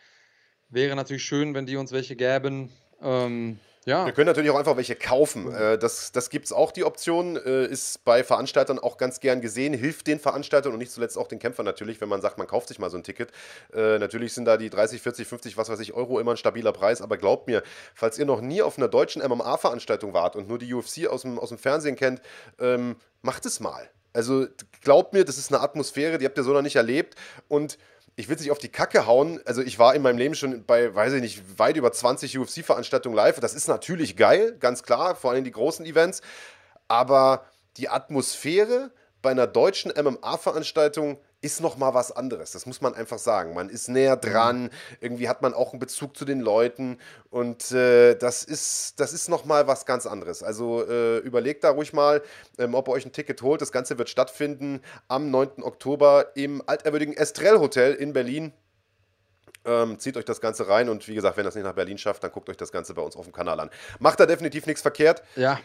Wäre 0.68 0.96
natürlich 0.96 1.24
schön, 1.24 1.54
wenn 1.54 1.66
die 1.66 1.76
uns 1.76 1.92
welche 1.92 2.16
gäben. 2.16 2.70
Ähm, 3.00 3.58
ja. 3.86 4.04
Wir 4.04 4.12
können 4.12 4.26
natürlich 4.26 4.50
auch 4.50 4.58
einfach 4.58 4.76
welche 4.76 4.96
kaufen. 4.96 5.54
Äh, 5.54 5.78
das 5.78 6.10
das 6.10 6.28
gibt 6.28 6.46
es 6.46 6.52
auch, 6.52 6.72
die 6.72 6.82
Option. 6.82 7.36
Äh, 7.36 7.66
ist 7.66 8.04
bei 8.04 8.24
Veranstaltern 8.24 8.80
auch 8.80 8.98
ganz 8.98 9.20
gern 9.20 9.40
gesehen. 9.40 9.72
Hilft 9.72 10.08
den 10.08 10.18
Veranstaltern 10.18 10.72
und 10.72 10.78
nicht 10.80 10.90
zuletzt 10.90 11.16
auch 11.16 11.28
den 11.28 11.38
Kämpfern 11.38 11.64
natürlich, 11.64 12.00
wenn 12.00 12.08
man 12.08 12.20
sagt, 12.20 12.36
man 12.36 12.48
kauft 12.48 12.66
sich 12.66 12.80
mal 12.80 12.90
so 12.90 12.96
ein 12.96 13.04
Ticket. 13.04 13.30
Äh, 13.72 14.00
natürlich 14.00 14.34
sind 14.34 14.44
da 14.44 14.56
die 14.56 14.70
30, 14.70 15.00
40, 15.00 15.28
50, 15.28 15.56
was 15.56 15.68
weiß 15.68 15.78
ich, 15.78 15.92
Euro 15.92 16.18
immer 16.18 16.32
ein 16.32 16.36
stabiler 16.36 16.72
Preis. 16.72 17.00
Aber 17.00 17.16
glaubt 17.16 17.46
mir, 17.46 17.62
falls 17.94 18.18
ihr 18.18 18.24
noch 18.24 18.40
nie 18.40 18.60
auf 18.60 18.76
einer 18.76 18.88
deutschen 18.88 19.22
MMA-Veranstaltung 19.22 20.12
wart 20.12 20.34
und 20.34 20.48
nur 20.48 20.58
die 20.58 20.74
UFC 20.74 21.06
aus 21.06 21.22
dem, 21.22 21.38
aus 21.38 21.50
dem 21.50 21.58
Fernsehen 21.58 21.94
kennt, 21.94 22.20
ähm, 22.58 22.96
macht 23.22 23.46
es 23.46 23.60
mal. 23.60 23.88
Also 24.16 24.46
glaubt 24.80 25.12
mir, 25.12 25.24
das 25.24 25.36
ist 25.36 25.52
eine 25.52 25.62
Atmosphäre, 25.62 26.16
die 26.16 26.24
habt 26.24 26.38
ihr 26.38 26.42
so 26.42 26.52
noch 26.52 26.62
nicht 26.62 26.76
erlebt. 26.76 27.14
Und 27.48 27.76
ich 28.16 28.28
will 28.28 28.36
es 28.36 28.40
nicht 28.40 28.50
auf 28.50 28.58
die 28.58 28.70
Kacke 28.70 29.06
hauen. 29.06 29.40
Also 29.44 29.60
ich 29.60 29.78
war 29.78 29.94
in 29.94 30.00
meinem 30.00 30.16
Leben 30.16 30.34
schon 30.34 30.64
bei, 30.64 30.94
weiß 30.94 31.12
ich 31.12 31.20
nicht, 31.20 31.58
weit 31.58 31.76
über 31.76 31.92
20 31.92 32.38
UFC-Veranstaltungen 32.38 33.14
live. 33.14 33.40
Das 33.40 33.52
ist 33.52 33.68
natürlich 33.68 34.16
geil, 34.16 34.56
ganz 34.58 34.82
klar, 34.82 35.16
vor 35.16 35.32
allem 35.32 35.44
die 35.44 35.50
großen 35.50 35.84
Events. 35.84 36.22
Aber 36.88 37.44
die 37.76 37.90
Atmosphäre 37.90 38.90
bei 39.20 39.32
einer 39.32 39.46
deutschen 39.46 39.92
MMA-Veranstaltung 39.92 41.18
ist 41.46 41.60
noch 41.60 41.76
mal 41.76 41.94
was 41.94 42.12
anderes. 42.12 42.50
Das 42.50 42.66
muss 42.66 42.80
man 42.80 42.94
einfach 42.94 43.18
sagen. 43.18 43.54
Man 43.54 43.68
ist 43.68 43.88
näher 43.88 44.16
dran. 44.16 44.70
Irgendwie 45.00 45.28
hat 45.28 45.42
man 45.42 45.54
auch 45.54 45.72
einen 45.72 45.80
Bezug 45.80 46.16
zu 46.16 46.24
den 46.24 46.40
Leuten 46.40 46.98
und 47.30 47.70
äh, 47.72 48.16
das 48.16 48.42
ist 48.42 48.98
das 49.00 49.12
ist 49.12 49.28
noch 49.28 49.44
mal 49.44 49.66
was 49.66 49.86
ganz 49.86 50.06
anderes. 50.06 50.42
Also 50.42 50.86
äh, 50.86 51.18
überlegt 51.18 51.64
da 51.64 51.70
ruhig 51.70 51.92
mal, 51.92 52.22
ähm, 52.58 52.74
ob 52.74 52.88
ihr 52.88 52.92
euch 52.92 53.06
ein 53.06 53.12
Ticket 53.12 53.40
holt. 53.42 53.62
Das 53.62 53.72
Ganze 53.72 53.96
wird 53.96 54.08
stattfinden 54.08 54.82
am 55.08 55.30
9. 55.30 55.62
Oktober 55.62 56.32
im 56.34 56.62
altehrwürdigen 56.66 57.16
Estrell 57.16 57.58
Hotel 57.58 57.94
in 57.94 58.12
Berlin. 58.12 58.52
Ähm, 59.64 59.98
zieht 59.98 60.16
euch 60.16 60.24
das 60.24 60.40
Ganze 60.40 60.68
rein 60.68 60.88
und 60.88 61.08
wie 61.08 61.14
gesagt, 61.14 61.36
wenn 61.36 61.44
das 61.44 61.54
nicht 61.54 61.64
nach 61.64 61.74
Berlin 61.74 61.98
schafft, 61.98 62.22
dann 62.22 62.30
guckt 62.30 62.48
euch 62.48 62.56
das 62.56 62.70
Ganze 62.70 62.94
bei 62.94 63.02
uns 63.02 63.16
auf 63.16 63.24
dem 63.24 63.32
Kanal 63.32 63.58
an. 63.58 63.70
Macht 63.98 64.20
da 64.20 64.26
definitiv 64.26 64.66
nichts 64.66 64.82
verkehrt. 64.82 65.22
Ja. 65.34 65.58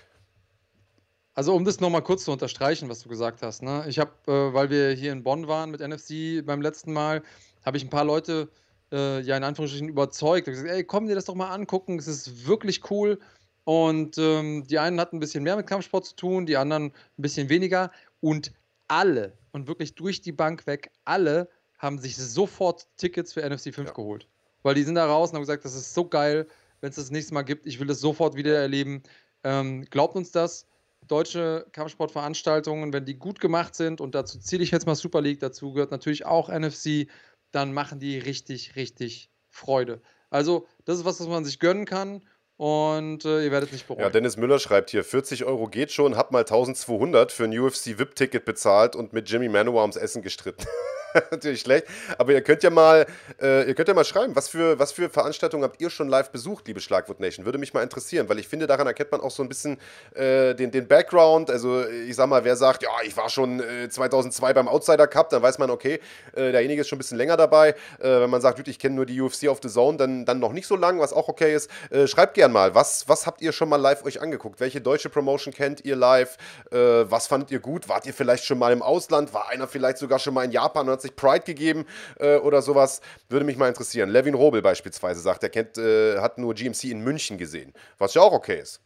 Also 1.34 1.56
um 1.56 1.64
das 1.64 1.80
nochmal 1.80 2.02
kurz 2.02 2.26
zu 2.26 2.32
unterstreichen, 2.32 2.90
was 2.90 3.00
du 3.00 3.10
gesagt 3.10 3.42
hast. 3.42 3.64
Ne? 3.64 3.86
Ich 3.88 4.00
habe, 4.00 4.12
äh, 4.28 4.54
weil 4.54 4.70
wir 4.70 4.92
hier 4.92 5.14
in 5.14 5.24
Bonn 5.24 5.48
waren 5.48 5.72
mit 5.72 5.80
NFC 5.80 6.46
beim 6.46 6.62
letzten 6.62 6.92
Mal, 6.92 7.24
habe 7.66 7.78
ich 7.78 7.84
ein 7.84 7.90
paar 7.90 8.04
Leute 8.04 8.50
äh, 8.92 9.22
ja 9.22 9.38
in 9.38 9.44
Anführungsstrichen 9.44 9.88
überzeugt. 9.88 10.48
Ich 10.48 10.54
gesagt, 10.54 10.70
ey, 10.70 10.84
komm 10.84 11.08
dir 11.08 11.16
das 11.16 11.26
doch 11.26 11.36
mal 11.36 11.50
angucken, 11.50 11.98
es 11.98 12.08
ist 12.08 12.48
wirklich 12.48 12.90
cool. 12.92 13.20
Und 13.64 14.18
ähm, 14.18 14.66
die 14.68 14.80
einen 14.80 15.00
hatten 15.00 15.18
ein 15.18 15.20
bisschen 15.20 15.44
mehr 15.44 15.56
mit 15.56 15.68
Kampfsport 15.68 16.06
zu 16.06 16.16
tun, 16.16 16.46
die 16.46 16.58
anderen 16.58 16.86
ein 16.88 17.22
bisschen 17.22 17.48
weniger. 17.48 17.92
Und 18.20 18.52
alle, 18.88 19.34
und 19.52 19.68
wirklich 19.68 19.96
durch 19.96 20.22
die 20.22 20.32
Bank 20.32 20.68
weg, 20.68 20.92
alle 21.06 21.48
haben 21.78 21.98
sich 21.98 22.18
sofort 22.18 22.88
Tickets 22.98 23.34
für 23.34 23.48
NFC 23.48 23.74
5 23.74 23.88
ja. 23.88 23.94
geholt. 23.94 24.28
Weil 24.64 24.76
die 24.76 24.84
sind 24.84 24.96
da 24.96 25.06
raus 25.06 25.30
und 25.30 25.36
haben 25.36 25.44
gesagt, 25.44 25.64
das 25.64 25.76
ist 25.76 25.94
so 25.94 26.06
geil, 26.06 26.48
wenn 26.82 26.90
es 26.90 26.98
das 26.98 27.12
nächste 27.12 27.34
Mal 27.34 27.44
gibt. 27.44 27.66
Ich 27.66 27.80
will 27.80 27.88
das 27.88 28.00
sofort 28.00 28.36
wieder 28.36 28.56
erleben. 28.58 29.02
Ähm, 29.44 29.86
glaubt 29.90 30.16
uns 30.16 30.32
das 30.32 30.68
deutsche 31.08 31.66
Kampfsportveranstaltungen, 31.72 32.94
wenn 32.94 33.06
die 33.06 33.18
gut 33.18 33.40
gemacht 33.40 33.76
sind, 33.76 34.02
und 34.02 34.16
dazu 34.16 34.40
zähle 34.40 34.64
ich 34.64 34.72
jetzt 34.72 34.86
mal 34.86 34.96
Super 34.96 35.22
League, 35.22 35.40
dazu 35.40 35.74
gehört 35.74 35.92
natürlich 35.92 36.26
auch 36.26 36.50
NFC, 36.50 37.08
dann 37.52 37.74
machen 37.74 38.00
die 38.00 38.18
richtig, 38.18 38.76
richtig 38.76 39.30
Freude. 39.50 40.02
Also, 40.30 40.68
das 40.86 41.00
ist 41.00 41.06
was, 41.06 41.20
was 41.20 41.28
man 41.28 41.44
sich 41.44 41.60
gönnen 41.60 41.86
kann. 41.86 42.22
Und 42.58 43.26
äh, 43.26 43.44
ihr 43.44 43.52
werdet 43.52 43.72
nicht 43.72 43.88
bereuen. 43.88 44.04
Ja, 44.04 44.12
Dennis 44.12 44.38
Müller 44.38 44.60
schreibt 44.60 44.92
hier: 44.92 45.04
40 45.04 45.46
Euro 45.46 45.68
geht 45.68 45.92
schon, 45.92 46.16
hab 46.16 46.32
mal 46.32 46.42
1200 46.42 47.32
für 47.32 47.46
ein 47.46 47.58
UFC 47.58 47.98
VIP-Ticket 47.98 48.46
bezahlt 48.46 48.96
und 48.96 49.14
mit 49.14 49.28
Jimmy 49.28 49.50
Manuwa 49.50 49.82
ums 49.82 49.96
Essen 49.96 50.22
gestritten. 50.22 50.68
natürlich 51.32 51.62
schlecht. 51.62 51.88
Aber 52.18 52.32
ihr 52.34 52.42
könnt 52.42 52.64
ja 52.64 52.70
mal, 52.70 53.06
äh, 53.42 53.68
ihr 53.68 53.76
könnt 53.76 53.88
ja 53.88 53.94
mal 53.94 54.06
schreiben, 54.06 54.36
was 54.36 54.50
für, 54.50 54.80
was 54.80 54.92
für 54.92 55.10
Veranstaltungen 55.10 55.64
habt 55.64 55.82
ihr 55.82 55.90
schon 55.90 56.08
live 56.08 56.32
besucht, 56.32 56.68
liebe 56.68 56.80
Schlagwort 56.80 57.20
Nation? 57.20 57.46
Würde 57.46 57.58
mich 57.58 57.74
mal 57.74 57.84
interessieren, 57.84 58.30
weil 58.30 58.40
ich 58.40 58.48
finde, 58.48 58.68
daran 58.68 58.88
erkennt 58.88 59.12
man 59.12 59.22
auch 59.22 59.32
so 59.32 59.44
ein 59.44 59.50
bisschen 59.50 59.78
äh, 60.16 60.54
den, 60.56 60.72
den 60.72 60.88
Background. 60.88 61.50
Also 61.50 61.86
ich 61.88 62.16
sag 62.16 62.28
mal, 62.28 62.44
wer 62.44 62.56
sagt, 62.56 62.84
ja, 62.84 62.90
ich 63.04 63.16
war 63.18 63.30
schon 63.30 63.60
äh, 63.60 63.90
2002 63.90 64.54
beim 64.54 64.68
Outsider 64.68 65.08
Cup, 65.08 65.30
dann 65.30 65.42
weiß 65.42 65.58
man, 65.58 65.70
okay, 65.70 66.00
äh, 66.34 66.52
derjenige 66.52 66.82
ist 66.82 66.90
schon 66.90 66.98
ein 66.98 67.00
bisschen 67.00 67.18
länger 67.18 67.38
dabei. 67.38 67.70
Äh, 67.70 67.76
wenn 68.22 68.30
man 68.30 68.42
sagt, 68.42 68.68
ich 68.68 68.80
kenne 68.80 68.96
nur 68.96 69.06
die 69.06 69.20
UFC 69.20 69.48
auf 69.48 69.60
The 69.62 69.70
Zone, 69.70 69.98
dann, 69.98 70.26
dann 70.26 70.40
noch 70.40 70.54
nicht 70.54 70.68
so 70.68 70.76
lang, 70.76 71.00
was 71.00 71.14
auch 71.14 71.28
okay 71.28 71.56
ist. 71.56 71.70
Äh, 71.90 72.08
schreibt 72.08 72.36
gern 72.36 72.52
mal, 72.52 72.76
was, 72.76 73.08
was 73.08 73.26
habt 73.26 73.42
ihr 73.42 73.52
schon 73.52 73.70
mal 73.70 73.78
live 73.78 74.04
euch 74.06 74.22
angeguckt? 74.22 74.60
Welche 74.60 74.82
deutsche 74.82 75.10
Promotion 75.10 75.54
kennt 75.54 75.84
ihr 75.86 75.96
live? 75.96 76.38
was 76.72 77.28
fandet 77.28 77.52
ihr 77.52 77.60
gut? 77.60 77.90
Wart 77.90 78.06
ihr 78.06 78.14
vielleicht 78.14 78.46
schon 78.46 78.58
mal 78.58 78.72
im 78.72 78.82
Ausland? 78.82 79.34
War 79.34 79.50
einer 79.50 79.68
vielleicht 79.68 79.98
sogar 79.98 80.20
schon 80.20 80.34
mal 80.34 80.44
in 80.44 80.52
Japan 80.52 80.88
und 80.88 80.94
hat 80.94 81.01
sich 81.02 81.16
Pride 81.16 81.44
gegeben 81.44 81.86
äh, 82.20 82.38
oder 82.38 82.62
sowas. 82.62 83.02
Würde 83.30 83.46
mich 83.46 83.58
mal 83.58 83.68
interessieren. 83.68 84.10
Levin 84.10 84.34
Robel 84.34 84.62
beispielsweise 84.62 85.22
sagt, 85.22 85.44
er 85.44 85.50
kennt, 85.50 85.78
äh, 85.78 86.20
hat 86.20 86.38
nur 86.38 86.54
GMC 86.54 86.86
in 86.86 87.02
München 87.02 87.38
gesehen, 87.38 87.74
was 87.98 88.14
ja 88.14 88.22
auch 88.22 88.34
okay 88.34 88.60
ist. 88.60 88.82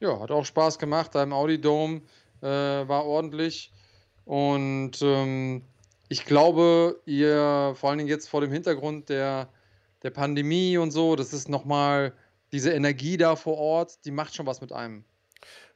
Ja, 0.00 0.18
hat 0.18 0.30
auch 0.30 0.44
Spaß 0.44 0.78
gemacht. 0.78 1.14
Da 1.14 1.22
im 1.22 1.32
Audi 1.32 1.60
Dome 1.60 2.00
äh, 2.40 2.46
war 2.46 3.04
ordentlich. 3.04 3.70
Und 4.24 5.02
ähm, 5.02 5.62
ich 6.08 6.24
glaube, 6.24 7.00
ihr, 7.04 7.74
vor 7.76 7.90
allen 7.90 7.98
Dingen 7.98 8.08
jetzt 8.08 8.28
vor 8.28 8.40
dem 8.40 8.50
Hintergrund 8.50 9.08
der, 9.08 9.48
der 10.02 10.10
Pandemie 10.10 10.78
und 10.78 10.90
so, 10.90 11.16
das 11.16 11.32
ist 11.32 11.48
nochmal 11.48 12.14
diese 12.52 12.72
Energie 12.72 13.16
da 13.16 13.36
vor 13.36 13.58
Ort, 13.58 14.04
die 14.04 14.10
macht 14.10 14.34
schon 14.34 14.46
was 14.46 14.60
mit 14.60 14.72
einem. 14.72 15.04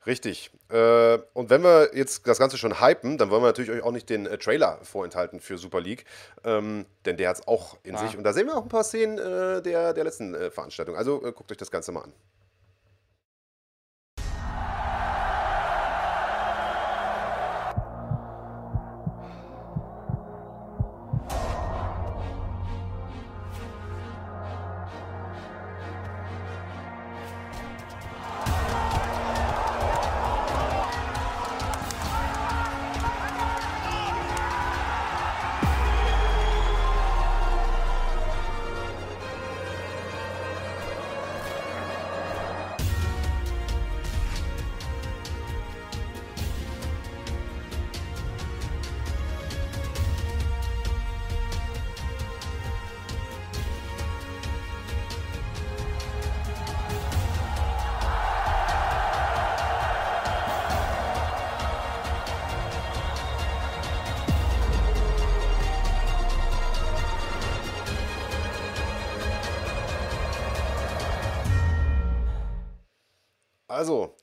Richtig. 0.07 0.51
Äh, 0.71 1.19
und 1.33 1.51
wenn 1.51 1.63
wir 1.63 1.91
jetzt 1.95 2.27
das 2.27 2.39
Ganze 2.39 2.59
schon 2.59 2.81
hypen, 2.81 3.19
dann 3.19 3.31
wollen 3.31 3.43
wir 3.43 3.47
natürlich 3.47 3.71
euch 3.71 3.83
auch 3.83 3.93
nicht 3.93 4.11
den 4.11 4.27
äh, 4.27 4.39
Trailer 4.39 4.79
vorenthalten 4.83 5.41
für 5.41 5.57
Super 5.57 5.81
League, 5.81 6.05
ähm, 6.45 6.87
denn 7.07 7.17
der 7.17 7.31
hat 7.31 7.37
es 7.37 7.49
auch 7.49 7.79
in 7.83 7.95
ah. 7.95 7.99
sich. 7.99 8.17
Und 8.17 8.25
da 8.25 8.33
sehen 8.33 8.47
wir 8.47 8.57
auch 8.57 8.63
ein 8.63 8.69
paar 8.69 8.85
Szenen 8.85 9.19
äh, 9.19 9.63
der, 9.63 9.95
der 9.95 10.05
letzten 10.05 10.35
Veranstaltung. 10.51 10.97
Also 10.97 11.21
guckt 11.21 11.51
euch 11.51 11.59
das 11.59 11.71
Ganze 11.71 11.93
mal 11.93 12.03
an. 12.03 12.13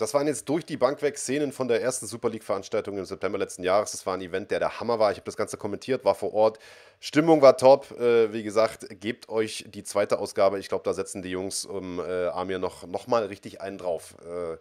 Das 0.01 0.15
waren 0.15 0.25
jetzt 0.25 0.49
durch 0.49 0.65
die 0.65 0.77
Bank 0.77 1.01
weg 1.03 1.17
Szenen 1.17 1.51
von 1.51 1.67
der 1.67 1.81
ersten 1.81 2.07
Super 2.07 2.29
League-Veranstaltung 2.29 2.97
im 2.97 3.05
September 3.05 3.37
letzten 3.37 3.63
Jahres. 3.63 3.91
Das 3.91 4.05
war 4.05 4.15
ein 4.15 4.21
Event, 4.21 4.49
der 4.49 4.59
der 4.59 4.79
Hammer 4.79 4.97
war. 4.97 5.11
Ich 5.11 5.17
habe 5.17 5.25
das 5.25 5.37
Ganze 5.37 5.57
kommentiert, 5.57 6.03
war 6.03 6.15
vor 6.15 6.33
Ort. 6.33 6.57
Stimmung 6.99 7.41
war 7.41 7.55
top. 7.55 7.91
Äh, 7.99 8.33
wie 8.33 8.41
gesagt, 8.41 8.87
gebt 8.99 9.29
euch 9.29 9.65
die 9.69 9.83
zweite 9.83 10.17
Ausgabe. 10.17 10.59
Ich 10.59 10.69
glaube, 10.69 10.83
da 10.83 10.93
setzen 10.93 11.21
die 11.21 11.29
Jungs 11.29 11.65
um 11.65 11.99
äh, 11.99 12.27
Amir 12.27 12.57
noch, 12.57 12.87
noch 12.87 13.05
mal 13.05 13.25
richtig 13.25 13.61
einen 13.61 13.77
drauf. 13.77 14.15
Äh, 14.25 14.57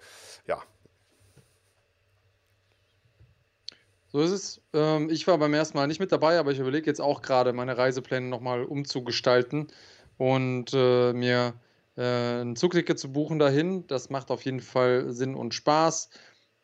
ja. 0.46 0.62
So 4.12 4.20
ist 4.20 4.30
es. 4.30 4.60
Ähm, 4.74 5.08
ich 5.08 5.26
war 5.26 5.38
beim 5.38 5.54
ersten 5.54 5.78
Mal 5.78 5.86
nicht 5.86 6.00
mit 6.00 6.12
dabei, 6.12 6.38
aber 6.38 6.50
ich 6.50 6.58
überlege 6.58 6.86
jetzt 6.86 7.00
auch 7.00 7.22
gerade, 7.22 7.52
meine 7.54 7.78
Reisepläne 7.78 8.26
nochmal 8.26 8.64
umzugestalten 8.64 9.68
und 10.18 10.74
äh, 10.74 11.12
mir 11.14 11.54
ein 12.04 12.56
Zugticket 12.56 12.98
zu 12.98 13.12
buchen 13.12 13.38
dahin. 13.38 13.86
Das 13.86 14.10
macht 14.10 14.30
auf 14.30 14.44
jeden 14.44 14.60
Fall 14.60 15.12
Sinn 15.12 15.34
und 15.34 15.54
Spaß. 15.54 16.10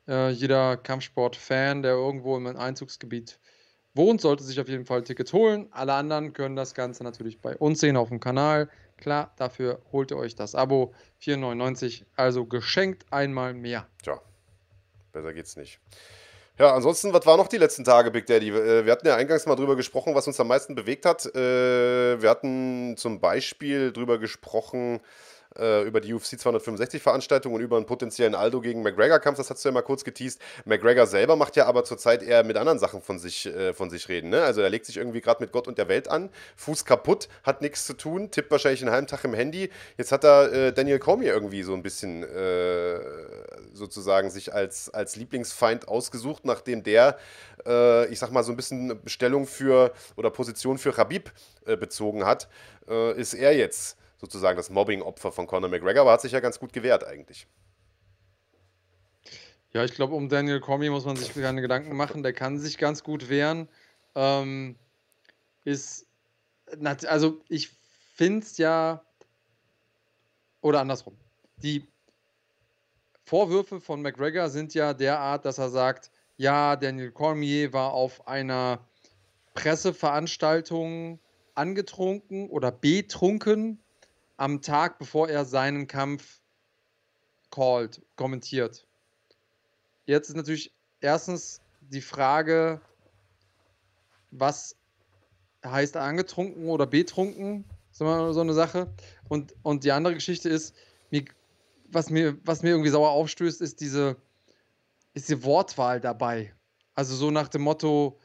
Äh, 0.08 0.30
jeder 0.30 0.76
Kampfsport-Fan, 0.76 1.82
der 1.82 1.92
irgendwo 1.92 2.36
im 2.36 2.46
Einzugsgebiet 2.46 3.38
wohnt, 3.94 4.20
sollte 4.20 4.44
sich 4.44 4.60
auf 4.60 4.68
jeden 4.68 4.84
Fall 4.84 4.98
ein 4.98 5.04
Ticket 5.04 5.32
holen. 5.32 5.68
Alle 5.72 5.94
anderen 5.94 6.32
können 6.32 6.56
das 6.56 6.74
Ganze 6.74 7.02
natürlich 7.02 7.40
bei 7.40 7.56
uns 7.56 7.80
sehen 7.80 7.96
auf 7.96 8.08
dem 8.08 8.20
Kanal. 8.20 8.68
Klar, 8.96 9.32
dafür 9.36 9.82
holt 9.92 10.10
ihr 10.10 10.16
euch 10.16 10.34
das 10.36 10.54
Abo 10.54 10.94
4,99, 11.22 12.04
also 12.14 12.46
geschenkt 12.46 13.04
einmal 13.10 13.52
mehr. 13.52 13.86
Tja, 14.02 14.20
besser 15.12 15.34
geht's 15.34 15.56
nicht. 15.56 15.80
Ja, 16.58 16.74
ansonsten, 16.74 17.12
was 17.12 17.26
war 17.26 17.36
noch 17.36 17.48
die 17.48 17.58
letzten 17.58 17.84
Tage, 17.84 18.10
Big 18.10 18.24
Daddy? 18.24 18.48
Äh, 18.48 18.86
wir 18.86 18.92
hatten 18.92 19.06
ja 19.06 19.16
eingangs 19.16 19.44
mal 19.44 19.56
drüber 19.56 19.76
gesprochen, 19.76 20.14
was 20.14 20.26
uns 20.26 20.40
am 20.40 20.48
meisten 20.48 20.74
bewegt 20.74 21.04
hat. 21.04 21.26
Äh, 21.34 22.22
wir 22.22 22.30
hatten 22.30 22.96
zum 22.96 23.20
Beispiel 23.20 23.92
drüber 23.92 24.18
gesprochen, 24.18 25.00
äh, 25.58 25.82
über 25.82 26.00
die 26.00 26.12
UFC 26.12 26.38
265 26.38 27.02
Veranstaltung 27.02 27.54
und 27.54 27.60
über 27.60 27.76
einen 27.76 27.86
potenziellen 27.86 28.34
Aldo 28.34 28.60
gegen 28.60 28.82
McGregor-Kampf, 28.82 29.38
das 29.38 29.50
hast 29.50 29.64
du 29.64 29.68
ja 29.68 29.72
mal 29.72 29.82
kurz 29.82 30.04
geteased. 30.04 30.40
McGregor 30.64 31.06
selber 31.06 31.36
macht 31.36 31.56
ja 31.56 31.66
aber 31.66 31.84
zurzeit 31.84 32.22
eher 32.22 32.44
mit 32.44 32.56
anderen 32.56 32.78
Sachen 32.78 33.02
von 33.02 33.18
sich, 33.18 33.46
äh, 33.46 33.72
von 33.72 33.90
sich 33.90 34.08
reden. 34.08 34.30
Ne? 34.30 34.42
Also 34.42 34.60
er 34.60 34.70
legt 34.70 34.86
sich 34.86 34.96
irgendwie 34.96 35.20
gerade 35.20 35.42
mit 35.42 35.52
Gott 35.52 35.68
und 35.68 35.78
der 35.78 35.88
Welt 35.88 36.08
an, 36.08 36.30
Fuß 36.56 36.84
kaputt, 36.84 37.28
hat 37.42 37.62
nichts 37.62 37.86
zu 37.86 37.94
tun, 37.94 38.30
tippt 38.30 38.50
wahrscheinlich 38.50 38.82
einen 38.82 38.92
halben 38.92 39.06
Tag 39.06 39.24
im 39.24 39.34
Handy. 39.34 39.70
Jetzt 39.96 40.12
hat 40.12 40.24
er 40.24 40.52
äh, 40.52 40.72
Daniel 40.72 40.98
Cormier 40.98 41.32
irgendwie 41.32 41.62
so 41.62 41.74
ein 41.74 41.82
bisschen 41.82 42.22
äh, 42.22 43.00
sozusagen 43.72 44.30
sich 44.30 44.52
als, 44.52 44.90
als 44.90 45.16
Lieblingsfeind 45.16 45.88
ausgesucht, 45.88 46.44
nachdem 46.44 46.82
der, 46.82 47.18
äh, 47.66 48.06
ich 48.06 48.18
sag 48.18 48.30
mal, 48.30 48.42
so 48.42 48.52
ein 48.52 48.56
bisschen 48.56 48.98
Stellung 49.06 49.46
für 49.46 49.92
oder 50.16 50.30
Position 50.30 50.78
für 50.78 50.96
Habib 50.96 51.30
äh, 51.66 51.76
bezogen 51.76 52.24
hat, 52.24 52.48
ist 53.16 53.34
er 53.34 53.56
jetzt 53.56 53.96
sozusagen 54.18 54.56
das 54.56 54.70
Mobbing-Opfer 54.70 55.32
von 55.32 55.46
Conor 55.46 55.70
McGregor, 55.70 56.02
aber 56.02 56.12
hat 56.12 56.20
sich 56.20 56.32
ja 56.32 56.40
ganz 56.40 56.58
gut 56.58 56.72
gewehrt 56.72 57.04
eigentlich. 57.04 57.46
Ja, 59.72 59.84
ich 59.84 59.92
glaube, 59.92 60.14
um 60.14 60.28
Daniel 60.28 60.60
Cormier 60.60 60.90
muss 60.90 61.04
man 61.04 61.16
sich 61.16 61.34
keine 61.34 61.60
Gedanken 61.60 61.94
machen. 61.96 62.22
Der 62.22 62.32
kann 62.32 62.58
sich 62.58 62.78
ganz 62.78 63.02
gut 63.02 63.28
wehren. 63.28 63.68
Ähm, 64.14 64.76
ist, 65.64 66.06
also 67.06 67.42
ich 67.48 67.70
finde 68.14 68.46
es 68.46 68.56
ja, 68.56 69.04
oder 70.62 70.80
andersrum. 70.80 71.18
Die 71.58 71.86
Vorwürfe 73.24 73.80
von 73.80 74.00
McGregor 74.00 74.48
sind 74.48 74.72
ja 74.72 74.94
derart, 74.94 75.44
dass 75.44 75.58
er 75.58 75.68
sagt, 75.68 76.10
ja, 76.38 76.76
Daniel 76.76 77.12
Cormier 77.12 77.72
war 77.72 77.92
auf 77.92 78.26
einer 78.26 78.86
Presseveranstaltung 79.52 81.18
angetrunken 81.54 82.48
oder 82.48 82.70
betrunken 82.70 83.82
am 84.36 84.60
Tag, 84.60 84.98
bevor 84.98 85.28
er 85.28 85.44
seinen 85.44 85.86
Kampf 85.86 86.40
called, 87.50 88.02
kommentiert. 88.16 88.86
Jetzt 90.04 90.28
ist 90.28 90.36
natürlich 90.36 90.72
erstens 91.00 91.60
die 91.80 92.00
Frage, 92.00 92.80
was 94.30 94.76
heißt 95.64 95.96
angetrunken 95.96 96.68
oder 96.68 96.86
betrunken? 96.86 97.64
So 97.90 98.04
eine 98.04 98.52
Sache. 98.52 98.92
Und, 99.28 99.54
und 99.62 99.84
die 99.84 99.92
andere 99.92 100.14
Geschichte 100.14 100.48
ist, 100.48 100.74
mir, 101.10 101.24
was, 101.88 102.10
mir, 102.10 102.36
was 102.44 102.62
mir 102.62 102.70
irgendwie 102.70 102.90
sauer 102.90 103.10
aufstößt, 103.10 103.60
ist 103.62 103.80
diese, 103.80 104.16
ist 105.14 105.28
die 105.30 105.42
Wortwahl 105.44 106.00
dabei. 106.00 106.52
Also 106.94 107.14
so 107.14 107.30
nach 107.30 107.48
dem 107.48 107.62
Motto, 107.62 108.18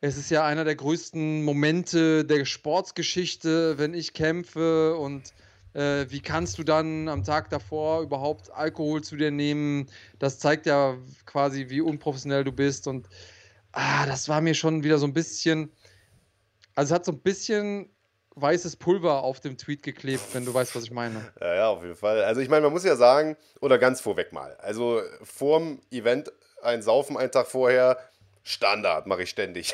es 0.00 0.18
ist 0.18 0.30
ja 0.30 0.44
einer 0.44 0.64
der 0.64 0.76
größten 0.76 1.42
Momente 1.42 2.24
der 2.26 2.44
Sportsgeschichte, 2.44 3.78
wenn 3.78 3.94
ich 3.94 4.12
kämpfe 4.12 4.96
und 4.96 5.32
äh, 5.74 6.06
wie 6.08 6.20
kannst 6.20 6.58
du 6.58 6.64
dann 6.64 7.08
am 7.08 7.24
Tag 7.24 7.50
davor 7.50 8.02
überhaupt 8.02 8.50
Alkohol 8.52 9.02
zu 9.02 9.16
dir 9.16 9.30
nehmen? 9.30 9.88
Das 10.18 10.38
zeigt 10.38 10.66
ja 10.66 10.96
quasi, 11.26 11.68
wie 11.68 11.80
unprofessionell 11.80 12.44
du 12.44 12.52
bist. 12.52 12.86
Und 12.86 13.08
ah, 13.72 14.06
das 14.06 14.28
war 14.28 14.40
mir 14.40 14.54
schon 14.54 14.84
wieder 14.84 14.98
so 14.98 15.06
ein 15.06 15.12
bisschen. 15.12 15.72
Also 16.74 16.92
es 16.92 16.98
hat 16.98 17.04
so 17.04 17.12
ein 17.12 17.20
bisschen 17.20 17.90
weißes 18.36 18.76
Pulver 18.76 19.22
auf 19.22 19.40
dem 19.40 19.56
Tweet 19.56 19.82
geklebt, 19.82 20.22
wenn 20.32 20.44
du 20.44 20.52
weißt, 20.52 20.74
was 20.74 20.84
ich 20.84 20.90
meine. 20.90 21.32
Ja, 21.40 21.54
ja, 21.54 21.68
auf 21.68 21.82
jeden 21.82 21.94
Fall. 21.94 22.24
Also 22.24 22.40
ich 22.40 22.48
meine, 22.48 22.62
man 22.62 22.72
muss 22.72 22.84
ja 22.84 22.96
sagen, 22.96 23.36
oder 23.60 23.78
ganz 23.78 24.00
vorweg 24.00 24.32
mal, 24.32 24.56
also 24.56 25.02
vorm 25.22 25.80
Event 25.90 26.32
ein 26.62 26.82
Saufen 26.82 27.16
einen 27.16 27.30
Tag 27.30 27.46
vorher, 27.46 27.98
Standard 28.46 29.06
mache 29.06 29.22
ich 29.22 29.30
ständig. 29.30 29.72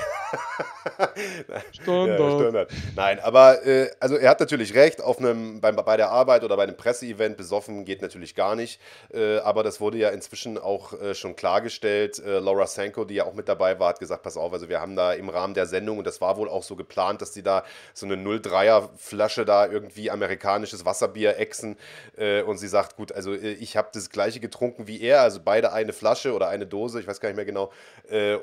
Standard. 1.73 2.21
Ja, 2.21 2.39
Standard. 2.39 2.71
Nein, 2.95 3.19
aber 3.19 3.67
äh, 3.67 3.91
also 3.99 4.15
er 4.15 4.31
hat 4.31 4.39
natürlich 4.39 4.77
recht, 4.77 5.03
auf 5.03 5.19
einem, 5.19 5.61
beim, 5.61 5.75
bei 5.75 5.97
der 5.97 6.11
Arbeit 6.11 6.45
oder 6.45 6.57
bei 6.57 6.63
einem 6.63 6.77
Presseevent 6.77 7.37
besoffen 7.37 7.85
geht 7.85 8.01
natürlich 8.01 8.37
gar 8.37 8.55
nicht. 8.55 8.81
Äh, 9.13 9.39
aber 9.39 9.65
das 9.65 9.81
wurde 9.81 9.99
ja 9.99 10.11
inzwischen 10.11 10.57
auch 10.57 10.93
äh, 10.93 11.17
schon 11.17 11.35
klargestellt. 11.35 12.21
Äh, 12.21 12.39
Laura 12.39 12.69
Sanko, 12.69 13.05
die 13.05 13.15
ja 13.15 13.25
auch 13.25 13.35
mit 13.35 13.49
dabei 13.49 13.81
war, 13.81 13.89
hat 13.89 13.99
gesagt, 13.99 14.23
pass 14.23 14.37
auf, 14.37 14.53
also 14.53 14.69
wir 14.69 14.81
haben 14.81 14.95
da 14.95 15.15
im 15.15 15.31
Rahmen 15.31 15.55
der 15.55 15.67
Sendung, 15.67 15.99
und 15.99 16.07
das 16.07 16.21
war 16.21 16.37
wohl 16.37 16.49
auch 16.49 16.63
so 16.63 16.77
geplant, 16.77 17.23
dass 17.23 17.33
die 17.33 17.43
da 17.43 17.65
so 17.93 18.07
eine 18.07 18.15
03er 18.15 18.89
Flasche 18.97 19.45
da 19.45 19.67
irgendwie 19.67 20.13
amerikanisches 20.13 20.85
Wasserbier 20.85 21.39
exen. 21.39 21.77
Äh, 22.17 22.43
und 22.43 22.59
sie 22.59 22.69
sagt, 22.69 22.95
gut, 22.95 23.11
also 23.11 23.35
äh, 23.35 23.51
ich 23.55 23.77
habe 23.77 23.89
das 23.93 24.11
gleiche 24.11 24.39
getrunken 24.39 24.87
wie 24.87 25.01
er, 25.01 25.23
also 25.23 25.41
beide 25.45 25.73
eine 25.73 25.93
Flasche 25.93 26.35
oder 26.35 26.47
eine 26.47 26.69
Dose, 26.69 27.01
ich 27.01 27.09
weiß 27.09 27.19
gar 27.19 27.31
nicht 27.31 27.37
mehr 27.37 27.45
genau. 27.45 27.73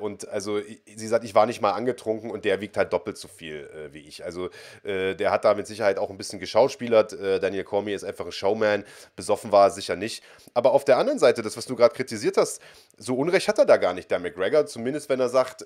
und 0.02 0.16
und 0.23 0.30
also 0.30 0.60
sie 0.95 1.07
sagt, 1.07 1.23
ich 1.23 1.35
war 1.35 1.45
nicht 1.45 1.61
mal 1.61 1.72
angetrunken 1.72 2.31
und 2.31 2.45
der 2.45 2.61
wiegt 2.61 2.77
halt 2.77 2.94
doppelt 2.94 3.18
so 3.18 3.27
viel 3.27 3.69
äh, 3.76 3.94
wie 3.94 3.99
ich. 3.99 4.23
Also 4.23 4.49
äh, 4.84 5.15
der 5.15 5.31
hat 5.31 5.45
da 5.45 5.53
mit 5.53 5.68
Sicherheit 5.68 5.98
auch 5.99 6.10
ein 6.10 6.18
bisschen 6.18 6.39
geschauspielert. 6.39 7.14
Äh, 7.14 7.39
Daniel 7.39 7.64
Cormier 7.64 7.95
ist 7.95 8.03
einfach 8.03 8.26
ein 8.26 8.31
Showman. 8.31 8.84
Besoffen 9.15 9.52
war 9.52 9.68
er 9.68 9.72
sicher 9.72 9.95
nicht. 9.95 10.23
Aber 10.53 10.72
auf 10.72 10.85
der 10.85 10.98
anderen 10.98 11.19
Seite, 11.19 11.41
das, 11.41 11.57
was 11.57 11.65
du 11.65 11.76
gerade 11.76 11.94
kritisiert 11.94 12.38
hast, 12.38 12.61
so 12.98 13.15
Unrecht 13.15 13.48
hat 13.48 13.60
er 13.60 13.65
da 13.65 13.77
gar 13.77 13.94
nicht, 13.94 14.10
der 14.10 14.19
McGregor. 14.19 14.65
Zumindest 14.65 15.10
wenn 15.10 15.19
er 15.19 15.30
sagt, 15.30 15.65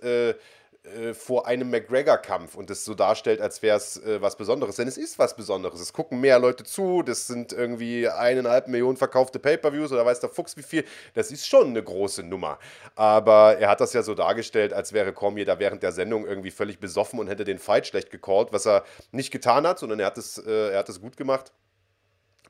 äh, 0.84 1.14
vor 1.14 1.46
einem 1.46 1.70
McGregor-Kampf 1.70 2.56
und 2.56 2.72
es 2.72 2.84
so 2.84 2.96
darstellt, 2.96 3.40
als 3.40 3.62
wäre 3.62 3.78
es 3.78 3.98
äh, 3.98 4.20
was 4.20 4.36
Besonderes. 4.36 4.78
Denn 4.78 4.88
es 4.88 4.98
ist 4.98 5.20
was 5.20 5.36
Besonderes. 5.36 5.80
Es 5.80 5.94
gucken 5.94 6.20
mehr 6.20 6.40
Leute 6.40 6.64
zu, 6.64 7.04
das 7.04 7.28
sind 7.28 7.54
irgendwie 7.54 8.10
eineinhalb 8.10 8.68
Millionen 8.68 8.98
verkaufte 8.98 9.38
Pay-Per-Views 9.38 9.92
oder 9.92 10.08
weiß 10.08 10.22
der 10.22 10.32
Fuchs 10.32 10.58
wie 10.58 10.64
viel. 10.64 10.84
Das 11.14 11.32
ist 11.32 11.46
schon 11.46 11.68
eine 11.68 11.84
große 11.84 12.24
Nummer. 12.24 12.58
Aber 12.96 13.60
er 13.60 13.70
hat 13.70 13.80
das 13.80 13.94
ja 13.94 14.02
so 14.02 14.16
dargestellt, 14.16 14.74
als 14.74 14.92
wäre 14.92 15.14
Cormier 15.14 15.46
da 15.46 15.60
während 15.60 15.84
der 15.84 15.92
Sendung 15.92 16.26
irgendwie 16.26 16.50
völlig 16.50 16.80
besoffen 16.80 17.20
und 17.20 17.28
hätte 17.28 17.44
den 17.44 17.60
Fight 17.60 17.86
schlecht 17.86 18.10
gecallt, 18.10 18.48
was 18.52 18.66
er 18.66 18.84
nicht 19.12 19.30
getan 19.30 19.68
hat, 19.68 19.78
sondern 19.78 20.00
er 20.00 20.08
hat 20.08 20.18
es, 20.18 20.40
äh, 20.40 20.84
gut 21.00 21.16
gemacht. 21.16 21.52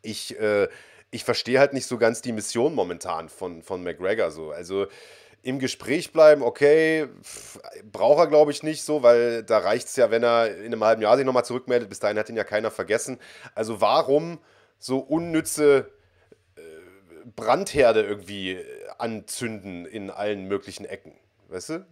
Ich, 0.03 0.39
äh, 0.39 0.69
ich 1.11 1.25
verstehe 1.25 1.59
halt 1.59 1.73
nicht 1.73 1.85
so 1.85 1.97
ganz 1.97 2.21
die 2.21 2.31
Mission 2.31 2.73
momentan 2.75 3.27
von, 3.27 3.61
von 3.61 3.83
McGregor 3.83 4.31
so. 4.31 4.51
Also 4.51 4.87
im 5.43 5.59
Gespräch 5.59 6.11
bleiben, 6.11 6.43
okay, 6.43 7.07
braucht 7.91 8.19
er 8.19 8.27
glaube 8.27 8.51
ich 8.51 8.63
nicht 8.63 8.83
so, 8.83 9.03
weil 9.03 9.43
da 9.43 9.57
reicht 9.57 9.87
es 9.87 9.95
ja, 9.95 10.11
wenn 10.11 10.23
er 10.23 10.55
in 10.57 10.65
einem 10.65 10.83
halben 10.83 11.01
Jahr 11.01 11.17
sich 11.17 11.25
nochmal 11.25 11.45
zurückmeldet. 11.45 11.89
Bis 11.89 11.99
dahin 11.99 12.17
hat 12.17 12.29
ihn 12.29 12.35
ja 12.35 12.43
keiner 12.43 12.71
vergessen. 12.71 13.19
Also 13.55 13.81
warum 13.81 14.39
so 14.77 14.99
unnütze 14.99 15.91
äh, 16.55 16.61
Brandherde 17.35 18.03
irgendwie 18.03 18.59
anzünden 18.97 19.85
in 19.85 20.09
allen 20.11 20.47
möglichen 20.47 20.85
Ecken? 20.85 21.13
Weißt 21.49 21.69
du? 21.69 21.85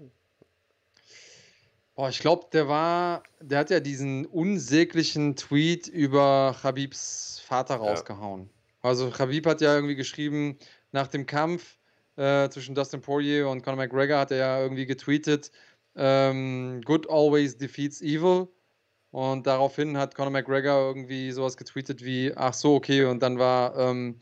Boah, 1.96 2.10
ich 2.10 2.20
glaube, 2.20 2.48
der 2.54 2.68
war, 2.68 3.24
der 3.42 3.60
hat 3.60 3.72
ja 3.72 3.80
diesen 3.80 4.26
unsäglichen 4.26 5.36
Tweet 5.36 5.88
über 5.88 6.56
Habibs 6.64 7.42
Vater 7.44 7.76
rausgehauen. 7.76 8.44
Ja. 8.44 8.90
Also 8.90 9.18
Habib 9.18 9.46
hat 9.48 9.60
ja 9.60 9.76
irgendwie 9.76 9.96
geschrieben, 9.96 10.58
nach 10.92 11.08
dem 11.08 11.26
Kampf, 11.26 11.79
äh, 12.20 12.50
zwischen 12.50 12.76
Dustin 12.76 13.02
Poirier 13.02 13.48
und 13.48 13.64
Conor 13.64 13.78
McGregor 13.78 14.20
hat 14.20 14.32
er 14.32 14.38
ja 14.38 14.62
irgendwie 14.62 14.86
getweetet, 14.86 15.52
ähm, 15.96 16.82
Good 16.84 17.10
always 17.10 17.58
defeats 17.58 18.02
evil. 18.02 18.50
Und 19.12 19.48
daraufhin 19.48 19.98
hat 19.98 20.16
Conor 20.16 20.32
McGregor 20.32 20.90
irgendwie 20.90 21.32
sowas 21.32 21.58
getweetet 21.58 22.04
wie, 22.04 22.34
ach 22.36 22.54
so, 22.54 22.76
okay, 22.76 23.06
und 23.06 23.24
dann 23.24 23.40
war 23.40 23.76
ähm, 23.78 24.20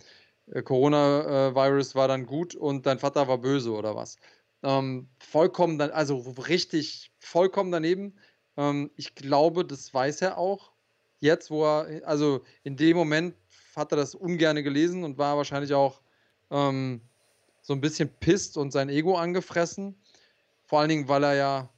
äh, 0.52 0.62
Coronavirus 0.62 1.96
war 1.96 2.08
dann 2.08 2.26
gut 2.26 2.56
und 2.56 2.86
dein 2.86 3.00
Vater 3.00 3.28
war 3.28 3.40
böse 3.40 3.72
oder 3.72 3.96
was. 3.96 4.18
Ähm, 4.64 5.10
vollkommen, 5.20 5.78
dann, 5.78 5.92
also 5.92 6.18
richtig 6.48 7.12
vollkommen 7.20 7.72
daneben. 7.72 8.16
Ähm, 8.58 8.92
ich 8.96 9.16
glaube, 9.16 9.66
das 9.66 9.94
weiß 9.94 10.22
er 10.22 10.38
auch. 10.38 10.72
Jetzt, 11.20 11.50
wo 11.50 11.66
er, 11.66 12.08
also 12.08 12.44
in 12.64 12.78
dem 12.78 12.96
Moment 12.96 13.36
hat 13.76 13.92
er 13.92 13.98
das 13.98 14.16
ungern 14.16 14.64
gelesen 14.64 15.04
und 15.04 15.18
war 15.18 15.36
wahrscheinlich 15.38 15.74
auch 15.74 16.02
ähm, 16.52 17.02
so 17.68 17.74
ein 17.74 17.82
bisschen 17.82 18.08
pisst 18.22 18.56
und 18.56 18.72
sein 18.72 18.88
Ego 18.88 19.18
angefressen. 19.18 19.94
Vor 20.64 20.80
allen 20.80 20.88
Dingen, 20.88 21.10
weil 21.10 21.26
er 21.26 21.34
ja 21.34 21.70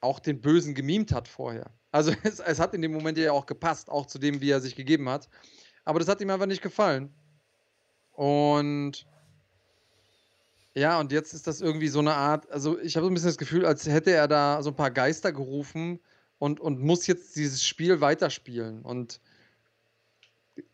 auch 0.00 0.18
den 0.18 0.40
Bösen 0.40 0.74
gemimt 0.74 1.12
hat 1.12 1.28
vorher. 1.28 1.70
Also 1.92 2.12
es, 2.24 2.40
es, 2.40 2.58
hat 2.58 2.74
in 2.74 2.82
dem 2.82 2.92
Moment 2.92 3.18
ja 3.18 3.30
auch 3.30 3.46
gepasst, 3.46 3.88
auch 3.88 4.06
zu 4.06 4.18
dem, 4.18 4.40
wie 4.40 4.50
er 4.50 4.60
sich 4.60 4.74
gegeben 4.74 5.08
hat. 5.08 5.28
Aber 5.84 6.00
das 6.00 6.08
hat 6.08 6.20
ihm 6.20 6.30
einfach 6.30 6.46
nicht 6.46 6.60
gefallen. 6.60 7.14
Und 8.10 9.06
ja, 10.74 10.98
und 10.98 11.12
jetzt 11.12 11.32
ist 11.32 11.46
das 11.46 11.60
irgendwie 11.60 11.88
so 11.88 12.00
eine 12.00 12.14
Art, 12.14 12.50
also 12.50 12.80
ich 12.80 12.96
habe 12.96 13.04
so 13.04 13.10
ein 13.12 13.14
bisschen 13.14 13.28
das 13.28 13.38
Gefühl, 13.38 13.64
als 13.64 13.86
hätte 13.86 14.10
er 14.10 14.26
da 14.26 14.60
so 14.64 14.70
ein 14.70 14.76
paar 14.76 14.90
Geister 14.90 15.30
gerufen 15.30 16.00
und, 16.38 16.58
und 16.58 16.80
muss 16.80 17.06
jetzt 17.06 17.36
dieses 17.36 17.64
Spiel 17.64 18.00
weiterspielen. 18.00 18.82
Und 18.82 19.20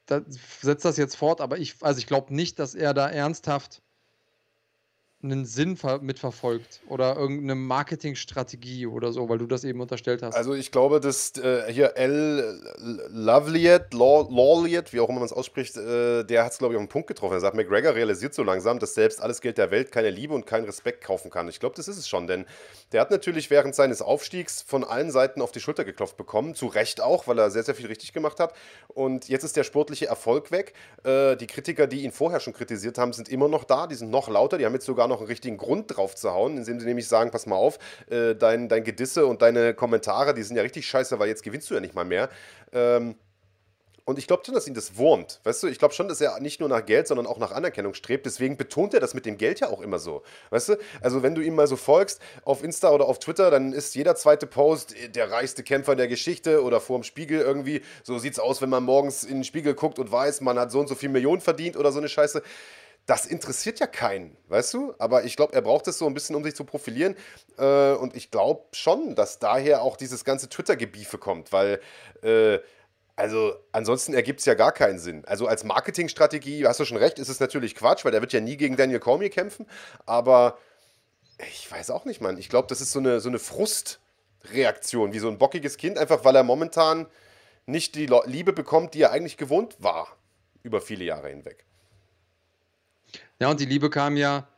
da, 0.06 0.22
setzt 0.28 0.84
das 0.84 0.96
jetzt 0.96 1.16
fort, 1.16 1.40
aber 1.40 1.58
ich, 1.58 1.76
also 1.82 1.98
ich 1.98 2.06
glaube 2.06 2.34
nicht, 2.34 2.58
dass 2.58 2.74
er 2.74 2.94
da 2.94 3.08
ernsthaft 3.08 3.82
einen 5.22 5.46
Sinn 5.46 5.78
mitverfolgt 6.02 6.82
oder 6.88 7.16
irgendeine 7.16 7.54
Marketingstrategie 7.54 8.86
oder 8.86 9.12
so, 9.12 9.28
weil 9.28 9.38
du 9.38 9.46
das 9.46 9.64
eben 9.64 9.80
unterstellt 9.80 10.22
hast. 10.22 10.34
Also 10.34 10.54
ich 10.54 10.70
glaube, 10.70 11.00
dass 11.00 11.32
äh, 11.38 11.72
hier 11.72 11.96
L. 11.96 12.60
Loveliet, 13.08 13.94
Lawliet, 13.94 14.92
wie 14.92 15.00
auch 15.00 15.08
immer 15.08 15.20
man 15.20 15.26
es 15.26 15.32
ausspricht, 15.32 15.76
äh, 15.76 16.22
der 16.24 16.44
hat 16.44 16.52
es, 16.52 16.58
glaube 16.58 16.74
ich, 16.74 16.78
auf 16.78 16.84
den 16.84 16.90
Punkt 16.90 17.08
getroffen. 17.08 17.32
Er 17.32 17.40
sagt, 17.40 17.56
McGregor 17.56 17.94
realisiert 17.94 18.34
so 18.34 18.42
langsam, 18.42 18.78
dass 18.78 18.94
selbst 18.94 19.22
alles 19.22 19.40
Geld 19.40 19.56
der 19.56 19.70
Welt 19.70 19.90
keine 19.90 20.10
Liebe 20.10 20.34
und 20.34 20.46
keinen 20.46 20.66
Respekt 20.66 21.02
kaufen 21.02 21.30
kann. 21.30 21.48
Ich 21.48 21.60
glaube, 21.60 21.74
das 21.76 21.88
ist 21.88 21.96
es 21.96 22.08
schon, 22.08 22.26
denn 22.26 22.44
der 22.92 23.00
hat 23.00 23.10
natürlich 23.10 23.50
während 23.50 23.74
seines 23.74 24.02
Aufstiegs 24.02 24.60
von 24.62 24.84
allen 24.84 25.10
Seiten 25.10 25.40
auf 25.40 25.50
die 25.50 25.60
Schulter 25.60 25.84
geklopft 25.84 26.18
bekommen, 26.18 26.54
zu 26.54 26.66
Recht 26.66 27.00
auch, 27.00 27.26
weil 27.26 27.38
er 27.38 27.50
sehr, 27.50 27.62
sehr 27.62 27.74
viel 27.74 27.86
richtig 27.86 28.12
gemacht 28.12 28.38
hat. 28.38 28.54
Und 28.88 29.28
jetzt 29.28 29.44
ist 29.44 29.56
der 29.56 29.64
sportliche 29.64 30.06
Erfolg 30.06 30.50
weg. 30.50 30.74
Äh, 31.04 31.36
die 31.36 31.46
Kritiker, 31.46 31.86
die 31.86 32.02
ihn 32.02 32.12
vorher 32.12 32.40
schon 32.40 32.52
kritisiert 32.52 32.98
haben, 32.98 33.14
sind 33.14 33.30
immer 33.30 33.48
noch 33.48 33.64
da, 33.64 33.86
die 33.86 33.94
sind 33.94 34.10
noch 34.10 34.28
lauter, 34.28 34.58
die 34.58 34.66
haben 34.66 34.74
jetzt 34.74 34.86
sogar 34.86 35.05
noch 35.08 35.18
einen 35.18 35.28
richtigen 35.28 35.56
Grund 35.56 35.96
drauf 35.96 36.14
zu 36.14 36.32
hauen, 36.32 36.56
indem 36.56 36.80
sie 36.80 36.86
nämlich 36.86 37.08
sagen, 37.08 37.30
pass 37.30 37.46
mal 37.46 37.56
auf, 37.56 37.78
äh, 38.10 38.34
dein, 38.34 38.68
dein 38.68 38.84
Gedisse 38.84 39.26
und 39.26 39.42
deine 39.42 39.74
Kommentare, 39.74 40.34
die 40.34 40.42
sind 40.42 40.56
ja 40.56 40.62
richtig 40.62 40.86
scheiße, 40.86 41.18
weil 41.18 41.28
jetzt 41.28 41.42
gewinnst 41.42 41.70
du 41.70 41.74
ja 41.74 41.80
nicht 41.80 41.94
mal 41.94 42.04
mehr. 42.04 42.28
Ähm, 42.72 43.16
und 44.08 44.20
ich 44.20 44.28
glaube 44.28 44.44
schon, 44.46 44.54
dass 44.54 44.68
ihn 44.68 44.74
das 44.74 44.96
wurmt. 44.96 45.40
Weißt 45.42 45.64
du, 45.64 45.66
ich 45.66 45.80
glaube 45.80 45.92
schon, 45.92 46.06
dass 46.06 46.20
er 46.20 46.38
nicht 46.38 46.60
nur 46.60 46.68
nach 46.68 46.86
Geld, 46.86 47.08
sondern 47.08 47.26
auch 47.26 47.38
nach 47.38 47.50
Anerkennung 47.50 47.92
strebt. 47.92 48.24
Deswegen 48.24 48.56
betont 48.56 48.94
er 48.94 49.00
das 49.00 49.14
mit 49.14 49.26
dem 49.26 49.36
Geld 49.36 49.58
ja 49.58 49.68
auch 49.68 49.80
immer 49.80 49.98
so. 49.98 50.22
Weißt 50.50 50.68
du, 50.68 50.76
also 51.00 51.24
wenn 51.24 51.34
du 51.34 51.40
ihm 51.40 51.56
mal 51.56 51.66
so 51.66 51.74
folgst 51.74 52.20
auf 52.44 52.62
Insta 52.62 52.90
oder 52.90 53.06
auf 53.06 53.18
Twitter, 53.18 53.50
dann 53.50 53.72
ist 53.72 53.96
jeder 53.96 54.14
zweite 54.14 54.46
Post 54.46 54.94
der 55.16 55.32
reichste 55.32 55.64
Kämpfer 55.64 55.96
der 55.96 56.06
Geschichte 56.06 56.62
oder 56.62 56.80
vorm 56.80 57.02
Spiegel 57.02 57.40
irgendwie. 57.40 57.82
So 58.04 58.16
sieht 58.18 58.34
es 58.34 58.38
aus, 58.38 58.62
wenn 58.62 58.70
man 58.70 58.84
morgens 58.84 59.24
in 59.24 59.38
den 59.38 59.44
Spiegel 59.44 59.74
guckt 59.74 59.98
und 59.98 60.12
weiß, 60.12 60.40
man 60.40 60.56
hat 60.56 60.70
so 60.70 60.78
und 60.78 60.86
so 60.86 60.94
viel 60.94 61.08
Millionen 61.08 61.40
verdient 61.40 61.76
oder 61.76 61.90
so 61.90 61.98
eine 61.98 62.08
Scheiße 62.08 62.42
das 63.06 63.24
interessiert 63.24 63.78
ja 63.78 63.86
keinen, 63.86 64.36
weißt 64.48 64.74
du? 64.74 64.94
Aber 64.98 65.24
ich 65.24 65.36
glaube, 65.36 65.54
er 65.54 65.62
braucht 65.62 65.86
es 65.86 65.98
so 65.98 66.06
ein 66.06 66.14
bisschen, 66.14 66.34
um 66.34 66.42
sich 66.42 66.56
zu 66.56 66.64
profilieren. 66.64 67.14
Äh, 67.56 67.92
und 67.92 68.16
ich 68.16 68.32
glaube 68.32 68.64
schon, 68.72 69.14
dass 69.14 69.38
daher 69.38 69.82
auch 69.82 69.96
dieses 69.96 70.24
ganze 70.24 70.48
Twitter-Gebiefe 70.48 71.16
kommt, 71.16 71.52
weil, 71.52 71.80
äh, 72.22 72.58
also 73.14 73.54
ansonsten 73.70 74.12
ergibt 74.12 74.40
es 74.40 74.46
ja 74.46 74.54
gar 74.54 74.72
keinen 74.72 74.98
Sinn. 74.98 75.24
Also 75.24 75.46
als 75.46 75.62
Marketingstrategie, 75.62 76.66
hast 76.66 76.80
du 76.80 76.84
schon 76.84 76.96
recht, 76.96 77.20
ist 77.20 77.28
es 77.28 77.38
natürlich 77.38 77.76
Quatsch, 77.76 78.04
weil 78.04 78.12
der 78.12 78.20
wird 78.20 78.32
ja 78.32 78.40
nie 78.40 78.56
gegen 78.56 78.76
Daniel 78.76 78.98
Cormier 78.98 79.30
kämpfen. 79.30 79.66
Aber 80.04 80.58
ich 81.48 81.70
weiß 81.70 81.90
auch 81.90 82.06
nicht, 82.06 82.20
Mann. 82.20 82.38
Ich 82.38 82.48
glaube, 82.48 82.66
das 82.66 82.80
ist 82.80 82.90
so 82.90 82.98
eine, 82.98 83.20
so 83.20 83.28
eine 83.28 83.38
Frustreaktion, 83.38 85.12
wie 85.12 85.20
so 85.20 85.28
ein 85.28 85.38
bockiges 85.38 85.76
Kind, 85.76 85.96
einfach 85.96 86.24
weil 86.24 86.34
er 86.34 86.42
momentan 86.42 87.06
nicht 87.66 87.94
die 87.94 88.06
Liebe 88.24 88.52
bekommt, 88.52 88.94
die 88.94 89.02
er 89.02 89.12
eigentlich 89.12 89.36
gewohnt 89.36 89.76
war, 89.78 90.16
über 90.62 90.80
viele 90.80 91.04
Jahre 91.04 91.28
hinweg. 91.28 91.66
Ja, 93.40 93.50
und 93.50 93.60
die 93.60 93.66
Liebe 93.66 93.90
kam 93.90 94.16
ja 94.16 94.48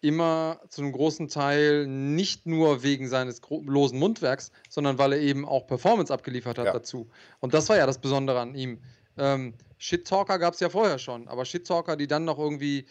immer 0.00 0.60
zu 0.68 0.82
einem 0.82 0.92
großen 0.92 1.28
Teil 1.28 1.86
nicht 1.86 2.44
nur 2.44 2.82
wegen 2.82 3.08
seines 3.08 3.40
losen 3.48 3.98
Mundwerks, 3.98 4.50
sondern 4.68 4.98
weil 4.98 5.12
er 5.12 5.20
eben 5.20 5.46
auch 5.46 5.66
Performance 5.66 6.12
abgeliefert 6.12 6.58
hat 6.58 6.66
ja. 6.66 6.72
dazu. 6.72 7.08
Und 7.40 7.54
das 7.54 7.68
war 7.68 7.76
ja 7.76 7.86
das 7.86 7.98
Besondere 7.98 8.40
an 8.40 8.54
ihm. 8.54 8.80
Ähm, 9.16 9.54
Shit-Talker 9.78 10.38
gab 10.38 10.54
es 10.54 10.60
ja 10.60 10.70
vorher 10.70 10.98
schon, 10.98 11.28
aber 11.28 11.44
Shit-Talker, 11.44 11.96
die 11.96 12.08
dann 12.08 12.24
noch 12.24 12.38
irgendwie 12.38 12.86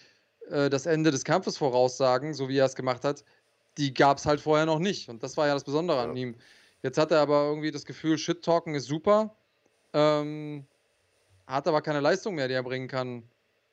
äh, 0.49 0.69
das 0.69 0.85
Ende 0.85 1.11
des 1.11 1.25
Kampfes 1.25 1.57
voraussagen, 1.57 2.33
so 2.33 2.47
wie 2.47 2.57
er 2.57 2.65
es 2.65 2.75
gemacht 2.75 3.03
hat, 3.03 3.25
die 3.77 3.93
gab 3.93 4.17
es 4.17 4.25
halt 4.25 4.39
vorher 4.39 4.65
noch 4.65 4.79
nicht. 4.79 5.09
Und 5.09 5.21
das 5.21 5.35
war 5.35 5.47
ja 5.47 5.53
das 5.53 5.63
Besondere 5.65 5.97
ja. 5.97 6.03
an 6.03 6.15
ihm. 6.15 6.35
Jetzt 6.81 6.97
hat 6.97 7.11
er 7.11 7.19
aber 7.19 7.43
irgendwie 7.45 7.71
das 7.71 7.85
Gefühl, 7.85 8.17
Shit-Talken 8.17 8.73
ist 8.73 8.85
super, 8.85 9.35
ähm, 9.93 10.65
hat 11.45 11.67
aber 11.67 11.81
keine 11.81 11.99
Leistung 11.99 12.35
mehr, 12.35 12.47
die 12.47 12.53
er 12.53 12.63
bringen 12.63 12.87
kann. 12.87 13.23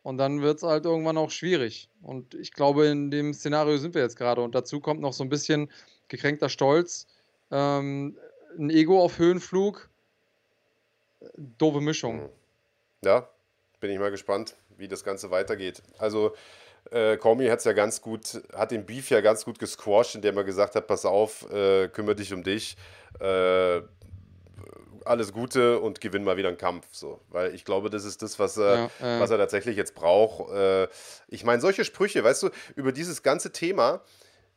Und 0.03 0.19
dann 0.19 0.41
wird 0.43 0.59
es 0.59 0.63
halt 0.63 0.85
irgendwann 0.85 1.19
auch 1.19 1.31
schwierig. 1.31 1.91
Und 2.03 2.35
ich 2.35 2.53
glaube, 2.53 2.87
in 2.87 3.11
dem 3.11 3.35
Szenario 3.35 3.77
sind 3.79 3.95
wir 3.95 4.03
jetzt 4.03 4.17
gerade. 4.17 4.43
Und 4.43 4.55
dazu 4.55 4.81
kommt 4.81 5.01
noch 5.01 5.13
so 5.13 5.25
ein 5.25 5.29
bisschen 5.29 5.71
gekränkter 6.09 6.49
Stolz, 6.49 7.07
ähm, 7.51 8.17
ein 8.59 8.71
Ego 8.71 9.03
auf 9.03 9.19
Höhenflug. 9.19 9.91
Doofe 11.37 11.81
Mischung. 11.81 12.23
Hm. 12.23 12.29
Ja, 13.05 13.29
bin 13.81 13.91
ich 13.91 13.99
mal 13.99 14.11
gespannt, 14.11 14.57
wie 14.77 14.89
das 14.89 15.05
Ganze 15.05 15.31
weitergeht. 15.31 15.83
Also, 15.99 16.35
äh, 16.91 17.17
Cormier 17.17 17.53
hat 17.53 17.65
ja 17.65 17.73
ganz 17.73 18.01
gut, 18.01 18.41
hat 18.55 18.71
den 18.71 18.87
Beef 18.87 19.11
ja 19.11 19.21
ganz 19.21 19.45
gut 19.45 19.59
gesquashed, 19.59 20.15
indem 20.15 20.37
er 20.37 20.45
gesagt 20.45 20.75
hat: 20.75 20.87
Pass 20.87 21.05
auf, 21.05 21.51
äh, 21.51 21.89
kümmere 21.89 22.17
dich 22.17 22.33
um 22.33 22.43
dich. 22.43 22.77
Äh, 23.21 23.81
alles 25.09 25.33
Gute 25.33 25.81
und 25.81 26.01
gewinn 26.01 26.25
mal 26.25 26.37
wieder 26.37 26.49
einen 26.49 26.59
Kampf. 26.59 26.87
So. 26.93 27.21
Weil 27.29 27.55
ich 27.55 27.65
glaube, 27.65 27.91
das 27.91 28.05
ist 28.05 28.23
das, 28.23 28.39
was 28.39 28.57
er, 28.57 28.91
ja, 29.01 29.17
äh. 29.17 29.21
was 29.21 29.31
er 29.31 29.39
tatsächlich 29.39 29.77
jetzt 29.77 29.95
braucht. 29.95 30.53
Äh, 30.53 30.89
ich 31.29 31.45
meine, 31.45 31.61
solche 31.61 31.85
Sprüche, 31.85 32.23
weißt 32.25 32.45
du, 32.45 32.51
über 32.77 32.93
dieses 32.93 33.23
ganze 33.23 33.53
Thema 33.53 34.03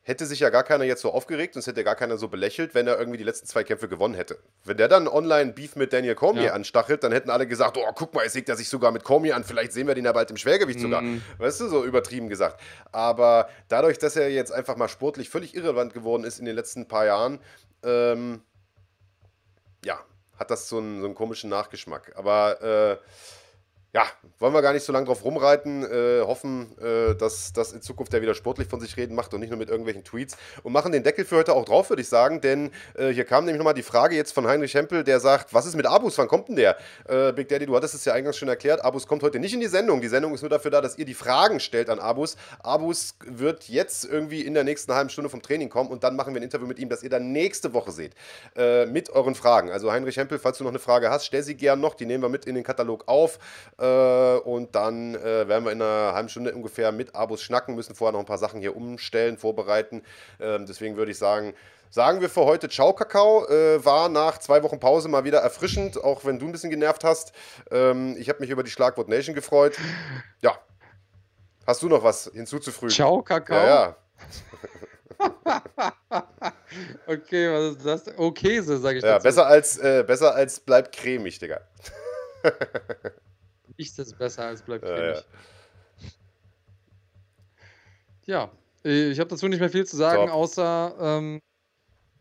hätte 0.03 0.25
sich 0.25 0.39
ja 0.39 0.49
gar 0.49 0.63
keiner 0.63 0.83
jetzt 0.83 1.01
so 1.01 1.11
aufgeregt 1.11 1.55
und 1.55 1.59
es 1.59 1.67
hätte 1.67 1.83
gar 1.83 1.95
keiner 1.95 2.17
so 2.17 2.27
belächelt, 2.27 2.73
wenn 2.73 2.87
er 2.87 2.97
irgendwie 2.97 3.19
die 3.19 3.23
letzten 3.23 3.45
zwei 3.45 3.63
Kämpfe 3.63 3.87
gewonnen 3.87 4.15
hätte. 4.15 4.39
Wenn 4.63 4.77
der 4.77 4.87
dann 4.87 5.07
online 5.07 5.53
Beef 5.53 5.75
mit 5.75 5.93
Daniel 5.93 6.15
Cormier 6.15 6.43
ja. 6.45 6.53
anstachelt, 6.53 7.03
dann 7.03 7.11
hätten 7.11 7.29
alle 7.29 7.45
gesagt, 7.45 7.77
oh, 7.77 7.91
guck 7.93 8.13
mal, 8.13 8.25
es 8.25 8.33
legt 8.33 8.49
er 8.49 8.55
sich 8.55 8.67
sogar 8.67 8.91
mit 8.91 9.03
Cormier 9.03 9.35
an, 9.35 9.43
vielleicht 9.43 9.73
sehen 9.73 9.87
wir 9.87 9.93
den 9.93 10.05
ja 10.05 10.11
bald 10.11 10.31
im 10.31 10.37
Schwergewicht 10.37 10.79
mhm. 10.79 10.83
sogar. 10.83 11.03
Weißt 11.37 11.61
du, 11.61 11.67
so 11.67 11.85
übertrieben 11.85 12.29
gesagt. 12.29 12.59
Aber 12.91 13.47
dadurch, 13.67 13.99
dass 13.99 14.15
er 14.15 14.29
jetzt 14.31 14.51
einfach 14.51 14.75
mal 14.75 14.87
sportlich 14.87 15.29
völlig 15.29 15.55
irrelevant 15.55 15.93
geworden 15.93 16.23
ist 16.23 16.39
in 16.39 16.45
den 16.45 16.55
letzten 16.55 16.87
paar 16.87 17.05
Jahren, 17.05 17.39
ähm, 17.83 18.41
ja, 19.85 19.99
hat 20.41 20.51
das 20.51 20.67
so 20.67 20.79
einen, 20.79 20.99
so 20.99 21.05
einen 21.05 21.15
komischen 21.15 21.49
Nachgeschmack. 21.49 22.13
Aber 22.15 22.61
äh, 22.61 22.97
ja, 23.93 24.05
wollen 24.39 24.53
wir 24.53 24.61
gar 24.61 24.71
nicht 24.71 24.85
so 24.85 24.93
lange 24.93 25.05
drauf 25.05 25.25
rumreiten. 25.25 25.83
Äh, 25.83 26.21
hoffen, 26.21 26.77
äh, 26.79 27.13
dass 27.15 27.51
das 27.51 27.73
in 27.73 27.81
Zukunft 27.81 28.13
der 28.13 28.21
wieder 28.21 28.33
sportlich 28.33 28.69
von 28.69 28.79
sich 28.79 28.95
reden 28.95 29.15
macht 29.15 29.33
und 29.33 29.41
nicht 29.41 29.49
nur 29.49 29.59
mit 29.59 29.69
irgendwelchen 29.69 30.05
Tweets. 30.05 30.37
Und 30.63 30.71
machen 30.71 30.93
den 30.93 31.03
Deckel 31.03 31.25
für 31.25 31.35
heute 31.35 31.53
auch 31.53 31.65
drauf, 31.65 31.89
würde 31.89 32.01
ich 32.01 32.07
sagen. 32.07 32.39
Denn 32.39 32.71
äh, 32.95 33.09
hier 33.09 33.25
kam 33.25 33.43
nämlich 33.43 33.57
nochmal 33.57 33.73
die 33.73 33.83
Frage 33.83 34.15
jetzt 34.15 34.33
von 34.33 34.47
Heinrich 34.47 34.73
Hempel, 34.75 35.03
der 35.03 35.19
sagt: 35.19 35.53
Was 35.53 35.65
ist 35.65 35.75
mit 35.75 35.85
Abus? 35.85 36.17
Wann 36.17 36.29
kommt 36.29 36.47
denn 36.47 36.55
der? 36.55 36.77
Äh, 37.05 37.33
Big 37.33 37.49
Daddy, 37.49 37.65
du 37.65 37.75
hattest 37.75 37.93
es 37.93 38.05
ja 38.05 38.13
eingangs 38.13 38.37
schon 38.37 38.47
erklärt. 38.47 38.83
Abus 38.83 39.07
kommt 39.07 39.23
heute 39.23 39.39
nicht 39.39 39.53
in 39.53 39.59
die 39.59 39.67
Sendung. 39.67 39.99
Die 39.99 40.07
Sendung 40.07 40.33
ist 40.33 40.41
nur 40.41 40.49
dafür 40.49 40.71
da, 40.71 40.79
dass 40.79 40.97
ihr 40.97 41.05
die 41.05 41.13
Fragen 41.13 41.59
stellt 41.59 41.89
an 41.89 41.99
Abus. 41.99 42.37
Abus 42.63 43.15
wird 43.25 43.67
jetzt 43.67 44.05
irgendwie 44.05 44.41
in 44.41 44.53
der 44.53 44.63
nächsten 44.63 44.93
halben 44.93 45.09
Stunde 45.09 45.29
vom 45.29 45.41
Training 45.41 45.67
kommen 45.67 45.89
und 45.89 46.05
dann 46.05 46.15
machen 46.15 46.33
wir 46.33 46.39
ein 46.39 46.43
Interview 46.43 46.65
mit 46.65 46.79
ihm, 46.79 46.87
das 46.87 47.03
ihr 47.03 47.09
dann 47.09 47.33
nächste 47.33 47.73
Woche 47.73 47.91
seht. 47.91 48.13
Äh, 48.55 48.85
mit 48.85 49.09
euren 49.09 49.35
Fragen. 49.35 49.69
Also 49.69 49.91
Heinrich 49.91 50.15
Hempel, 50.15 50.39
falls 50.39 50.59
du 50.59 50.63
noch 50.63 50.71
eine 50.71 50.79
Frage 50.79 51.09
hast, 51.09 51.25
stell 51.25 51.43
sie 51.43 51.55
gern 51.55 51.81
noch. 51.81 51.93
Die 51.95 52.05
nehmen 52.05 52.23
wir 52.23 52.29
mit 52.29 52.45
in 52.45 52.55
den 52.55 52.63
Katalog 52.63 53.03
auf. 53.07 53.37
Äh, 53.81 54.37
und 54.43 54.75
dann 54.75 55.15
äh, 55.15 55.47
werden 55.47 55.65
wir 55.65 55.71
in 55.71 55.81
einer 55.81 56.13
halben 56.13 56.29
Stunde 56.29 56.53
ungefähr 56.53 56.91
mit 56.91 57.15
Abos 57.15 57.41
schnacken, 57.41 57.73
müssen 57.73 57.95
vorher 57.95 58.11
noch 58.13 58.19
ein 58.19 58.25
paar 58.25 58.37
Sachen 58.37 58.59
hier 58.59 58.75
umstellen, 58.75 59.37
vorbereiten. 59.37 60.03
Ähm, 60.39 60.67
deswegen 60.67 60.97
würde 60.97 61.11
ich 61.11 61.17
sagen, 61.17 61.55
sagen 61.89 62.21
wir 62.21 62.29
für 62.29 62.45
heute 62.45 62.69
Ciao 62.69 62.93
Kakao. 62.93 63.47
Äh, 63.47 63.83
war 63.83 64.07
nach 64.07 64.37
zwei 64.37 64.61
Wochen 64.61 64.79
Pause 64.79 65.09
mal 65.09 65.23
wieder 65.23 65.39
erfrischend, 65.39 66.01
auch 66.03 66.25
wenn 66.25 66.37
du 66.37 66.45
ein 66.45 66.51
bisschen 66.51 66.69
genervt 66.69 67.03
hast. 67.03 67.33
Ähm, 67.71 68.15
ich 68.19 68.29
habe 68.29 68.39
mich 68.41 68.51
über 68.51 68.61
die 68.61 68.69
Schlagwort 68.69 69.09
Nation 69.09 69.33
gefreut. 69.33 69.75
Ja. 70.41 70.57
Hast 71.65 71.81
du 71.81 71.89
noch 71.89 72.03
was 72.03 72.29
hinzuzufügen? 72.33 72.89
Ciao 72.93 73.23
Kakao. 73.23 73.55
Ja, 73.55 73.65
ja. 73.65 73.95
okay, 77.07 77.51
was 77.51 77.75
ist 77.77 77.85
das? 77.85 78.17
Oh, 78.17 78.31
Käse, 78.31 78.77
sage 78.77 78.99
ich 78.99 79.03
Ja, 79.03 79.13
dazu. 79.13 79.23
besser 79.23 79.47
als, 79.47 79.77
äh, 79.77 80.03
besser 80.05 80.35
als 80.35 80.59
bleibt 80.59 80.95
cremig, 80.95 81.39
Digga. 81.39 81.61
Nichts 83.77 83.97
ist 83.97 84.17
besser 84.17 84.45
als 84.45 84.61
bleibt 84.61 84.85
cremig. 84.85 85.23
Ja, 88.25 88.51
ja. 88.83 88.91
ich 88.91 89.19
habe 89.19 89.29
dazu 89.29 89.47
nicht 89.47 89.59
mehr 89.59 89.69
viel 89.69 89.85
zu 89.85 89.97
sagen, 89.97 90.27
Top. 90.27 90.35
außer 90.35 90.95
ähm, 90.99 91.41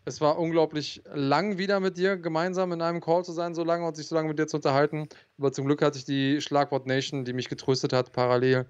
es 0.04 0.20
war 0.20 0.38
unglaublich 0.38 1.02
lang 1.12 1.58
wieder 1.58 1.78
mit 1.80 1.96
dir 1.96 2.16
gemeinsam 2.16 2.72
in 2.72 2.82
einem 2.82 3.00
Call 3.00 3.24
zu 3.24 3.32
sein, 3.32 3.54
so 3.54 3.64
lange 3.64 3.86
und 3.86 3.96
sich 3.96 4.08
so 4.08 4.14
lange 4.14 4.28
mit 4.28 4.38
dir 4.38 4.46
zu 4.46 4.56
unterhalten. 4.56 5.08
Aber 5.38 5.52
zum 5.52 5.66
Glück 5.66 5.82
hatte 5.82 5.98
ich 5.98 6.04
die 6.04 6.40
Schlagwort 6.40 6.86
Nation, 6.86 7.24
die 7.24 7.32
mich 7.32 7.48
getröstet 7.48 7.92
hat, 7.92 8.12
parallel. 8.12 8.66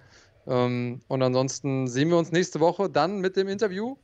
Ähm, 0.47 1.01
und 1.09 1.23
ansonsten 1.23 1.86
sehen 1.86 2.11
wir 2.11 2.19
uns 2.19 2.32
nächste 2.32 2.61
Woche 2.61 2.90
dann 2.90 3.20
mit 3.20 3.36
dem 3.36 3.48
Interview 3.48 3.97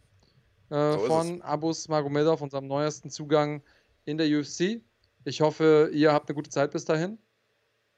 äh, 0.71 0.93
so 0.93 0.99
von 1.01 1.43
Abus 1.43 1.89
Magomedov, 1.89 2.41
unserem 2.41 2.67
neuesten 2.67 3.11
Zugang 3.11 3.63
in 4.05 4.19
der 4.19 4.27
UFC. 4.29 4.81
Ich 5.25 5.41
hoffe, 5.41 5.91
ihr 5.93 6.13
habt 6.13 6.29
eine 6.29 6.37
gute 6.37 6.51
Zeit 6.51 6.71
bis 6.71 6.85
dahin. 6.85 7.19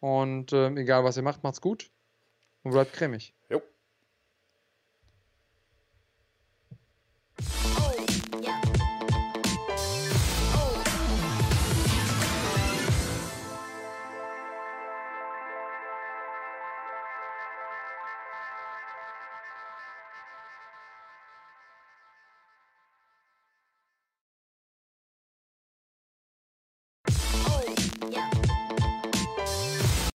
Und 0.01 0.53
ähm, 0.53 0.77
egal, 0.77 1.05
was 1.05 1.17
ihr 1.17 1.23
macht, 1.23 1.43
macht's 1.43 1.61
gut 1.61 1.91
und 2.63 2.73
bleibt 2.73 2.93
cremig. 2.93 3.35
Jo. 3.49 3.63